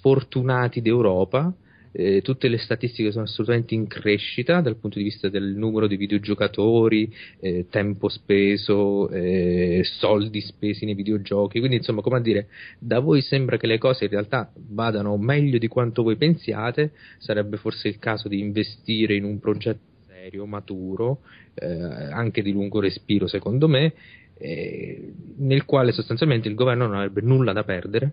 fortunati 0.00 0.80
d'Europa, 0.80 1.52
eh, 1.92 2.20
tutte 2.22 2.48
le 2.48 2.58
statistiche 2.58 3.10
sono 3.10 3.24
assolutamente 3.24 3.74
in 3.74 3.86
crescita 3.86 4.60
dal 4.60 4.76
punto 4.76 4.98
di 4.98 5.04
vista 5.04 5.28
del 5.28 5.54
numero 5.54 5.86
di 5.86 5.96
videogiocatori, 5.96 7.12
eh, 7.40 7.66
tempo 7.70 8.08
speso, 8.08 9.08
eh, 9.10 9.82
soldi 9.84 10.40
spesi 10.40 10.84
nei 10.84 10.94
videogiochi, 10.94 11.58
quindi 11.58 11.76
insomma 11.76 12.00
come 12.00 12.16
a 12.16 12.20
dire, 12.20 12.48
da 12.78 13.00
voi 13.00 13.20
sembra 13.20 13.56
che 13.56 13.66
le 13.66 13.78
cose 13.78 14.04
in 14.04 14.10
realtà 14.10 14.52
vadano 14.54 15.16
meglio 15.16 15.58
di 15.58 15.68
quanto 15.68 16.02
voi 16.02 16.16
pensiate, 16.16 16.92
sarebbe 17.18 17.56
forse 17.56 17.88
il 17.88 17.98
caso 17.98 18.28
di 18.28 18.40
investire 18.40 19.14
in 19.14 19.24
un 19.24 19.38
progetto 19.38 19.96
serio, 20.28 20.46
maturo, 20.46 21.20
eh, 21.54 21.66
anche 21.66 22.42
di 22.42 22.52
lungo 22.52 22.80
respiro 22.80 23.26
secondo 23.26 23.68
me, 23.68 23.94
eh, 24.38 25.12
nel 25.38 25.64
quale 25.64 25.92
sostanzialmente 25.92 26.48
il 26.48 26.54
governo 26.54 26.86
non 26.86 26.96
avrebbe 26.96 27.22
nulla 27.22 27.52
da 27.52 27.64
perdere, 27.64 28.12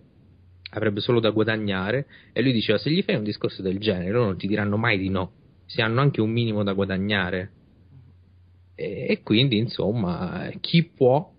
avrebbe 0.70 1.00
solo 1.00 1.20
da 1.20 1.30
guadagnare 1.30 2.06
e 2.32 2.42
lui 2.42 2.52
diceva 2.52 2.78
se 2.78 2.90
gli 2.90 3.02
fai 3.02 3.14
un 3.14 3.24
discorso 3.24 3.62
del 3.62 3.78
genere 3.78 4.10
loro 4.10 4.26
non 4.26 4.36
ti 4.36 4.46
diranno 4.46 4.76
mai 4.76 4.98
di 4.98 5.08
no, 5.08 5.32
se 5.66 5.82
hanno 5.82 6.00
anche 6.00 6.20
un 6.20 6.30
minimo 6.30 6.62
da 6.62 6.72
guadagnare. 6.72 7.50
E, 8.74 9.06
e 9.08 9.22
quindi 9.22 9.56
insomma 9.58 10.50
chi 10.60 10.84
può 10.84 11.32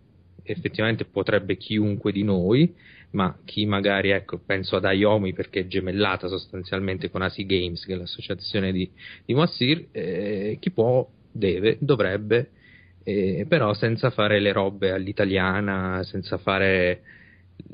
effettivamente 0.44 1.06
potrebbe 1.06 1.58
chiunque 1.58 2.12
di 2.12 2.24
noi 2.24 2.74
ma 3.12 3.38
chi 3.46 3.66
magari, 3.66 4.10
ecco, 4.10 4.40
penso 4.46 4.76
ad 4.76 4.86
Ayomi 4.86 5.34
perché 5.34 5.62
è 5.62 5.68
gemellata 5.68 6.28
sostanzialmente 6.28 7.10
con 7.10 7.22
Asi 7.22 7.46
Games, 7.46 7.86
che 7.86 7.94
è 7.94 7.96
l'associazione 7.96 8.72
di, 8.72 8.90
di 9.26 9.34
Moassir, 9.34 9.88
eh, 9.92 10.58
chi 10.60 10.72
può, 10.72 11.08
deve, 11.32 11.78
dovrebbe, 11.80 12.52
eh, 13.04 13.46
però 13.48 13.74
senza 13.74 14.10
fare 14.10 14.40
le 14.40 14.52
robe 14.52 14.92
all'italiana, 14.92 16.04
senza 16.04 16.38
fare 16.38 17.02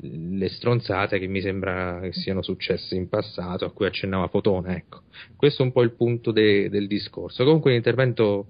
le 0.00 0.48
stronzate 0.48 1.18
che 1.18 1.26
mi 1.26 1.40
sembra 1.40 2.00
che 2.00 2.12
siano 2.12 2.42
successe 2.42 2.94
in 2.94 3.08
passato, 3.08 3.64
a 3.64 3.72
cui 3.72 3.86
accennava 3.86 4.28
Fotone, 4.28 4.76
ecco. 4.76 5.02
Questo 5.36 5.62
è 5.62 5.64
un 5.66 5.72
po' 5.72 5.82
il 5.82 5.94
punto 5.94 6.32
de- 6.32 6.68
del 6.68 6.86
discorso. 6.86 7.44
Comunque 7.44 7.72
l'intervento 7.72 8.48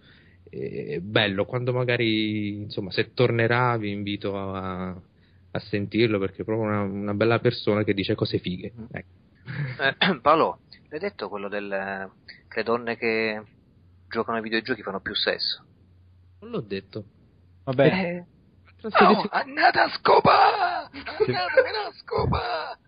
è 0.49 0.99
bello, 1.01 1.45
quando 1.45 1.73
magari, 1.73 2.63
insomma, 2.63 2.91
se 2.93 3.13
tornerà 3.13 3.77
vi 3.77 3.91
invito 3.91 4.37
a, 4.39 4.89
a 4.89 5.59
sentirlo 5.59 6.19
perché 6.19 6.43
è 6.43 6.45
proprio 6.45 6.67
una, 6.67 6.81
una 6.83 7.15
bella 7.15 7.39
persona 7.41 7.83
che 7.85 7.95
dice 7.95 8.15
cose 8.15 8.39
fighe. 8.39 8.73
Ecco. 8.91 9.09
Eh, 9.81 10.19
Paolo, 10.23 10.61
l'hai 10.89 11.01
detto 11.01 11.29
quello 11.29 11.49
del 11.49 12.11
che 12.49 12.59
le 12.61 12.65
donne 12.65 12.97
che 12.97 13.43
giocano 14.09 14.37
ai 14.37 14.43
videogiochi 14.43 14.83
fanno 14.83 15.01
più 15.01 15.15
sesso? 15.15 15.65
Non 16.41 16.51
l'ho 16.51 16.61
detto. 16.61 17.05
Vabbè, 17.65 17.87
Eh, 17.87 18.25
oh, 18.91 19.27
annata 19.31 19.85
a 19.85 19.89
scopa! 19.89 20.91
Annata 20.91 21.87
a 21.87 21.93
scopa! 21.93 22.79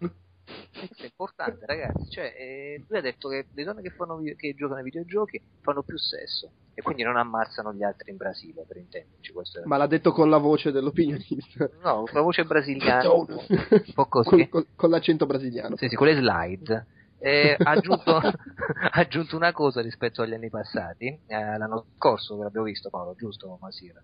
Questo 0.78 1.02
è 1.02 1.06
importante, 1.06 1.64
ragazzi. 1.64 2.10
Cioè, 2.10 2.34
eh, 2.36 2.84
lui 2.86 2.98
ha 2.98 3.02
detto 3.02 3.28
che 3.28 3.46
le 3.52 3.64
donne 3.64 3.82
che, 3.82 3.90
fanno 3.90 4.20
che 4.36 4.54
giocano 4.54 4.78
ai 4.78 4.84
videogiochi 4.84 5.40
fanno 5.62 5.82
più 5.82 5.96
sesso 5.96 6.50
e 6.74 6.82
quindi 6.82 7.02
non 7.02 7.16
ammazzano 7.16 7.72
gli 7.72 7.82
altri 7.82 8.10
in 8.10 8.16
Brasile, 8.16 8.64
per 8.66 8.76
intenderci. 8.76 9.32
Questo. 9.32 9.62
Ma 9.64 9.76
l'ha 9.76 9.86
detto 9.86 10.12
con 10.12 10.28
la 10.28 10.36
voce 10.36 10.70
dell'opinionista. 10.70 11.70
No, 11.82 12.04
con 12.04 12.10
la 12.12 12.20
voce 12.20 12.44
brasiliana, 12.44 13.12
un 13.12 13.26
po', 13.26 13.42
un 13.48 13.92
po' 13.94 14.06
così. 14.06 14.28
Col- 14.28 14.48
col- 14.48 14.66
con 14.76 14.90
l'accento 14.90 15.26
brasiliano. 15.26 15.76
Sì, 15.76 15.88
sì, 15.88 15.96
con 15.96 16.06
le 16.06 16.16
slide. 16.16 16.86
Eh, 17.18 17.56
ha, 17.58 17.70
aggiunto, 17.70 18.14
ha 18.20 18.90
aggiunto 18.92 19.36
una 19.36 19.52
cosa 19.52 19.80
rispetto 19.80 20.20
agli 20.20 20.34
anni 20.34 20.50
passati, 20.50 21.06
eh, 21.26 21.58
l'anno 21.58 21.86
scorso 21.96 22.36
che 22.36 22.42
l'abbiamo 22.42 22.66
visto 22.66 22.90
Paolo, 22.90 23.14
giusto 23.14 23.56
Masira? 23.58 24.02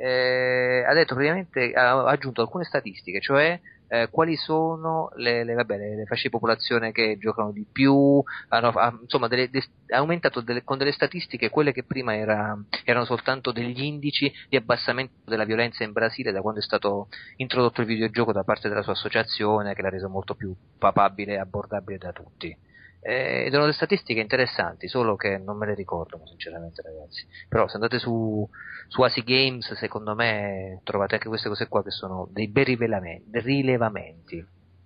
Eh, 0.00 0.84
ha 0.86 0.94
detto 0.94 1.14
praticamente, 1.14 1.72
ha 1.72 2.04
aggiunto 2.06 2.40
alcune 2.40 2.62
statistiche, 2.64 3.20
cioè 3.20 3.60
eh, 3.88 4.08
quali 4.10 4.36
sono 4.36 5.08
le, 5.16 5.42
le, 5.44 5.54
vabbè, 5.54 5.76
le, 5.76 5.96
le 5.96 6.04
fasce 6.04 6.24
di 6.24 6.30
popolazione 6.30 6.92
che 6.92 7.16
giocano 7.18 7.50
di 7.52 7.66
più, 7.70 8.22
hanno, 8.48 8.68
ha, 8.68 8.96
insomma 9.02 9.26
delle, 9.26 9.48
de- 9.50 9.64
ha 9.92 9.96
aumentato 9.96 10.40
delle- 10.40 10.62
con 10.62 10.78
delle 10.78 10.92
statistiche 10.92 11.48
quelle 11.50 11.72
che 11.72 11.84
prima 11.84 12.14
era- 12.14 12.56
erano 12.84 13.04
soltanto 13.06 13.50
degli 13.50 13.82
indici 13.82 14.30
di 14.48 14.56
abbassamento 14.56 15.14
della 15.24 15.44
violenza 15.44 15.82
in 15.84 15.92
Brasile 15.92 16.30
da 16.32 16.42
quando 16.42 16.60
è 16.60 16.62
stato 16.62 17.08
introdotto 17.36 17.80
il 17.80 17.86
videogioco 17.88 18.32
da 18.32 18.44
parte 18.44 18.68
della 18.68 18.82
sua 18.82 18.92
associazione 18.92 19.74
che 19.74 19.82
l'ha 19.82 19.88
reso 19.90 20.08
molto 20.08 20.34
più 20.34 20.54
papabile 20.78 21.32
e 21.34 21.38
abbordabile 21.38 21.98
da 21.98 22.12
tutti. 22.12 22.56
Eh, 23.00 23.40
ed 23.42 23.46
erano 23.48 23.62
delle 23.62 23.72
statistiche 23.72 24.20
interessanti, 24.20 24.88
solo 24.88 25.14
che 25.16 25.38
non 25.38 25.56
me 25.56 25.66
le 25.66 25.74
ricordo 25.74 26.20
sinceramente 26.26 26.82
ragazzi. 26.82 27.24
Però 27.48 27.68
se 27.68 27.76
andate 27.76 27.98
su, 27.98 28.48
su 28.88 29.02
Asi 29.02 29.22
Games 29.22 29.72
secondo 29.74 30.14
me 30.14 30.80
trovate 30.84 31.14
anche 31.14 31.28
queste 31.28 31.48
cose 31.48 31.68
qua 31.68 31.82
che 31.82 31.90
sono 31.90 32.28
dei 32.30 32.48
bei 32.48 32.64
rilevamenti 32.64 34.44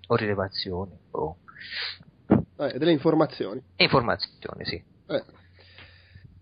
o 0.09 0.14
rilevazioni 0.14 0.93
o 1.12 1.39
Eh, 2.59 2.78
delle 2.78 2.93
informazioni. 2.93 3.62
informazioni, 3.76 4.64
sì. 4.64 4.82
Eh. 5.06 5.24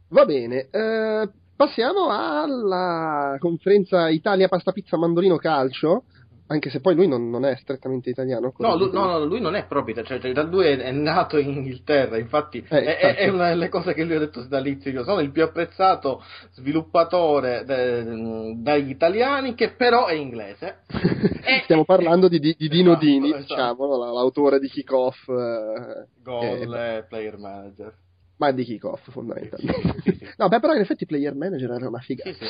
Va 0.08 0.24
bene, 0.24 0.68
eh, 0.70 1.30
passiamo 1.54 2.08
alla 2.10 3.36
conferenza 3.38 4.08
Italia 4.08 4.48
Pasta 4.48 4.72
Pizza 4.72 4.96
Mandolino 4.98 5.36
Calcio, 5.36 6.06
anche 6.50 6.68
se 6.68 6.80
poi 6.80 6.96
lui 6.96 7.06
non, 7.06 7.30
non 7.30 7.44
è 7.44 7.54
strettamente 7.56 8.10
italiano. 8.10 8.52
No, 8.58 8.76
lui, 8.76 8.90
no, 8.92 9.04
no, 9.06 9.24
lui 9.24 9.40
non 9.40 9.54
è 9.54 9.66
proprio, 9.66 10.02
cioè, 10.02 10.18
cioè, 10.18 10.32
lui 10.44 10.66
è, 10.66 10.76
è 10.78 10.90
nato 10.90 11.38
in 11.38 11.48
Inghilterra, 11.50 12.18
infatti 12.18 12.58
Eh, 12.68 12.82
è, 12.82 12.96
è- 12.98 13.06
infatti. 13.06 13.22
è 13.22 13.28
una 13.28 13.48
delle 13.50 13.68
cose 13.68 13.94
che 13.94 14.02
lui 14.02 14.16
ha 14.16 14.18
detto 14.18 14.42
dall'inizio, 14.46 14.90
io 14.90 15.04
sono 15.04 15.20
il 15.20 15.30
più 15.30 15.44
apprezzato 15.44 16.22
sviluppatore 16.54 17.64
de- 17.64 18.54
dagli 18.56 18.90
italiani 18.90 19.54
che 19.54 19.70
però 19.74 20.06
è 20.06 20.14
inglese. 20.14 20.80
Stiamo 21.62 21.84
parlando 21.84 22.26
di, 22.28 22.40
di- 22.40 22.56
di 22.58 22.68
Dino 22.80 22.90
Esatto, 22.90 23.04
Dini, 23.06 23.28
esatto. 23.28 23.42
diciamo, 23.54 24.12
l'autore 24.12 24.58
di 24.58 24.68
Kickoff, 24.68 25.28
eh, 25.28 26.06
Gol 26.22 26.74
eh, 26.74 26.96
e 26.96 27.04
player 27.04 27.38
manager. 27.38 27.94
Ma 28.40 28.52
di 28.52 28.64
Kickoff 28.64 29.10
fondamentalmente. 29.10 30.00
Sì, 30.00 30.10
sì, 30.12 30.16
sì. 30.24 30.28
No, 30.38 30.48
beh, 30.48 30.60
però 30.60 30.72
in 30.72 30.80
effetti 30.80 31.04
Player 31.04 31.34
Manager 31.34 31.70
era 31.72 31.86
una 31.88 31.98
figata. 32.00 32.32
Sì, 32.32 32.42
sì. 32.42 32.46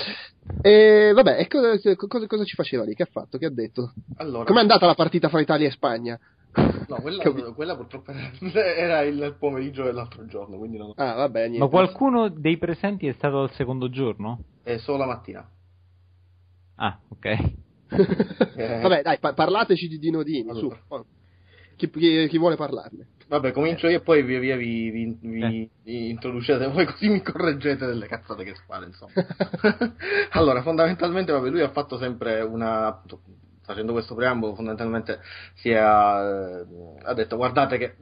E 0.62 1.11
vabbè, 1.12 1.41
e 1.41 1.49
cosa, 1.49 1.97
cosa- 1.97 2.27
cosa 2.29 2.45
ci 2.45 2.55
faceva 2.55 2.85
lì? 2.85 2.95
Che 2.95 3.03
ha 3.03 3.09
fatto? 3.11 3.39
Che 3.39 3.47
ha 3.47 3.51
detto? 3.51 3.93
Allora, 4.19 4.45
Com'è 4.45 4.61
andata 4.61 4.87
la 4.87 4.95
partita 4.95 5.29
fra 5.29 5.41
Italia 5.41 5.67
e 5.67 5.73
Spagna? 5.73 6.19
No, 6.89 7.01
quella, 7.01 7.23
quella 7.53 7.77
purtroppo 7.77 8.12
era, 8.55 9.03
il 9.03 9.35
pomeriggio 9.37 9.83
dell'altro 9.83 10.25
giorno, 10.27 10.59
quindi 10.59 10.79
non... 10.79 10.93
Ah, 10.95 11.15
vabbè, 11.15 11.41
niente. 11.41 11.59
ma 11.59 11.69
qualcuno 11.69 12.29
dei 12.29 12.57
presenti 12.57 13.09
è 13.09 13.12
stato 13.12 13.43
al 13.43 13.53
secondo 13.53 13.91
giorno? 13.91 14.45
è 14.62 14.77
solo 14.77 14.99
la 14.99 15.07
mattina. 15.07 15.51
Ah, 16.77 17.01
ok. 17.09 17.25
Eh. 17.27 17.59
Vabbè, 18.81 19.03
dai, 19.03 19.19
pa- 19.19 19.35
parlateci 19.35 19.89
di 19.89 19.99
Dino 19.99 20.23
Dini, 20.23 20.51
Allora. 20.51 20.79
su. 20.87 21.05
Chi, 21.77 21.91
chi- 21.91 22.29
chi 22.29 22.39
vuole 22.39 22.55
parlarne? 22.57 23.09
Vabbè, 23.31 23.52
comincio 23.52 23.86
io 23.86 23.98
e 23.98 24.01
poi 24.01 24.24
via 24.24 24.40
via 24.40 24.57
vi, 24.57 24.90
vi- 24.90 25.16
vi- 25.20 25.70
vi 25.85 26.11
introducete 26.11 26.66
voi 26.66 26.85
così 26.85 27.09
mi 27.09 27.23
correggete 27.23 27.86
delle 27.86 28.09
cazzate 28.09 28.43
che 28.43 28.57
spare, 28.57 28.86
insomma. 28.86 29.12
allora, 30.31 30.62
fondamentalmente, 30.62 31.31
vabbè, 31.31 31.48
lui 31.48 31.61
ha 31.61 31.70
fatto 31.70 31.97
sempre 31.97 32.40
una... 32.40 33.01
Facendo 33.62 33.93
questo 33.93 34.16
preambolo, 34.16 34.57
fondamentalmente 34.57 35.20
si 35.55 35.70
è, 35.70 35.77
eh, 35.78 36.66
ha 37.05 37.15
detto 37.15 37.36
guardate 37.36 37.78
che 37.78 37.94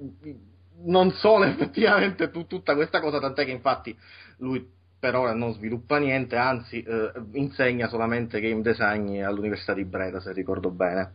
non 0.85 1.11
sono 1.13 1.45
effettivamente 1.47 2.31
tu- 2.31 2.47
tutta 2.47 2.75
questa 2.75 3.01
cosa, 3.01 3.21
tant'è 3.21 3.45
che 3.45 3.51
infatti 3.51 3.95
lui 4.39 4.67
per 4.99 5.15
ora 5.15 5.33
non 5.35 5.53
sviluppa 5.55 5.99
niente, 5.99 6.37
anzi 6.37 6.83
eh, 6.83 7.13
insegna 7.33 7.89
solamente 7.89 8.41
game 8.41 8.63
design 8.63 9.23
all'Università 9.23 9.75
di 9.75 9.85
Breda, 9.85 10.21
se 10.21 10.33
ricordo 10.33 10.71
bene. 10.71 11.15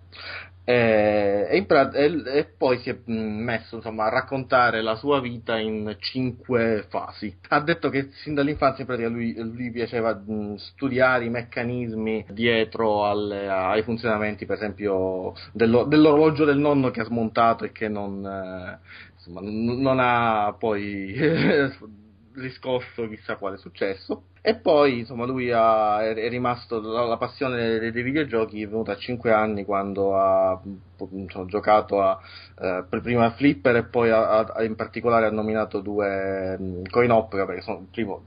E, 0.66 1.46
e 1.50 1.58
in 1.58 1.66
pra- 1.66 1.92
e- 1.92 2.24
e 2.26 2.46
poi 2.58 2.78
si 2.80 2.90
è 2.90 2.98
mh, 3.06 3.12
messo 3.14 3.76
insomma, 3.76 4.06
a 4.06 4.10
raccontare 4.10 4.82
la 4.82 4.96
sua 4.96 5.20
vita 5.20 5.58
in 5.60 5.94
cinque 6.00 6.86
fasi. 6.90 7.38
Ha 7.50 7.60
detto 7.60 7.90
che 7.90 8.12
sin 8.24 8.34
dall'infanzia 8.34 8.86
lui, 9.10 9.36
lui 9.36 9.72
piaceva 9.72 10.14
mh, 10.16 10.56
studiare 10.56 11.26
i 11.26 11.30
meccanismi 11.30 12.26
dietro 12.30 13.06
alle- 13.06 13.50
ai 13.50 13.84
funzionamenti, 13.84 14.46
per 14.46 14.56
esempio, 14.56 15.34
dello- 15.52 15.84
dell'orologio 15.84 16.46
del 16.46 16.58
nonno 16.58 16.92
che 16.92 17.02
ha 17.02 17.06
smontato 17.06 17.66
e 17.66 17.72
che 17.74 17.90
non, 17.90 18.26
eh, 18.26 18.80
insomma, 19.16 19.42
non 19.42 19.82
non 19.82 19.98
ha 20.00 20.56
poi 20.58 21.14
riscosso 22.36 23.08
chissà 23.08 23.38
quale 23.38 23.58
successo. 23.58 24.26
E 24.42 24.56
poi, 24.56 25.00
insomma, 25.00 25.26
lui 25.26 25.52
ha- 25.52 26.02
è, 26.04 26.28
rimasto 26.30 26.82
la, 26.82 27.18
passione 27.18 27.80
dei, 27.80 27.92
dei 27.92 28.04
videogiochi 28.04 28.62
è 28.62 28.68
venuta 28.68 28.92
a 28.94 28.98
5 28.98 29.32
anni 29.32 29.64
quando 29.66 30.18
ha 30.18 30.62
insomma, 31.12 31.46
giocato 31.46 32.02
a, 32.02 32.20
eh, 32.60 32.84
per 32.90 33.02
prima 33.02 33.26
a 33.26 33.32
Flipper 33.32 33.76
e 33.78 33.84
poi 33.86 34.10
ha- 34.10 34.40
ha- 34.40 34.64
in 34.64 34.76
particolare 34.76 35.28
ha 35.28 35.32
nominato 35.32 35.80
due 35.80 36.58
mh, 36.58 36.90
coin 36.90 37.12
op 37.12 37.30
perché 37.30 37.62
sono 37.62 37.80
il 37.80 37.88
primo 37.90 38.22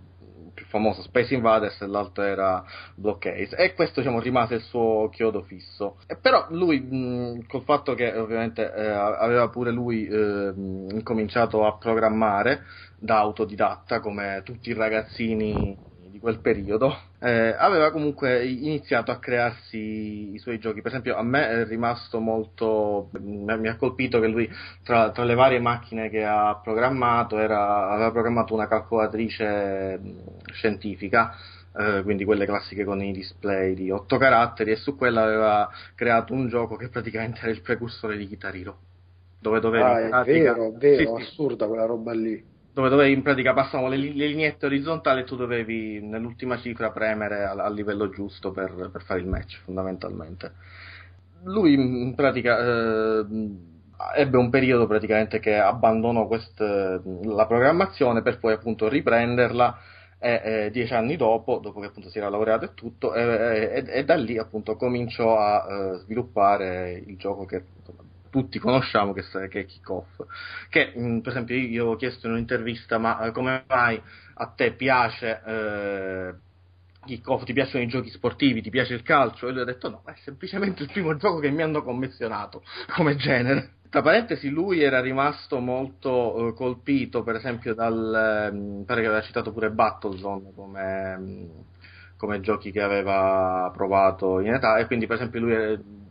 famoso 0.69 1.03
Space 1.03 1.35
Invaders 1.35 1.81
e 1.81 1.87
l'altro 1.87 2.23
era 2.23 2.65
Blockade 2.95 3.57
e 3.57 3.75
questo 3.75 4.01
diciamo 4.01 4.21
rimase 4.21 4.55
il 4.55 4.63
suo 4.63 5.09
chiodo 5.11 5.43
fisso. 5.43 5.97
E 6.07 6.17
però 6.17 6.47
lui 6.51 6.81
mh, 6.81 7.47
col 7.47 7.63
fatto 7.63 7.95
che 7.95 8.17
ovviamente 8.17 8.73
eh, 8.73 8.87
aveva 8.87 9.49
pure 9.49 9.71
lui 9.71 10.07
eh, 10.07 10.53
incominciato 10.55 11.65
a 11.65 11.77
programmare 11.77 12.65
da 12.99 13.19
autodidatta 13.19 14.01
come 14.01 14.43
tutti 14.45 14.71
i 14.71 14.75
ragazzini 14.75 15.77
di 16.11 16.19
quel 16.19 16.41
periodo, 16.41 16.97
eh, 17.29 17.55
aveva 17.59 17.91
comunque 17.91 18.45
iniziato 18.47 19.11
a 19.11 19.19
crearsi 19.19 20.33
i 20.35 20.39
suoi 20.39 20.59
giochi. 20.59 20.81
Per 20.83 20.91
esempio, 20.93 21.17
a 21.17 21.23
me 21.23 21.49
è 21.49 21.65
rimasto 21.67 22.21
molto. 22.21 23.11
mi 23.21 23.69
ha 23.69 23.77
colpito 23.77 24.21
che 24.21 24.29
lui, 24.29 24.49
tra, 24.83 25.11
tra 25.11 25.25
le 25.25 25.35
varie 25.35 25.59
macchine 25.61 26.09
che 26.11 26.25
ha 26.25 26.59
programmato, 26.63 27.39
era, 27.39 27.91
aveva 27.91 28.11
programmato 28.13 28.55
una 28.55 28.69
calcolatrice 28.69 30.01
scientifica. 30.53 31.35
eh, 31.79 32.03
quindi 32.03 32.25
quelle 32.25 32.47
classiche 32.47 32.85
con 32.85 33.03
i 33.03 33.13
display 33.13 33.75
di 33.75 33.91
8 33.91 34.17
caratteri 34.19 34.71
e 34.73 34.77
su 34.77 34.97
quella 34.97 35.23
aveva 35.25 35.71
creato 35.95 36.33
un 36.33 36.49
gioco 36.49 36.77
che 36.77 36.89
praticamente 36.89 37.41
era 37.41 37.51
il 37.51 37.61
precursore 37.61 38.17
di 38.17 38.27
Guitar 38.27 38.55
Hero 38.57 38.79
dove 39.39 39.61
dovevi 39.61 39.83
Ah, 39.85 39.99
è 40.01 40.09
pratica- 40.09 40.55
vero, 40.55 40.67
è 40.69 40.73
vero, 40.73 41.17
Sì, 41.17 41.23
sì 41.25 41.31
assurda 41.31 41.67
quella 41.67 41.85
roba 41.85 42.13
lì. 42.13 42.43
Dove 42.77 42.91
dovevi 42.91 43.15
in 43.15 43.23
pratica 43.23 43.55
passavano 43.55 43.89
le, 43.89 43.97
le 43.97 44.27
lineette 44.27 44.67
orizzontali 44.67 45.23
e 45.23 45.25
tu 45.25 45.35
dovevi 45.35 45.99
nell'ultima 46.03 46.59
cifra 46.61 46.91
premere 46.91 47.43
al, 47.43 47.59
al 47.59 47.73
livello 47.73 48.11
giusto 48.11 48.53
per, 48.53 48.91
per 48.93 49.03
fare 49.03 49.21
il 49.21 49.27
match 49.27 49.63
fondamentalmente. 49.65 50.53
Lui 51.45 51.73
in 51.73 52.15
pratica 52.15 52.59
eh, 52.59 53.25
ebbe 54.17 54.37
un 54.37 54.51
periodo 54.51 54.87
praticamente 54.87 55.39
che 55.39 55.57
abbandonò 55.57 56.27
quest- 56.27 56.61
la 56.61 57.47
programmazione 57.47 58.21
per 58.21 58.39
poi 58.39 58.53
appunto 58.53 58.91
riprenderla 58.91 59.79
e 60.19 60.41
eh, 60.45 60.71
dieci 60.71 60.93
anni 60.93 61.17
dopo, 61.17 61.59
dopo 61.59 61.81
che 61.81 61.87
appunto 61.87 62.11
si 62.11 62.19
era 62.19 62.29
laureato 62.29 62.67
e 62.67 62.75
tutto, 62.75 63.15
e, 63.15 63.23
e- 63.23 63.85
e 63.87 64.05
da 64.05 64.17
lì 64.17 64.37
appunto 64.37 64.77
cominciò 64.77 65.39
a 65.39 65.95
eh, 65.95 65.99
sviluppare 66.01 67.03
il 67.07 67.17
gioco 67.17 67.47
che 67.47 67.63
tutti 68.37 68.59
conosciamo 68.59 69.15
che, 69.15 69.25
che 69.49 69.61
è 69.61 69.65
Kickoff 69.65 70.21
che 70.69 70.93
mh, 70.95 71.21
per 71.21 71.33
esempio 71.33 71.57
io, 71.57 71.87
ho 71.87 71.97
chiesto 71.97 72.27
in 72.27 72.35
un'intervista 72.35 72.99
ma 72.99 73.25
eh, 73.25 73.33
come 73.33 73.65
mai 73.67 73.99
a 74.35 74.47
te 74.49 74.73
piace 74.73 75.43
eh, 75.47 76.35
Kickoff, 77.07 77.45
ti 77.45 77.53
piacciono 77.53 77.85
i 77.85 77.87
giochi 77.89 78.11
sportivi, 78.11 78.61
ti 78.61 78.69
piace 78.69 78.93
il 78.95 79.03
calcio? 79.03 79.47
E 79.47 79.53
lui 79.53 79.61
ha 79.61 79.65
detto 79.65 79.89
no, 79.89 80.03
è 80.05 80.13
semplicemente 80.25 80.83
il 80.83 80.91
primo 80.91 81.15
gioco 81.17 81.39
che 81.39 81.51
mi 81.51 81.63
hanno 81.63 81.83
commissionato 81.83 82.63
come 82.95 83.15
genere. 83.15 83.75
Tra 83.89 84.03
parentesi, 84.03 84.49
lui 84.49 84.83
era 84.83 85.01
rimasto 85.01 85.61
molto 85.61 86.49
eh, 86.49 86.55
colpito, 86.55 87.23
per 87.23 87.37
esempio, 87.37 87.75
dal. 87.75 88.51
ehm, 88.53 88.85
pare 88.85 89.03
che 89.03 89.07
aveva 89.07 89.23
citato 89.23 89.53
pure 89.53 89.71
Battlezone 89.71 90.53
come, 90.53 91.17
mm, 91.17 91.49
come 92.17 92.41
giochi 92.41 92.73
che 92.73 92.83
aveva 92.83 93.71
provato 93.73 94.41
in 94.41 94.53
età, 94.53 94.79
e 94.79 94.87
quindi, 94.87 95.07
per 95.07 95.17
esempio, 95.17 95.41
lui 95.41 95.55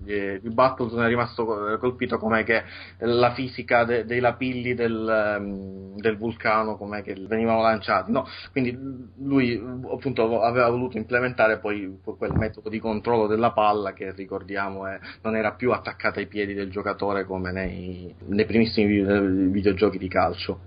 eh, 0.06 0.16
eh, 0.26 0.40
di 0.42 0.50
Battlezone 0.50 1.06
è 1.06 1.10
rimasto 1.10 1.74
eh, 1.74 1.78
colpito 1.78 2.18
come 2.18 2.44
che 2.44 2.64
la 3.00 3.34
fisica 3.34 3.84
de- 3.84 4.06
dei 4.06 4.20
lapilli 4.20 4.74
del, 4.74 5.08
ehm, 5.08 5.96
del 5.98 6.18
vulcano, 6.18 6.78
come 6.78 7.02
che 7.02 7.14
venivano 7.14 7.62
lanciati, 7.62 8.12
no? 8.12 8.28
Quindi 8.52 8.78
lui 9.18 9.62
appunto 9.92 10.42
aveva 10.42 10.70
voluto 10.70 10.98
implementare 10.98 11.60
poi 11.60 12.00
quel 12.04 12.34
metodo 12.34 12.70
di 12.70 12.80
controllo 12.80 13.28
della 13.28 13.52
palla 13.52 13.94
che 13.94 14.12
ricordiamo 14.12 14.88
è- 14.88 15.00
non 15.22 15.36
era 15.36 15.54
più 15.54 15.72
attaccata 15.72 16.20
ai 16.20 16.28
piedi 16.28 16.54
del 16.54 16.70
giocatore 16.70 17.26
come 17.26 17.52
nei, 17.52 18.14
nei 18.28 18.46
primissimi 18.46 18.88
vi- 18.88 19.52
videogiochi 19.52 19.98
di 19.98 20.08
calcio. 20.08 20.60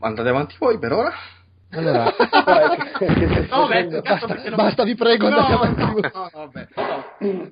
Andate 0.00 0.28
avanti 0.28 0.56
voi 0.58 0.78
per 0.78 0.92
ora? 0.92 1.12
Allora, 1.72 2.04
No, 3.50 3.66
beh, 3.68 3.88
cazzo, 4.02 4.02
basta, 4.02 4.26
perché 4.26 4.48
non- 4.48 4.56
basta, 4.56 4.84
vi 4.84 4.94
prego, 4.94 5.28
No, 5.28 5.36
no, 5.36 5.48
no, 5.48 6.30
vabbè, 6.32 6.68
no. 6.74 7.04
No, 7.20 7.50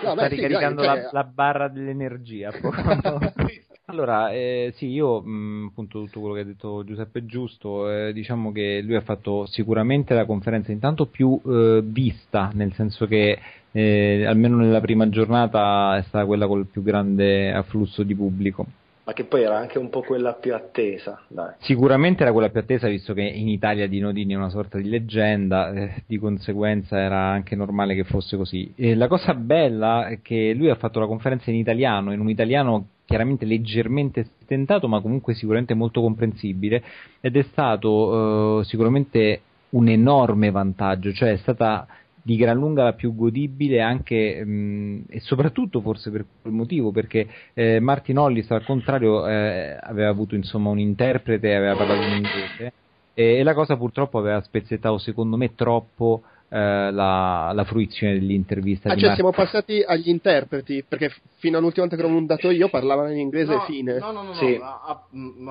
sta 0.00 0.14
beh, 0.14 0.28
sì, 0.28 0.34
ricaricando 0.34 0.82
dai, 0.82 0.94
la, 0.96 1.02
cioè, 1.02 1.10
la 1.12 1.24
barra 1.24 1.68
dell'energia. 1.68 2.50
allora, 3.86 4.32
eh, 4.32 4.72
sì, 4.76 4.86
io 4.88 5.20
mh, 5.22 5.68
appunto 5.70 6.00
tutto 6.04 6.20
quello 6.20 6.34
che 6.34 6.40
ha 6.40 6.44
detto 6.44 6.84
Giuseppe 6.84 7.20
è 7.20 7.24
giusto. 7.24 7.90
eh, 7.90 8.12
diciamo 8.12 8.50
che 8.52 8.80
lui 8.84 8.96
ha 8.96 9.00
fatto 9.02 9.46
sicuramente 9.46 10.14
la 10.14 10.24
conferenza 10.24 10.72
intanto 10.72 11.06
più 11.06 11.40
eh, 11.46 11.80
vista, 11.84 12.50
nel 12.52 12.72
senso 12.74 13.06
che 13.06 13.38
eh, 13.70 14.24
almeno 14.26 14.56
nella 14.56 14.80
prima 14.80 15.08
giornata 15.08 15.96
è 15.96 16.02
stata 16.02 16.24
quella 16.26 16.46
col 16.46 16.66
più 16.66 16.82
grande 16.82 17.52
afflusso 17.52 18.02
di 18.02 18.14
pubblico. 18.14 18.66
Ma 19.06 19.12
che 19.12 19.22
poi 19.22 19.42
era 19.42 19.56
anche 19.56 19.78
un 19.78 19.88
po' 19.88 20.00
quella 20.02 20.32
più 20.32 20.52
attesa, 20.52 21.22
dai. 21.28 21.54
Sicuramente 21.58 22.24
era 22.24 22.32
quella 22.32 22.48
più 22.48 22.58
attesa, 22.58 22.88
visto 22.88 23.14
che 23.14 23.22
in 23.22 23.46
Italia 23.46 23.86
Dino 23.86 24.10
Dini 24.10 24.32
è 24.32 24.36
una 24.36 24.48
sorta 24.48 24.78
di 24.78 24.88
leggenda, 24.88 25.72
eh, 25.72 26.02
di 26.06 26.18
conseguenza 26.18 26.98
era 26.98 27.20
anche 27.20 27.54
normale 27.54 27.94
che 27.94 28.02
fosse 28.02 28.36
così. 28.36 28.72
E 28.74 28.96
la 28.96 29.06
cosa 29.06 29.32
bella 29.34 30.08
è 30.08 30.20
che 30.22 30.52
lui 30.54 30.70
ha 30.70 30.74
fatto 30.74 30.98
la 30.98 31.06
conferenza 31.06 31.50
in 31.50 31.56
italiano, 31.56 32.12
in 32.12 32.18
un 32.18 32.28
italiano 32.28 32.86
chiaramente 33.04 33.44
leggermente 33.44 34.26
stentato, 34.42 34.88
ma 34.88 35.00
comunque 35.00 35.34
sicuramente 35.34 35.74
molto 35.74 36.00
comprensibile, 36.00 36.82
ed 37.20 37.36
è 37.36 37.42
stato 37.42 38.58
eh, 38.58 38.64
sicuramente 38.64 39.40
un 39.68 39.86
enorme 39.86 40.50
vantaggio, 40.50 41.12
cioè 41.12 41.30
è 41.30 41.36
stata 41.36 41.86
di 42.26 42.34
gran 42.34 42.56
lunga 42.58 42.82
la 42.82 42.92
più 42.94 43.14
godibile 43.14 43.80
anche 43.80 44.44
mh, 44.44 45.04
e 45.08 45.20
soprattutto 45.20 45.80
forse 45.80 46.10
per 46.10 46.24
quel 46.42 46.52
motivo 46.52 46.90
perché 46.90 47.28
eh, 47.54 47.78
Martin 47.78 48.18
Hollis 48.18 48.50
al 48.50 48.64
contrario 48.64 49.28
eh, 49.28 49.78
aveva 49.80 50.08
avuto 50.08 50.34
insomma 50.34 50.70
un 50.70 50.80
interprete 50.80 51.54
aveva 51.54 51.76
parlato 51.76 52.02
in 52.02 52.14
inglese 52.14 52.72
e, 53.14 53.36
e 53.36 53.42
la 53.44 53.54
cosa 53.54 53.76
purtroppo 53.76 54.18
aveva 54.18 54.40
spezzettato 54.40 54.98
secondo 54.98 55.36
me 55.36 55.54
troppo 55.54 56.22
eh, 56.48 56.90
la, 56.90 57.52
la 57.54 57.64
fruizione 57.64 58.14
dell'intervista 58.14 58.88
Ah, 58.90 58.94
di 58.94 59.00
cioè 59.02 59.10
Martin. 59.10 59.30
siamo 59.30 59.44
passati 59.44 59.82
agli 59.86 60.08
interpreti, 60.08 60.84
perché 60.86 61.08
f- 61.10 61.20
fino 61.38 61.58
all'ultima 61.58 61.86
volta 61.86 62.00
che 62.00 62.08
l'ho 62.08 62.12
mandato 62.14 62.50
io 62.50 62.68
parlavano 62.68 63.10
in 63.12 63.18
inglese 63.18 63.52
No, 63.54 63.62
e 63.62 63.66
fine. 63.66 63.98
No, 63.98 64.10
no, 64.10 64.22
no, 64.22 64.28
no, 64.28 64.34
Sì. 64.34 64.58
a, 64.60 64.80
a- 64.84 64.90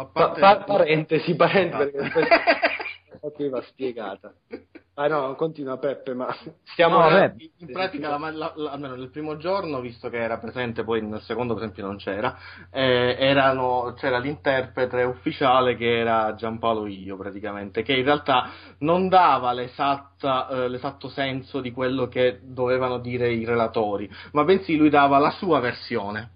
a 0.02 0.06
Pa- 0.06 0.07
parte... 0.11 0.39
pa- 0.41 0.57
parentesi, 0.65 1.35
parentesi, 1.35 1.95
Esatto. 1.95 2.19
perché 3.22 3.30
questa 3.31 3.49
va 3.49 3.61
spiegata. 3.61 4.34
Ah 4.97 5.07
no, 5.07 5.35
continua 5.35 5.77
Peppe, 5.77 6.13
ma 6.13 6.34
stiamo... 6.63 6.95
No, 6.99 7.09
vabbè. 7.09 7.34
in, 7.38 7.49
in 7.57 7.72
pratica, 7.72 8.17
la- 8.17 8.30
la- 8.31 8.53
la- 8.55 8.72
almeno 8.72 8.95
nel 8.95 9.09
primo 9.09 9.35
giorno, 9.35 9.81
visto 9.81 10.09
che 10.09 10.17
era 10.17 10.38
presente, 10.38 10.85
poi 10.85 11.01
nel 11.05 11.19
secondo, 11.22 11.53
per 11.53 11.63
esempio, 11.63 11.85
non 11.85 11.97
c'era, 11.97 12.38
eh, 12.72 13.17
erano- 13.19 13.93
c'era 13.97 14.19
l'interprete 14.19 15.03
ufficiale 15.03 15.76
che 15.76 15.97
era 15.99 16.34
Giampaolo 16.35 16.88
Io, 16.88 17.17
praticamente, 17.17 17.84
che 17.84 17.91
in 17.93 18.05
realtà 18.05 18.49
non 18.80 19.09
dava 19.09 19.51
l'esatta, 19.51 20.47
eh, 20.47 20.69
l'esatto 20.69 21.09
senso 21.09 21.59
di 21.59 21.72
quello 21.72 22.07
che 22.07 22.39
dovevano 22.43 22.97
dire 22.99 23.30
i 23.34 23.43
relatori, 23.43 24.09
ma 24.31 24.45
bensì 24.45 24.77
lui 24.77 24.89
dava 24.89 25.17
la 25.17 25.31
sua 25.31 25.59
versione. 25.59 26.31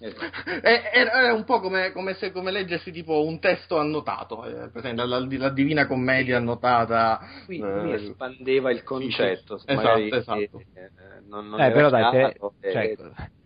E- 0.00 0.90
Era 0.94 1.12
era 1.24 1.34
un 1.34 1.44
po' 1.44 1.60
come, 1.60 1.92
come 1.92 2.14
se 2.14 2.32
come 2.32 2.50
leggessi 2.50 2.90
tipo 2.90 3.22
un 3.24 3.38
testo 3.38 3.78
annotato, 3.78 4.44
eh, 4.46 4.70
per 4.70 4.78
esempio 4.82 5.04
la, 5.04 5.18
la 5.18 5.50
Divina 5.50 5.86
Commedia 5.86 6.38
annotata. 6.38 7.20
Qui, 7.44 7.58
eh, 7.60 7.94
espandeva 7.94 8.70
il 8.70 8.82
concetto, 8.82 9.58
se 9.58 9.64
esatto, 9.72 9.76
magari 9.76 10.08
esatto. 10.08 10.62
eh, 10.74 10.90
non, 11.28 11.48
non 11.48 11.60
Eh, 11.60 11.70
però 11.70 11.90
dai, 11.90 12.02
te- 12.02 12.16
chiaro, 12.16 12.54
cioè, 12.60 12.82
eh, 12.96 13.38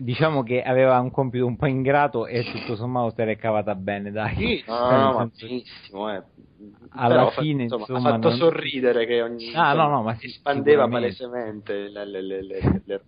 diciamo 0.00 0.42
che 0.42 0.62
aveva 0.62 0.98
un 1.00 1.10
compito 1.10 1.46
un 1.46 1.56
po' 1.56 1.66
ingrato 1.66 2.26
e 2.26 2.42
tutto 2.44 2.76
sommato 2.76 3.12
se 3.14 3.24
l'è 3.24 3.36
cavata 3.36 3.74
bene, 3.74 4.10
dai. 4.10 4.34
Sì, 4.36 4.62
no, 4.66 4.74
no, 4.90 4.96
nel 4.96 5.12
ma 5.14 5.18
senso- 5.30 5.46
benissimo, 5.46 6.14
eh. 6.14 6.22
Alla 6.90 7.08
Però, 7.26 7.30
fine, 7.30 7.62
insomma, 7.64 7.82
insomma, 7.82 7.98
ha 8.08 8.12
fatto 8.12 8.28
non- 8.28 8.38
sorridere 8.38 9.06
che 9.06 9.22
ogni 9.22 9.52
Ah, 9.54 9.74
no, 9.74 9.88
no, 9.88 10.02
ma 10.02 10.14
si 10.14 10.28
sì, 10.28 10.34
spandeva 10.34 10.84
sicuramente. 10.84 11.24
palesemente 11.24 11.88
le, 11.88 12.04
le, 12.06 12.22
le, 12.22 12.42
le, 12.84 13.04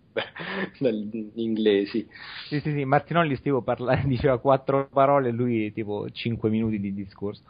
le 0.79 0.91
inglesi. 1.35 2.07
Sì, 2.49 2.61
sì, 2.61 2.73
sì, 2.73 2.85
Martinolli 2.85 3.37
stivo 3.37 3.63
parla- 3.63 3.97
diceva 4.05 4.39
quattro 4.39 4.89
parole 4.89 5.29
e 5.29 5.33
lui 5.33 5.73
tipo 5.73 6.09
cinque 6.11 6.51
minuti 6.51 6.81
di 6.81 6.93
discorso. 6.95 7.43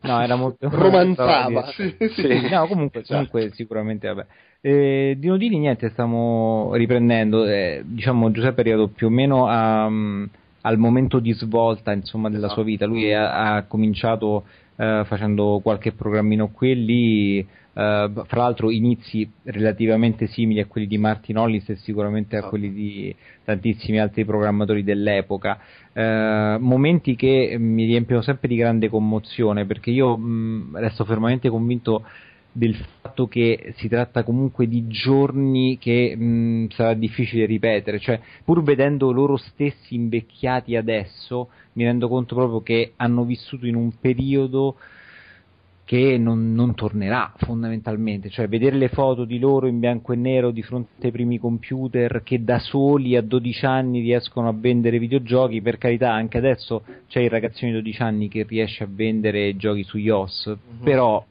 No, 0.00 0.20
era 0.20 0.36
molto... 0.36 0.68
Romanzava. 0.68 1.66
Sì, 1.72 1.96
sì. 2.14 2.48
No, 2.50 2.66
comunque, 2.68 3.04
comunque 3.04 3.50
sicuramente, 3.52 4.06
vabbè. 4.08 4.26
Eh, 4.60 5.16
di 5.18 5.28
Nodini 5.28 5.58
niente, 5.58 5.90
stiamo 5.90 6.70
riprendendo, 6.74 7.44
eh, 7.44 7.82
diciamo 7.84 8.30
Giuseppe 8.30 8.62
è 8.62 8.68
arrivato 8.68 8.88
più 8.88 9.06
o 9.06 9.10
meno 9.10 9.46
a, 9.46 9.88
mm, 9.88 10.24
al 10.62 10.78
momento 10.78 11.18
di 11.20 11.32
svolta 11.32 11.92
insomma 11.92 12.30
della 12.30 12.48
sua 12.48 12.64
vita, 12.64 12.86
lui 12.86 13.12
ha, 13.12 13.54
ha 13.54 13.62
cominciato 13.64 14.44
eh, 14.76 15.02
facendo 15.06 15.60
qualche 15.62 15.92
programmino 15.92 16.48
qui 16.48 16.70
e 16.70 16.74
lì, 16.74 17.38
eh, 17.38 17.46
fra 17.72 18.40
l'altro 18.40 18.70
inizi 18.70 19.30
relativamente 19.44 20.26
simili 20.26 20.60
a 20.60 20.66
quelli 20.66 20.86
di 20.86 20.98
Martin 20.98 21.36
Hollis 21.38 21.68
e 21.68 21.76
sicuramente 21.76 22.36
a 22.36 22.48
quelli 22.48 22.72
di 22.72 23.14
tantissimi 23.44 24.00
altri 24.00 24.24
programmatori 24.24 24.82
dell'epoca. 24.82 25.60
Eh, 25.92 26.56
momenti 26.58 27.14
che 27.14 27.56
mi 27.58 27.84
riempiono 27.84 28.22
sempre 28.22 28.48
di 28.48 28.56
grande 28.56 28.88
commozione 28.88 29.66
perché 29.66 29.90
io 29.90 30.16
mh, 30.16 30.78
resto 30.78 31.04
fermamente 31.04 31.48
convinto 31.50 32.04
del 32.56 32.74
fatto 32.74 33.26
che 33.28 33.74
si 33.76 33.86
tratta 33.86 34.24
comunque 34.24 34.66
di 34.66 34.86
giorni 34.86 35.76
che 35.78 36.16
mh, 36.16 36.68
sarà 36.70 36.94
difficile 36.94 37.44
ripetere, 37.44 37.98
cioè 37.98 38.18
pur 38.44 38.62
vedendo 38.62 39.12
loro 39.12 39.36
stessi 39.36 39.94
invecchiati 39.94 40.74
adesso, 40.74 41.48
mi 41.74 41.84
rendo 41.84 42.08
conto 42.08 42.34
proprio 42.34 42.62
che 42.62 42.92
hanno 42.96 43.24
vissuto 43.24 43.66
in 43.66 43.74
un 43.74 43.92
periodo 44.00 44.76
che 45.84 46.16
non, 46.18 46.54
non 46.54 46.74
tornerà 46.74 47.32
fondamentalmente, 47.36 48.30
cioè 48.30 48.48
vedere 48.48 48.76
le 48.76 48.88
foto 48.88 49.24
di 49.24 49.38
loro 49.38 49.66
in 49.66 49.78
bianco 49.78 50.14
e 50.14 50.16
nero 50.16 50.50
di 50.50 50.62
fronte 50.62 51.06
ai 51.06 51.12
primi 51.12 51.38
computer 51.38 52.22
che 52.24 52.42
da 52.42 52.58
soli 52.58 53.16
a 53.16 53.20
12 53.20 53.66
anni 53.66 54.00
riescono 54.00 54.48
a 54.48 54.54
vendere 54.56 54.98
videogiochi, 54.98 55.60
per 55.60 55.76
carità 55.76 56.10
anche 56.10 56.38
adesso 56.38 56.82
c'è 57.06 57.20
il 57.20 57.30
ragazzino 57.30 57.70
di 57.70 57.82
12 57.82 58.02
anni 58.02 58.28
che 58.28 58.46
riesce 58.48 58.82
a 58.82 58.88
vendere 58.90 59.56
giochi 59.56 59.84
su 59.84 59.98
iOS, 59.98 60.56
però 60.82 61.24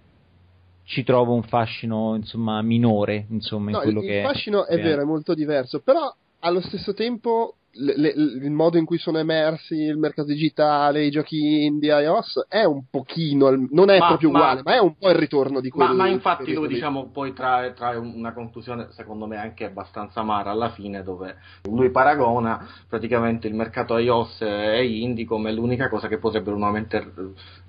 ci 0.85 1.03
trovo 1.03 1.33
un 1.33 1.43
fascino 1.43 2.15
insomma 2.15 2.61
minore 2.61 3.25
insomma 3.29 3.71
in 3.71 3.75
No, 3.75 3.81
quello 3.81 4.01
il, 4.01 4.07
che 4.07 4.15
il 4.17 4.23
fascino 4.23 4.65
è 4.65 4.75
che 4.75 4.81
vero, 4.81 5.01
è 5.01 5.05
molto 5.05 5.33
diverso, 5.33 5.79
però 5.81 6.13
allo 6.39 6.61
stesso 6.61 6.93
tempo 6.93 7.55
le- 7.77 7.93
le- 7.97 8.13
il 8.15 8.51
modo 8.51 8.77
in 8.77 8.85
cui 8.85 8.97
sono 8.97 9.17
emersi 9.17 9.75
il 9.75 9.97
mercato 9.97 10.27
digitale, 10.29 11.03
i 11.05 11.09
giochi 11.11 11.65
indie, 11.65 11.91
iOS 12.01 12.45
è 12.47 12.63
un 12.63 12.83
pochino, 12.89 13.49
non 13.69 13.89
è 13.89 13.99
Ma- 13.99 14.07
proprio 14.07 14.31
ma- 14.31 14.39
uguale, 14.39 14.61
ma 14.63 14.75
è 14.75 14.79
un 14.79 14.95
po' 14.97 15.09
il 15.09 15.15
ritorno 15.15 15.59
di 15.59 15.69
Ma, 15.73 15.85
quel 15.85 15.97
ma 15.97 16.07
infatti 16.07 16.53
lui 16.53 16.67
diciamo 16.67 17.09
poi 17.11 17.33
trae, 17.33 17.73
trae 17.73 17.97
una 17.97 18.33
conclusione 18.33 18.87
secondo 18.91 19.25
me 19.27 19.37
anche 19.37 19.65
abbastanza 19.65 20.21
amara 20.21 20.51
alla 20.51 20.69
fine 20.69 21.03
dove 21.03 21.35
lui 21.69 21.89
paragona 21.91 22.65
praticamente 22.87 23.47
il 23.47 23.53
mercato 23.55 23.97
iOS 23.97 24.41
e 24.41 24.85
indie 24.85 25.25
come 25.25 25.51
l'unica 25.51 25.89
cosa 25.89 26.07
che 26.07 26.17
potrebbero 26.17 26.57
nuovamente 26.57 26.97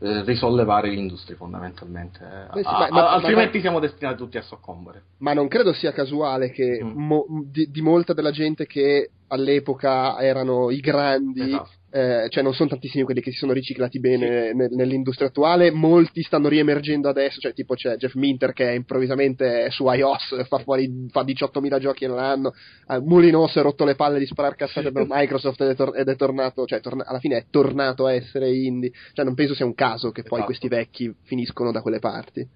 eh, 0.01 0.23
risollevare 0.25 0.89
l'industria 0.89 1.37
fondamentalmente. 1.37 2.21
Eh 2.55 2.63
sì, 2.63 2.69
A- 2.69 2.79
ma- 2.79 2.89
ma- 2.91 3.09
a- 3.09 3.13
altrimenti 3.15 3.57
ma- 3.57 3.63
siamo 3.63 3.79
destinati 3.81 4.17
tutti 4.17 4.37
a 4.39 4.43
soccombere. 4.43 5.03
Ma 5.19 5.33
non 5.33 5.49
credo 5.49 5.73
sia 5.73 5.93
casuale 5.93 6.51
che 6.51 6.81
Mm. 6.83 6.91
mo- 6.97 7.27
di, 7.45 7.71
di 7.71 7.81
molta 7.81 8.13
della 8.13 8.31
gente 8.31 8.67
che 8.67 9.11
all'epoca 9.29 10.19
erano 10.21 10.71
i 10.71 10.81
grandi, 10.81 11.41
Esatto. 11.43 11.71
eh, 11.91 12.27
cioè 12.29 12.43
non 12.43 12.53
sono 12.55 12.69
tantissimi 12.69 13.05
quelli 13.05 13.21
che 13.21 13.31
si 13.31 13.39
sono 13.39 13.53
riciclati 13.53 13.99
bene 14.01 14.53
nel- 14.53 14.71
nell'industria 14.73 15.29
attuale, 15.29 15.71
molti 15.71 16.23
stanno 16.23 16.49
riemergendo 16.49 17.09
adesso, 17.09 17.41
cioè 17.41 17.53
tipo 17.53 17.75
c'è 17.75 17.97
Jeff 17.97 18.15
Minter 18.15 18.53
che 18.53 18.73
improvvisamente 18.73 19.65
è 19.65 19.71
su 19.71 19.87
iOS, 19.91 20.47
fa 20.47 20.59
fuori 20.59 21.07
fa 21.11 21.23
18.000 21.23 21.79
giochi 21.79 22.05
all'anno, 22.05 22.53
eh, 22.89 23.01
Mulino 23.01 23.47
si 23.49 23.59
è 23.59 23.63
rotto 23.63 23.85
le 23.85 23.95
palle 23.95 24.19
di 24.19 24.27
sparare 24.27 24.57
cazzate 24.57 24.93
per 24.93 25.07
Microsoft 25.09 25.61
ed 25.63 25.69
è, 25.71 25.75
tor- 25.75 25.97
ed 25.97 26.09
è 26.09 26.17
tornato, 26.17 26.65
cioè 26.67 26.81
torna- 26.81 27.05
alla 27.07 27.19
fine 27.21 27.37
è 27.39 27.45
tornato 27.51 28.07
a 28.07 28.13
essere 28.13 28.53
indie, 28.53 28.93
cioè 29.13 29.25
non 29.25 29.35
penso 29.35 29.55
sia 29.55 29.65
un 29.67 29.75
caso 29.75 30.11
che 30.11 30.23
poi 30.23 30.39
Esatto. 30.41 30.45
questi 30.45 30.69
vecchi 30.69 31.15
finiscono 31.25 31.73
da 31.73 31.81
quelle 31.83 31.99
parti. 31.99 32.47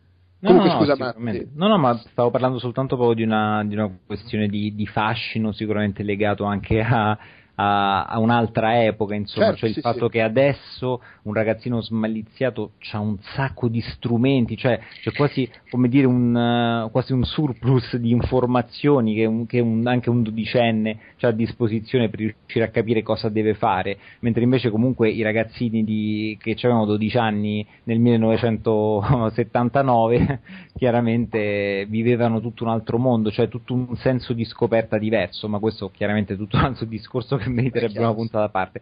No, 0.41 0.49
Comunque 0.49 0.73
no, 0.73 0.79
scusa. 0.79 1.15
Matti. 1.19 1.49
No, 1.55 1.69
no, 1.69 1.77
ma 1.77 1.95
stavo 1.97 2.31
parlando 2.31 2.59
soltanto 2.59 2.97
proprio 2.97 3.15
di 3.15 3.23
una, 3.23 3.63
di 3.65 3.75
una 3.75 3.91
questione 4.07 4.49
di, 4.49 4.75
di 4.75 4.87
fascino, 4.87 5.53
sicuramente 5.53 6.03
legato 6.03 6.45
anche 6.45 6.81
a, 6.81 7.19
a- 7.63 8.05
a 8.05 8.19
un'altra 8.19 8.83
epoca, 8.85 9.15
insomma, 9.15 9.45
Certo, 9.47 9.61
cioè 9.61 9.69
il 9.69 9.75
sì, 9.75 9.81
fatto 9.83 10.07
sì. 10.07 10.13
che 10.13 10.23
adesso 10.23 11.01
un 11.25 11.35
ragazzino 11.35 11.83
smaliziato 11.83 12.71
ha 12.93 12.99
un 13.01 13.19
sacco 13.35 13.69
di 13.69 13.81
strumenti, 13.83 14.57
cioè 14.57 14.81
c'è 15.03 15.13
quasi 15.13 15.47
come 15.69 15.89
dire 15.89 16.07
un, 16.07 16.35
eh, 16.37 16.89
quasi 16.91 17.13
un 17.13 17.25
surplus 17.25 17.97
di 17.97 18.11
informazioni 18.13 19.15
che, 19.15 19.27
un- 19.27 19.45
che 19.47 19.61
un- 19.61 19.87
anche 19.87 20.09
un 20.09 20.23
dodicenne 20.23 20.99
ha 21.21 21.29
a 21.29 21.33
disposizione 21.33 22.09
per 22.09 22.21
riuscire 22.21 22.65
a 22.65 22.69
capire 22.69 23.03
cosa 23.03 23.29
deve 23.29 23.53
fare, 23.55 23.99
mentre 24.21 24.43
invece 24.43 24.71
comunque 24.71 25.11
i 25.11 25.21
ragazzini 25.23 25.85
di- 25.85 26.39
che 26.41 26.57
avevano 26.63 26.87
12 26.87 27.19
anni 27.19 27.67
nel 27.85 27.99
1979 27.99 30.41
chiaramente 30.77 31.85
vivevano 31.89 32.41
tutto 32.41 32.65
un 32.65 32.71
altro 32.71 32.97
mondo, 32.97 33.31
cioè 33.31 33.49
tutto 33.49 33.75
un 33.75 33.95
senso 33.97 34.33
di 34.33 34.45
scoperta 34.47 34.97
diverso, 34.97 35.47
ma 35.49 35.59
questo 35.59 35.91
chiaramente 35.91 36.33
è 36.35 36.37
tutto 36.37 36.57
un 36.57 36.65
altro 36.65 36.87
discorso 36.87 37.37
che 37.37 37.50
meriterebbe 37.55 37.99
una 37.99 38.15
puntata 38.15 38.45
a 38.45 38.49
parte. 38.49 38.81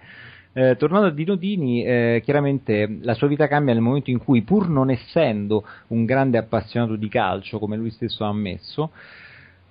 Eh, 0.52 0.76
tornando 0.76 1.08
a 1.08 1.10
Dino 1.10 1.36
Dini, 1.36 1.84
eh, 1.84 2.20
chiaramente 2.24 2.98
la 3.02 3.14
sua 3.14 3.28
vita 3.28 3.46
cambia 3.46 3.74
nel 3.74 3.82
momento 3.82 4.10
in 4.10 4.18
cui, 4.18 4.42
pur 4.42 4.68
non 4.68 4.90
essendo 4.90 5.64
un 5.88 6.04
grande 6.04 6.38
appassionato 6.38 6.96
di 6.96 7.08
calcio, 7.08 7.58
come 7.58 7.76
lui 7.76 7.90
stesso 7.90 8.24
ha 8.24 8.28
ammesso, 8.28 8.90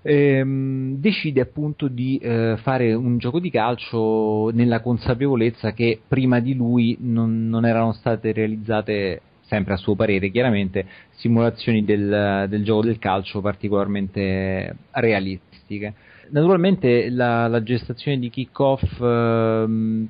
ehm, 0.02 0.96
decide 0.98 1.42
appunto 1.42 1.88
di 1.88 2.18
eh, 2.20 2.56
fare 2.62 2.94
un 2.94 3.18
gioco 3.18 3.40
di 3.40 3.50
calcio 3.50 4.50
nella 4.54 4.80
consapevolezza 4.80 5.74
che 5.74 6.00
prima 6.08 6.40
di 6.40 6.56
lui 6.56 6.96
non, 7.02 7.50
non 7.50 7.66
erano 7.66 7.92
state 7.92 8.32
realizzate, 8.32 9.22
sempre 9.42 9.74
a 9.74 9.78
suo 9.78 9.96
parere 9.96 10.30
chiaramente, 10.30 10.86
simulazioni 11.16 11.84
del, 11.84 12.46
del 12.48 12.64
gioco 12.64 12.86
del 12.86 13.00
calcio 13.00 13.42
particolarmente 13.42 14.76
realistiche. 14.92 15.94
Naturalmente 16.30 17.10
la, 17.10 17.48
la 17.48 17.64
gestazione 17.64 18.20
di 18.20 18.30
kick-off, 18.30 19.00
ehm, 19.00 20.08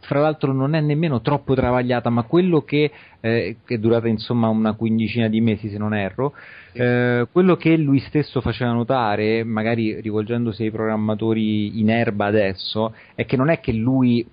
fra 0.00 0.20
l'altro, 0.20 0.52
non 0.52 0.74
è 0.74 0.80
nemmeno 0.80 1.20
troppo 1.20 1.54
travagliata, 1.54 2.10
ma 2.10 2.22
quello 2.22 2.62
che, 2.62 2.90
eh, 3.20 3.56
che 3.64 3.74
è 3.74 3.78
durata 3.78 4.08
insomma 4.08 4.48
una 4.48 4.74
quindicina 4.74 5.28
di 5.28 5.40
mesi, 5.40 5.68
se 5.68 5.78
non 5.78 5.94
erro, 5.94 6.34
eh, 6.72 7.26
quello 7.30 7.56
che 7.56 7.76
lui 7.76 8.00
stesso 8.00 8.40
faceva 8.40 8.72
notare, 8.72 9.44
magari 9.44 10.00
rivolgendosi 10.00 10.64
ai 10.64 10.70
programmatori 10.70 11.80
in 11.80 11.90
erba 11.90 12.26
adesso, 12.26 12.94
è 13.14 13.24
che 13.24 13.36
non 13.36 13.48
è 13.48 13.60
che 13.60 13.72
lui 13.72 14.26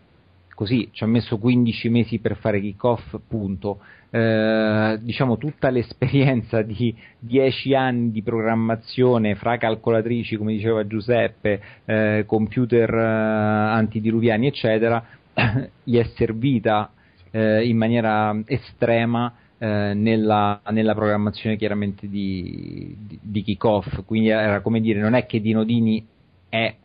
così 0.53 0.90
ci 0.91 1.03
ha 1.03 1.07
messo 1.07 1.38
15 1.38 1.90
mesi 1.90 2.19
per 2.19 2.38
fare 2.38 2.61
kickoff, 2.61 3.15
punto. 3.27 3.80
Eh, 4.15 4.99
diciamo 5.02 5.40
tutta 5.40 5.72
l'esperienza 5.72 6.61
di 6.61 6.95
10 7.18 7.73
anni 7.73 8.11
di 8.11 8.22
programmazione 8.22 9.34
fra 9.34 9.57
calcolatrici, 9.57 10.38
come 10.38 10.53
diceva 10.53 10.85
Giuseppe, 10.85 11.60
eh, 11.85 12.23
computer 12.27 12.94
eh, 12.94 13.02
antidiluviani, 13.02 14.45
eccetera, 14.45 15.03
gli 15.84 15.98
è 15.98 16.03
servita 16.15 16.91
eh, 17.31 17.68
in 17.68 17.76
maniera 17.76 18.40
estrema 18.45 19.34
nella, 19.64 20.60
nella 20.72 20.94
programmazione 20.94 21.56
chiaramente 21.56 22.10
di, 22.10 22.98
di, 22.99 23.18
di 23.22 23.41
kickoff. 23.44 24.03
Quindi 24.03 24.27
era 24.27 24.60
come 24.60 24.81
dire, 24.81 24.99
non 24.99 25.14
è 25.14 25.26
che 25.26 25.40
Dino 25.40 25.64
Dini 25.64 26.06
è 26.49 26.76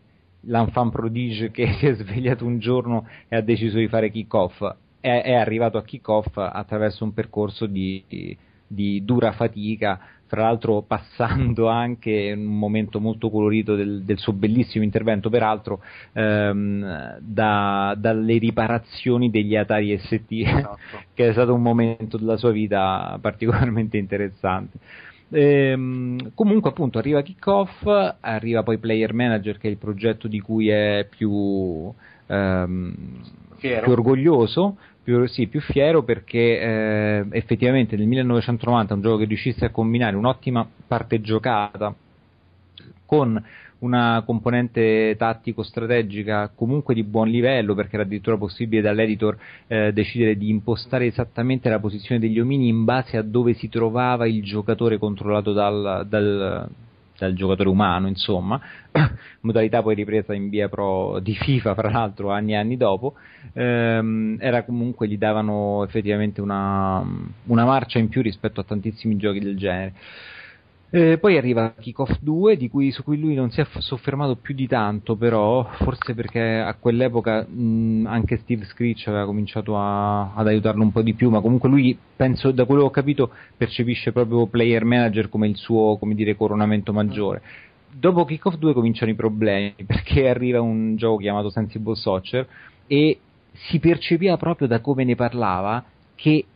l'enfant 0.42 0.92
prodige 0.92 1.50
che 1.50 1.72
si 1.80 1.88
è 1.88 1.94
svegliato 1.94 2.44
un 2.44 2.60
giorno 2.60 3.08
e 3.26 3.34
ha 3.34 3.40
deciso 3.40 3.78
di 3.78 3.88
fare 3.88 4.12
kick-off, 4.12 4.62
è, 5.08 5.22
è 5.22 5.34
arrivato 5.34 5.78
a 5.78 5.82
kick-off 5.82 6.36
attraverso 6.36 7.04
un 7.04 7.12
percorso 7.12 7.66
di, 7.66 8.36
di, 8.66 9.04
dura 9.04 9.32
fatica, 9.32 10.00
fra 10.26 10.42
l'altro 10.42 10.82
passando 10.82 11.68
anche 11.68 12.34
un 12.36 12.58
momento 12.58 13.00
molto 13.00 13.30
colorito 13.30 13.74
del, 13.74 14.02
del 14.04 14.18
suo 14.18 14.34
bellissimo 14.34 14.84
intervento, 14.84 15.30
peraltro, 15.30 15.80
ehm, 16.12 17.18
da, 17.20 17.94
dalle 17.96 18.36
riparazioni 18.36 19.30
degli 19.30 19.56
Atari 19.56 19.98
ST, 19.98 20.26
che 21.14 21.28
è 21.28 21.32
stato 21.32 21.54
un 21.54 21.62
momento 21.62 22.18
della 22.18 22.36
sua 22.36 22.50
vita 22.50 23.18
particolarmente 23.20 23.96
interessante. 23.96 24.78
Ehm, 25.30 26.32
comunque 26.34 26.70
appunto 26.70 26.98
arriva 26.98 27.22
Kickoff, 27.22 27.86
arriva 28.20 28.62
poi 28.62 28.78
Player 28.78 29.12
Manager 29.12 29.58
che 29.58 29.68
è 29.68 29.70
il 29.70 29.76
progetto 29.76 30.26
di 30.26 30.40
cui 30.40 30.68
è 30.68 31.06
più, 31.08 31.92
ehm, 32.26 32.94
più 33.58 33.92
orgoglioso, 33.92 34.78
più, 35.08 35.26
sì, 35.26 35.46
più 35.46 35.62
fiero 35.62 36.02
perché 36.02 36.60
eh, 36.60 37.26
effettivamente 37.30 37.96
nel 37.96 38.06
1990 38.06 38.92
un 38.92 39.00
gioco 39.00 39.16
che 39.16 39.24
riuscisse 39.24 39.64
a 39.64 39.70
combinare 39.70 40.16
un'ottima 40.16 40.68
parte 40.86 41.22
giocata 41.22 41.94
con 43.06 43.42
una 43.78 44.22
componente 44.26 45.14
tattico-strategica 45.16 46.50
comunque 46.54 46.92
di 46.92 47.04
buon 47.04 47.28
livello, 47.28 47.74
perché 47.74 47.94
era 47.94 48.04
addirittura 48.04 48.36
possibile 48.36 48.82
dall'editor 48.82 49.38
eh, 49.68 49.92
decidere 49.94 50.36
di 50.36 50.50
impostare 50.50 51.06
esattamente 51.06 51.70
la 51.70 51.78
posizione 51.78 52.20
degli 52.20 52.38
omini 52.38 52.68
in 52.68 52.84
base 52.84 53.16
a 53.16 53.22
dove 53.22 53.54
si 53.54 53.70
trovava 53.70 54.26
il 54.26 54.42
giocatore 54.42 54.98
controllato 54.98 55.54
dal, 55.54 56.04
dal 56.06 56.68
dal 57.18 57.34
giocatore 57.34 57.68
umano, 57.68 58.06
insomma, 58.06 58.60
modalità 59.40 59.82
poi 59.82 59.94
ripresa 59.94 60.34
in 60.34 60.48
via 60.48 60.68
pro 60.68 61.18
di 61.20 61.34
FIFA, 61.34 61.74
fra 61.74 61.90
l'altro, 61.90 62.30
anni 62.30 62.52
e 62.52 62.56
anni 62.56 62.76
dopo, 62.76 63.14
ehm, 63.52 64.36
era 64.40 64.64
comunque 64.64 65.08
gli 65.08 65.18
davano 65.18 65.84
effettivamente 65.84 66.40
una, 66.40 67.04
una 67.44 67.64
marcia 67.64 67.98
in 67.98 68.08
più 68.08 68.22
rispetto 68.22 68.60
a 68.60 68.64
tantissimi 68.64 69.16
giochi 69.16 69.40
del 69.40 69.56
genere. 69.56 69.94
Eh, 70.90 71.18
poi 71.18 71.36
arriva 71.36 71.74
Kickoff 71.78 72.16
2, 72.20 72.70
cui, 72.70 72.90
su 72.92 73.02
cui 73.02 73.18
lui 73.18 73.34
non 73.34 73.50
si 73.50 73.60
è 73.60 73.66
soffermato 73.76 74.36
più 74.36 74.54
di 74.54 74.66
tanto, 74.66 75.16
però 75.16 75.62
forse 75.82 76.14
perché 76.14 76.40
a 76.40 76.74
quell'epoca 76.80 77.46
mh, 77.46 78.06
anche 78.06 78.38
Steve 78.38 78.64
Screech 78.64 79.06
aveva 79.08 79.26
cominciato 79.26 79.76
a, 79.76 80.32
ad 80.32 80.46
aiutarlo 80.46 80.82
un 80.82 80.90
po' 80.90 81.02
di 81.02 81.12
più, 81.12 81.28
ma 81.28 81.42
comunque 81.42 81.68
lui, 81.68 81.96
penso, 82.16 82.52
da 82.52 82.64
quello 82.64 82.82
che 82.82 82.86
ho 82.86 82.90
capito, 82.90 83.30
percepisce 83.54 84.12
proprio 84.12 84.46
Player 84.46 84.82
Manager 84.86 85.28
come 85.28 85.48
il 85.48 85.56
suo, 85.56 85.98
come 85.98 86.14
dire, 86.14 86.36
coronamento 86.36 86.94
maggiore. 86.94 87.42
Dopo 87.92 88.24
Kickoff 88.24 88.56
2 88.56 88.72
cominciano 88.72 89.10
i 89.10 89.14
problemi, 89.14 89.74
perché 89.84 90.26
arriva 90.26 90.62
un 90.62 90.96
gioco 90.96 91.18
chiamato 91.18 91.50
Sensible 91.50 91.96
Soccer 91.96 92.48
e 92.86 93.18
si 93.52 93.78
percepiva 93.78 94.38
proprio 94.38 94.66
da 94.66 94.80
come 94.80 95.04
ne 95.04 95.16
parlava 95.16 95.84
che 96.14 96.46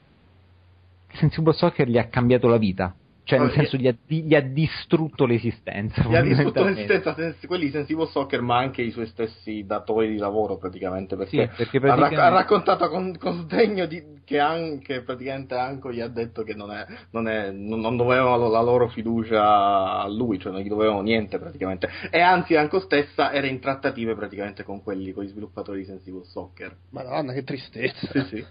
Sensible 1.12 1.52
Soccer 1.52 1.86
gli 1.86 1.98
ha 1.98 2.06
cambiato 2.06 2.48
la 2.48 2.56
vita 2.56 2.94
cioè, 3.24 3.38
nel 3.38 3.52
senso, 3.52 3.76
gli 3.76 3.86
ha, 3.86 3.94
gli 4.06 4.34
ha 4.34 4.40
distrutto 4.40 5.26
l'esistenza. 5.26 6.02
Gli 6.02 6.16
ha 6.16 6.22
distrutto 6.22 6.64
l'esistenza, 6.64 7.14
quelli 7.46 7.70
Sensible 7.70 8.06
Soccer, 8.06 8.40
ma 8.40 8.56
anche 8.56 8.82
i 8.82 8.90
suoi 8.90 9.06
stessi 9.06 9.64
datori 9.64 10.10
di 10.10 10.16
lavoro, 10.16 10.56
praticamente. 10.56 11.16
Perché, 11.16 11.48
sì, 11.48 11.56
perché 11.56 11.78
praticamente... 11.78 12.20
ha, 12.20 12.28
raccontato 12.28 12.88
con, 12.88 13.16
con 13.18 13.42
sdegno 13.42 13.86
di, 13.86 14.02
che 14.24 14.40
anche 14.40 15.02
praticamente 15.02 15.54
Anco 15.54 15.92
gli 15.92 16.00
ha 16.00 16.08
detto 16.08 16.42
che 16.42 16.54
non, 16.54 16.72
è, 16.72 16.84
non, 17.10 17.28
è, 17.28 17.52
non, 17.52 17.96
dovevano 17.96 18.48
la 18.48 18.60
loro 18.60 18.88
fiducia 18.88 20.00
a 20.00 20.08
lui, 20.08 20.40
cioè 20.40 20.50
non 20.50 20.60
gli 20.60 20.68
dovevano 20.68 21.00
niente 21.00 21.38
praticamente. 21.38 21.88
E 22.10 22.20
anzi, 22.20 22.56
Anco 22.56 22.80
stessa 22.80 23.32
era 23.32 23.46
in 23.46 23.60
trattative 23.60 24.16
praticamente 24.16 24.64
con 24.64 24.82
quelli, 24.82 25.12
con 25.12 25.22
gli 25.22 25.28
sviluppatori 25.28 25.78
di 25.78 25.84
Sensible 25.84 26.24
Soccer. 26.24 26.76
Madonna, 26.90 27.32
che 27.32 27.44
tristezza. 27.44 28.08
Sì, 28.10 28.36
sì. 28.36 28.44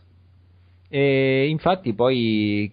E 0.93 1.47
infatti 1.47 1.93
poi 1.93 2.69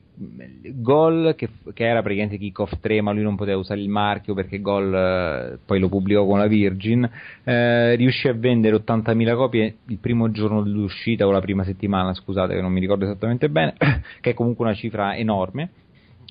Gol, 0.75 1.35
che, 1.37 1.49
che, 1.73 1.87
era 1.87 2.03
praticamente 2.03 2.37
Kickoff 2.37 2.81
3, 2.81 3.01
ma 3.01 3.13
lui 3.13 3.23
non 3.23 3.37
poteva 3.37 3.59
usare 3.59 3.81
il 3.81 3.89
marchio 3.89 4.35
perché 4.35 4.61
Gol 4.61 4.93
eh, 4.93 5.59
poi 5.65 5.79
lo 5.79 5.89
pubblicò 5.89 6.27
con 6.27 6.39
la 6.39 6.49
Virgin, 6.49 7.09
eh, 7.45 7.95
riuscì 7.95 8.27
a 8.27 8.33
vendere 8.33 8.75
80.000 8.75 9.37
copie 9.37 9.77
il 9.87 9.99
primo 9.99 10.33
giorno 10.33 10.65
dell'uscita 10.65 11.29
o 11.29 11.31
la 11.31 11.41
prima 11.41 11.63
settimana, 11.63 12.13
scusate 12.13 12.55
che 12.55 12.61
non 12.61 12.73
mi 12.73 12.81
ricordo 12.81 13.05
esattamente 13.05 13.49
bene, 13.49 13.75
che 14.21 14.31
è 14.31 14.35
comunque 14.35 14.65
una 14.65 14.75
cifra 14.75 15.17
enorme, 15.17 15.71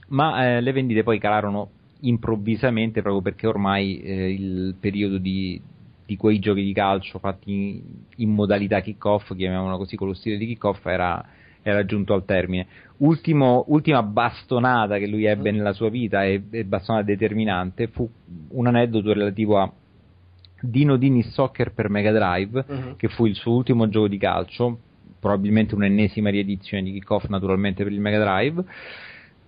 ma 0.10 0.58
eh, 0.58 0.60
le 0.60 0.74
vendite 0.74 1.04
poi 1.04 1.20
calarono 1.20 1.70
improvvisamente 2.02 3.02
proprio 3.02 3.22
perché 3.22 3.48
ormai 3.48 4.02
eh, 4.02 4.34
il 4.34 4.76
periodo 4.78 5.18
di, 5.20 5.62
di 6.06 6.18
quei 6.18 6.40
giochi 6.40 6.64
di 6.64 6.74
calcio 6.74 7.18
fatti 7.18 7.54
in, 7.54 7.82
in 8.18 8.34
modalità 8.34 8.82
kickoff, 8.82 9.34
chiamiamolo 9.34 9.78
così, 9.78 9.96
con 9.96 10.08
lo 10.08 10.14
stile 10.14 10.36
di 10.36 10.48
kickoff 10.48 10.86
era 10.86 11.26
era 11.70 11.86
giunto 11.86 12.14
al 12.14 12.26
termine. 12.26 12.66
Ultimo, 12.98 13.66
ultima 13.68 14.02
bastonata 14.02 14.98
che 14.98 15.08
lui 15.08 15.26
ebbe 15.26 15.52
nella 15.52 15.74
sua 15.74 15.90
vita 15.90 16.24
e, 16.24 16.42
e 16.50 16.64
bastonata 16.64 17.06
determinante 17.06 17.88
fu 17.88 18.10
un 18.50 18.68
aneddoto 18.68 19.14
relativo 19.14 19.60
a 19.60 19.72
Dino 20.60 20.98
Dini 20.98 21.22
Soccer 21.24 21.74
per 21.74 21.90
Mega 21.90 22.12
Drive, 22.12 22.66
uh-huh. 22.68 22.96
che 22.96 23.08
fu 23.10 23.26
il 23.26 23.36
suo 23.36 23.54
ultimo 23.54 23.88
gioco 23.90 24.08
di 24.08 24.18
calcio, 24.18 24.80
probabilmente 25.20 25.76
un'ennesima 25.76 26.30
riedizione 26.30 26.84
di 26.84 26.94
Kickoff 26.94 27.28
naturalmente 27.28 27.84
per 27.84 27.92
il 27.92 28.00
Mega 28.00 28.20
Drive. 28.20 28.64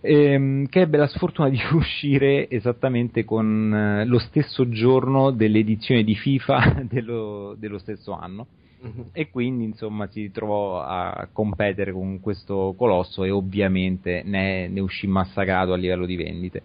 Ehm, 0.02 0.68
che 0.68 0.82
ebbe 0.82 0.98
la 0.98 1.08
sfortuna 1.08 1.50
di 1.50 1.60
uscire 1.74 2.50
esattamente 2.50 3.26
con 3.26 3.74
eh, 3.74 4.06
lo 4.06 4.20
stesso 4.20 4.70
giorno 4.70 5.32
dell'edizione 5.32 6.04
di 6.04 6.16
FIFA 6.16 6.84
dello, 6.88 7.56
dello 7.58 7.80
stesso 7.80 8.14
anno 8.14 8.48
e 9.12 9.30
quindi 9.30 9.66
insomma 9.66 10.08
si 10.08 10.32
trovò 10.32 10.82
a 10.82 11.28
competere 11.32 11.92
con 11.92 12.20
questo 12.20 12.74
colosso 12.78 13.24
e 13.24 13.30
ovviamente 13.30 14.22
ne, 14.24 14.68
ne 14.68 14.80
uscì 14.80 15.08
massacrato 15.08 15.74
a 15.74 15.78
livello 15.78 16.06
di 16.06 16.16
vendite. 16.16 16.64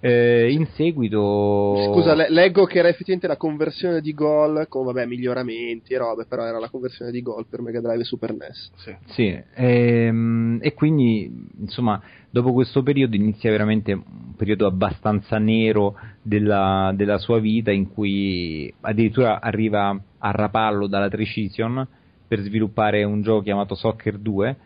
Eh, 0.00 0.52
in 0.52 0.66
seguito. 0.74 1.92
Scusa, 1.94 2.14
le- 2.14 2.28
leggo 2.28 2.66
che 2.66 2.78
era 2.78 2.88
effettivamente 2.88 3.26
la 3.26 3.38
conversione 3.38 4.02
di 4.02 4.12
gol 4.12 4.66
con 4.68 4.84
vabbè, 4.84 5.06
miglioramenti 5.06 5.94
e 5.94 5.96
robe, 5.96 6.26
però 6.26 6.44
era 6.44 6.58
la 6.58 6.68
conversione 6.68 7.10
di 7.10 7.22
gol 7.22 7.46
per 7.48 7.62
Mega 7.62 7.80
Drive 7.80 8.02
e 8.02 8.04
Super 8.04 8.34
NES. 8.34 8.70
Sì, 8.76 8.96
sì 9.06 9.42
ehm, 9.54 10.58
e 10.60 10.74
quindi 10.74 11.48
insomma, 11.58 11.98
dopo 12.28 12.52
questo 12.52 12.82
periodo 12.82 13.16
inizia 13.16 13.50
veramente 13.50 13.92
un 13.94 14.34
periodo 14.36 14.66
abbastanza 14.66 15.38
nero 15.38 15.98
della, 16.20 16.92
della 16.94 17.16
sua 17.16 17.38
vita 17.38 17.70
in 17.70 17.88
cui 17.88 18.70
addirittura 18.82 19.40
arriva 19.40 19.98
a 20.24 20.30
rapallo 20.30 20.86
dalla 20.86 21.08
Trecision 21.08 21.86
per 22.26 22.40
sviluppare 22.40 23.04
un 23.04 23.20
gioco 23.20 23.42
chiamato 23.42 23.74
Soccer 23.74 24.18
2 24.18 24.56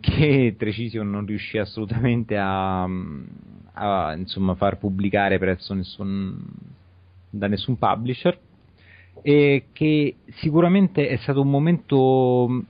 che 0.00 0.56
Trecision 0.58 1.08
non 1.08 1.24
riuscì 1.24 1.58
assolutamente 1.58 2.36
a, 2.36 2.82
a 2.82 4.14
insomma, 4.16 4.54
far 4.56 4.78
pubblicare 4.78 5.38
presso 5.38 5.72
nessun, 5.74 6.36
da 7.30 7.46
nessun 7.46 7.78
publisher 7.78 8.38
e 9.22 9.66
che 9.72 10.16
sicuramente 10.40 11.08
è 11.08 11.16
stato 11.16 11.40
un 11.40 11.50
momento 11.50 12.64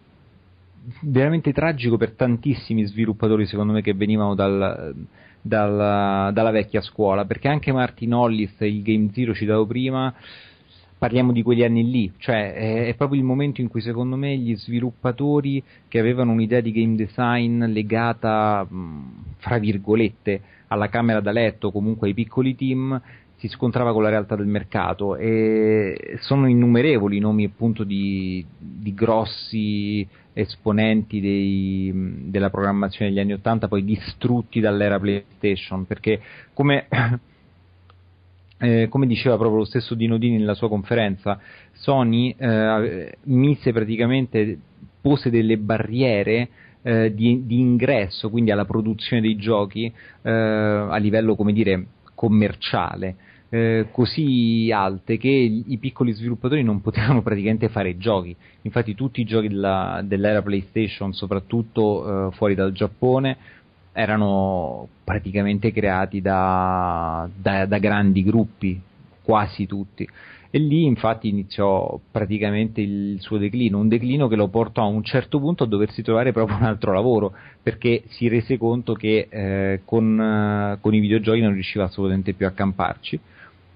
veramente 1.03 1.53
tragico 1.53 1.97
per 1.97 2.13
tantissimi 2.13 2.85
sviluppatori 2.85 3.47
secondo 3.47 3.73
me 3.73 3.83
che 3.83 3.95
venivano 3.95 4.35
dal, 4.35 4.95
dal, 5.41 6.33
dalla 6.33 6.51
vecchia 6.51 6.83
scuola 6.83 7.25
perché 7.25 7.49
anche 7.49 7.73
Martin 7.73 8.15
Hollis 8.15 8.55
il 8.61 8.83
Game 8.83 9.11
Zero 9.13 9.35
citato 9.35 9.67
prima 9.67 10.15
parliamo 10.99 11.33
di 11.33 11.43
quegli 11.43 11.63
anni 11.63 11.89
lì, 11.89 12.13
cioè 12.19 12.53
è, 12.53 12.87
è, 12.87 12.95
proprio 12.95 13.21
il 13.21 13.25
momento 13.25 13.61
in 13.61 13.69
cui 13.69 13.81
secondo 13.81 14.17
me 14.17 14.37
gli 14.37 14.57
sviluppatori 14.57 15.63
che 15.87 15.99
avevano 15.99 16.33
un'idea 16.33 16.61
di 16.61 16.73
game 16.73 16.97
design 16.97 17.65
legata, 17.67 18.67
mh, 18.69 19.35
fra 19.39 19.59
virgolette, 19.59 20.41
alla 20.69 20.89
camera 20.89 21.21
da 21.21 21.31
letto, 21.31 21.71
comunque 21.71 22.09
ai 22.09 22.15
piccoli 22.15 22.55
team, 22.57 23.01
si 23.37 23.47
scontrava 23.49 23.93
con 23.93 24.03
la 24.03 24.09
realtà 24.09 24.35
del 24.35 24.47
mercato. 24.47 25.17
E 25.17 26.17
sono 26.21 26.49
innumerevoli 26.49 27.17
i 27.17 27.21
nomi 27.21 27.45
appunto 27.45 27.85
di, 27.85 28.45
di 28.59 28.93
grossi 28.93 30.07
esponenti 30.33 31.21
dei, 31.21 31.93
della 32.27 32.51
programmazione 32.51 33.11
degli 33.11 33.21
anni 33.21 33.33
80 33.33 33.67
poi 33.67 33.85
distrutti 33.85 34.61
dall'era 34.61 34.99
PlayStation 35.01 35.85
perché 35.85 36.21
come 36.53 36.87
eh, 38.59 38.89
come 38.89 39.07
diceva 39.07 39.37
proprio 39.37 39.59
lo 39.59 39.65
stesso 39.65 39.95
Dino 39.95 40.19
Dini 40.19 40.39
nella 40.39 40.55
sua 40.55 40.69
conferenza, 40.69 41.41
Sony 41.73 42.35
eh, 42.37 43.17
mise 43.25 43.73
praticamente, 43.73 44.59
pose 45.01 45.31
delle 45.31 45.57
barriere 45.59 46.49
eh, 46.83 47.15
di, 47.15 47.47
di, 47.47 47.61
ingresso, 47.61 48.31
quindi 48.31 48.51
alla 48.51 48.65
produzione 48.65 49.23
dei 49.23 49.37
giochi 49.37 49.93
eh, 50.23 50.31
a 50.31 50.97
livello, 50.97 51.35
come 51.35 51.53
dire, 51.53 51.87
commerciale. 52.15 53.17
Eh, 53.51 53.87
così 53.93 54.71
alte 54.75 55.17
che 55.17 55.29
i 55.29 55.79
piccoli 55.79 56.13
sviluppatori 56.13 56.63
non 56.63 56.83
potevano 56.83 57.23
praticamente 57.23 57.69
fare 57.69 57.97
giochi. 57.97 58.37
Infatti, 58.63 58.95
tutti 58.95 59.21
i 59.21 59.25
giochi 59.25 59.49
della, 59.49 60.03
dell'era 60.05 60.43
PlayStation, 60.43 61.15
soprattutto 61.15 62.29
eh, 62.29 62.33
fuori 62.33 62.55
dal 62.55 62.73
Giappone, 62.73 63.37
erano 63.99 64.87
praticamente 65.03 65.73
creati 65.73 66.21
da, 66.21 67.29
da, 67.35 67.67
da, 67.67 67.79
grandi 67.79 68.23
gruppi, 68.23 68.81
quasi 69.25 69.67
tutti. 69.67 70.09
E 70.51 70.59
lì 70.61 70.85
infatti 70.85 71.29
iniziò 71.29 71.99
praticamente 72.11 72.81
il 72.81 73.17
suo 73.21 73.39
declino, 73.39 73.79
un 73.79 73.89
declino 73.89 74.29
che 74.29 74.37
lo 74.37 74.47
portò 74.47 74.83
a 74.83 74.87
un 74.87 75.03
certo 75.03 75.41
punto 75.41 75.65
a 75.65 75.67
doversi 75.67 76.03
trovare 76.03 76.33
proprio 76.33 76.57
un 76.57 76.63
altro 76.63 76.93
lavoro, 76.93 77.33
perché 77.61 78.05
si 78.11 78.29
rese 78.29 78.57
conto 78.57 78.95
che 78.95 79.27
eh, 79.29 79.81
con, 79.85 80.21
eh, 80.21 80.79
con, 80.81 80.95
i 80.95 81.01
videogiochi 81.01 81.41
non 81.41 81.53
riusciva 81.53 81.85
assolutamente 81.85 82.35
più 82.35 82.47
a 82.47 82.53
camparci 82.53 83.19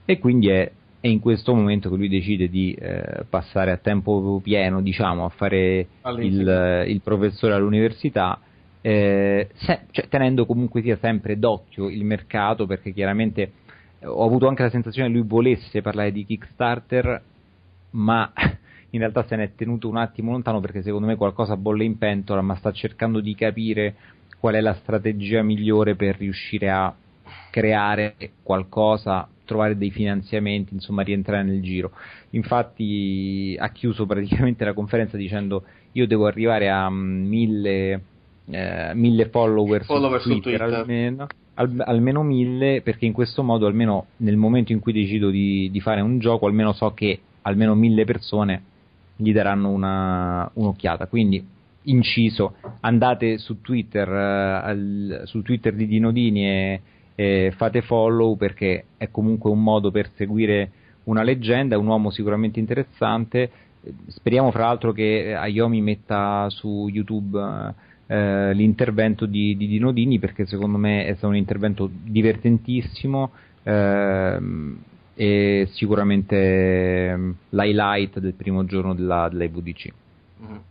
e 0.05 0.19
quindi 0.19 0.51
è, 0.51 0.71
è 1.01 1.09
in 1.09 1.19
questo 1.19 1.53
momento 1.53 1.91
che 1.91 1.97
lui 1.97 2.09
decide 2.09 2.49
di 2.49 2.73
eh, 2.75 3.25
passare 3.29 3.73
a 3.73 3.77
tempo 3.77 4.41
pieno 4.43 4.81
diciamo, 4.81 5.25
a 5.25 5.31
fare 5.31 5.89
il, 6.21 6.85
il 6.87 7.01
professore 7.03 7.55
all'università 7.55 8.39
eh, 8.83 9.49
se, 9.55 9.81
cioè, 9.93 10.09
tenendo 10.09 10.45
comunque 10.45 10.83
sia 10.83 10.97
sempre 10.97 11.39
d'occhio 11.39 11.89
il 11.89 12.05
mercato 12.05 12.67
perché 12.67 12.93
chiaramente 12.93 13.53
eh, 13.99 14.07
ho 14.07 14.25
avuto 14.25 14.49
anche 14.49 14.63
la 14.63 14.71
sensazione 14.71 15.09
che 15.09 15.15
lui 15.15 15.27
volesse 15.27 15.81
parlare 15.81 16.13
di 16.13 16.27
Kickstarter 16.27 17.23
ma 17.91 18.33
in 18.91 18.99
realtà 18.99 19.25
se 19.25 19.37
ne 19.37 19.45
è 19.45 19.55
tenuto 19.55 19.89
un 19.89 19.97
attimo 19.97 20.33
lontano 20.33 20.61
perché 20.61 20.83
secondo 20.83 21.07
me 21.07 21.17
qualcosa 21.17 21.57
bolle 21.57 21.85
in 21.85 21.97
pentola 21.97 22.43
ma 22.43 22.57
sta 22.57 22.73
cercando 22.73 23.21
di 23.21 23.35
capire 23.35 23.95
qual 24.39 24.55
è 24.55 24.61
la 24.61 24.75
strategia 24.75 25.43
migliore 25.43 25.95
per 25.95 26.17
riuscire 26.17 26.69
a 26.69 26.93
creare 27.51 28.17
qualcosa 28.43 29.29
trovare 29.45 29.77
dei 29.77 29.91
finanziamenti, 29.91 30.75
insomma 30.75 31.03
rientrare 31.03 31.43
nel 31.43 31.63
giro. 31.63 31.93
Infatti 32.31 33.57
ha 33.59 33.69
chiuso 33.71 34.07
praticamente 34.07 34.65
la 34.65 34.73
conferenza 34.73 35.17
dicendo 35.17 35.65
io 35.93 36.07
devo 36.07 36.27
arrivare 36.27 36.71
a 36.71 36.89
mille, 36.91 38.01
eh, 38.51 38.93
mille 38.95 39.27
follower, 39.29 39.85
Follower 39.85 40.21
su 40.21 40.31
su 40.31 40.41
Twitter, 40.41 40.59
Twitter. 40.61 40.79
almeno, 40.81 41.27
al- 41.55 41.83
almeno 41.87 42.23
mille 42.23 42.81
perché 42.83 43.07
in 43.07 43.13
questo 43.13 43.43
modo 43.43 43.67
almeno 43.67 44.07
nel 44.19 44.37
momento 44.37 44.73
in 44.73 44.81
cui 44.81 44.93
decido 44.93 45.31
di, 45.31 45.71
di 45.71 45.81
fare 45.81 46.01
un 46.01 46.19
gioco 46.19 46.47
almeno 46.47 46.73
so 46.73 46.93
che 46.93 47.19
almeno 47.43 47.75
mille 47.75 48.05
persone 48.05 48.63
gli 49.17 49.33
daranno 49.33 49.71
una, 49.71 50.51
un'occhiata. 50.55 51.07
Quindi, 51.07 51.45
inciso, 51.83 52.55
andate 52.81 53.39
su 53.39 53.61
Twitter, 53.61 54.09
eh, 54.09 54.61
al- 54.65 55.23
sul 55.25 55.43
Twitter 55.43 55.75
di 55.75 55.87
Dinodini 55.87 56.47
e, 56.47 56.81
e 57.15 57.53
fate 57.57 57.83
follow 57.83 58.37
perché 58.37 58.85
è 58.97 59.11
comunque 59.11 59.51
un 59.51 59.63
modo 59.63 59.91
per 59.91 60.11
seguire 60.15 60.71
una 61.05 61.23
leggenda, 61.23 61.75
è 61.75 61.79
un 61.79 61.87
uomo 61.87 62.11
sicuramente 62.11 62.59
interessante. 62.61 63.51
Eh, 63.83 63.93
Speriamo 64.09 64.51
fra 64.51 64.67
l'altro 64.67 64.93
che 64.93 65.35
Ayomi 65.35 65.81
metta 65.81 66.47
su 66.51 66.89
YouTube 66.89 67.39
eh, 68.13 68.53
l'intervento 68.53 69.25
di, 69.25 69.57
di 69.57 69.67
Dinodini 69.67 70.19
perché 70.19 70.45
secondo 70.45 70.77
me 70.77 71.07
è 71.07 71.13
stato 71.13 71.29
un 71.29 71.37
intervento 71.37 71.89
divertentissimo 71.91 73.31
ehm, 73.63 74.79
e 75.15 75.67
sicuramente 75.73 77.07
ehm, 77.09 77.35
l'highlight 77.51 78.19
del 78.19 78.35
primo 78.35 78.67
giorno 78.67 78.95
della, 78.95 79.31
della 79.31 79.45
IVDC. 79.45 79.93
Mhm. 80.41 80.63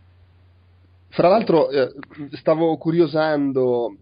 Fra 1.08 1.28
l'altro, 1.28 1.68
eh, 1.70 1.92
stavo 2.30 2.76
curiosando, 2.76 3.96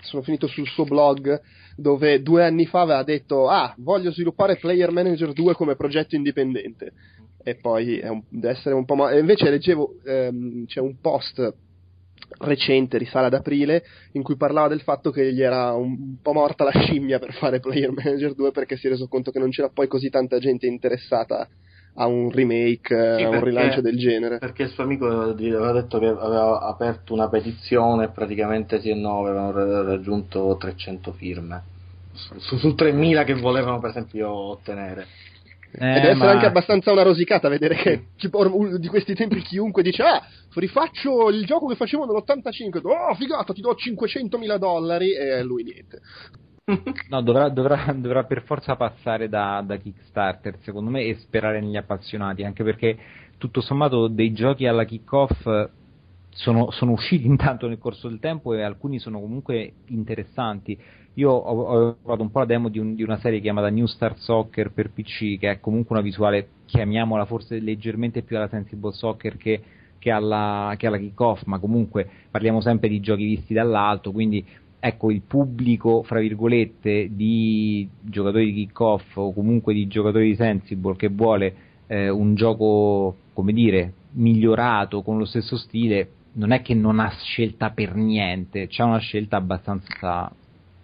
sono 0.00 0.22
finito 0.22 0.46
sul 0.46 0.66
suo 0.68 0.84
blog 0.84 1.40
dove 1.74 2.22
due 2.22 2.44
anni 2.44 2.64
fa 2.66 2.82
aveva 2.82 3.02
detto: 3.02 3.48
Ah, 3.48 3.74
voglio 3.78 4.12
sviluppare 4.12 4.56
Player 4.56 4.92
Manager 4.92 5.32
2 5.32 5.54
come 5.54 5.74
progetto 5.74 6.14
indipendente. 6.14 6.92
E 7.42 7.56
poi 7.56 7.98
è 7.98 8.08
un- 8.08 8.22
essere 8.42 8.74
un 8.76 8.84
po'. 8.84 8.94
ma- 8.94 9.18
invece 9.18 9.50
leggevo, 9.50 9.96
ehm, 10.04 10.64
c'è 10.66 10.78
un 10.80 10.94
post 11.00 11.66
recente, 12.40 12.98
risale 12.98 13.26
ad 13.26 13.34
aprile, 13.34 13.82
in 14.12 14.22
cui 14.22 14.36
parlava 14.36 14.68
del 14.68 14.82
fatto 14.82 15.10
che 15.10 15.32
gli 15.32 15.42
era 15.42 15.72
un 15.72 16.16
po' 16.20 16.32
morta 16.32 16.64
la 16.64 16.72
scimmia 16.72 17.18
per 17.18 17.32
fare 17.34 17.60
Player 17.60 17.90
Manager 17.92 18.34
2 18.34 18.50
perché 18.50 18.76
si 18.76 18.86
è 18.86 18.90
reso 18.90 19.08
conto 19.08 19.30
che 19.30 19.38
non 19.38 19.50
c'era 19.50 19.70
poi 19.70 19.88
così 19.88 20.10
tanta 20.10 20.38
gente 20.38 20.66
interessata 20.66 21.48
a 21.94 22.06
un 22.06 22.30
remake, 22.30 23.16
Sì, 23.16 23.22
a 23.24 23.28
un 23.28 23.42
rilancio 23.42 23.80
del 23.80 23.98
genere. 23.98 24.38
Perché 24.38 24.64
il 24.64 24.70
suo 24.70 24.84
amico 24.84 25.06
aveva 25.06 25.72
detto 25.72 25.98
che 25.98 26.06
aveva 26.06 26.60
aperto 26.60 27.12
una 27.12 27.28
petizione 27.28 28.04
e 28.04 28.08
praticamente 28.08 28.80
sì 28.80 28.90
e 28.90 28.94
no 28.94 29.20
avevano 29.20 29.50
ra- 29.50 29.82
raggiunto 29.82 30.56
300 30.58 31.12
firme. 31.12 31.62
Su, 32.12 32.56
su 32.56 32.74
3000 32.74 33.24
che 33.24 33.34
volevano 33.34 33.80
per 33.80 33.90
esempio 33.90 34.30
ottenere. 34.30 35.06
E 35.70 35.78
deve 35.78 35.98
essere 35.98 36.12
Eh, 36.12 36.14
ma- 36.14 36.30
anche 36.30 36.46
abbastanza 36.46 36.92
una 36.92 37.02
rosicata 37.02 37.48
vedere 37.48 37.74
che 37.74 38.06
di 38.78 38.88
questi 38.88 39.14
tempi 39.14 39.42
chiunque 39.42 39.82
dice 39.82 40.02
ah 40.02 40.22
rifaccio 40.54 41.28
il 41.28 41.44
gioco 41.44 41.66
che 41.66 41.76
facevo 41.76 42.04
nell'85 42.06 42.80
oh 42.84 43.14
figata 43.14 43.52
ti 43.52 43.60
do 43.60 43.74
500.000 43.74 44.56
dollari 44.56 45.14
e 45.14 45.42
lui 45.42 45.62
niente. 45.62 46.00
No, 47.08 47.22
dovrà, 47.22 47.48
dovrà- 47.48 47.94
dovrà 47.96 48.24
per 48.24 48.42
forza 48.42 48.76
passare 48.76 49.28
da, 49.28 49.62
da 49.64 49.76
Kickstarter, 49.76 50.58
secondo 50.60 50.90
me, 50.90 51.02
e 51.02 51.16
sperare 51.16 51.60
negli 51.60 51.76
appassionati, 51.76 52.44
anche 52.44 52.62
perché 52.62 52.98
tutto 53.38 53.62
sommato 53.62 54.08
dei 54.08 54.32
giochi 54.32 54.66
alla 54.66 54.84
kickoff 54.84 55.46
eh, 55.46 55.68
sono, 56.38 56.70
sono 56.70 56.92
usciti 56.92 57.26
intanto 57.26 57.66
nel 57.68 57.78
corso 57.78 58.08
del 58.08 58.20
tempo 58.20 58.54
e 58.54 58.62
alcuni 58.62 58.98
sono 58.98 59.20
comunque 59.20 59.72
interessanti. 59.86 60.78
Io 61.14 61.30
ho, 61.30 61.62
ho 61.62 61.96
provato 62.00 62.22
un 62.22 62.30
po' 62.30 62.38
la 62.38 62.44
demo 62.44 62.68
di, 62.68 62.78
un- 62.78 62.94
di 62.94 63.02
una 63.02 63.18
serie 63.18 63.40
chiamata 63.40 63.68
New 63.70 63.86
Star 63.86 64.16
Soccer 64.18 64.70
per 64.70 64.90
PC, 64.90 65.38
che 65.38 65.50
è 65.50 65.60
comunque 65.60 65.96
una 65.96 66.04
visuale, 66.04 66.48
chiamiamola 66.66 67.24
forse 67.24 67.58
leggermente 67.58 68.22
più 68.22 68.36
alla 68.36 68.48
Sensible 68.48 68.92
Soccer 68.92 69.36
che, 69.36 69.60
che 69.98 70.10
alla, 70.12 70.74
che 70.76 70.86
alla 70.86 70.98
kickoff, 70.98 71.42
ma 71.44 71.58
comunque 71.58 72.08
parliamo 72.30 72.60
sempre 72.60 72.88
di 72.88 73.00
giochi 73.00 73.24
visti 73.24 73.52
dall'alto, 73.52 74.12
quindi 74.12 74.44
ecco 74.78 75.10
il 75.10 75.22
pubblico, 75.22 76.04
fra 76.04 76.20
virgolette, 76.20 77.08
di 77.10 77.88
giocatori 78.00 78.52
di 78.52 78.66
kick-off 78.66 79.16
o 79.16 79.32
comunque 79.32 79.74
di 79.74 79.88
giocatori 79.88 80.28
di 80.28 80.36
Sensible 80.36 80.94
che 80.94 81.08
vuole 81.08 81.54
eh, 81.88 82.08
un 82.08 82.36
gioco, 82.36 83.16
come 83.32 83.52
dire, 83.52 83.92
migliorato 84.12 85.02
con 85.02 85.18
lo 85.18 85.24
stesso 85.24 85.56
stile, 85.56 86.08
non 86.38 86.52
è 86.52 86.62
che 86.62 86.74
non 86.74 87.00
ha 87.00 87.10
scelta 87.10 87.70
per 87.70 87.94
niente, 87.94 88.66
c'è 88.68 88.82
una 88.82 88.98
scelta 88.98 89.36
abbastanza, 89.36 90.30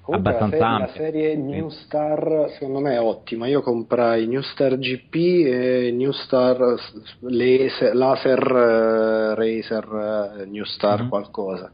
Comunque 0.01 0.33
la, 0.35 0.43
abbastanza 0.43 0.49
serie, 0.51 0.77
la 0.77 0.87
serie 0.89 1.35
New 1.37 1.69
Star 1.71 2.51
secondo 2.59 2.81
me 2.81 2.93
è 2.95 3.01
ottima. 3.01 3.47
Io 3.47 3.63
comprai 3.63 4.27
New 4.27 4.43
Star 4.43 4.77
GP 4.79 5.15
e 5.47 5.91
New 5.93 6.11
Star 6.13 6.59
laser, 7.21 7.95
laser 7.95 8.39
eh, 8.39 9.35
Racer 9.35 10.41
eh, 10.43 10.47
New 10.47 10.65
Star 10.65 11.01
Mhm. 11.03 11.09
qualcosa. 11.09 11.73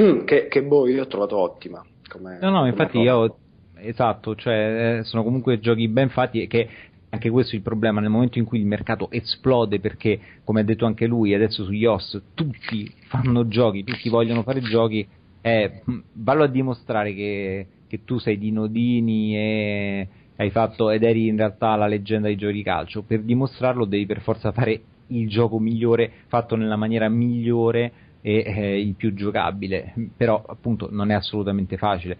Mm, 0.00 0.24
che, 0.24 0.46
che 0.48 0.62
boh, 0.62 0.86
io 0.88 1.02
ho 1.02 1.06
trovato 1.06 1.36
ottima. 1.38 1.84
Come, 2.08 2.38
No, 2.40 2.50
no, 2.50 2.66
infatti 2.66 2.98
roba. 2.98 3.02
io, 3.04 3.38
esatto, 3.74 4.34
cioè 4.34 4.98
eh, 5.00 5.04
sono 5.04 5.22
comunque 5.22 5.58
giochi 5.60 5.88
ben 5.88 6.08
fatti 6.10 6.42
e 6.42 6.46
che 6.46 6.68
anche 7.14 7.28
questo 7.28 7.52
è 7.52 7.56
il 7.56 7.62
problema 7.62 8.00
nel 8.00 8.08
momento 8.08 8.38
in 8.38 8.46
cui 8.46 8.58
il 8.58 8.64
mercato 8.64 9.10
esplode 9.10 9.80
perché, 9.80 10.18
come 10.44 10.60
ha 10.60 10.64
detto 10.64 10.86
anche 10.86 11.06
lui, 11.06 11.34
adesso 11.34 11.62
su 11.62 11.70
iOS 11.70 12.22
tutti 12.32 12.90
fanno 13.08 13.46
giochi, 13.48 13.84
tutti 13.84 14.08
vogliono 14.08 14.42
fare 14.42 14.60
giochi, 14.60 15.06
eh, 15.42 15.82
vallo 16.14 16.44
a 16.44 16.46
dimostrare 16.46 17.12
che, 17.12 17.66
che 17.86 18.04
tu 18.04 18.18
sei 18.18 18.38
di 18.38 18.50
Nodini 18.50 19.36
e 19.36 20.08
hai 20.36 20.48
fatto 20.48 20.88
ed 20.88 21.02
eri 21.02 21.26
in 21.26 21.36
realtà 21.36 21.76
la 21.76 21.86
leggenda 21.86 22.28
dei 22.28 22.36
giochi 22.36 22.54
di 22.54 22.62
calcio. 22.62 23.02
Per 23.02 23.20
dimostrarlo 23.20 23.84
devi 23.84 24.06
per 24.06 24.22
forza 24.22 24.50
fare 24.50 24.80
il 25.08 25.28
gioco 25.28 25.58
migliore, 25.58 26.10
fatto 26.28 26.56
nella 26.56 26.76
maniera 26.76 27.10
migliore 27.10 27.92
e 28.22 28.42
eh, 28.46 28.80
il 28.80 28.94
più 28.94 29.12
giocabile, 29.12 29.92
però 30.16 30.42
appunto 30.46 30.88
non 30.90 31.10
è 31.10 31.14
assolutamente 31.14 31.76
facile. 31.76 32.16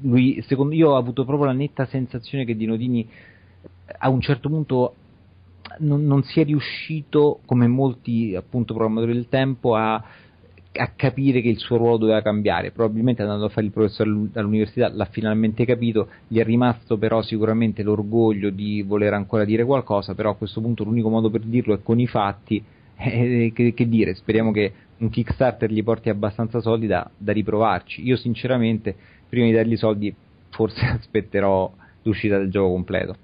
Lui, 0.00 0.42
secondo 0.42 0.74
io, 0.74 0.90
ho 0.90 0.96
avuto 0.96 1.24
proprio 1.24 1.46
la 1.46 1.52
netta 1.56 1.86
sensazione 1.86 2.44
che 2.44 2.56
Dinodini 2.56 3.08
a 3.98 4.08
un 4.08 4.20
certo 4.20 4.48
punto 4.48 4.94
non, 5.78 6.04
non 6.04 6.22
si 6.22 6.40
è 6.40 6.44
riuscito, 6.44 7.40
come 7.46 7.66
molti 7.66 8.34
appunto 8.34 8.74
programmatori 8.74 9.14
del 9.14 9.28
tempo, 9.28 9.74
a, 9.74 9.94
a 9.94 10.88
capire 10.96 11.40
che 11.40 11.48
il 11.48 11.58
suo 11.58 11.76
ruolo 11.76 11.98
doveva 11.98 12.22
cambiare. 12.22 12.70
Probabilmente 12.70 13.22
andando 13.22 13.46
a 13.46 13.48
fare 13.48 13.66
il 13.66 13.72
professore 13.72 14.10
all'u- 14.10 14.36
all'università 14.36 14.88
l'ha 14.88 15.06
finalmente 15.06 15.64
capito, 15.64 16.08
gli 16.28 16.38
è 16.38 16.44
rimasto 16.44 16.96
però 16.96 17.22
sicuramente 17.22 17.82
l'orgoglio 17.82 18.50
di 18.50 18.82
voler 18.82 19.14
ancora 19.14 19.44
dire 19.44 19.64
qualcosa, 19.64 20.14
però 20.14 20.30
a 20.30 20.36
questo 20.36 20.60
punto 20.60 20.84
l'unico 20.84 21.08
modo 21.08 21.30
per 21.30 21.42
dirlo 21.42 21.74
è 21.74 21.82
con 21.82 21.98
i 21.98 22.06
fatti. 22.06 22.62
Eh, 23.04 23.50
che, 23.52 23.74
che 23.74 23.88
dire, 23.88 24.14
speriamo 24.14 24.52
che 24.52 24.72
un 24.98 25.08
Kickstarter 25.08 25.72
gli 25.72 25.82
porti 25.82 26.08
abbastanza 26.08 26.60
soldi 26.60 26.86
da, 26.86 27.10
da 27.16 27.32
riprovarci. 27.32 28.04
Io 28.04 28.16
sinceramente, 28.16 28.94
prima 29.28 29.46
di 29.46 29.52
dargli 29.52 29.76
soldi, 29.76 30.14
forse 30.50 30.84
aspetterò 30.86 31.72
l'uscita 32.02 32.38
del 32.38 32.50
gioco 32.50 32.70
completo. 32.70 33.16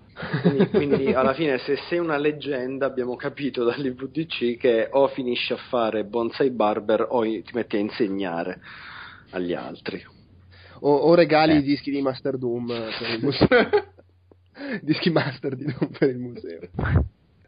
Quindi, 0.43 0.69
quindi 0.71 1.13
alla 1.13 1.33
fine 1.35 1.59
se 1.59 1.77
sei 1.89 1.99
una 1.99 2.17
leggenda 2.17 2.87
abbiamo 2.87 3.15
capito 3.17 3.65
dall'IVDC 3.65 4.57
che 4.57 4.89
o 4.91 5.07
finisci 5.09 5.53
a 5.53 5.57
fare 5.57 6.05
bonsai 6.05 6.51
barber 6.51 7.07
o 7.11 7.23
ti 7.23 7.45
metti 7.55 7.77
a 7.77 7.81
insegnare 7.81 8.61
agli 9.31 9.55
altri. 9.55 10.05
o, 10.81 10.93
o 10.95 11.15
regali 11.15 11.53
Eh. 11.53 11.57
i 11.59 11.63
dischi 11.63 11.91
di 11.91 12.03
Master 12.03 12.37
Doom 12.37 12.67
per 12.67 13.11
il 13.15 13.23
museo 13.23 13.69
dischi 14.83 15.11
master 15.11 15.55
di 15.57 15.65
Doom 15.65 15.91
per 15.97 16.09
il 16.09 16.19
museo 16.19 16.61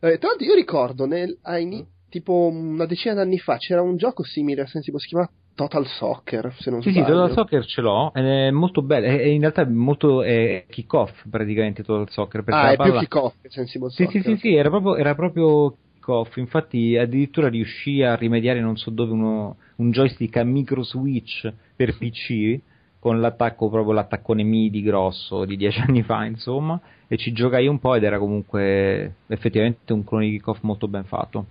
Eh, 0.02 0.18
tra 0.18 0.28
l'altro 0.28 0.44
io 0.46 0.54
ricordo 0.54 1.06
nel, 1.06 1.36
a 1.42 1.58
ini- 1.58 1.84
tipo 2.08 2.48
una 2.52 2.86
decina 2.86 3.14
d'anni 3.14 3.38
fa 3.38 3.56
c'era 3.56 3.82
un 3.82 3.96
gioco 3.96 4.22
simile 4.24 4.62
a 4.62 4.66
Sensible 4.66 4.98
si 5.00 5.08
chiama 5.08 5.28
Total 5.60 5.86
Soccer 5.86 6.54
se 6.58 6.70
non 6.70 6.82
Sì, 6.82 6.90
sì, 6.90 7.00
sbaglio 7.00 7.12
Total 7.12 7.32
Soccer 7.32 7.66
ce 7.66 7.80
l'ho, 7.82 8.10
è 8.12 8.50
molto 8.50 8.80
bello, 8.80 9.04
è, 9.06 9.18
è 9.18 9.26
in 9.26 9.40
realtà 9.40 9.60
è 9.60 9.66
molto 9.66 10.22
è 10.22 10.64
kick-off 10.70 11.28
praticamente 11.28 11.82
Total 11.82 12.08
Soccer. 12.10 12.42
ah 12.46 12.70
è 12.72 12.76
palla- 12.76 12.92
più 12.92 13.00
kick-off 13.00 13.34
che 13.42 13.50
Sensible 13.50 13.90
Sì, 13.90 14.04
Soccer 14.04 14.22
sì, 14.22 14.28
sì, 14.30 14.36
sì, 14.38 14.54
era 14.54 14.70
proprio, 14.70 14.96
era 14.96 15.14
proprio 15.14 15.76
kick-off, 15.92 16.36
infatti 16.36 16.96
addirittura 16.96 17.48
riuscì 17.50 18.02
a 18.02 18.14
rimediare 18.16 18.60
non 18.60 18.78
so 18.78 18.88
dove 18.88 19.12
uno, 19.12 19.56
un 19.76 19.90
joystick 19.90 20.34
a 20.38 20.44
micro 20.44 20.82
switch 20.82 21.52
per 21.76 21.98
PC 21.98 22.58
con 22.98 23.20
l'attacco 23.20 23.68
proprio 23.68 23.92
l'attaccone 23.92 24.42
MIDI 24.42 24.80
grosso 24.82 25.44
di 25.44 25.56
dieci 25.58 25.80
anni 25.86 26.02
fa 26.02 26.24
insomma 26.24 26.80
e 27.06 27.18
ci 27.18 27.32
giocai 27.32 27.66
un 27.66 27.78
po' 27.78 27.94
ed 27.96 28.04
era 28.04 28.18
comunque 28.18 29.16
effettivamente 29.26 29.92
un 29.92 30.04
clone 30.04 30.24
di 30.26 30.32
kick-off 30.32 30.60
molto 30.62 30.88
ben 30.88 31.04
fatto. 31.04 31.44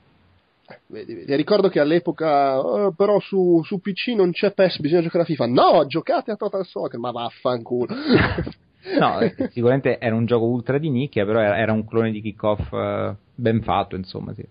Vedi, 0.87 1.13
vedi. 1.13 1.35
Ricordo 1.35 1.69
che 1.69 1.79
all'epoca, 1.79 2.57
"Eh, 2.57 2.93
però 2.95 3.19
su, 3.19 3.61
su 3.63 3.79
PC 3.79 4.09
non 4.15 4.31
c'è 4.31 4.53
PES, 4.53 4.79
bisogna 4.79 5.01
giocare 5.01 5.23
a 5.23 5.27
FIFA. 5.27 5.47
No, 5.47 5.85
giocate 5.87 6.31
a 6.31 6.35
Total 6.35 6.65
Soccer, 6.65 6.99
ma 6.99 7.11
vaffanculo. 7.11 7.93
No, 8.97 9.19
eh, 9.19 9.35
sicuramente 9.51 9.99
era 9.99 10.15
un 10.15 10.25
gioco 10.25 10.45
ultra 10.45 10.77
di 10.77 10.89
nicchia, 10.89 11.25
però 11.25 11.41
era, 11.41 11.57
era 11.57 11.73
un 11.73 11.85
clone 11.85 12.11
di 12.11 12.21
kick-off 12.21 12.71
eh, 12.71 13.13
ben 13.35 13.61
fatto 13.61 13.97
insomma 13.97 14.33
sì. 14.33 14.43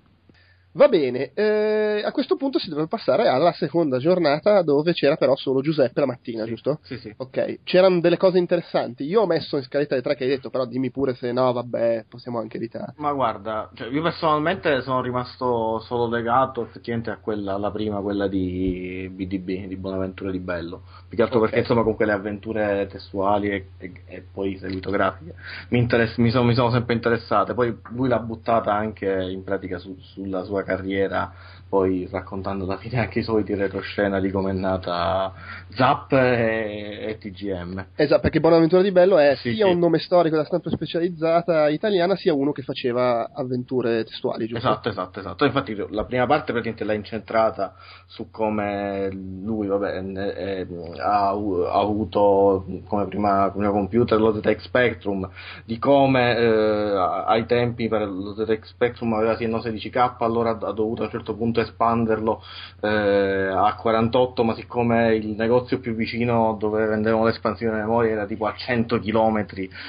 Va 0.79 0.87
bene, 0.87 1.33
eh, 1.35 2.03
a 2.05 2.13
questo 2.13 2.37
punto 2.37 2.61
si 2.61 2.69
deve 2.69 2.87
passare 2.87 3.27
alla 3.27 3.51
seconda 3.51 3.99
giornata 3.99 4.63
dove 4.63 4.93
c'era 4.93 5.17
però 5.17 5.35
solo 5.35 5.61
Giuseppe 5.61 5.99
la 5.99 6.07
mattina, 6.07 6.45
giusto? 6.45 6.79
Sì, 6.85 6.97
sì. 6.99 7.13
Ok, 7.17 7.65
c'erano 7.65 7.99
delle 7.99 8.17
cose 8.17 8.39
interessanti. 8.39 9.03
Io 9.03 9.23
ho 9.23 9.27
messo 9.27 9.57
in 9.57 9.65
scaletta 9.65 9.97
le 9.97 10.03
tre 10.03 10.15
che 10.15 10.23
hai 10.23 10.31
detto, 10.31 10.51
però 10.51 10.67
dimmi 10.67 10.93
pure 10.93 11.15
se 11.17 11.33
no, 11.33 11.53
vabbè, 11.53 12.05
possiamo 12.09 12.39
anche 12.39 12.59
evitare. 12.59 12.95
Ma 12.99 13.13
guarda, 13.13 13.69
cioè, 13.75 13.89
io 13.89 14.01
personalmente 14.03 14.81
sono 14.83 15.01
rimasto 15.03 15.81
solo 15.81 16.07
legato 16.09 16.63
effettivamente 16.63 17.11
a 17.11 17.17
quella, 17.17 17.55
alla 17.55 17.73
prima, 17.73 17.99
quella 18.01 18.29
di 18.29 19.11
BDB, 19.13 19.67
di 19.67 19.77
Bonaventura 19.77 20.31
di 20.31 20.39
Bello. 20.39 20.83
Più 21.09 21.17
che 21.17 21.25
altro 21.25 21.39
Ok. 21.41 21.45
perché 21.47 21.59
insomma 21.59 21.81
comunque 21.81 22.07
le 22.07 22.13
avventure 22.13 22.87
testuali 22.89 23.49
e, 23.49 23.71
e- 23.79 24.03
e 24.07 24.25
poi 24.33 24.57
seguitografiche 24.59 25.35
mi, 25.71 25.79
interess- 25.79 26.19
mi, 26.19 26.31
sono, 26.31 26.45
mi 26.45 26.55
sono 26.55 26.71
sempre 26.71 26.95
interessate. 26.95 27.53
Poi 27.53 27.77
lui 27.91 28.07
l'ha 28.07 28.21
buttata 28.21 28.73
anche 28.73 29.11
in 29.29 29.43
pratica 29.43 29.79
su- 29.79 29.97
sulla 29.99 30.45
sua 30.45 30.67
carriera, 30.69 31.33
poi 31.69 32.09
raccontando 32.11 32.65
alla 32.65 32.79
fine 32.79 32.99
anche 32.99 33.19
i 33.19 33.23
soliti 33.23 33.55
retroscena 33.55 34.21
di 34.21 34.31
come 34.31 34.51
è 34.51 34.55
nata 34.55 35.33
Zap 35.71 36.13
e, 36.13 36.99
e 37.09 37.19
TGM. 37.19 37.87
Esatto, 37.95 38.21
perché 38.23 38.41
Bonaventura 38.41 38.81
di 38.83 38.91
Bello 38.91 39.19
è 39.19 39.35
Sì, 39.37 39.55
sia 39.55 39.67
sì. 39.67 39.73
un 39.73 39.79
nome 39.79 39.99
storico 39.99 40.37
da 40.37 40.45
stampa 40.45 40.71
specializzata 40.71 41.69
italiana, 41.69 42.17
sia 42.17 42.33
uno 42.33 42.53
che 42.53 42.63
faceva 42.63 43.31
avventure 43.33 44.05
testuali, 44.05 44.47
giusto? 44.47 44.67
Esatto, 44.67 44.89
esatto, 44.89 45.21
esatto. 45.21 45.45
Infatti 45.45 45.77
la 45.91 46.05
prima 46.05 46.27
parte 46.27 46.53
praticamente 46.53 46.85
l'ha 46.85 46.95
incentrata 46.95 47.75
su 48.07 48.31
come 48.31 49.11
lui 49.11 49.67
vabbè, 49.67 50.01
ne- 50.01 50.33
eh, 50.33 50.67
ha, 50.99 51.29
ha 51.29 51.79
avuto 51.79 52.65
come 52.87 53.07
prima, 53.07 53.51
prima 53.51 53.71
computer 53.71 54.19
lo 54.19 54.35
ZX 54.35 54.63
Spectrum, 54.63 55.29
di 55.65 55.79
come 55.79 56.37
eh, 56.37 56.95
ai 57.27 57.45
tempi 57.47 57.89
per 57.89 58.09
lo 58.09 58.35
ZX 58.35 58.69
Spectrum 58.69 59.13
aveva 59.13 59.37
sì 59.37 59.47
no 59.47 59.59
16K, 59.59 60.15
allora 60.19 60.51
ha 60.51 60.73
dovuto 60.73 61.03
a 61.03 61.07
un 61.07 61.11
certo 61.11 61.35
punto 61.35 61.58
espanderlo 61.63 62.43
eh, 62.81 62.89
a 62.89 63.75
48, 63.75 64.45
ma 64.45 64.55
siccome 64.55 65.15
il 65.15 65.29
negozio 65.29 65.79
più 65.81 65.95
vicino 65.95 66.57
dove 66.59 66.87
vendevano 66.87 67.25
l'espansione 67.25 67.75
di 67.75 67.81
memoria 67.81 68.13
era 68.13 68.27
tipo 68.27 68.47
a 68.47 68.55
100 68.55 68.99
km 68.99 69.47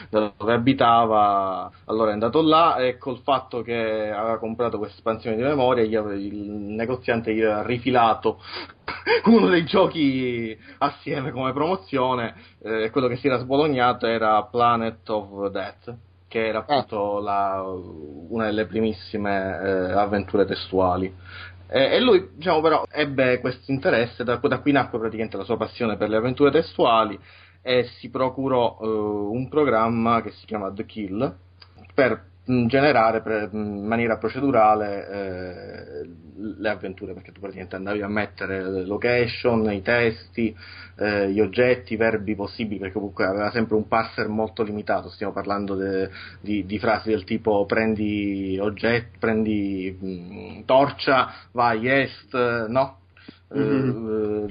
da 0.09 0.31
dove 0.37 0.53
abitava, 0.53 1.71
allora 1.85 2.09
è 2.11 2.13
andato 2.13 2.41
là 2.41 2.77
e 2.77 2.97
col 2.97 3.19
fatto 3.23 3.61
che 3.61 4.11
aveva 4.11 4.37
comprato 4.37 4.77
questa 4.77 4.97
espansione 4.97 5.35
di 5.35 5.43
memoria, 5.43 5.83
il 5.83 6.35
negoziante 6.35 7.33
gli 7.33 7.41
aveva 7.41 7.63
rifilato 7.63 8.41
uno 9.25 9.47
dei 9.47 9.65
giochi 9.65 10.57
assieme 10.79 11.31
come 11.31 11.53
promozione, 11.53 12.35
eh, 12.61 12.89
quello 12.91 13.07
che 13.07 13.17
si 13.17 13.27
era 13.27 13.39
sbolognato 13.39 14.05
era 14.05 14.41
Planet 14.43 15.09
of 15.09 15.49
Death 15.49 15.97
che 16.29 16.45
era 16.47 16.59
appunto 16.59 17.19
la- 17.19 17.63
una 18.29 18.45
delle 18.45 18.67
primissime 18.67 19.59
eh, 19.59 19.91
avventure 19.91 20.45
testuali. 20.45 21.11
E, 21.71 21.95
e 21.95 21.99
lui, 21.99 22.29
diciamo, 22.33 22.61
però, 22.61 22.83
ebbe 22.89 23.39
questo 23.39 23.71
interesse, 23.71 24.23
da, 24.23 24.37
da 24.37 24.59
qui 24.59 24.71
nacque 24.71 24.97
praticamente 24.97 25.37
la 25.37 25.43
sua 25.43 25.57
passione 25.57 25.97
per 25.97 26.09
le 26.09 26.17
avventure 26.17 26.51
testuali 26.51 27.17
e 27.61 27.85
si 27.99 28.09
procurò 28.09 28.79
eh, 28.81 28.87
un 28.87 29.47
programma 29.49 30.21
che 30.21 30.31
si 30.31 30.45
chiama 30.45 30.71
The 30.71 30.85
Kill 30.85 31.37
per 31.93 32.27
generare 32.67 33.21
pre- 33.21 33.47
mh, 33.51 33.57
in 33.57 33.85
maniera 33.85 34.17
procedurale 34.17 35.07
eh, 35.07 36.09
le 36.57 36.69
avventure 36.69 37.13
perché 37.13 37.31
tu 37.31 37.39
praticamente 37.39 37.75
andavi 37.75 38.01
a 38.01 38.07
mettere 38.07 38.63
le 38.63 38.85
location, 38.85 39.71
i 39.71 39.81
testi, 39.81 40.55
eh, 40.97 41.29
gli 41.29 41.39
oggetti, 41.39 41.93
i 41.93 41.97
verbi 41.97 42.35
possibili 42.35 42.79
perché 42.79 42.93
comunque 42.93 43.25
aveva 43.25 43.51
sempre 43.51 43.75
un 43.75 43.87
parser 43.87 44.27
molto 44.27 44.63
limitato 44.63 45.09
stiamo 45.09 45.33
parlando 45.33 45.75
de- 45.75 46.09
di, 46.39 46.65
di 46.65 46.79
frasi 46.79 47.09
del 47.09 47.23
tipo 47.23 47.65
prendi 47.65 48.57
oggetti, 48.59 49.17
prendi 49.19 49.97
mh, 49.99 50.65
torcia, 50.65 51.33
vai 51.51 51.87
est, 51.87 52.67
no? 52.67 52.97
eh, 53.51 54.45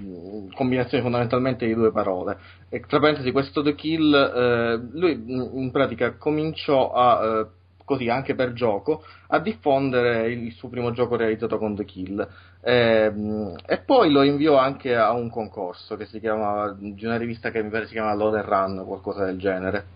combinazione 0.54 1.02
fondamentalmente 1.02 1.66
di 1.66 1.74
due 1.74 1.92
parole. 1.92 2.36
E 2.68 2.80
tra 2.80 2.98
parentesi, 2.98 3.30
questo 3.32 3.62
The 3.62 3.74
Kill, 3.74 4.12
eh, 4.14 4.76
lui 4.92 5.12
in 5.12 5.70
pratica 5.70 6.14
cominciò 6.14 6.92
a, 6.92 7.40
eh, 7.40 7.46
così 7.88 8.08
anche 8.10 8.34
per 8.34 8.52
gioco, 8.52 9.02
a 9.28 9.40
diffondere 9.40 10.30
il 10.30 10.52
suo 10.52 10.68
primo 10.68 10.92
gioco 10.92 11.16
realizzato 11.16 11.56
con 11.58 11.74
The 11.74 11.84
Kill. 11.86 12.28
Ehm, 12.60 13.56
e 13.66 13.78
poi 13.78 14.10
lo 14.10 14.22
inviò 14.22 14.56
anche 14.58 14.94
a 14.94 15.12
un 15.12 15.30
concorso 15.30 15.96
che 15.96 16.04
si 16.06 16.20
chiamava, 16.20 16.76
di 16.78 17.04
una 17.06 17.16
rivista 17.16 17.50
che 17.50 17.62
mi 17.62 17.70
pare 17.70 17.86
si 17.86 17.92
chiama 17.94 18.14
Load 18.14 18.36
Run, 18.44 18.84
qualcosa 18.86 19.24
del 19.24 19.38
genere. 19.38 19.86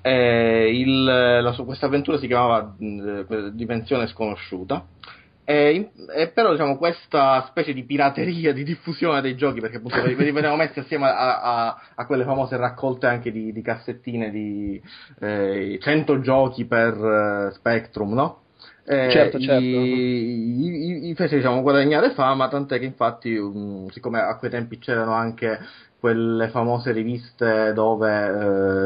Eh, 0.00 0.70
il- 0.78 1.04
la 1.04 1.52
questa 1.64 1.86
avventura 1.86 2.18
si 2.18 2.26
chiamava 2.26 2.74
mh, 2.78 3.48
Dimensione 3.54 4.06
Sconosciuta. 4.06 4.84
E, 5.46 5.90
e 6.16 6.28
però 6.28 6.52
diciamo 6.52 6.78
questa 6.78 7.44
specie 7.48 7.74
di 7.74 7.84
pirateria 7.84 8.54
di 8.54 8.64
diffusione 8.64 9.20
dei 9.20 9.36
giochi 9.36 9.60
perché 9.60 9.76
appunto 9.76 10.00
ve 10.02 10.14
li 10.14 10.30
veniamo 10.32 10.56
messi 10.56 10.78
assieme 10.78 11.06
a, 11.06 11.40
a- 11.42 11.76
a 11.94 12.06
quelle 12.06 12.24
famose 12.24 12.56
raccolte 12.56 13.06
anche 13.06 13.30
di, 13.30 13.52
di 13.52 13.60
cassettine 13.60 14.30
di 14.30 14.80
eh, 15.20 15.78
100 15.80 16.20
giochi 16.20 16.64
per 16.64 16.94
eh, 16.94 17.50
Spectrum 17.54 18.14
no? 18.14 18.40
Eh, 18.86 19.10
Certo, 19.10 19.38
certo. 19.38 19.62
gli- 19.62 20.70
gli- 20.70 21.08
gli 21.10 21.14
fece 21.14 21.36
diciamo 21.36 21.62
guadagnare 21.62 22.10
fama 22.12 22.48
tant'è 22.48 22.78
che 22.78 22.84
infatti 22.84 23.34
um, 23.34 23.88
siccome 23.88 24.20
a 24.20 24.36
quei 24.36 24.50
tempi 24.50 24.78
c'erano 24.78 25.12
anche 25.12 25.58
quelle 26.04 26.48
famose 26.48 26.92
riviste 26.92 27.72
dove 27.72 28.26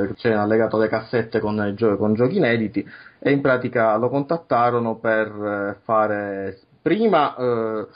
eh, 0.09 0.15
c'erano 0.15 0.43
allegato 0.43 0.79
le 0.79 0.87
cassette 0.87 1.41
con, 1.41 1.73
gio- 1.75 1.97
con 1.97 2.15
giochi 2.15 2.37
inediti 2.37 2.89
e 3.19 3.33
in 3.33 3.41
pratica 3.41 3.97
lo 3.97 4.09
contattarono 4.09 4.99
per 4.99 5.27
eh, 5.27 5.81
fare 5.83 6.61
prima 6.81 7.35
eh, 7.35 7.87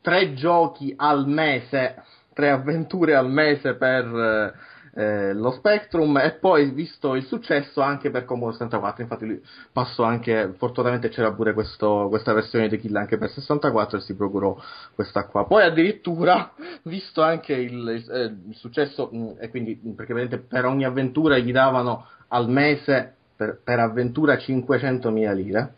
tre 0.00 0.34
giochi 0.34 0.94
al 0.96 1.26
mese, 1.26 2.00
tre 2.32 2.50
avventure 2.50 3.16
al 3.16 3.28
mese 3.28 3.74
per 3.74 4.54
eh, 4.94 5.32
lo 5.34 5.50
Spectrum 5.52 6.18
e 6.18 6.32
poi 6.40 6.70
visto 6.70 7.14
il 7.14 7.24
successo 7.24 7.80
anche 7.80 8.10
per 8.10 8.24
Commodore 8.24 8.52
64 8.54 9.02
infatti 9.02 9.26
lui 9.26 9.40
passò 9.72 10.02
anche 10.04 10.52
fortunatamente 10.56 11.08
c'era 11.08 11.32
pure 11.32 11.52
questo- 11.52 12.06
questa 12.08 12.32
versione 12.32 12.68
di 12.68 12.78
Kill 12.78 12.96
anche 12.96 13.16
per 13.18 13.30
64 13.30 13.98
e 13.98 14.00
si 14.00 14.14
procurò 14.14 14.56
questa 14.94 15.24
qua. 15.26 15.46
Poi 15.46 15.62
addirittura 15.62 16.52
visto 16.82 17.22
anche 17.22 17.52
il, 17.54 17.72
il- 17.72 18.10
eh, 18.10 18.24
il 18.48 18.54
successo 18.56 19.08
mh, 19.12 19.36
e 19.38 19.48
quindi 19.50 19.78
mh, 19.82 19.90
perché 19.92 20.14
vedete 20.14 20.38
per 20.38 20.64
ogni 20.64 20.84
avventura 20.84 21.38
gli 21.38 21.52
davano 21.52 22.06
al 22.28 22.48
mese 22.48 23.14
per, 23.36 23.60
per 23.62 23.78
avventura 23.78 24.34
500.000 24.36 25.34
lire 25.34 25.74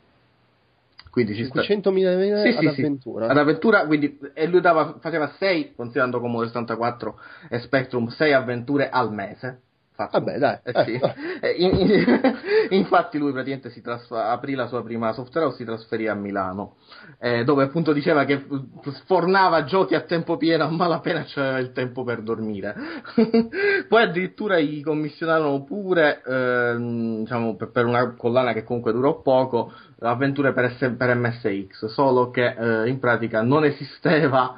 quindi 1.12 1.34
ci 1.34 1.44
sta 1.44 1.60
500.000 1.60 2.18
lire 2.18 2.40
Sì, 2.40 2.48
ad 2.48 2.55
sì, 2.55 2.60
sì. 2.60 2.80
avventura. 2.80 3.28
ad 3.28 3.36
avventura 3.36 3.84
quindi 3.86 4.18
e 4.32 4.47
lui 4.47 4.62
dava, 4.62 4.97
faceva 4.98 5.30
6 5.39 5.74
considerando 5.76 6.18
Commodore 6.18 6.47
64 6.48 7.20
e 7.51 7.59
Spectrum 7.60 8.09
6 8.09 8.32
avventure 8.32 8.89
al 8.89 9.12
mese 9.12 9.60
Fatto. 9.94 10.19
Vabbè, 10.19 10.39
dai. 10.39 10.59
Eh, 10.64 10.85
sì. 10.85 11.01
Eh, 11.43 11.51
in- 11.59 11.78
in- 11.78 12.32
infatti 12.70 13.19
lui 13.19 13.31
praticamente 13.32 13.70
si 13.70 13.82
trasf- 13.82 14.12
aprì 14.12 14.55
la 14.55 14.66
sua 14.66 14.82
prima 14.82 15.12
software 15.12 15.47
house 15.47 15.59
si 15.59 15.64
trasferì 15.64 16.09
a 16.09 16.14
Milano 16.14 16.77
eh, 17.19 17.44
dove 17.44 17.64
appunto 17.64 17.93
diceva 17.93 18.24
che 18.24 18.39
f- 18.39 18.89
sfornava 19.02 19.64
giochi 19.64 19.94
a 19.94 20.01
tempo 20.01 20.39
pieno 20.39 20.64
a 20.64 20.70
malapena 20.70 21.24
c'aveva 21.27 21.59
il 21.59 21.73
tempo 21.73 22.05
per 22.05 22.23
dormire 22.23 22.74
poi 23.89 24.02
addirittura 24.02 24.59
gli 24.60 24.82
commissionarono 24.82 25.62
pure 25.64 26.23
ehm, 26.24 27.19
diciamo 27.20 27.56
per, 27.56 27.70
per 27.70 27.85
una 27.85 28.14
collana 28.14 28.52
che 28.52 28.64
comunque 28.64 28.93
durò 28.93 29.20
poco 29.20 29.73
avventure 30.01 30.52
per, 30.52 30.73
S- 30.73 30.94
per 30.97 31.14
MSX 31.14 31.86
solo 31.86 32.31
che 32.31 32.55
eh, 32.85 32.89
in 32.89 32.98
pratica 32.98 33.43
non 33.43 33.64
esisteva 33.64 34.56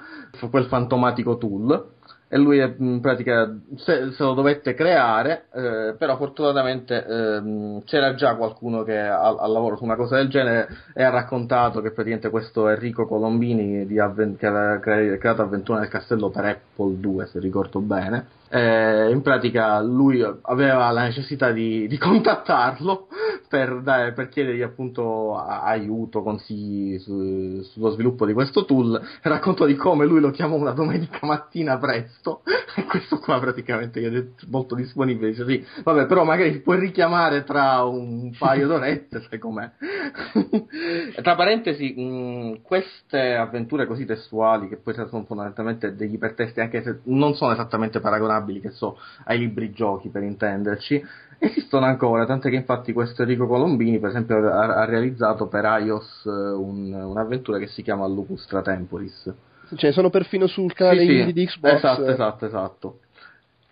quel 0.50 0.66
fantomatico 0.66 1.38
tool 1.38 1.92
e 2.28 2.38
lui 2.38 2.58
eh, 2.60 2.74
in 2.78 3.00
pratica 3.00 3.54
se, 3.76 4.12
se 4.12 4.22
lo 4.22 4.34
dovette 4.34 4.74
creare, 4.74 5.46
eh, 5.52 5.94
però 5.98 6.16
fortunatamente 6.16 7.04
ehm, 7.04 7.84
c'era 7.84 8.14
già 8.14 8.34
qualcuno 8.34 8.82
che 8.82 8.98
ha, 8.98 9.46
lavoro 9.46 9.76
su 9.76 9.84
una 9.84 9.96
cosa 9.96 10.16
del 10.16 10.28
genere 10.28 10.68
e 10.94 11.02
ha 11.02 11.10
raccontato 11.10 11.80
che 11.80 11.90
praticamente 11.90 12.30
questo 12.30 12.68
Enrico 12.68 13.06
Colombini 13.06 13.86
di 13.86 13.98
Avven- 13.98 14.36
che 14.36 14.46
aveva 14.46 14.78
cre- 14.78 15.18
creato 15.18 15.42
Avventura 15.42 15.80
nel 15.80 15.88
Castello 15.88 16.30
per 16.30 16.44
Apple 16.44 16.98
2 16.98 17.26
se 17.26 17.38
ricordo 17.38 17.80
bene, 17.80 18.26
eh, 18.54 19.10
in 19.10 19.20
pratica 19.20 19.80
lui 19.80 20.24
aveva 20.42 20.88
la 20.92 21.02
necessità 21.02 21.50
di, 21.50 21.88
di 21.88 21.98
contattarlo 21.98 23.08
per, 23.48 23.82
dare- 23.82 24.12
per 24.12 24.28
chiedergli 24.28 24.62
appunto 24.62 25.36
aiuto, 25.36 26.22
consigli 26.22 26.98
su- 27.00 27.62
sullo 27.62 27.90
sviluppo 27.90 28.24
di 28.26 28.32
questo 28.32 28.64
tool. 28.64 29.00
Raccontò 29.22 29.66
di 29.66 29.74
come 29.74 30.06
lui 30.06 30.20
lo 30.20 30.30
chiamò 30.30 30.54
una 30.54 30.70
domenica 30.70 31.18
mattina 31.22 31.78
presto. 31.78 32.42
E 32.76 32.84
questo 32.86 33.18
qua 33.18 33.40
praticamente 33.40 34.00
gli 34.00 34.04
ha 34.04 34.10
detto 34.10 34.46
molto 34.48 34.76
disponibile, 34.76 35.30
dice 35.30 35.44
sì, 35.46 35.64
vabbè, 35.82 36.06
però 36.06 36.22
magari 36.22 36.60
puoi 36.60 36.78
richiamare 36.78 37.42
tra 37.42 37.82
un 37.82 38.32
paio 38.38 38.68
d'orette, 38.68 39.26
sai 39.28 39.38
com'è. 39.38 39.68
tra 41.22 41.34
parentesi, 41.34 41.94
mh, 41.94 42.62
queste 42.62 43.34
avventure 43.34 43.86
così 43.86 44.04
testuali, 44.04 44.68
che 44.68 44.76
poi 44.76 44.94
sono 44.94 45.24
fondamentalmente 45.24 45.94
degli 45.94 46.14
ipertesti, 46.14 46.60
anche 46.60 46.82
se 46.82 47.00
non 47.04 47.34
sono 47.34 47.52
esattamente 47.52 48.00
paragonabili, 48.00 48.60
che 48.60 48.70
so, 48.70 48.98
ai 49.24 49.38
libri 49.38 49.72
giochi 49.72 50.08
per 50.08 50.22
intenderci, 50.22 51.02
esistono 51.38 51.86
ancora, 51.86 52.26
tant'è 52.26 52.50
che 52.50 52.56
infatti 52.56 52.92
questo 52.92 53.22
Enrico 53.22 53.46
Colombini, 53.46 53.98
per 53.98 54.10
esempio, 54.10 54.36
ha, 54.48 54.76
ha 54.76 54.84
realizzato 54.84 55.46
per 55.46 55.64
iOS 55.64 56.24
eh, 56.26 56.30
un, 56.30 56.92
un'avventura 56.92 57.58
che 57.58 57.66
si 57.68 57.82
chiama 57.82 58.06
Lupustra 58.06 58.62
Temporis. 58.62 59.32
Cioè, 59.76 59.92
sono 59.92 60.10
perfino 60.10 60.46
sul 60.46 60.72
canale 60.72 61.00
Sì, 61.00 61.24
sì, 61.24 61.32
di 61.32 61.46
Xbox. 61.46 61.72
Esatto, 61.74 62.06
esatto, 62.06 62.46
esatto. 62.46 62.98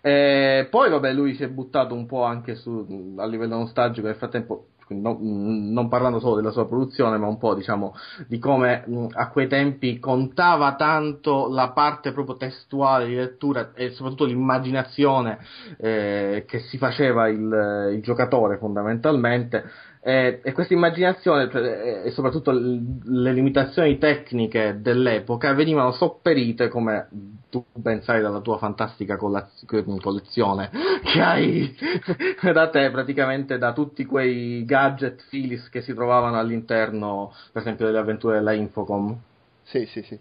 E 0.01 0.67
poi, 0.69 0.89
vabbè, 0.89 1.13
lui 1.13 1.33
si 1.33 1.43
è 1.43 1.47
buttato 1.47 1.93
un 1.93 2.05
po' 2.05 2.23
anche 2.23 2.55
su, 2.55 3.15
a 3.17 3.25
livello 3.25 3.55
nostalgico 3.55 4.07
nel 4.07 4.17
frattempo, 4.17 4.65
no- 4.89 5.17
non 5.21 5.87
parlando 5.89 6.19
solo 6.19 6.35
della 6.35 6.51
sua 6.51 6.67
produzione, 6.67 7.17
ma 7.17 7.27
un 7.27 7.37
po' 7.37 7.53
diciamo 7.53 7.95
di 8.27 8.39
come 8.39 8.83
mh, 8.85 9.07
a 9.13 9.29
quei 9.29 9.47
tempi 9.47 9.99
contava 9.99 10.75
tanto 10.75 11.49
la 11.49 11.69
parte 11.69 12.11
proprio 12.11 12.37
testuale 12.37 13.07
di 13.07 13.15
lettura 13.15 13.71
e 13.73 13.91
soprattutto 13.91 14.25
l'immaginazione 14.25 15.39
eh, 15.77 16.45
che 16.47 16.59
si 16.59 16.77
faceva 16.77 17.27
il, 17.27 17.91
il 17.93 18.01
giocatore 18.01 18.57
fondamentalmente. 18.57 19.91
Eh, 20.05 20.41
e 20.43 20.51
questa 20.51 20.73
immaginazione 20.73 21.49
cioè, 21.49 21.61
eh, 21.61 22.07
e 22.07 22.11
soprattutto 22.11 22.51
le 22.51 23.31
limitazioni 23.31 23.97
tecniche 23.97 24.79
dell'epoca 24.81 25.53
venivano 25.53 25.93
sopperite 25.93 26.67
come 26.67 27.07
tu 27.49 27.63
ben 27.71 28.01
sai 28.01 28.21
dalla 28.21 28.41
tua 28.41 28.57
fantastica 28.57 29.15
collezione 29.15 30.69
che 31.09 31.21
hai 31.21 31.73
da 32.51 32.69
te 32.69 32.91
praticamente 32.91 33.57
da 33.57 33.71
tutti 33.71 34.03
quei 34.03 34.65
gadget 34.65 35.23
filis 35.29 35.69
che 35.69 35.81
si 35.81 35.93
trovavano 35.93 36.37
all'interno 36.37 37.33
per 37.53 37.61
esempio 37.61 37.85
delle 37.85 37.99
avventure 37.99 38.39
della 38.39 38.51
Infocom 38.51 39.17
Sì, 39.65 39.85
sì, 39.87 40.03
sì. 40.03 40.17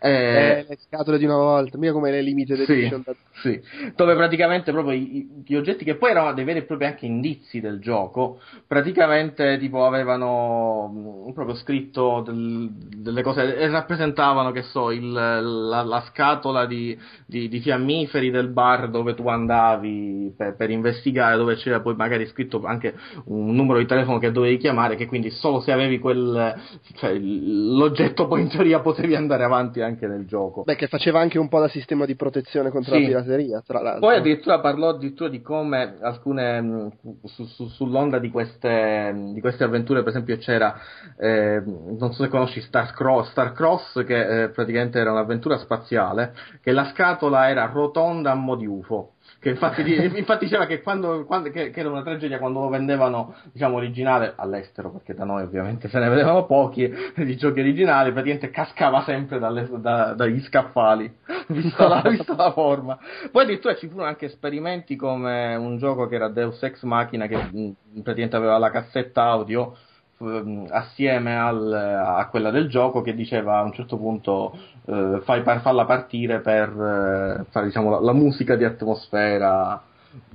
Eh, 0.00 0.60
Eh, 0.60 0.66
le 0.68 0.76
scatole 0.78 1.18
di 1.18 1.24
una 1.24 1.36
volta, 1.36 1.76
mica 1.78 1.92
come 1.92 2.10
le 2.10 2.22
limited 2.22 2.60
sì, 2.64 2.72
edition. 2.72 3.02
da- 3.04 3.14
sì, 3.42 3.60
dove 3.96 4.14
praticamente 4.14 4.70
proprio 4.70 4.96
gli 4.96 5.54
oggetti 5.56 5.84
che 5.84 5.96
poi 5.96 6.10
erano 6.12 6.32
dei 6.32 6.44
veri 6.44 6.60
e 6.60 6.64
propri 6.64 6.86
anche 6.86 7.04
indizi 7.04 7.60
del 7.60 7.80
gioco, 7.80 8.40
praticamente 8.66 9.58
tipo 9.58 9.84
avevano 9.84 11.24
mh, 11.28 11.32
proprio 11.32 11.56
scritto 11.56 12.22
del- 12.24 12.70
delle 12.72 13.22
cose 13.22 13.56
e 13.56 13.68
rappresentavano, 13.68 14.52
che 14.52 14.62
so, 14.62 14.90
il- 14.92 15.10
la, 15.12 15.82
la 15.82 16.00
scatola 16.08 16.64
di, 16.66 16.96
di- 17.26 17.48
di 17.48 17.60
fiammiferi 17.60 18.30
del 18.30 18.48
bar 18.48 18.88
dove 18.90 19.14
tu 19.14 19.28
andavi 19.28 20.34
per, 20.36 20.54
per 20.54 20.70
investigare, 20.70 21.36
dove 21.36 21.56
c'era 21.56 21.80
poi 21.80 21.94
magari 21.96 22.26
scritto 22.26 22.62
anche 22.64 22.94
un 23.26 23.54
numero 23.54 23.78
di 23.78 23.86
telefono 23.86 24.18
che 24.18 24.30
dovevi 24.30 24.56
chiamare, 24.58 24.96
che 24.96 25.06
quindi 25.06 25.30
solo 25.30 25.60
se 25.60 25.72
avevi 25.72 25.98
quel, 25.98 26.54
cioè, 26.94 27.12
l'oggetto 27.18 28.26
poi 28.26 28.42
in 28.42 28.48
teoria 28.48 28.80
potevi 28.84 29.16
andare 29.16 29.42
avanti 29.42 29.80
anche 29.80 30.06
nel 30.06 30.24
gioco. 30.26 30.62
Beh, 30.62 30.76
che 30.76 30.86
faceva 30.86 31.18
anche 31.18 31.38
un 31.40 31.48
po' 31.48 31.58
da 31.58 31.66
sistema 31.68 32.04
di 32.04 32.14
protezione 32.14 32.70
contro 32.70 32.94
Sì. 32.94 33.00
la 33.00 33.06
pirateria, 33.08 33.62
tra 33.66 33.80
l'altro. 33.80 34.06
Poi 34.06 34.16
addirittura 34.16 34.60
parlò 34.60 34.90
addirittura 34.90 35.28
di 35.28 35.42
come 35.42 35.96
alcune 36.00 36.60
mh, 36.60 36.92
su- 37.24 37.46
su- 37.46 37.66
sull'onda 37.66 38.18
di 38.20 38.30
queste, 38.30 39.10
mh, 39.12 39.32
di 39.32 39.40
queste 39.40 39.64
avventure, 39.64 40.00
per 40.00 40.10
esempio, 40.10 40.36
c'era 40.36 40.78
eh, 41.18 41.60
non 41.64 42.12
so 42.12 42.22
se 42.22 42.28
conosci 42.28 42.60
Star 42.60 42.92
Cross, 42.92 43.30
Star 43.30 43.52
Cross 43.52 44.04
che 44.04 44.42
eh, 44.44 44.48
praticamente 44.50 44.98
era 44.98 45.10
un'avventura 45.10 45.56
spaziale, 45.58 46.34
che 46.62 46.70
la 46.72 46.84
scatola 46.92 47.48
era 47.48 47.64
rotonda 47.72 48.30
a 48.30 48.34
mo' 48.34 48.56
di 48.56 48.66
UFO. 48.66 49.13
Che 49.44 49.50
infatti, 49.50 49.82
infatti 50.16 50.46
diceva 50.46 50.64
che, 50.64 50.80
quando, 50.80 51.26
quando- 51.26 51.50
che, 51.50 51.68
che 51.68 51.80
era 51.80 51.90
una 51.90 52.02
tragedia 52.02 52.38
quando 52.38 52.60
lo 52.60 52.70
vendevano 52.70 53.34
diciamo 53.52 53.76
originale 53.76 54.32
all'estero, 54.36 54.90
perché 54.90 55.12
da 55.12 55.24
noi 55.24 55.42
ovviamente 55.42 55.86
se 55.88 55.98
ne 55.98 56.08
vedevano 56.08 56.46
pochi 56.46 56.90
di 57.14 57.36
giochi 57.36 57.60
originali, 57.60 58.10
praticamente 58.10 58.48
cascava 58.48 59.02
sempre 59.02 59.38
dalle- 59.38 59.68
da- 59.80 60.14
dagli 60.14 60.40
scaffali, 60.40 61.14
vista 61.48 61.86
la, 61.86 62.00
vista 62.08 62.34
la 62.34 62.52
forma. 62.52 62.98
Poi 63.30 63.42
addirittura 63.42 63.76
ci 63.76 63.86
furono 63.86 64.08
anche 64.08 64.24
esperimenti 64.24 64.96
come 64.96 65.54
un 65.56 65.76
gioco 65.76 66.06
che 66.06 66.14
era 66.14 66.28
Deus 66.30 66.62
Ex 66.62 66.82
Machina, 66.84 67.26
che 67.26 67.36
mh, 67.36 67.70
praticamente 68.02 68.36
aveva 68.36 68.56
la 68.56 68.70
cassetta 68.70 69.24
audio 69.24 69.76
ehm, 70.20 70.68
assieme 70.70 71.36
al- 71.38 71.70
a 71.72 72.26
quella 72.30 72.50
del 72.50 72.68
gioco 72.70 73.02
che 73.02 73.14
diceva 73.14 73.58
a 73.58 73.62
un 73.62 73.72
certo 73.74 73.98
punto 73.98 74.56
eh, 74.86 75.20
fai 75.24 75.42
farla 75.42 75.84
partire 75.84 76.40
per 76.40 76.68
eh, 76.68 77.44
fare 77.50 77.66
diciamo, 77.66 77.90
la, 77.90 78.00
la 78.00 78.12
musica 78.12 78.56
di 78.56 78.64
atmosfera 78.64 79.82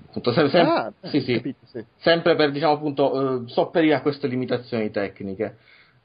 appunto, 0.08 0.32
sem- 0.34 0.50
sem- 0.50 0.66
Ah, 0.68 0.92
sì, 1.10 1.22
sì, 1.22 1.34
capito, 1.36 1.66
sì. 1.66 1.86
sempre 1.98 2.36
per 2.36 2.52
diciamo 2.52 2.74
appunto 2.74 3.44
eh, 3.44 3.48
sopperire 3.48 3.96
a 3.96 4.02
queste 4.02 4.28
limitazioni 4.28 4.90
tecniche 4.92 5.58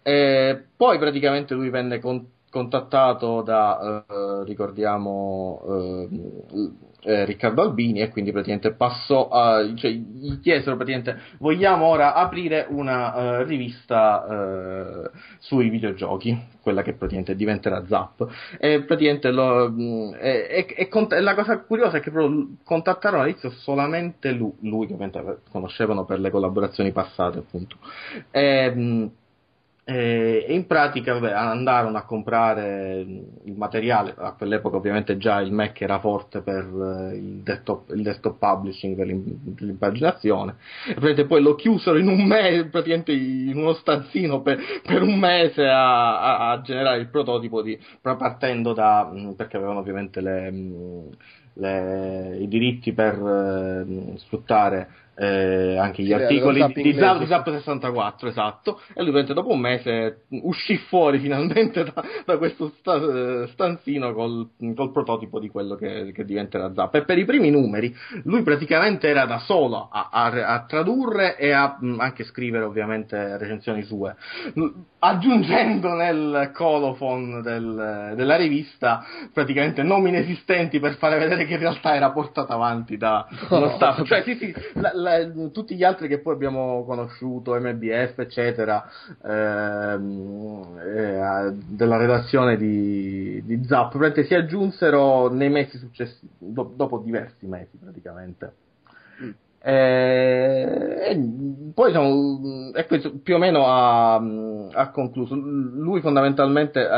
e 0.02 0.62
poi 0.76 0.98
praticamente 0.98 1.54
lui 1.54 1.70
venne 1.70 1.98
con- 2.00 2.26
contattato 2.50 3.42
da 3.42 4.04
eh, 4.08 4.44
ricordiamo 4.44 5.62
eh, 7.04 7.24
Riccardo 7.24 7.62
Albini 7.62 8.00
e 8.00 8.08
quindi 8.08 8.32
praticamente 8.32 8.72
passò 8.72 9.28
a 9.28 9.74
cioè 9.76 9.90
gli 9.90 10.40
chiesero 10.40 10.76
praticamente 10.76 11.20
vogliamo 11.38 11.86
ora 11.86 12.14
aprire 12.14 12.66
una 12.68 13.14
eh, 13.14 13.44
rivista 13.44 14.26
eh, 14.26 15.10
sui 15.38 15.68
videogiochi 15.68 16.52
quella 16.64 16.82
che 16.82 16.94
praticamente 16.94 17.36
diventerà 17.36 17.84
Zap. 17.86 18.26
E 18.58 18.82
praticamente 18.82 19.30
lo, 19.30 19.70
mh, 19.70 20.16
e, 20.18 20.66
e- 20.66 20.88
e 20.88 20.88
e 20.88 21.20
la 21.20 21.34
cosa 21.34 21.58
curiosa 21.60 21.98
è 21.98 22.00
che 22.00 22.10
proprio 22.10 22.56
contattarono 22.64 23.22
all'inizio 23.22 23.50
solamente 23.50 24.32
lui, 24.32 24.52
lui 24.60 24.86
che 24.86 24.96
conoscevano 25.50 26.04
per 26.04 26.18
le 26.20 26.30
collaborazioni 26.30 26.90
passate 26.90 27.38
appunto. 27.38 27.76
E, 28.30 28.70
mh, 28.74 29.10
e 29.86 30.44
e 30.48 30.54
in 30.54 30.66
pratica 30.66 31.12
vabbè, 31.18 31.32
andarono 31.32 31.96
a 31.98 32.04
comprare 32.04 33.00
il 33.44 33.54
materiale, 33.54 34.14
a 34.16 34.32
quell'epoca 34.32 34.76
ovviamente 34.76 35.16
già 35.18 35.40
il 35.40 35.52
Mac 35.52 35.80
era 35.80 35.98
forte 35.98 36.40
per 36.40 36.64
eh, 37.12 37.16
il 37.16 37.42
desktop, 37.42 37.90
il 37.90 38.02
desktop 38.02 38.38
publishing, 38.38 38.96
per 38.96 39.06
l'im- 39.06 39.58
l'impaginazione, 39.58 40.56
e 40.86 41.24
poi 41.26 41.42
lo 41.42 41.54
chiusero 41.54 41.98
in 41.98 42.08
un 42.08 42.24
mese, 42.24 42.66
praticamente 42.68 43.12
in 43.12 43.52
uno 43.56 43.74
stanzino 43.74 44.40
per, 44.40 44.58
per 44.82 45.02
un 45.02 45.18
mese 45.18 45.66
a, 45.66 46.20
a- 46.20 46.50
a 46.52 46.60
generare 46.62 46.98
il 47.00 47.08
prototipo 47.08 47.62
di, 47.62 47.78
partendo 48.00 48.72
da, 48.72 49.10
mh, 49.12 49.34
perché 49.34 49.56
avevano 49.56 49.80
ovviamente 49.80 50.20
le, 50.20 50.50
mh, 50.50 51.08
le- 51.54 52.36
i 52.40 52.48
diritti 52.48 52.92
per 52.92 53.14
eh, 53.14 54.18
sfruttare 54.18 54.88
eh, 55.16 55.76
anche 55.78 56.02
gli 56.02 56.06
Sì, 56.08 56.12
articoli 56.12 56.58
lo 56.58 56.66
Zap 56.66 56.74
di, 56.74 56.82
di 56.82 56.94
Zap, 56.94 57.24
Zap 57.26 57.50
64, 57.50 58.28
esatto, 58.28 58.80
e 58.94 59.02
lui 59.02 59.12
praticamente 59.12 59.34
dopo 59.34 59.52
un 59.52 59.60
mese 59.60 60.24
uscì 60.42 60.76
fuori 60.76 61.18
finalmente 61.18 61.84
da, 61.84 62.04
da 62.24 62.36
questo 62.38 62.72
sta- 62.78 62.96
eh, 62.96 63.46
stanzino 63.52 64.12
col, 64.12 64.48
col 64.74 64.90
prototipo 64.92 65.38
di 65.38 65.48
quello 65.48 65.74
che, 65.76 66.12
che 66.12 66.24
diventerà 66.24 66.72
Zap. 66.74 66.94
E 66.96 67.04
per 67.04 67.18
i 67.18 67.24
primi 67.24 67.50
numeri 67.50 67.94
lui 68.24 68.42
praticamente 68.42 69.08
era 69.08 69.24
da 69.24 69.38
solo 69.38 69.88
a, 69.90 70.08
a- 70.10 70.46
a 70.46 70.64
tradurre 70.66 71.36
e 71.36 71.52
a 71.52 71.76
mh, 71.78 72.00
anche 72.00 72.24
scrivere 72.24 72.64
ovviamente 72.64 73.36
recensioni 73.38 73.82
sue, 73.84 74.14
aggiungendo 74.98 75.92
nel 75.94 76.50
colophon 76.54 77.42
del- 77.42 78.12
della 78.16 78.36
rivista 78.36 79.04
praticamente 79.32 79.82
nomi 79.82 80.08
inesistenti 80.08 80.80
per 80.80 80.96
fare 80.96 81.18
vedere 81.18 81.44
che 81.44 81.54
in 81.54 81.58
realtà 81.60 81.94
era 81.94 82.10
portata 82.10 82.54
avanti 82.54 82.96
da 82.96 83.26
uno 83.50 83.68
staff. 83.74 84.02
Cioè, 84.04 84.22
sì, 84.22 84.36
sì, 84.36 84.54
la- 84.74 84.92
la- 85.04 85.30
tutti 85.52 85.76
gli 85.76 85.84
altri 85.84 86.08
che 86.08 86.18
poi 86.18 86.34
abbiamo 86.34 86.84
conosciuto, 86.84 87.54
MBF, 87.54 88.18
eccetera, 88.18 88.84
ehm, 89.22 90.78
eh, 90.82 91.52
della 91.68 91.96
redazione 91.96 92.56
di, 92.56 93.42
di 93.44 93.64
Zap, 93.64 93.90
praticamente 93.90 94.24
si 94.24 94.34
aggiunsero 94.34 95.28
nei 95.28 95.50
mesi 95.50 95.78
successivi, 95.78 96.32
do- 96.38 96.72
dopo 96.74 96.98
diversi 96.98 97.46
mesi 97.46 97.76
praticamente. 97.76 98.52
Eh, 99.66 100.98
e 101.10 101.72
poi 101.72 101.86
diciamo, 101.86 102.72
e 102.74 102.86
questo 102.86 103.12
più 103.22 103.36
o 103.36 103.38
meno 103.38 103.64
ha, 103.66 104.16
ha 104.16 104.90
concluso. 104.90 105.34
Lui 105.34 106.00
fondamentalmente 106.00 106.80
eh, 106.80 106.88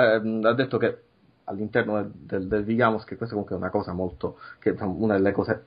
ha 0.42 0.52
detto 0.54 0.76
che 0.78 0.98
all'interno 1.44 2.02
del, 2.02 2.10
del, 2.12 2.48
del 2.48 2.64
Vigamos, 2.64 3.04
che 3.04 3.16
questa 3.16 3.34
comunque 3.34 3.56
è 3.56 3.58
una 3.58 3.70
cosa 3.70 3.92
molto, 3.92 4.38
che 4.58 4.74
è 4.74 4.82
una 4.82 5.14
delle 5.14 5.32
cose 5.32 5.64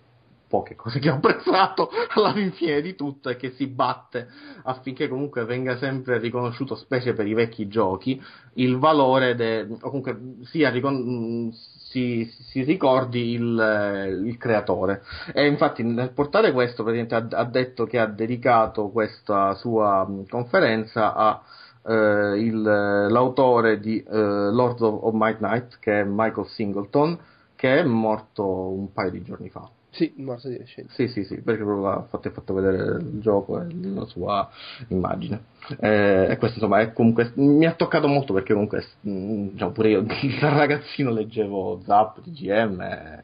poche 0.49 0.75
cose 0.75 0.99
che 0.99 1.09
ho 1.09 1.15
apprezzato 1.15 1.89
alla 2.15 2.33
fine 2.33 2.81
di 2.81 2.95
tutto 2.95 3.29
è 3.29 3.37
che 3.37 3.51
si 3.51 3.67
batte 3.67 4.27
affinché 4.63 5.07
comunque 5.07 5.45
venga 5.45 5.77
sempre 5.77 6.17
riconosciuto, 6.17 6.75
specie 6.75 7.13
per 7.13 7.27
i 7.27 7.33
vecchi 7.33 7.67
giochi, 7.67 8.21
il 8.55 8.77
valore 8.77 9.35
de, 9.35 9.67
o 9.69 9.87
comunque 9.87 10.19
sia 10.45 10.69
ricon- 10.69 11.53
si, 11.89 12.29
si 12.49 12.63
ricordi 12.63 13.31
il, 13.33 14.23
il 14.25 14.37
creatore. 14.37 15.03
E 15.33 15.47
infatti 15.47 15.83
nel 15.83 16.11
portare 16.11 16.51
questo 16.51 16.83
praticamente 16.83 17.35
ha, 17.35 17.39
ha 17.41 17.45
detto 17.45 17.85
che 17.85 17.99
ha 17.99 18.07
dedicato 18.07 18.89
questa 18.89 19.53
sua 19.55 20.07
conferenza 20.27 21.13
a 21.13 21.41
eh, 21.85 22.39
il- 22.39 22.61
l'autore 22.61 23.79
di 23.79 24.01
eh, 24.03 24.11
Lord 24.11 24.81
of, 24.81 25.03
of 25.03 25.13
Might 25.13 25.39
Night, 25.39 25.79
che 25.79 26.01
è 26.01 26.03
Michael 26.03 26.47
Singleton, 26.47 27.17
che 27.55 27.79
è 27.79 27.83
morto 27.83 28.45
un 28.45 28.91
paio 28.93 29.11
di 29.11 29.23
giorni 29.23 29.49
fa. 29.49 29.69
Sì, 29.91 30.13
morto 30.17 30.47
di 30.47 30.57
recente. 30.57 30.93
Sì, 30.93 31.07
sì, 31.07 31.23
sì, 31.23 31.41
perché 31.41 31.63
proprio 31.63 31.87
ha 31.89 32.03
fatto, 32.03 32.29
fatto 32.29 32.53
vedere 32.53 32.99
il 32.99 33.19
gioco 33.19 33.59
e 33.59 33.67
la 33.81 34.05
sua 34.05 34.49
immagine. 34.89 35.45
Eh, 35.79 36.27
e 36.29 36.37
questo 36.37 36.59
insomma 36.59 36.81
è 36.81 36.93
comunque 36.93 37.31
mi 37.35 37.65
ha 37.65 37.73
toccato 37.73 38.07
molto 38.07 38.33
perché 38.33 38.53
comunque 38.53 38.85
mm, 39.07 39.49
diciamo, 39.49 39.71
pure 39.71 39.89
io 39.89 40.01
da 40.39 40.49
ragazzino 40.55 41.11
leggevo 41.11 41.81
Zap, 41.83 42.21
TGM 42.21 42.81
e, 42.81 43.23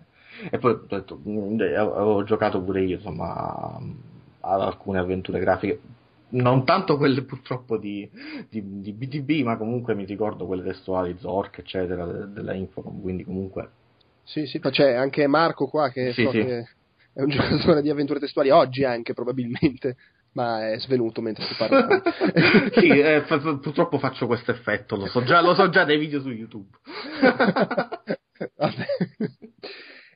e 0.49 0.57
poi 0.57 0.71
ho 0.71 0.85
detto, 0.87 1.21
mm, 1.27 1.59
avevo 1.59 2.23
giocato 2.23 2.61
pure 2.61 2.81
io 2.83 2.95
insomma 2.95 3.79
ad 4.39 4.61
alcune 4.61 4.99
avventure 4.99 5.39
grafiche 5.39 5.79
non 6.29 6.65
tanto 6.65 6.97
quelle 6.97 7.21
purtroppo 7.23 7.77
di, 7.77 8.09
di, 8.49 8.81
di, 8.81 8.91
BTB, 8.91 9.45
ma 9.45 9.57
comunque 9.57 9.95
mi 9.95 10.05
ricordo 10.05 10.45
quelle 10.45 10.63
testuali, 10.63 11.15
Zork, 11.19 11.59
eccetera, 11.59 12.05
de, 12.05 12.31
della 12.33 12.53
Infocom, 12.53 13.01
quindi 13.01 13.23
comunque... 13.23 13.69
Sì, 14.25 14.45
sì, 14.47 14.59
c'è 14.59 14.93
anche 14.93 15.27
Marco 15.27 15.67
qua 15.67 15.89
che, 15.89 16.11
Sì, 16.13 16.23
so 16.23 16.31
sì. 16.31 16.39
che 16.39 16.67
è 17.13 17.21
un 17.21 17.29
giocatore 17.29 17.81
di 17.81 17.89
avventure 17.89 18.19
testuali, 18.19 18.49
oggi 18.49 18.83
anche 18.83 19.13
probabilmente, 19.13 19.95
ma 20.33 20.71
è 20.71 20.79
svenuto 20.79 21.21
mentre 21.21 21.45
si 21.45 21.55
parla. 21.55 22.01
sì, 22.75 22.87
eh, 22.87 23.21
fa- 23.25 23.39
purtroppo 23.39 23.99
faccio 23.99 24.27
questo 24.27 24.51
effetto, 24.51 24.95
lo 24.95 25.05
so 25.07 25.23
già, 25.23 25.41
lo 25.41 25.53
so 25.55 25.69
già 25.69 25.85
dai 25.85 25.97
video 25.97 26.19
su 26.19 26.29
YouTube. 26.29 26.69
Vabbè. 28.57 28.85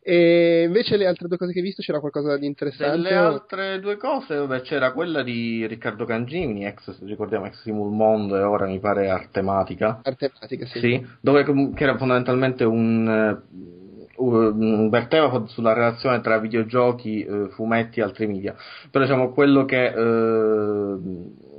E 0.01 0.63
invece 0.65 0.97
le 0.97 1.05
altre 1.05 1.27
due 1.27 1.37
cose 1.37 1.51
che 1.51 1.59
hai 1.59 1.65
visto 1.65 1.83
c'era 1.83 1.99
qualcosa 1.99 2.35
di 2.37 2.47
interessante? 2.47 2.95
Delle 2.97 3.13
altre 3.13 3.79
due 3.79 3.95
cose, 3.97 4.35
vabbè, 4.37 4.61
c'era 4.61 4.91
quella 4.91 5.21
di 5.21 5.67
Riccardo 5.67 6.05
Cangini, 6.05 6.65
ex, 6.65 7.03
ricordiamo 7.03 7.45
ex 7.45 7.61
Simul 7.61 7.91
Mondo 7.91 8.35
e 8.35 8.41
ora 8.41 8.65
mi 8.65 8.79
pare 8.79 9.09
Artematica. 9.09 9.99
Artematica, 10.01 10.65
sì. 10.65 10.79
Sì, 10.79 11.07
dove 11.21 11.43
che 11.43 11.83
era 11.83 11.97
fondamentalmente 11.97 12.63
un, 12.63 13.07
eh, 13.07 13.88
un- 14.19 14.89
verteva 14.89 15.29
fo- 15.29 15.47
sulla 15.47 15.73
relazione 15.73 16.21
tra 16.21 16.37
videogiochi, 16.39 17.23
eh, 17.23 17.47
fumetti 17.49 17.99
e 17.99 18.03
altri 18.03 18.27
media. 18.27 18.55
Però 18.91 19.03
diciamo 19.03 19.31
quello 19.31 19.65
che 19.65 19.85
eh, 19.87 20.97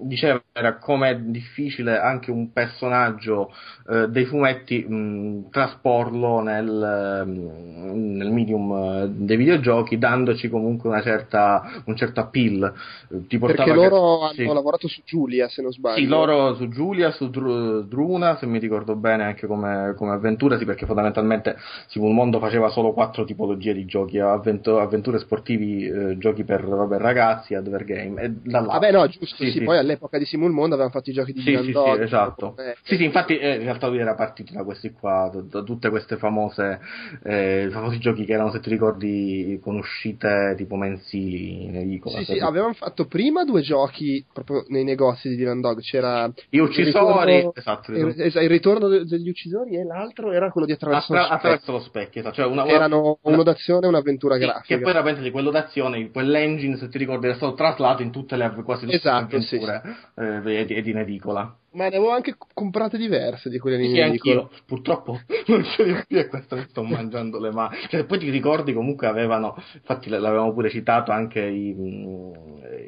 diceva 0.03 0.43
era 0.53 0.77
come 0.79 1.11
è 1.11 1.17
difficile 1.19 1.99
anche 1.99 2.31
un 2.31 2.53
personaggio 2.53 3.53
eh, 3.89 4.09
dei 4.09 4.25
fumetti 4.25 4.85
mh, 4.87 5.51
trasporlo 5.51 6.41
nel, 6.41 7.23
mh, 7.27 8.17
nel 8.17 8.31
medium 8.31 8.73
eh, 8.73 9.09
dei 9.11 9.37
videogiochi 9.37 9.99
dandoci 9.99 10.49
comunque 10.49 10.89
una 10.91 11.03
certa, 11.03 11.63
un 11.85 11.97
certo 11.97 12.21
appeal. 12.21 12.73
Eh, 13.11 13.27
Ti 13.27 13.39
Perché 13.39 13.73
loro 13.73 14.19
che- 14.19 14.25
hanno 14.25 14.33
sì. 14.49 14.55
lavorato 14.55 14.89
su 14.89 15.03
Giulia, 15.05 15.49
se 15.49 15.63
non 15.63 15.73
sbaglio. 15.73 15.97
Sì, 15.97 16.07
loro 16.07 16.55
su 16.55 16.69
Giulia, 16.69 17.11
su 17.11 17.29
Dru- 17.31 17.87
Druna, 17.87 18.37
se 18.37 18.47
mi 18.47 18.59
ricordo 18.59 18.95
bene 18.97 19.25
anche 19.25 19.47
come, 19.47 19.95
come 19.97 20.13
avventura, 20.13 20.59
sì, 20.59 20.65
perché 20.65 20.87
fondamentalmente 20.87 21.57
Simul 21.89 22.13
Mondo 22.13 22.39
faceva 22.39 22.69
solo 22.69 22.93
quattro 22.93 23.25
tipologie 23.25 23.75
di 23.75 23.85
giochi, 23.87 24.19
avvento- 24.19 24.79
avventure 24.79 25.19
sportivi, 25.19 25.87
eh, 25.87 26.19
giochi 26.19 26.45
per 26.45 26.65
vabbè, 26.67 26.99
ragazzi, 26.99 27.55
adver 27.55 27.85
game, 27.85 28.23
e 28.23 28.31
da 28.43 28.61
là. 28.61 28.67
Vabbè, 28.73 28.93
no, 28.93 29.07
giusto, 29.09 29.37
sì, 29.37 29.51
Sì, 29.51 29.59
sì. 29.59 29.65
poi 29.65 29.79
all'epoca 29.91 30.19
di 30.19 30.25
Simul 30.25 30.51
Mondo 30.53 30.75
avevano 30.75 30.91
fatto 30.93 31.11
i 31.11 31.13
giochi 31.13 31.33
di 31.33 31.41
Sì, 31.41 31.47
Dylan 31.51 31.65
sì, 31.65 31.73
Dog, 31.73 31.97
sì, 31.97 32.03
esatto. 32.03 32.57
eh, 32.59 32.77
Sì, 32.83 32.97
sì, 32.97 33.05
infatti 33.05 33.37
eh, 33.39 33.55
in 33.57 33.63
realtà 33.63 33.89
lui 33.89 33.99
era 33.99 34.15
partito 34.15 34.53
da 34.53 34.65
questi 34.65 34.91
qua, 34.93 35.31
da, 35.33 35.63
tutte 35.63 35.91
queste 35.91 36.17
famose, 36.17 36.81
eh, 37.25 37.69
famosi 37.71 37.99
giochi 37.99 38.25
che 38.25 38.33
erano, 38.33 38.51
se 38.51 38.61
ti 38.61 38.71
ricordi, 38.71 39.59
con 39.63 39.77
uscite 39.77 40.55
tipo 40.57 40.77
mensili 40.77 41.65
in 41.65 41.77
edicola. 41.77 42.19
Sì, 42.19 42.25
sì, 42.25 42.33
così. 42.33 42.45
avevano 42.45 42.73
fatto 42.75 43.07
prima 43.07 43.45
due 43.45 43.61
giochi 43.63 44.25
proprio 44.33 44.65
nei 44.69 44.85
negozi 44.85 45.29
di 45.29 45.37
Dylan 45.37 45.61
Dog. 45.61 45.81
C'era 45.81 46.31
Gli 46.49 46.59
uccisori, 46.59 46.89
il 46.89 47.37
ritorno, 47.43 47.53
esatto, 47.55 47.93
il, 47.93 48.15
es- 48.19 48.35
il 48.35 48.49
ritorno 48.49 48.89
de- 48.89 49.05
degli 49.05 49.29
uccisori 49.29 49.77
e 49.77 49.85
l'altro 49.85 50.33
era 50.33 50.51
quello 50.51 50.67
di 50.67 50.73
attraverso 50.73 51.13
attra- 51.13 51.19
lo 51.19 51.23
specchio. 51.27 51.37
attraverso 51.37 51.73
lo 51.73 51.81
specchio, 51.81 52.21
esatto, 52.21 52.35
cioè 52.37 52.47
una, 52.47 52.63
una- 52.65 52.73
Erano 52.73 53.19
una- 53.23 53.35
uno 53.35 53.43
d'azione 53.43 53.87
e 53.87 53.89
un'avventura 53.89 54.35
Sì, 54.35 54.41
grafica. 54.41 54.77
che 54.77 54.81
poi 54.83 54.91
era 54.91 55.13
di 55.13 55.31
quello 55.31 55.51
d'azione, 55.51 56.11
quell'engine, 56.11 56.77
se 56.77 56.89
ti 56.89 56.99
ricordi, 56.99 57.27
era 57.27 57.35
stato 57.37 57.55
traslato 57.55 58.03
in 58.03 58.11
tutte 58.11 58.37
le 58.37 58.49
quasi 58.65 58.85
tutte 58.85 58.97
Esatto, 58.97 59.37
le 59.37 59.43
sì, 59.43 59.57
avventure 59.57 59.80
eh, 60.15 60.59
ed, 60.61 60.87
in 60.87 60.97
edicola. 60.97 61.60
Ma 61.73 61.85
ne 61.89 61.97
avevo 61.97 62.11
anche 62.11 62.35
comprate 62.53 62.99
diverse 62.99 63.49
di 63.49 63.59
quelle 63.59 63.83
in 63.85 63.91
sì, 63.95 64.01
anch'io. 64.01 64.51
Purtroppo 64.67 65.21
non 65.47 65.63
ce 65.65 65.85
li 65.85 65.93
ho 65.93 66.03
più 66.07 66.19
e 66.19 66.27
questo 66.27 66.57
mi 66.57 66.67
sto 66.69 66.83
mangiando 66.83 67.39
le 67.39 67.53
mani. 67.53 67.77
Cioè, 67.89 68.05
poi 68.05 68.19
ti 68.19 68.29
ricordi 68.29 68.73
comunque 68.73 69.07
avevano, 69.07 69.55
infatti 69.75 70.09
l'avevamo 70.09 70.53
pure 70.53 70.69
citato 70.69 71.13
anche 71.13 71.41
i, 71.41 71.75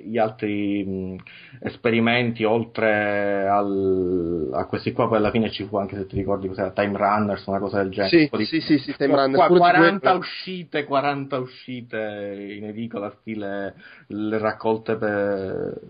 gli 0.05 0.19
altri 0.19 0.85
mh, 0.85 1.17
esperimenti 1.61 2.43
oltre 2.45 3.47
al, 3.49 4.51
a 4.53 4.67
questi 4.67 4.93
qua, 4.93 5.07
poi 5.07 5.19
alla 5.19 5.31
fine 5.31 5.51
ci 5.51 5.65
fu 5.65 5.77
anche 5.77 5.97
se 5.97 6.07
ti 6.07 6.17
ricordi 6.17 6.49
cos'era 6.49 6.71
Time 6.73 6.97
Runners, 6.97 7.47
una 7.47 7.59
cosa 7.61 7.83
del 7.83 7.91
genere. 7.93 8.29
Sì, 8.29 8.37
di- 8.37 8.45
sì, 8.45 8.61
sì, 8.61 8.79
sì, 8.79 8.95
Time 8.97 9.15
Runners, 9.15 9.35
qua- 9.37 9.47
pure 9.47 9.61
di 9.61 9.65
40 9.67 9.99
quello. 10.01 10.19
uscite, 10.19 10.85
40 10.85 11.39
uscite 11.39 12.57
in 12.59 12.65
edicola, 12.65 13.15
stile 13.21 13.75
le 14.09 14.39
raccolte 14.39 14.97
per- 14.97 15.81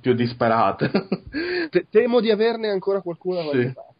più 0.00 0.12
disperate. 0.14 0.90
Te- 1.70 1.86
temo 1.90 2.20
di 2.20 2.30
averne 2.42 2.68
ancora 2.68 3.00
qualcuna. 3.00 3.40
Sì. 3.40 3.46
qualche 3.48 3.72
parte. 3.72 3.91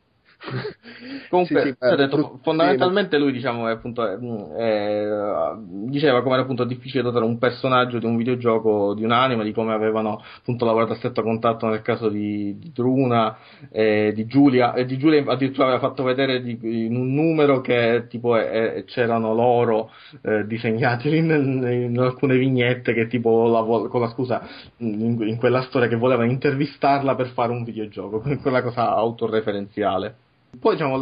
Comunque, 1.29 1.61
Sì, 1.63 1.77
sì, 1.81 1.93
ho 1.93 1.97
detto, 1.97 2.39
fondamentalmente 2.43 3.17
lui 3.19 3.33
diciamo, 3.33 3.67
è, 3.69 3.73
appunto, 3.73 4.07
è, 4.07 4.17
è, 4.19 5.55
diceva 5.57 6.23
come 6.23 6.35
era 6.35 6.43
appunto 6.43 6.65
difficile 6.65 7.03
dotare 7.03 7.25
un 7.25 7.39
personaggio 7.39 7.99
di 7.99 8.05
un 8.07 8.17
videogioco 8.17 8.95
di 8.95 9.03
un 9.03 9.13
anime, 9.13 9.45
di 9.45 9.53
come 9.53 9.73
avevano 9.73 10.23
appunto 10.39 10.65
lavorato 10.67 10.93
a 10.93 10.97
stretto 10.97 11.23
contatto 11.23 11.67
nel 11.69 11.83
caso 11.83 12.09
di, 12.09 12.59
di 12.59 12.71
Druna 12.73 13.37
e 13.71 14.13
di 14.15 14.27
Giulia, 14.27 14.75
e 14.75 14.85
di 14.85 14.99
Giulia 14.99 15.25
addirittura 15.27 15.65
aveva 15.69 15.81
fatto 15.81 16.03
vedere 16.03 16.43
di- 16.43 16.59
in 16.87 16.97
un 16.97 17.13
numero 17.15 17.61
che 17.61 18.07
tipo 18.09 18.37
è- 18.37 18.85
c'erano 18.85 19.33
loro 19.35 19.91
eh, 20.23 20.47
disegnati 20.47 21.21
nel- 21.21 21.45
in, 21.91 21.99
alcune 21.99 22.37
vignette 22.37 22.93
che 22.95 23.07
tipo 23.07 23.49
la 23.49 23.89
con 23.89 24.01
la 24.01 24.09
scusa 24.11 24.47
in, 24.79 25.21
in 25.23 25.37
quella 25.39 25.63
storia 25.63 25.89
che 25.89 25.97
volevano 25.97 26.31
intervistarla 26.31 27.15
per 27.15 27.29
fare 27.29 27.53
un 27.53 27.65
videogioco, 27.65 28.21
quella 28.43 28.63
cosa 28.63 28.91
autoreferenziale. 28.95 30.17
Poi 30.61 30.75
diciamo 30.75 30.97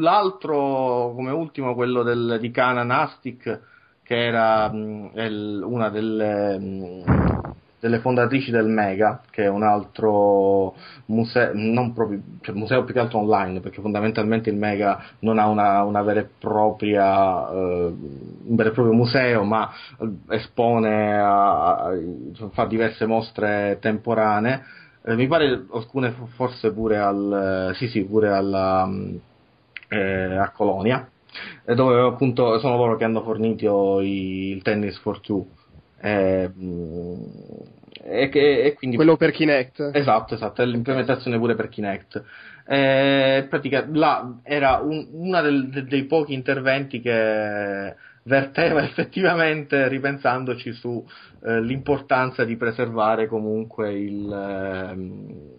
l'altro 0.00 1.12
come 1.14 1.30
ultimo 1.30 1.74
quello 1.74 2.02
del, 2.02 2.38
di 2.40 2.50
Kana 2.50 2.82
Nastic 2.82 3.60
che 4.02 4.24
era 4.26 4.70
mh, 4.70 5.10
il- 5.14 5.62
una 5.64 5.88
delle, 5.88 6.58
mh, 6.58 7.54
delle 7.78 8.00
fondatrici 8.00 8.50
del 8.50 8.66
Mega 8.66 9.22
che 9.30 9.44
è 9.44 9.48
un 9.48 9.62
altro 9.62 10.74
museo 11.06 11.52
non 11.54 11.92
proprio 11.92 12.20
cioè 12.42 12.54
museo 12.56 12.84
più 12.84 12.92
che 12.92 13.00
altro 13.00 13.18
online 13.20 13.60
perché 13.60 13.80
fondamentalmente 13.80 14.50
il 14.50 14.56
Mega 14.56 15.00
non 15.20 15.38
ha 15.38 15.46
una, 15.46 15.82
una 15.84 16.02
vera 16.02 16.20
e 16.20 16.28
propria 16.38 17.48
eh, 17.50 17.54
un 17.54 18.56
vero 18.56 18.68
e 18.70 18.72
proprio 18.72 18.94
museo 18.94 19.44
ma 19.44 19.70
espone 20.28 21.16
a, 21.18 21.76
a- 21.86 21.92
fa 22.50 22.66
diverse 22.66 23.06
mostre 23.06 23.78
temporanee 23.80 24.62
eh, 25.04 25.14
mi 25.14 25.26
pare 25.26 25.66
alcune 25.72 26.12
fo- 26.12 26.26
forse 26.26 26.72
pure 26.72 26.98
al 26.98 27.70
eh, 27.72 27.74
sì 27.76 27.88
sì 27.88 28.04
pure 28.04 28.28
alla 28.30 28.86
mh, 28.86 29.20
eh, 29.88 30.36
a 30.36 30.50
Colonia 30.50 31.10
eh, 31.64 31.74
dove 31.74 32.00
appunto 32.00 32.58
sono 32.58 32.76
loro 32.76 32.96
che 32.96 33.04
hanno 33.04 33.22
fornito 33.22 34.00
i- 34.00 34.50
il 34.52 34.62
tennis 34.62 34.98
for 34.98 35.20
two 35.20 35.46
eh, 36.00 36.48
mh, 36.48 37.14
e, 38.04 38.28
che, 38.28 38.62
e 38.64 38.74
quindi 38.74 38.96
Quello 38.96 39.16
per 39.16 39.30
Kinect. 39.30 39.90
Esatto, 39.92 40.34
esatto, 40.34 40.62
è 40.62 40.66
l'implementazione 40.66 41.38
pure 41.38 41.54
per 41.54 41.68
Kinect. 41.68 42.22
Eh, 42.66 43.38
in 43.42 43.48
pratica 43.48 43.86
là 43.92 44.40
era 44.42 44.78
un- 44.78 45.70
de- 45.70 45.84
dei 45.84 46.04
pochi 46.04 46.32
interventi 46.32 47.00
che 47.00 47.94
verteva 48.24 48.82
effettivamente 48.84 49.88
ripensandoci 49.88 50.72
su 50.72 51.04
eh, 51.42 51.60
di 52.44 52.56
preservare 52.56 53.26
comunque 53.28 53.92
il, 53.92 54.30
ehm, 54.32 55.50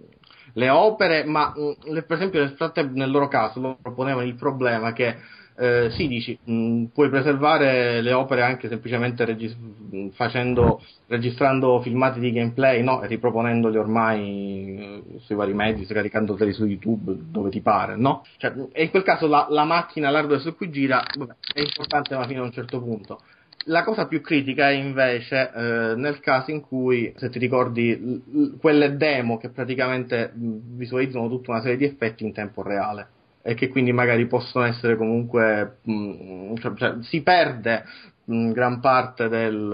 le 0.54 0.70
opere, 0.70 1.24
ma 1.26 1.52
mh, 1.56 1.92
le- 1.92 2.04
per 2.04 2.18
esempio 2.18 2.42
nel, 2.42 2.84
nel 2.84 3.10
loro 3.12 3.28
caso 3.28 3.60
loro 3.60 3.78
proponevano 3.82 4.26
il 4.26 4.36
problema 4.36 4.94
che 4.94 5.18
eh, 5.56 5.90
sì, 5.92 6.08
dici, 6.08 6.38
mh, 6.44 6.86
puoi 6.94 7.10
preservare 7.10 8.02
le 8.02 8.14
opere 8.14 8.42
anche 8.44 8.68
semplicemente 8.70 9.26
regis- 9.26 9.56
mh, 9.56 10.10
facendo, 10.10 10.82
registrando 11.08 11.82
filmati 11.82 12.20
di 12.20 12.32
gameplay, 12.32 12.82
no? 12.84 13.02
E 13.04 13.08
riproponendoli 13.08 13.78
ormai 13.78 15.04
eh, 15.16 15.20
sui 15.20 15.36
vari 15.36 15.54
mezzi, 15.54 15.86
scaricandoli 15.86 16.54
su 16.54 16.66
YouTube 16.66 17.16
dove 17.30 17.50
ti 17.50 17.62
pare, 17.62 17.96
no? 17.96 18.24
Cioè, 18.38 18.52
mh, 18.52 18.70
e 18.74 18.84
in 18.84 18.90
quel 18.90 19.04
caso 19.04 19.28
la, 19.28 19.48
la 19.50 19.64
macchina, 19.64 20.10
l'hardware 20.10 20.42
su 20.42 20.56
cui 20.56 20.70
gira, 20.72 21.04
vabbè, 21.18 21.34
è 21.54 21.60
importante 21.62 22.16
ma 22.16 22.26
fino 22.28 22.42
a 22.42 22.46
un 22.46 22.52
certo 22.52 22.82
punto. 22.82 23.22
La 23.68 23.84
cosa 23.84 24.08
più 24.08 24.20
critica 24.22 24.70
è 24.70 24.74
invece 24.74 25.52
eh, 25.54 25.96
nel 25.96 26.20
caso 26.20 26.52
in 26.52 26.62
cui, 26.62 27.14
se 27.16 27.30
ti 27.30 27.40
ricordi, 27.40 27.96
l- 27.96 28.24
l- 28.32 28.58
quelle 28.60 28.98
demo 28.98 29.38
che 29.38 29.50
praticamente 29.50 30.32
visualizzano 30.36 31.30
tutta 31.30 31.52
una 31.52 31.62
serie 31.62 31.78
di 31.78 31.86
effetti 31.86 32.24
in 32.26 32.34
tempo 32.34 32.62
reale 32.62 33.14
e 33.46 33.54
che 33.56 33.68
quindi 33.68 33.92
magari 33.92 34.26
possono 34.26 34.64
essere 34.66 34.96
comunque 34.96 35.78
mh, 35.84 36.56
cioè, 36.56 36.74
cioè, 36.76 36.96
si 37.02 37.22
perde 37.22 37.84
mh, 38.26 38.52
gran 38.52 38.80
parte 38.80 39.28
del, 39.28 39.72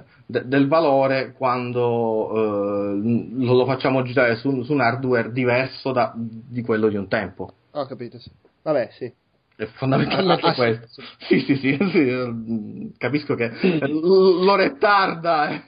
eh, 0.00 0.04
de- 0.24 0.46
del 0.48 0.66
valore 0.66 1.32
quando 1.36 2.30
eh, 2.32 2.98
lo, 3.44 3.52
lo 3.54 3.64
facciamo 3.66 4.02
girare 4.02 4.36
su, 4.36 4.62
su 4.62 4.72
un 4.72 4.80
hardware 4.80 5.30
diverso 5.30 5.92
da- 5.92 6.12
di 6.16 6.62
quello 6.62 6.88
di 6.88 6.96
un 6.96 7.06
tempo. 7.06 7.52
Ho 7.72 7.84
capito, 7.86 8.18
sì. 8.18 8.30
Vabbè, 8.62 8.88
sì. 8.92 9.12
È 9.56 9.64
fondamentalmente 9.76 10.44
Ah, 10.44 10.48
ah, 10.48 10.52
sì, 10.52 10.56
questo. 10.60 11.02
Sì, 11.28 11.40
sì, 11.40 11.56
sì, 11.56 11.78
sì, 11.90 11.98
mm, 11.98 12.86
capisco 12.98 13.34
che 13.34 13.44
eh, 13.60 13.78
l- 13.88 14.44
lo 14.44 14.54
retarda. 14.54 15.50
eh. 15.50 15.62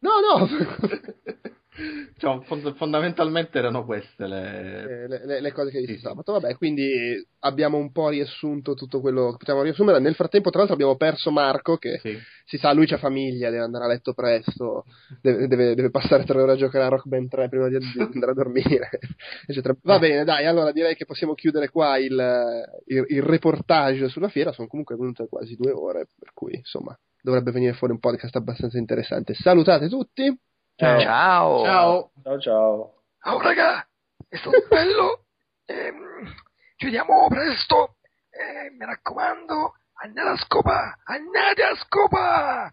No, 0.00 0.10
no, 0.38 0.48
Cioè, 2.18 2.40
fond- 2.46 2.74
fondamentalmente 2.74 3.56
erano 3.58 3.84
queste 3.84 4.26
le... 4.26 4.82
eh, 4.82 5.06
le, 5.08 5.24
le- 5.26 5.40
le 5.40 5.52
cose 5.52 5.70
che 5.70 5.84
Sì, 5.86 5.98
sabato. 5.98 6.32
Vabbè, 6.32 6.56
quindi 6.56 6.90
abbiamo 7.40 7.78
un 7.78 7.92
po' 7.92 8.08
riassunto 8.08 8.74
tutto 8.74 9.00
quello 9.00 9.30
che 9.30 9.36
potevamo 9.38 9.62
riassumere. 9.64 10.00
Nel 10.00 10.16
frattempo, 10.16 10.48
tra 10.50 10.58
l'altro, 10.58 10.74
abbiamo 10.74 10.96
perso 10.96 11.30
Marco, 11.30 11.76
che 11.76 11.98
Sì. 12.02 12.18
si 12.44 12.58
sa, 12.58 12.72
lui 12.72 12.86
c'ha 12.86 12.98
famiglia, 12.98 13.50
deve 13.50 13.62
andare 13.62 13.84
a 13.84 13.88
letto 13.88 14.12
presto, 14.14 14.84
deve, 15.22 15.46
deve- 15.46 15.74
deve 15.76 15.90
passare 15.90 16.24
tre 16.24 16.42
ore 16.42 16.52
a 16.52 16.56
giocare 16.56 16.84
a 16.84 16.88
Rock 16.88 17.06
Band 17.06 17.28
3 17.28 17.48
prima 17.48 17.68
di, 17.68 17.78
di 17.78 18.00
andare 18.00 18.32
a 18.32 18.34
dormire, 18.34 18.88
eccetera. 19.46 19.76
Va 19.82 19.98
bene, 20.00 20.24
dai, 20.24 20.46
allora 20.46 20.72
direi 20.72 20.96
che 20.96 21.04
possiamo 21.06 21.34
chiudere 21.34 21.68
qua 21.70 21.96
il, 21.98 22.12
il- 22.86 23.04
il 23.06 23.22
reportage 23.22 24.08
sulla 24.08 24.28
fiera. 24.28 24.50
Sono 24.52 24.66
comunque 24.66 24.96
venute 24.96 25.28
quasi 25.28 25.54
due 25.54 25.70
ore, 25.70 26.08
per 26.18 26.32
cui 26.34 26.56
insomma 26.56 26.98
dovrebbe 27.22 27.52
venire 27.52 27.74
fuori 27.74 27.92
un 27.92 28.00
podcast 28.00 28.34
abbastanza 28.34 28.76
interessante. 28.76 29.34
Salutate 29.34 29.88
tutti. 29.88 30.36
Ciao. 30.80 31.62
Ciao. 31.62 32.10
Ciao 32.22 32.40
ciao. 32.40 32.94
Ciao 33.22 33.38
raga, 33.42 33.86
è 34.30 34.36
stato 34.36 34.64
bello. 34.66 35.26
Ehm, 35.66 36.24
ci 36.76 36.86
vediamo 36.86 37.28
presto. 37.28 37.96
Eh, 38.30 38.70
mi 38.70 38.86
raccomando, 38.86 39.74
andate 40.02 40.28
a 40.28 40.36
scopa, 40.38 40.96
andate 41.04 41.62
a 41.62 41.76
scopa. 41.76 42.72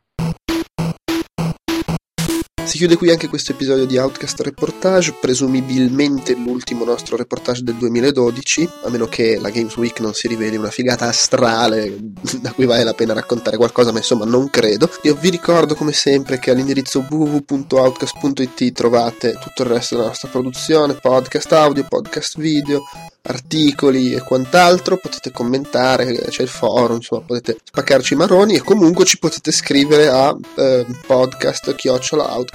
Si 2.68 2.76
chiude 2.76 2.98
qui 2.98 3.10
anche 3.10 3.30
questo 3.30 3.54
episodio 3.54 3.86
di 3.86 3.98
Outcast 3.98 4.42
Reportage, 4.42 5.16
presumibilmente 5.22 6.36
l'ultimo 6.36 6.84
nostro 6.84 7.16
reportage 7.16 7.64
del 7.64 7.76
2012, 7.76 8.70
a 8.84 8.90
meno 8.90 9.08
che 9.08 9.40
la 9.40 9.50
Games 9.50 9.78
Week 9.78 9.98
non 10.02 10.14
si 10.14 10.28
riveli 10.28 10.58
una 10.58 10.70
figata 10.70 11.08
astrale 11.08 11.96
da 12.42 12.52
cui 12.52 12.66
vale 12.66 12.84
la 12.84 12.94
pena 12.94 13.14
raccontare 13.14 13.56
qualcosa, 13.56 13.94
ma 13.94 14.00
insomma 14.00 14.26
non 14.26 14.50
credo. 14.50 14.90
Io 15.04 15.16
vi 15.16 15.30
ricordo 15.30 15.76
come 15.76 15.94
sempre 15.94 16.40
che 16.40 16.52
all'indirizzo 16.52 17.06
www.outcast.it 17.10 18.74
trovate 18.74 19.40
tutto 19.42 19.64
il 19.64 19.70
resto 19.70 19.96
della 19.96 20.08
nostra 20.08 20.28
produzione, 20.28 20.96
podcast 20.96 21.50
audio, 21.54 21.86
podcast 21.88 22.38
video, 22.38 22.82
articoli 23.28 24.14
e 24.14 24.22
quant'altro, 24.22 24.98
potete 24.98 25.32
commentare, 25.32 26.14
c'è 26.30 26.42
il 26.42 26.48
forum, 26.48 26.98
insomma 26.98 27.22
potete 27.26 27.58
spaccarci 27.64 28.14
i 28.14 28.18
maroni 28.18 28.56
e 28.56 28.62
comunque 28.62 29.06
ci 29.06 29.20
potete 29.20 29.52
scrivere 29.52 30.08
a 30.08 30.36
eh, 30.56 30.86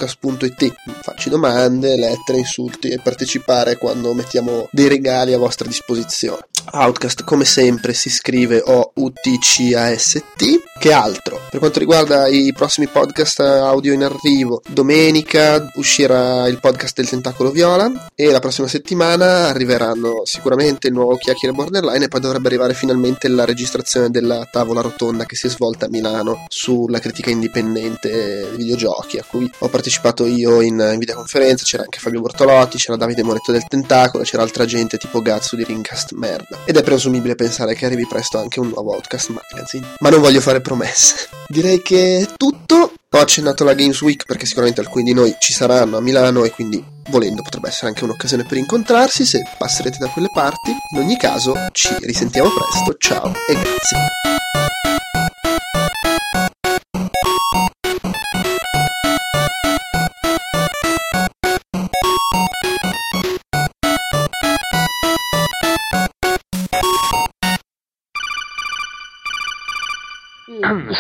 podcast.outcast.it 0.03 0.75
farci 1.03 1.31
domande, 1.31 1.97
lettere, 1.97 2.39
insulti 2.39 2.89
e 2.89 2.99
partecipare 2.99 3.77
quando 3.77 4.13
mettiamo 4.15 4.69
dei 4.71 4.89
regali 4.89 5.33
a 5.33 5.39
vostra 5.39 5.69
disposizione. 5.69 6.47
Outcast 6.71 7.25
come 7.25 7.45
sempre 7.45 7.93
si 7.93 8.09
scrive 8.09 8.63
O-U-T-C-A-S-T 8.65 10.31
che 10.79 10.93
altro? 10.93 11.41
Per 11.49 11.61
quanto 11.61 11.79
riguarda 11.79 12.27
i 12.27 12.53
prossimi 12.53 12.89
podcast 12.89 13.41
audio 13.41 13.93
in 13.93 14.03
arrivo, 14.03 14.63
domenica 14.69 15.71
uscirà 15.75 16.47
il 16.49 16.59
podcast 16.59 16.97
del 16.97 17.09
Tentacolo 17.09 17.51
Viola 17.51 18.11
e 18.15 18.31
la 18.31 18.41
prossima 18.41 18.67
settimana 18.67 19.49
arriveranno 19.49 20.23
sicuramente 20.25 20.89
il 20.89 20.95
nuovo 20.95 21.17
Chiacchiere 21.17 21.55
Borderline 21.55 22.05
e 22.05 22.09
poi 22.09 22.21
dovrebbe 22.21 22.49
arrivare 22.49 22.75
finalmente 22.75 23.29
la 23.29 23.45
registrazione 23.45 24.11
della 24.11 24.49
tavola 24.51 24.81
rotonda 24.81 25.25
che 25.25 25.37
si 25.37 25.47
è 25.47 25.51
svolta 25.51 25.87
a 25.87 25.89
Milano 25.89 26.47
sulla 26.49 26.99
critica 26.99 27.31
indipendente 27.31 28.11
dei 28.11 28.57
videogiochi 28.57 29.19
a 29.19 29.25
cui 29.25 29.49
ho 29.59 29.69
partecipato 29.69 29.92
io 30.27 30.61
in, 30.61 30.79
in 30.93 30.99
videoconferenza, 30.99 31.65
c'era 31.65 31.83
anche 31.83 31.99
Fabio 31.99 32.21
Bortolotti, 32.21 32.79
c'era 32.79 32.97
Davide 32.97 33.23
Moretto 33.23 33.53
del 33.53 33.67
Tentacolo, 33.67 34.25
c'era 34.25 34.43
altra 34.43 34.65
gente 34.65 34.97
tipo 34.97 35.21
Gazzu 35.21 35.57
di 35.57 35.65
Ringcast 35.65 36.13
Merda 36.13 36.61
ed 36.65 36.77
è 36.77 36.83
presumibile 36.83 37.35
pensare 37.35 37.75
che 37.75 37.87
arrivi 37.87 38.07
presto 38.07 38.39
anche 38.39 38.61
un 38.61 38.69
nuovo 38.69 38.93
Outcast 38.93 39.31
Magazine, 39.31 39.87
ma 39.99 40.11
non 40.11 40.21
voglio 40.21 40.41
fare 40.41 40.61
promesse. 40.61 41.29
Direi 41.49 41.83
che 41.83 42.19
è 42.21 42.29
tutto. 42.37 42.93
Ho 43.15 43.19
accennato 43.19 43.63
la 43.65 43.75
Games 43.75 44.01
Week 44.01 44.25
perché 44.25 44.47
sicuramente 44.47 44.81
alcuni 44.81 45.05
di 45.05 45.13
noi 45.13 45.37
ci 45.39 45.53
saranno 45.53 45.99
a 45.99 46.01
Milano 46.01 46.45
e 46.45 46.51
quindi 46.51 46.83
volendo 47.11 47.43
potrebbe 47.43 47.69
essere 47.69 47.89
anche 47.89 48.05
un'occasione 48.05 48.45
per 48.45 48.57
incontrarsi 48.57 49.27
se 49.27 49.43
passerete 49.59 49.99
da 49.99 50.09
quelle 50.09 50.29
parti. 50.33 50.71
In 50.95 50.99
ogni 50.99 51.19
caso 51.19 51.55
ci 51.73 51.95
risentiamo 52.01 52.49
presto, 52.49 52.95
ciao 52.97 53.31
e 53.47 53.53
grazie. 53.53 54.52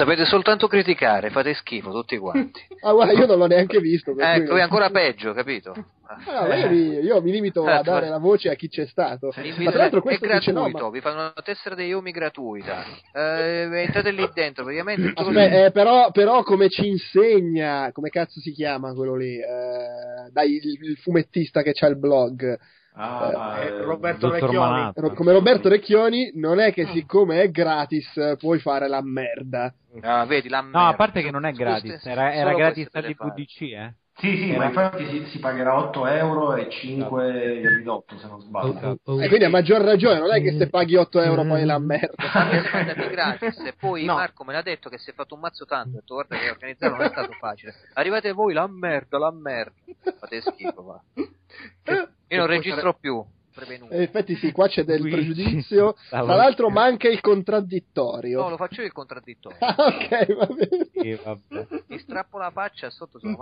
Sapete 0.02 0.24
soltanto 0.24 0.66
criticare, 0.66 1.30
fate 1.30 1.54
schifo 1.54 1.92
tutti 1.92 2.18
quanti. 2.18 2.60
Ah, 2.84 2.90
guarda, 2.90 3.12
io 3.12 3.26
non 3.26 3.38
l'ho 3.38 3.46
neanche 3.46 3.78
visto. 3.78 4.10
cui 4.12 4.24
Ecco, 4.24 4.48
non- 4.50 4.58
è 4.58 4.62
ancora 4.62 4.90
peggio, 4.90 5.32
capito? 5.32 5.72
Ah, 6.26 6.46
ma 6.46 6.56
io, 6.56 6.68
mi, 6.68 6.98
io 6.98 7.22
mi 7.22 7.30
limito 7.30 7.64
a 7.64 7.78
Eh, 7.78 7.82
dare 7.82 8.08
la 8.08 8.18
voce 8.18 8.50
a 8.50 8.54
chi 8.54 8.68
c'è 8.68 8.84
stato. 8.86 9.32
Ma 9.34 9.70
tra 9.70 9.78
l'altro 9.78 10.00
è 10.00 10.02
questo 10.02 10.26
dice 10.26 10.50
no, 10.50 10.62
gratuito, 10.64 10.84
ma... 10.84 10.90
vi 10.90 11.00
fanno 11.00 11.20
una 11.20 11.32
tessera 11.42 11.74
dei 11.74 11.88
Yomi 11.88 12.10
gratuita. 12.10 12.84
Eh, 13.14 13.68
entrate 13.72 14.10
lì 14.10 14.28
dentro, 14.34 14.64
praticamente 14.64 15.12
Aspetta, 15.14 15.64
eh, 15.64 15.70
però, 15.70 16.10
però 16.10 16.42
come 16.42 16.68
ci 16.68 16.86
insegna, 16.86 17.90
come 17.92 18.10
cazzo 18.10 18.40
si 18.40 18.50
chiama 18.50 18.92
quello 18.92 19.16
lì? 19.16 19.36
Eh, 19.36 20.30
dai, 20.32 20.56
il, 20.56 20.90
il 20.90 20.96
fumettista 20.98 21.62
che 21.62 21.72
c'ha 21.72 21.86
il 21.86 21.98
blog. 21.98 22.58
Ah, 22.94 23.58
Eh, 23.60 23.66
eh, 23.66 23.80
Roberto 23.82 24.28
Dottor 24.28 24.50
Recchioni. 24.50 25.14
Come 25.14 25.32
Roberto 25.32 25.68
Recchioni, 25.68 26.32
non 26.34 26.60
è 26.60 26.72
che 26.72 26.86
siccome 26.86 27.42
è 27.42 27.50
gratis 27.50 28.16
eh, 28.16 28.36
puoi 28.36 28.58
fare 28.58 28.86
la 28.88 29.00
merda. 29.02 29.72
Ah, 30.02 30.24
vedi 30.26 30.48
la 30.48 30.60
No, 30.60 30.86
a 30.88 30.94
parte 30.94 31.22
che 31.22 31.30
non 31.30 31.44
è 31.46 31.52
gratis, 31.52 32.04
era, 32.04 32.32
era 32.32 32.50
solo 32.50 32.56
gratis 32.56 32.88
all'IVDC, 32.92 33.60
eh. 33.62 33.94
Sì, 34.14 34.36
sì, 34.36 34.54
ma 34.56 34.66
infatti 34.66 35.06
si, 35.08 35.24
si 35.30 35.38
pagherà 35.38 35.74
8 35.74 36.06
euro 36.06 36.54
e 36.54 36.68
5 36.68 37.28
il 37.60 37.70
ridotto, 37.76 38.18
se 38.18 38.26
non 38.28 38.40
sbaglio. 38.40 38.98
E 39.20 39.26
quindi 39.28 39.44
a 39.44 39.48
maggior 39.48 39.80
ragione, 39.80 40.18
non 40.18 40.30
è 40.30 40.42
che 40.42 40.54
se 40.58 40.68
paghi 40.68 40.96
8 40.96 41.22
euro 41.22 41.44
poi 41.44 41.64
la 41.64 41.78
merda. 41.78 42.14
Aspettami 42.30 43.08
gratis 43.08 43.58
e 43.60 43.72
poi 43.72 44.04
No. 44.04 44.14
Marco 44.14 44.44
me 44.44 44.52
l'ha 44.52 44.62
detto 44.62 44.90
che 44.90 44.98
si 44.98 45.10
è 45.10 45.14
fatto 45.14 45.34
un 45.34 45.40
mazzo 45.40 45.64
tanto 45.64 45.96
ho 45.96 46.00
detto 46.00 46.14
guarda 46.14 46.36
che 46.36 46.50
organizzarlo 46.50 46.96
non 46.96 47.06
è 47.06 47.08
stato 47.10 47.32
facile 47.32 47.74
arrivate 47.94 48.32
voi 48.32 48.52
la 48.52 48.66
merda 48.66 49.18
la 49.18 49.30
merda 49.30 49.72
fate 50.18 50.40
schifo 50.40 50.82
va 50.82 51.00
io 52.34 52.38
non 52.38 52.46
registro 52.48 52.94
più 52.94 53.24
prevenuto 53.54 53.92
E 53.92 53.96
in 53.96 54.02
effetti 54.02 54.34
sì, 54.36 54.50
qua 54.52 54.66
c'è 54.68 54.84
del 54.84 55.00
Qui- 55.00 55.10
pregiudizio. 55.10 55.94
Tra 56.08 56.22
l'altro 56.22 56.70
manca 56.70 57.08
il 57.08 57.20
contraddittorio. 57.20 58.40
no 58.40 58.48
lo 58.48 58.56
faccio 58.56 58.80
io 58.80 58.86
il 58.86 58.92
contraddittorio 58.92 59.58
Ah, 59.60 59.74
ok, 59.78 60.34
va 60.34 60.46
bene. 60.46 60.88
Sì, 60.92 61.20
vabbè. 61.22 61.66
ti 61.86 61.98
strappo 61.98 62.38
la 62.38 62.50
faccia 62.50 62.88
sotto 62.90 63.18
sono 63.18 63.36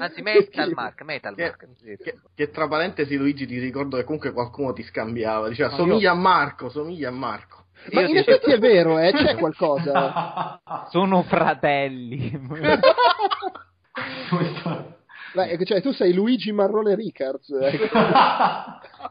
anzi 0.00 0.22
metal 0.22 0.72
mark 0.74 1.02
metal 1.02 1.34
Che, 1.36 1.42
mark 1.42 1.68
che- 2.02 2.18
che 2.34 2.50
tra 2.50 2.66
parentesi 2.66 3.16
Luigi 3.16 3.46
ti 3.46 3.58
ricordo 3.60 3.96
che 3.96 4.02
comunque 4.04 4.32
qualcuno 4.32 4.72
ti 4.72 4.82
scambiava, 4.82 5.48
diceva 5.48 5.70
Ma 5.70 5.76
somiglia 5.76 6.10
a 6.10 6.14
Marco, 6.14 6.68
somiglia 6.68 7.10
a 7.10 7.12
Marco. 7.12 7.66
Ma 7.92 8.00
Io 8.00 8.06
in 8.08 8.12
ti- 8.12 8.18
effetti 8.18 8.50
è 8.52 8.58
vero, 8.58 8.98
eh, 8.98 9.12
c'è 9.12 9.36
qualcosa. 9.36 10.60
Sono 10.90 11.22
fratelli. 11.22 12.32
Beh, 15.34 15.64
cioè, 15.64 15.80
tu 15.80 15.92
sei 15.92 16.12
Luigi 16.12 16.52
Marrone 16.52 16.94
Ricards. 16.94 17.50
Ecco. 17.50 17.84
Eh. 17.84 17.90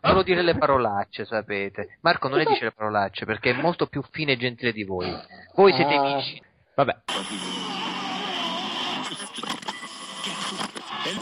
Solo 0.08 0.24
dire 0.24 0.42
le 0.42 0.56
parolacce, 0.56 1.26
sapete. 1.26 1.98
Marco 2.02 2.28
non 2.28 2.38
le 2.38 2.46
dice 2.46 2.66
le 2.66 2.72
parolacce 2.72 3.26
perché 3.26 3.52
è 3.52 3.62
molto 3.62 3.88
più 3.88 4.04
fine 4.12 4.34
e 4.34 4.38
gentile 4.38 4.72
di 4.72 4.84
voi. 4.84 5.12
Voi 5.56 5.74
siete 5.74 5.96
ah. 5.96 6.02
amici. 6.02 6.42
Vabbè. 6.76 6.96